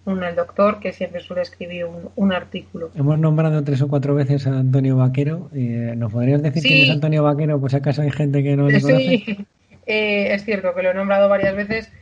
un 0.05 0.25
el 0.25 0.35
doctor, 0.35 0.81
que 0.81 0.93
siempre 0.93 1.21
suele 1.21 1.43
escribir 1.43 1.87
un, 2.17 2.33
artículo. 2.33 2.91
Hemos 2.95 3.19
nombrado 3.19 3.63
tres 3.63 3.83
o 3.83 3.89
cuatro 3.89 4.15
veces 4.15 4.47
a 4.47 4.59
Antonio 4.59 4.97
Vaquero. 4.97 5.51
Eh, 5.55 5.95
¿Nos 5.97 6.13
podrías 6.13 6.43
decir 6.43 6.63
quién 6.63 6.85
es 6.85 6.91
Antonio 6.91 7.23
Vaquero? 7.23 7.61
Pues 7.61 7.75
acaso 7.75 8.03
hay 8.03 8.11
gente 8.11 8.43
que 8.43 8.57
no 8.57 8.69
lo 8.69 8.81
conoce. 8.81 8.97
Sí, 8.97 9.47
eh, 9.87 10.35
es 10.35 10.45
cierto 10.45 10.75
que 10.75 10.83
lo 10.83 10.91
he 10.91 10.95
nombrado 10.95 11.29
varias 11.29 11.55
veces. 11.55 11.93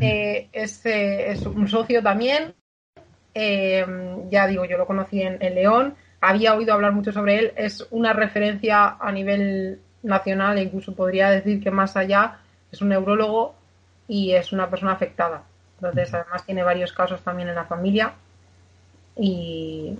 Eh, 0.00 0.48
es, 0.52 0.84
es, 0.84 1.46
un 1.46 1.68
socio 1.68 2.02
también. 2.02 2.54
ya 3.34 4.46
digo, 4.46 4.64
yo 4.64 4.76
lo 4.76 4.86
conocí 4.86 5.22
en, 5.22 5.36
en 5.40 5.54
León. 5.54 5.94
Había 6.20 6.54
oído 6.54 6.74
hablar 6.74 6.92
mucho 6.92 7.12
sobre 7.12 7.38
él. 7.38 7.52
Es 7.56 7.86
una 7.90 8.12
referencia 8.12 8.96
a 9.00 9.12
nivel 9.12 9.80
nacional 10.02 10.58
e 10.58 10.62
incluso 10.62 10.94
podría 10.94 11.30
decir 11.30 11.62
que 11.62 11.70
más 11.70 11.96
allá 11.96 12.38
es 12.72 12.80
un 12.80 12.88
neurólogo 12.88 13.54
y 14.08 14.32
es 14.32 14.52
una 14.52 14.68
persona 14.68 14.92
afectada. 14.92 15.42
Entonces, 15.76 16.12
además 16.12 16.44
tiene 16.44 16.62
varios 16.62 16.92
casos 16.92 17.22
también 17.22 17.48
en 17.48 17.54
la 17.54 17.64
familia 17.64 18.12
y, 19.16 19.96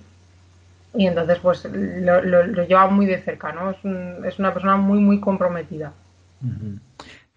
y 0.94 1.06
entonces 1.06 1.38
pues 1.38 1.64
lo, 1.64 2.22
lo, 2.22 2.64
lleva 2.64 2.88
muy 2.88 3.06
de 3.06 3.22
cerca, 3.22 3.52
¿no? 3.52 3.70
Es, 3.70 3.78
es 4.26 4.38
una 4.38 4.52
persona 4.52 4.76
muy, 4.76 4.98
muy 4.98 5.20
comprometida. 5.20 5.92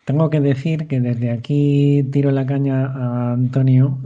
Tengo 0.05 0.30
que 0.30 0.41
decir 0.41 0.88
que 0.88 0.99
desde 0.99 1.32
aquí 1.32 2.05
tiro 2.11 2.32
la 2.32 2.45
caña 2.45 2.88
a 2.88 3.34
Antonio 3.34 3.97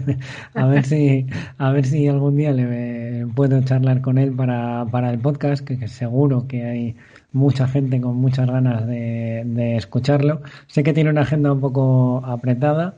a 0.54 0.66
ver 0.66 0.84
si 0.84 1.26
a 1.58 1.72
ver 1.72 1.86
si 1.86 2.06
algún 2.06 2.36
día 2.36 2.52
le 2.52 3.26
puedo 3.34 3.60
charlar 3.62 4.00
con 4.00 4.18
él 4.18 4.32
para, 4.32 4.86
para 4.90 5.10
el 5.10 5.18
podcast, 5.18 5.66
que 5.66 5.88
seguro 5.88 6.46
que 6.46 6.64
hay 6.64 6.96
mucha 7.32 7.68
gente 7.68 8.00
con 8.00 8.16
muchas 8.16 8.48
ganas 8.48 8.86
de, 8.86 9.76
escucharlo. 9.76 10.42
Sé 10.66 10.82
que 10.82 10.92
tiene 10.92 11.10
una 11.10 11.22
agenda 11.22 11.52
un 11.52 11.60
poco 11.60 12.22
apretada, 12.24 12.94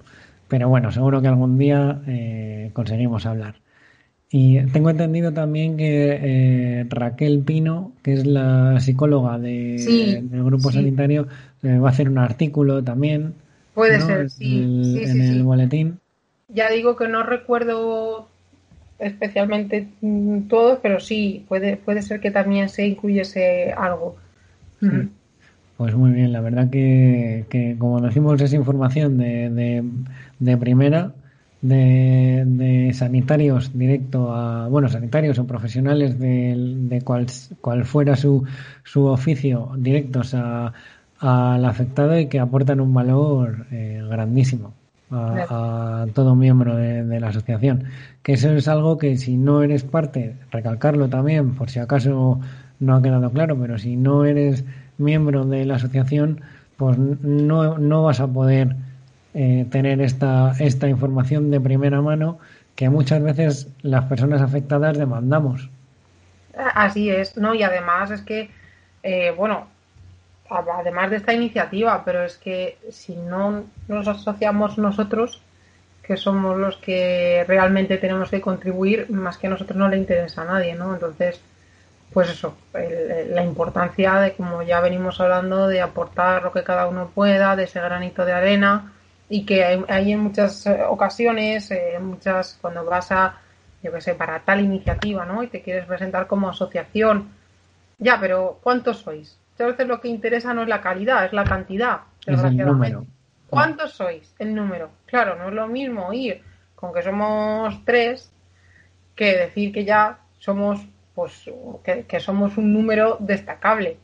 pero 0.48 0.68
bueno, 0.68 0.92
seguro 0.92 1.20
que 1.20 1.28
algún 1.28 1.58
día 1.58 2.00
eh, 2.06 2.70
conseguimos 2.72 3.26
hablar. 3.26 3.56
Y 4.34 4.60
tengo 4.72 4.88
entendido 4.88 5.32
también 5.32 5.76
que 5.76 6.18
eh, 6.22 6.86
Raquel 6.88 7.40
Pino, 7.40 7.92
que 8.02 8.14
es 8.14 8.26
la 8.26 8.80
psicóloga 8.80 9.38
de, 9.38 10.22
del 10.22 10.44
grupo 10.44 10.72
sanitario, 10.72 11.28
eh, 11.62 11.76
va 11.76 11.88
a 11.88 11.90
hacer 11.90 12.08
un 12.08 12.16
artículo 12.16 12.82
también. 12.82 13.34
Puede 13.74 14.00
ser, 14.00 14.30
sí. 14.30 14.98
en 15.02 15.20
el 15.20 15.42
boletín. 15.42 15.98
Ya 16.48 16.70
digo 16.70 16.96
que 16.96 17.08
no 17.08 17.22
recuerdo 17.22 18.28
especialmente 18.98 19.88
mm, 20.00 20.42
todos, 20.42 20.78
pero 20.82 21.00
sí, 21.00 21.44
puede, 21.48 21.76
puede 21.76 22.02
ser 22.02 22.20
que 22.20 22.30
también 22.30 22.68
se 22.68 22.86
incluyese 22.86 23.72
algo. 23.72 24.16
Pues 25.76 25.94
muy 25.94 26.10
bien, 26.12 26.32
la 26.32 26.40
verdad 26.40 26.70
que, 26.70 27.44
que 27.48 27.76
como 27.78 28.00
decimos 28.00 28.40
esa 28.40 28.56
información 28.56 29.18
de, 29.18 29.82
de, 30.38 30.56
primera, 30.56 31.12
de, 31.60 32.44
de, 32.46 32.92
sanitarios 32.92 33.76
directo 33.76 34.32
a, 34.32 34.68
bueno, 34.68 34.88
sanitarios 34.88 35.38
o 35.38 35.46
profesionales 35.46 36.18
de, 36.18 36.54
de 36.56 37.02
cual, 37.02 37.26
cual 37.60 37.84
fuera 37.84 38.16
su, 38.16 38.44
su 38.84 39.06
oficio, 39.06 39.72
directos 39.76 40.34
a, 40.34 40.72
al 41.18 41.64
afectado 41.64 42.18
y 42.18 42.26
que 42.26 42.40
aportan 42.40 42.80
un 42.80 42.92
valor 42.92 43.66
eh, 43.70 44.02
grandísimo 44.08 44.74
a, 45.12 46.06
todo 46.14 46.34
miembro 46.34 46.76
de, 46.76 47.04
de, 47.04 47.20
la 47.20 47.28
asociación. 47.28 47.84
Que 48.22 48.32
eso 48.32 48.50
es 48.50 48.68
algo 48.68 48.98
que 48.98 49.16
si 49.16 49.36
no 49.36 49.62
eres 49.62 49.84
parte, 49.84 50.36
recalcarlo 50.50 51.08
también, 51.08 51.54
por 51.54 51.70
si 51.70 51.78
acaso 51.78 52.40
no 52.80 52.96
ha 52.96 53.02
quedado 53.02 53.30
claro, 53.30 53.56
pero 53.60 53.78
si 53.78 53.96
no 53.96 54.24
eres 54.24 54.64
miembro 54.98 55.44
de 55.44 55.64
la 55.64 55.76
asociación, 55.76 56.40
pues 56.76 56.98
no, 56.98 57.78
no 57.78 58.02
vas 58.02 58.20
a 58.20 58.26
poder 58.26 58.76
eh, 59.34 59.66
tener 59.70 60.00
esta, 60.00 60.52
esta 60.58 60.88
información 60.88 61.50
de 61.50 61.60
primera 61.60 62.02
mano 62.02 62.38
que 62.74 62.88
muchas 62.90 63.22
veces 63.22 63.68
las 63.82 64.04
personas 64.06 64.42
afectadas 64.42 64.98
demandamos. 64.98 65.70
Así 66.74 67.10
es, 67.10 67.36
¿no? 67.36 67.54
Y 67.54 67.62
además 67.62 68.10
es 68.10 68.22
que, 68.22 68.50
eh, 69.02 69.32
bueno, 69.36 69.66
además 70.54 71.10
de 71.10 71.16
esta 71.16 71.32
iniciativa, 71.32 72.02
pero 72.04 72.24
es 72.24 72.36
que 72.36 72.78
si 72.90 73.16
no 73.16 73.64
nos 73.88 74.08
asociamos 74.08 74.78
nosotros, 74.78 75.42
que 76.02 76.16
somos 76.16 76.58
los 76.58 76.76
que 76.78 77.44
realmente 77.46 77.98
tenemos 77.98 78.30
que 78.30 78.40
contribuir, 78.40 79.10
más 79.10 79.38
que 79.38 79.46
a 79.46 79.50
nosotros 79.50 79.76
no 79.78 79.88
le 79.88 79.98
interesa 79.98 80.42
a 80.42 80.46
nadie, 80.46 80.74
¿no? 80.74 80.94
Entonces, 80.94 81.40
pues 82.12 82.28
eso, 82.30 82.56
la 82.74 83.42
importancia 83.42 84.14
de, 84.16 84.34
como 84.34 84.62
ya 84.62 84.80
venimos 84.80 85.20
hablando, 85.20 85.68
de 85.68 85.80
aportar 85.80 86.42
lo 86.42 86.52
que 86.52 86.64
cada 86.64 86.86
uno 86.86 87.10
pueda, 87.14 87.56
de 87.56 87.64
ese 87.64 87.80
granito 87.80 88.24
de 88.24 88.32
arena, 88.32 88.92
y 89.28 89.46
que 89.46 89.64
hay, 89.64 90.12
en 90.12 90.18
muchas 90.18 90.66
eh, 90.66 90.82
ocasiones, 90.86 91.70
eh, 91.70 91.98
muchas, 91.98 92.58
cuando 92.60 92.84
vas 92.84 93.10
a, 93.12 93.40
yo 93.82 93.90
qué 93.90 94.00
sé, 94.00 94.14
para 94.14 94.40
tal 94.40 94.60
iniciativa, 94.60 95.24
¿no? 95.24 95.42
Y 95.42 95.46
te 95.46 95.62
quieres 95.62 95.86
presentar 95.86 96.26
como 96.26 96.50
asociación, 96.50 97.30
ya, 97.98 98.18
pero 98.20 98.58
¿cuántos 98.62 98.98
sois? 98.98 99.38
Veces 99.66 99.86
lo 99.86 100.00
que 100.00 100.08
interesa 100.08 100.54
no 100.54 100.62
es 100.62 100.68
la 100.68 100.80
calidad, 100.80 101.24
es 101.24 101.32
la 101.32 101.44
cantidad, 101.44 102.00
desgraciadamente. 102.26 103.06
¿Cuántos 103.48 103.92
sois? 103.92 104.34
El 104.38 104.54
número. 104.54 104.90
Claro, 105.06 105.36
no 105.36 105.48
es 105.48 105.54
lo 105.54 105.66
mismo 105.66 106.12
ir 106.12 106.42
con 106.74 106.92
que 106.92 107.02
somos 107.02 107.84
tres 107.84 108.32
que 109.14 109.36
decir 109.36 109.72
que 109.72 109.84
ya 109.84 110.18
somos, 110.38 110.80
pues, 111.14 111.50
que, 111.82 112.20
somos 112.20 112.56
un 112.56 112.72
número 112.72 113.18
destacable. 113.20 113.98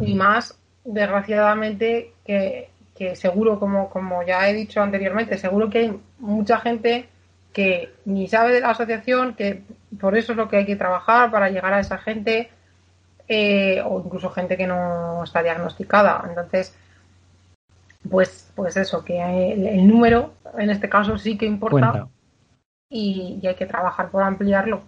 Y 0.00 0.14
más, 0.14 0.58
desgraciadamente, 0.84 2.14
que 2.24 2.70
que 2.96 3.14
seguro, 3.14 3.60
como, 3.60 3.90
como 3.90 4.22
ya 4.22 4.48
he 4.48 4.54
dicho 4.54 4.80
anteriormente, 4.80 5.36
seguro 5.36 5.68
que 5.68 5.78
hay 5.78 6.00
mucha 6.18 6.58
gente 6.58 7.08
que 7.52 7.92
ni 8.04 8.26
sabe 8.26 8.54
de 8.54 8.60
la 8.60 8.70
asociación, 8.70 9.34
que 9.34 9.62
por 10.00 10.16
eso 10.16 10.32
es 10.32 10.38
lo 10.38 10.48
que 10.48 10.56
hay 10.58 10.66
que 10.66 10.76
trabajar 10.76 11.30
para 11.30 11.50
llegar 11.50 11.72
a 11.74 11.80
esa 11.80 11.98
gente, 11.98 12.50
eh, 13.28 13.82
o 13.84 14.02
incluso 14.04 14.30
gente 14.30 14.56
que 14.56 14.66
no 14.66 15.24
está 15.24 15.42
diagnosticada. 15.42 16.24
Entonces, 16.28 16.74
pues, 18.08 18.50
pues 18.54 18.76
eso, 18.76 19.04
que 19.04 19.20
el, 19.52 19.86
número 19.86 20.34
en 20.58 20.70
este 20.70 20.88
caso 20.88 21.18
sí 21.18 21.36
que 21.36 21.46
importa 21.46 22.06
y, 22.88 23.40
hay 23.46 23.54
que 23.54 23.66
trabajar 23.66 24.10
por 24.10 24.22
ampliarlo. 24.22 24.82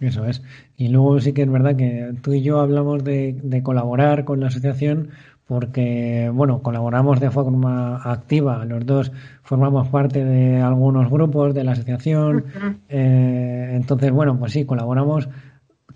Eso 0.00 0.26
es. 0.26 0.42
Y 0.76 0.88
luego 0.88 1.20
sí 1.20 1.32
que 1.32 1.42
es 1.42 1.50
verdad 1.50 1.76
que 1.76 2.14
tú 2.22 2.32
y 2.32 2.42
yo 2.42 2.60
hablamos 2.60 3.04
de, 3.04 3.38
de 3.40 3.62
colaborar 3.62 4.24
con 4.24 4.40
la 4.40 4.48
asociación 4.48 5.10
porque, 5.46 6.30
bueno, 6.32 6.62
colaboramos 6.62 7.20
de 7.20 7.30
forma 7.30 7.96
activa, 7.96 8.64
los 8.64 8.86
dos 8.86 9.12
formamos 9.42 9.88
parte 9.88 10.24
de 10.24 10.62
algunos 10.62 11.10
grupos 11.10 11.52
de 11.52 11.62
la 11.62 11.72
asociación, 11.72 12.46
eh, 12.88 13.72
entonces, 13.72 14.10
bueno, 14.12 14.38
pues 14.38 14.52
sí, 14.52 14.64
colaboramos 14.64 15.28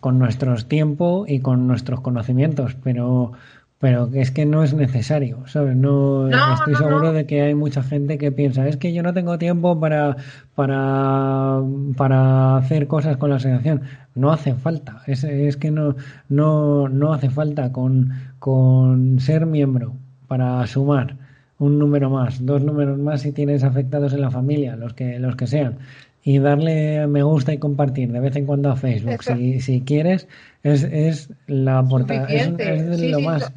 con 0.07 0.21
nuestros 0.21 0.69
tiempo 0.69 1.25
y 1.27 1.41
con 1.41 1.67
nuestros 1.67 2.01
conocimientos, 2.01 2.77
pero 2.85 3.33
pero 3.81 4.09
es 4.15 4.31
que 4.31 4.47
no 4.47 4.63
es 4.63 4.73
necesario, 4.73 5.43
¿sabes? 5.49 5.75
No, 5.75 6.29
estoy 6.29 6.77
seguro 6.77 7.13
de 7.13 7.27
que 7.27 7.43
hay 7.43 7.57
mucha 7.57 7.83
gente 7.83 8.17
que 8.17 8.31
piensa, 8.31 8.69
es 8.69 8.77
que 8.77 8.93
yo 8.93 9.03
no 9.03 9.13
tengo 9.13 9.37
tiempo 9.37 9.81
para, 9.81 10.17
para, 10.55 11.61
para 11.97 12.57
hacer 12.57 12.87
cosas 12.87 13.17
con 13.17 13.31
la 13.31 13.37
asociación. 13.37 13.83
No 14.15 14.31
hace 14.31 14.55
falta, 14.55 15.03
es, 15.09 15.25
es 15.25 15.57
que 15.57 15.73
no, 15.73 15.97
no, 16.29 16.89
no 16.89 17.13
hace 17.13 17.29
falta 17.29 17.73
con, 17.73 18.13
con 18.39 19.19
ser 19.19 19.45
miembro 19.45 19.95
para 20.29 20.65
sumar 20.69 21.17
un 21.59 21.79
número 21.79 22.11
más, 22.11 22.45
dos 22.45 22.63
números 22.63 22.99
más 22.99 23.23
si 23.23 23.33
tienes 23.33 23.65
afectados 23.65 24.13
en 24.13 24.21
la 24.21 24.31
familia, 24.31 24.77
los 24.77 24.95
que, 24.95 25.19
los 25.19 25.37
que 25.37 25.47
sean 25.47 25.79
y 26.27 26.41
darle 26.41 27.07
me 27.07 27.23
gusta 27.23 27.55
y 27.55 27.59
compartir 27.59 28.11
de 28.11 28.21
vez 28.21 28.35
en 28.35 28.45
cuando 28.45 28.71
a 28.71 28.77
Facebook, 28.77 29.23
si, 29.23 29.61
si 29.61 29.81
quieres, 29.81 30.27
es, 30.63 30.83
es 30.83 31.31
la 31.47 31.79
aportación, 31.79 32.61
es, 32.61 33.01
lo 33.01 33.21
más 33.21 33.53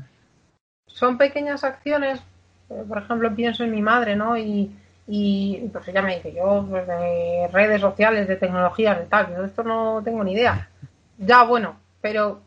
son 1.00 1.18
pequeñas 1.18 1.64
acciones, 1.64 2.20
eh, 2.70 2.84
por 2.86 2.98
ejemplo, 2.98 3.34
pienso 3.34 3.64
en 3.64 3.72
mi 3.72 3.82
madre, 3.82 4.18
¿no? 4.18 4.38
Y, 4.38 4.70
y 5.08 5.70
pues 5.72 5.88
ella 5.88 6.02
me 6.02 6.18
dice, 6.18 6.34
yo 6.34 6.68
pues 6.70 6.86
de 6.86 7.50
redes 7.54 7.80
sociales, 7.80 8.28
de 8.28 8.36
tecnologías, 8.36 9.00
de 9.00 9.06
tal, 9.06 9.30
yo 9.30 9.42
de 9.42 9.48
esto 9.48 9.64
no 9.64 10.02
tengo 10.04 10.24
ni 10.26 10.34
idea. 10.34 10.70
Ya, 11.18 11.44
bueno, 11.44 11.78
pero 12.02 12.42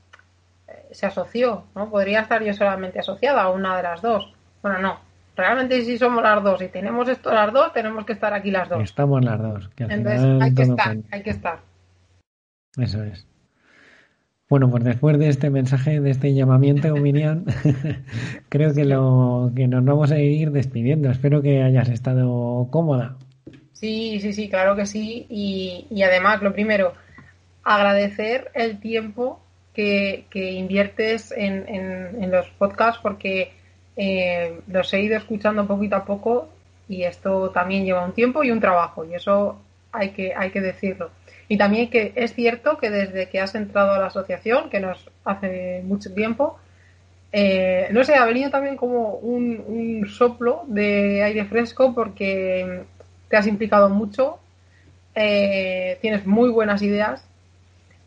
eh, 0.69 0.89
se 0.91 1.07
asoció, 1.07 1.65
¿no? 1.75 1.89
Podría 1.89 2.21
estar 2.21 2.43
yo 2.43 2.53
solamente 2.53 3.01
asociada 3.01 3.43
a 3.43 3.49
una 3.49 3.75
de 3.77 3.83
las 3.85 4.03
dos. 4.03 4.33
Bueno, 4.61 4.79
no. 4.79 5.12
Realmente 5.37 5.83
si 5.83 5.97
somos 5.97 6.23
las 6.23 6.43
dos 6.43 6.61
y 6.63 6.69
tenemos 6.69 7.09
esto 7.09 7.33
las 7.33 7.53
dos, 7.53 7.73
tenemos 7.73 8.05
que 8.05 8.13
estar 8.13 8.35
aquí 8.35 8.51
las 8.51 8.69
dos. 8.69 8.83
Estamos 8.83 9.25
las 9.25 9.41
dos. 9.41 9.71
Entonces 9.79 10.43
hay 10.43 10.55
que 10.55 10.63
estar, 10.63 10.97
hay 11.11 11.23
que 11.23 11.31
estar. 11.31 11.61
Eso 12.77 13.03
es. 13.03 13.27
Bueno, 14.53 14.71
pues 14.71 14.85
después 14.85 15.19
de 15.19 15.29
este 15.29 15.49
mensaje, 15.49 15.99
de 16.01 16.11
este 16.11 16.35
llamamiento, 16.35 16.95
Miriam, 16.97 17.47
creo 18.51 18.75
que, 18.75 18.85
lo, 18.85 19.51
que 19.57 19.67
nos 19.67 19.83
vamos 19.83 20.13
a 20.13 20.19
ir 20.19 20.51
despidiendo. 20.51 21.11
Espero 21.11 21.41
que 21.41 21.63
hayas 21.63 21.89
estado 21.89 22.69
cómoda. 22.71 23.17
Sí, 23.73 24.21
sí, 24.21 24.35
sí, 24.35 24.51
claro 24.51 24.77
que 24.77 24.85
sí. 24.85 25.27
Y, 25.31 26.03
además, 26.03 26.43
lo 26.43 26.53
primero, 26.53 26.93
agradecer 27.65 28.51
el 28.53 28.79
tiempo 28.79 29.41
que, 29.73 30.27
inviertes 30.35 31.33
en, 31.35 32.31
los 32.31 32.47
podcasts 32.51 33.01
porque 33.03 33.53
eh, 33.97 34.61
los 34.69 34.93
he 34.95 35.01
ido 35.01 35.17
escuchando 35.17 35.67
poquito 35.67 35.97
a 35.97 36.05
poco 36.05 36.49
y 36.89 37.05
esto 37.05 37.51
también 37.51 37.85
lleva 37.85 38.05
un 38.05 38.13
tiempo 38.13 38.43
y 38.45 38.51
un 38.51 38.61
trabajo 38.61 39.05
y 39.05 39.15
eso 39.15 39.61
hay 39.93 40.11
que, 40.11 40.35
hay 40.35 40.51
que 40.51 40.61
decirlo. 40.61 41.11
Y 41.49 41.59
también 41.59 41.91
que 41.91 42.13
es 42.17 42.35
cierto 42.35 42.79
que 42.79 42.91
desde 42.91 43.29
que 43.29 43.41
has 43.41 43.55
entrado 43.55 43.93
a 43.93 43.99
la 43.99 44.07
asociación, 44.07 44.71
que 44.71 44.81
nos 44.81 45.11
hace 45.25 45.83
mucho 45.85 46.13
tiempo, 46.15 46.59
eh, 47.33 47.89
no 47.93 48.05
sé, 48.05 48.15
ha 48.15 48.27
venido 48.27 48.51
también 48.51 48.77
como 48.77 49.15
un, 49.15 50.07
soplo 50.09 50.65
de 50.67 51.23
aire 51.23 51.45
fresco 51.47 51.95
porque 51.95 52.83
te 53.29 53.37
has 53.37 53.47
implicado 53.47 53.89
mucho, 53.89 54.39
eh, 55.15 55.99
tienes 56.01 56.27
muy 56.27 56.51
buenas 56.51 56.83
ideas 56.83 57.27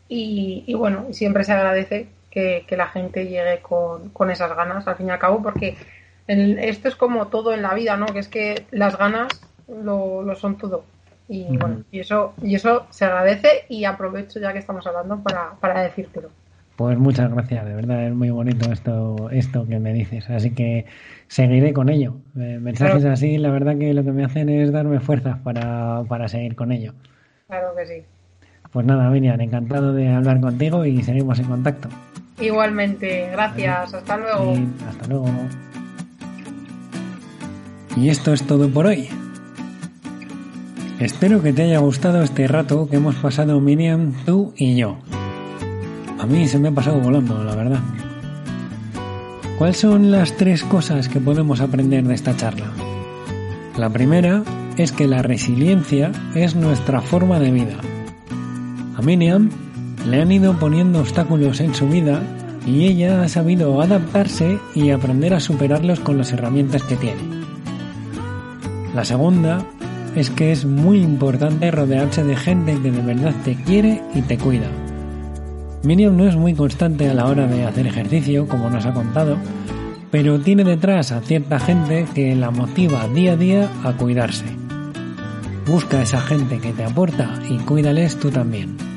y, 0.07 0.71
bueno, 0.75 1.07
siempre 1.11 1.43
se 1.43 1.53
agradece 1.53 2.07
que, 2.35 2.77
la 2.77 2.87
gente 2.87 3.25
llegue 3.25 3.61
con, 3.61 4.29
esas 4.29 4.55
ganas, 4.55 4.87
al 4.87 4.95
fin 4.95 5.07
y 5.07 5.11
al 5.11 5.19
cabo, 5.19 5.41
porque 5.41 5.75
esto 6.27 6.87
es 6.87 6.95
como 6.95 7.27
todo 7.27 7.53
en 7.53 7.61
la 7.61 7.73
vida, 7.73 7.97
¿no? 7.97 8.05
Que 8.07 8.19
es 8.19 8.27
que 8.27 8.65
las 8.71 8.97
ganas 8.97 9.41
lo 9.67 10.35
son 10.35 10.57
todo. 10.57 10.83
Y 11.27 11.57
bueno, 11.57 11.83
y 11.91 11.99
eso, 11.99 12.33
y 12.41 12.55
eso 12.55 12.85
se 12.91 13.05
agradece 13.05 13.65
y 13.67 13.85
aprovecho 13.85 14.39
ya 14.39 14.53
que 14.53 14.59
estamos 14.59 14.85
hablando 14.85 15.21
para, 15.23 15.53
para 15.59 15.81
decírtelo. 15.81 16.29
Pues 16.75 16.97
muchas 16.97 17.31
gracias, 17.31 17.65
de 17.65 17.73
verdad 17.73 18.05
es 18.07 18.13
muy 18.13 18.29
bonito 18.29 18.71
esto, 18.71 19.29
esto 19.31 19.65
que 19.65 19.79
me 19.79 19.93
dices. 19.93 20.29
Así 20.29 20.53
que 20.53 20.85
seguiré 21.27 21.73
con 21.73 21.89
ello. 21.89 22.17
Eh, 22.37 22.59
mensajes 22.61 23.05
así, 23.05 23.37
la 23.37 23.49
verdad 23.49 23.77
que 23.77 23.93
lo 23.93 24.03
que 24.03 24.11
me 24.11 24.25
hacen 24.25 24.49
es 24.49 24.71
darme 24.71 24.99
fuerzas 24.99 25.39
para, 25.39 26.03
para 26.07 26.27
seguir 26.27 26.55
con 26.55 26.71
ello. 26.71 26.93
Claro 27.47 27.69
que 27.75 27.85
sí. 27.85 28.03
Pues 28.71 28.85
nada, 28.85 29.09
Miriam, 29.09 29.39
encantado 29.39 29.93
de 29.93 30.09
hablar 30.09 30.41
contigo 30.41 30.85
y 30.85 31.01
seguimos 31.01 31.39
en 31.39 31.45
contacto. 31.45 31.87
Igualmente, 32.39 33.29
gracias, 33.31 33.93
hasta 33.93 34.17
luego. 34.17 34.53
hasta 34.87 35.07
luego. 35.07 35.29
Y 37.95 38.09
esto 38.09 38.33
es 38.33 38.43
todo 38.43 38.69
por 38.69 38.87
hoy. 38.87 39.07
Espero 40.99 41.41
que 41.41 41.53
te 41.53 41.63
haya 41.63 41.79
gustado 41.79 42.21
este 42.21 42.47
rato 42.47 42.89
que 42.89 42.97
hemos 42.97 43.15
pasado 43.15 43.59
Miriam, 43.59 44.13
tú 44.25 44.53
y 44.57 44.75
yo. 44.75 44.97
A 46.19 46.25
mí 46.25 46.47
se 46.47 46.59
me 46.59 46.69
ha 46.69 46.71
pasado 46.71 46.99
volando, 46.99 47.43
la 47.43 47.55
verdad. 47.55 47.79
¿Cuáles 49.57 49.77
son 49.77 50.11
las 50.11 50.35
tres 50.35 50.63
cosas 50.63 51.07
que 51.07 51.19
podemos 51.19 51.61
aprender 51.61 52.03
de 52.03 52.13
esta 52.13 52.35
charla? 52.35 52.67
La 53.77 53.89
primera 53.89 54.43
es 54.77 54.91
que 54.91 55.07
la 55.07 55.21
resiliencia 55.21 56.11
es 56.33 56.55
nuestra 56.55 56.99
forma 57.01 57.39
de 57.39 57.51
vida. 57.51 57.77
A 58.97 59.01
Miriam 59.01 59.49
le 60.09 60.21
han 60.21 60.31
ido 60.31 60.53
poniendo 60.53 60.99
obstáculos 60.99 61.59
en 61.59 61.73
su 61.73 61.87
vida 61.87 62.21
y 62.65 62.85
ella 62.85 63.23
ha 63.23 63.27
sabido 63.27 63.81
adaptarse 63.81 64.59
y 64.73 64.89
aprender 64.89 65.33
a 65.33 65.39
superarlos 65.39 65.99
con 65.99 66.17
las 66.17 66.31
herramientas 66.31 66.83
que 66.83 66.95
tiene. 66.95 67.21
La 68.93 69.05
segunda 69.05 69.65
es 70.15 70.29
que 70.29 70.51
es 70.51 70.65
muy 70.65 70.99
importante 70.99 71.69
rodearse 71.71 72.23
de 72.23 72.35
gente 72.35 72.79
que 72.81 72.91
de 72.91 73.01
verdad 73.01 73.33
te 73.43 73.55
quiere 73.55 74.01
y 74.13 74.21
te 74.21 74.37
cuida. 74.37 74.67
Miriam 75.83 76.17
no 76.17 76.27
es 76.27 76.35
muy 76.35 76.53
constante 76.53 77.09
a 77.09 77.13
la 77.13 77.25
hora 77.25 77.45
de 77.45 77.65
hacer 77.65 77.85
ejercicio, 77.85 78.47
como 78.47 78.69
nos 78.69 78.85
ha 78.85 78.93
contado, 78.93 79.37
pero 80.09 80.39
tiene 80.39 80.63
detrás 80.63 81.11
a 81.11 81.21
cierta 81.21 81.59
gente 81.59 82.05
que 82.15 82.35
la 82.35 82.49
motiva 82.49 83.07
día 83.09 83.33
a 83.33 83.35
día 83.35 83.69
a 83.83 83.93
cuidarse. 83.93 84.45
Busca 85.67 85.97
a 85.97 86.03
esa 86.03 86.21
gente 86.21 86.59
que 86.59 86.73
te 86.73 86.85
aporta 86.85 87.39
y 87.49 87.57
cuídales 87.57 88.17
tú 88.17 88.31
también. 88.31 88.94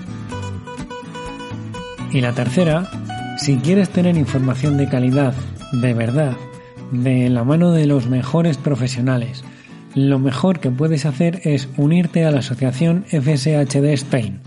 Y 2.12 2.20
la 2.20 2.32
tercera, 2.32 2.90
si 3.36 3.56
quieres 3.56 3.90
tener 3.90 4.16
información 4.16 4.76
de 4.76 4.88
calidad, 4.88 5.34
de 5.72 5.94
verdad, 5.94 6.36
de 6.90 7.28
la 7.28 7.44
mano 7.44 7.72
de 7.72 7.86
los 7.86 8.08
mejores 8.08 8.56
profesionales, 8.56 9.44
lo 9.94 10.18
mejor 10.18 10.60
que 10.60 10.70
puedes 10.70 11.06
hacer 11.06 11.40
es 11.44 11.68
unirte 11.76 12.24
a 12.24 12.30
la 12.30 12.38
asociación 12.38 13.04
FSHD 13.08 13.84
Spain. 13.92 14.40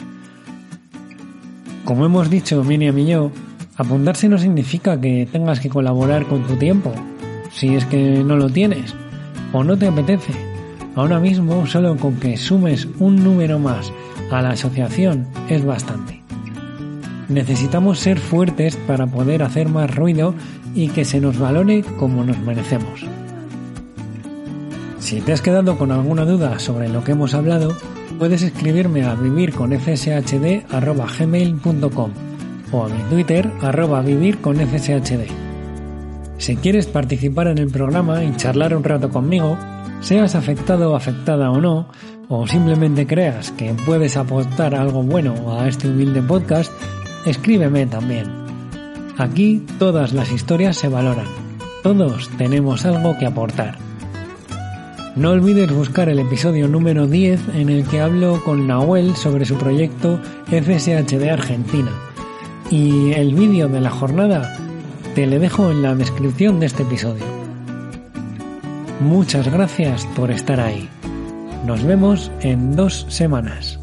Como 1.86 2.06
hemos 2.06 2.30
dicho 2.30 2.64
Miriam 2.64 2.98
y 2.98 3.08
yo, 3.08 3.32
Apuntarse 3.82 4.30
no 4.30 4.38
significa 4.38 5.02
que 5.02 5.28
tengas 5.32 5.60
que 5.60 5.70
colaborar 5.70 6.28
con 6.28 6.46
tu 6.46 6.56
tiempo, 6.56 6.94
si 7.52 7.74
es 7.74 7.84
que 7.86 8.24
no 8.24 8.36
lo 8.36 8.48
tienes 8.48 8.94
o 9.54 9.64
no 9.64 9.76
te 9.76 9.88
apetece. 9.88 10.34
Ahora 10.96 11.20
mismo 11.20 11.66
solo 11.66 11.98
con 11.98 12.18
que 12.18 12.38
sumes 12.38 12.88
un 13.00 13.24
número 13.24 13.58
más 13.58 13.92
a 14.30 14.44
la 14.44 14.52
asociación 14.52 15.26
es 15.50 15.66
bastante. 15.66 16.21
Necesitamos 17.32 18.00
ser 18.00 18.20
fuertes 18.20 18.76
para 18.76 19.08
poder 19.08 19.42
hacer 19.42 19.70
más 19.70 19.96
ruido 19.96 20.36
y 20.76 20.90
que 20.90 21.06
se 21.06 21.22
nos 21.22 21.40
valore 21.40 21.82
como 21.98 22.26
nos 22.26 22.38
merecemos. 22.40 23.06
Si 25.00 25.22
te 25.22 25.32
has 25.32 25.42
quedado 25.42 25.78
con 25.78 25.94
alguna 25.94 26.26
duda 26.26 26.60
sobre 26.60 26.90
lo 26.90 27.06
que 27.06 27.14
hemos 27.14 27.34
hablado, 27.34 27.74
puedes 28.20 28.42
escribirme 28.42 29.06
a 29.06 29.16
vivirconfshd.gmail.com 29.16 32.12
o 32.74 32.84
a 32.84 32.90
mi 32.90 33.02
Twitter 33.10 33.50
arroba 33.62 34.02
vivirconfshd. 34.02 35.22
Si 36.38 36.58
quieres 36.58 36.88
participar 36.88 37.48
en 37.48 37.60
el 37.60 37.70
programa 37.70 38.26
y 38.26 38.36
charlar 38.36 38.76
un 38.76 38.84
rato 38.84 39.10
conmigo, 39.10 39.58
seas 40.02 40.36
afectado 40.36 40.92
o 40.92 40.96
afectada 40.96 41.50
o 41.50 41.62
no, 41.62 41.88
o 42.28 42.46
simplemente 42.46 43.08
creas 43.08 43.52
que 43.52 43.74
puedes 43.86 44.18
aportar 44.18 44.76
algo 44.76 45.02
bueno 45.02 45.58
a 45.58 45.70
este 45.70 45.88
humilde 45.88 46.22
podcast, 46.22 46.74
escríbeme 47.26 47.86
también. 47.86 48.28
Aquí 49.18 49.66
todas 49.78 50.14
las 50.14 50.32
historias 50.32 50.78
se 50.78 50.88
valoran. 50.88 51.28
Todos 51.84 52.30
tenemos 52.38 52.86
algo 52.86 53.18
que 53.18 53.26
aportar. 53.26 53.78
No 55.16 55.32
olvides 55.32 55.72
buscar 55.74 56.08
el 56.10 56.20
episodio 56.20 56.68
número 56.68 57.06
10 57.06 57.56
en 57.56 57.70
el 57.70 57.86
que 57.86 58.00
hablo 58.00 58.42
con 58.46 58.66
Nahuel 58.68 59.16
sobre 59.16 59.46
su 59.46 59.56
proyecto 59.56 60.20
FSHD 60.48 61.30
Argentina. 61.30 61.92
Y 62.70 63.12
el 63.12 63.36
vídeo 63.36 63.68
de 63.68 63.82
la 63.82 63.90
jornada 63.90 64.58
te 65.14 65.28
le 65.28 65.40
dejo 65.40 65.70
en 65.70 65.82
la 65.82 65.96
descripción 65.96 66.60
de 66.62 66.68
este 66.68 66.84
episodio. 66.84 67.26
Muchas 69.02 69.52
gracias 69.52 70.06
por 70.16 70.32
estar 70.32 70.60
ahí. 70.60 70.88
Nos 71.66 71.84
vemos 71.84 72.32
en 72.42 72.76
dos 72.76 73.06
semanas. 73.10 73.80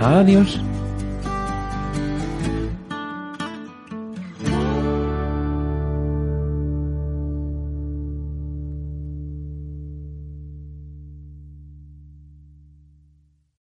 Adiós. 0.00 0.60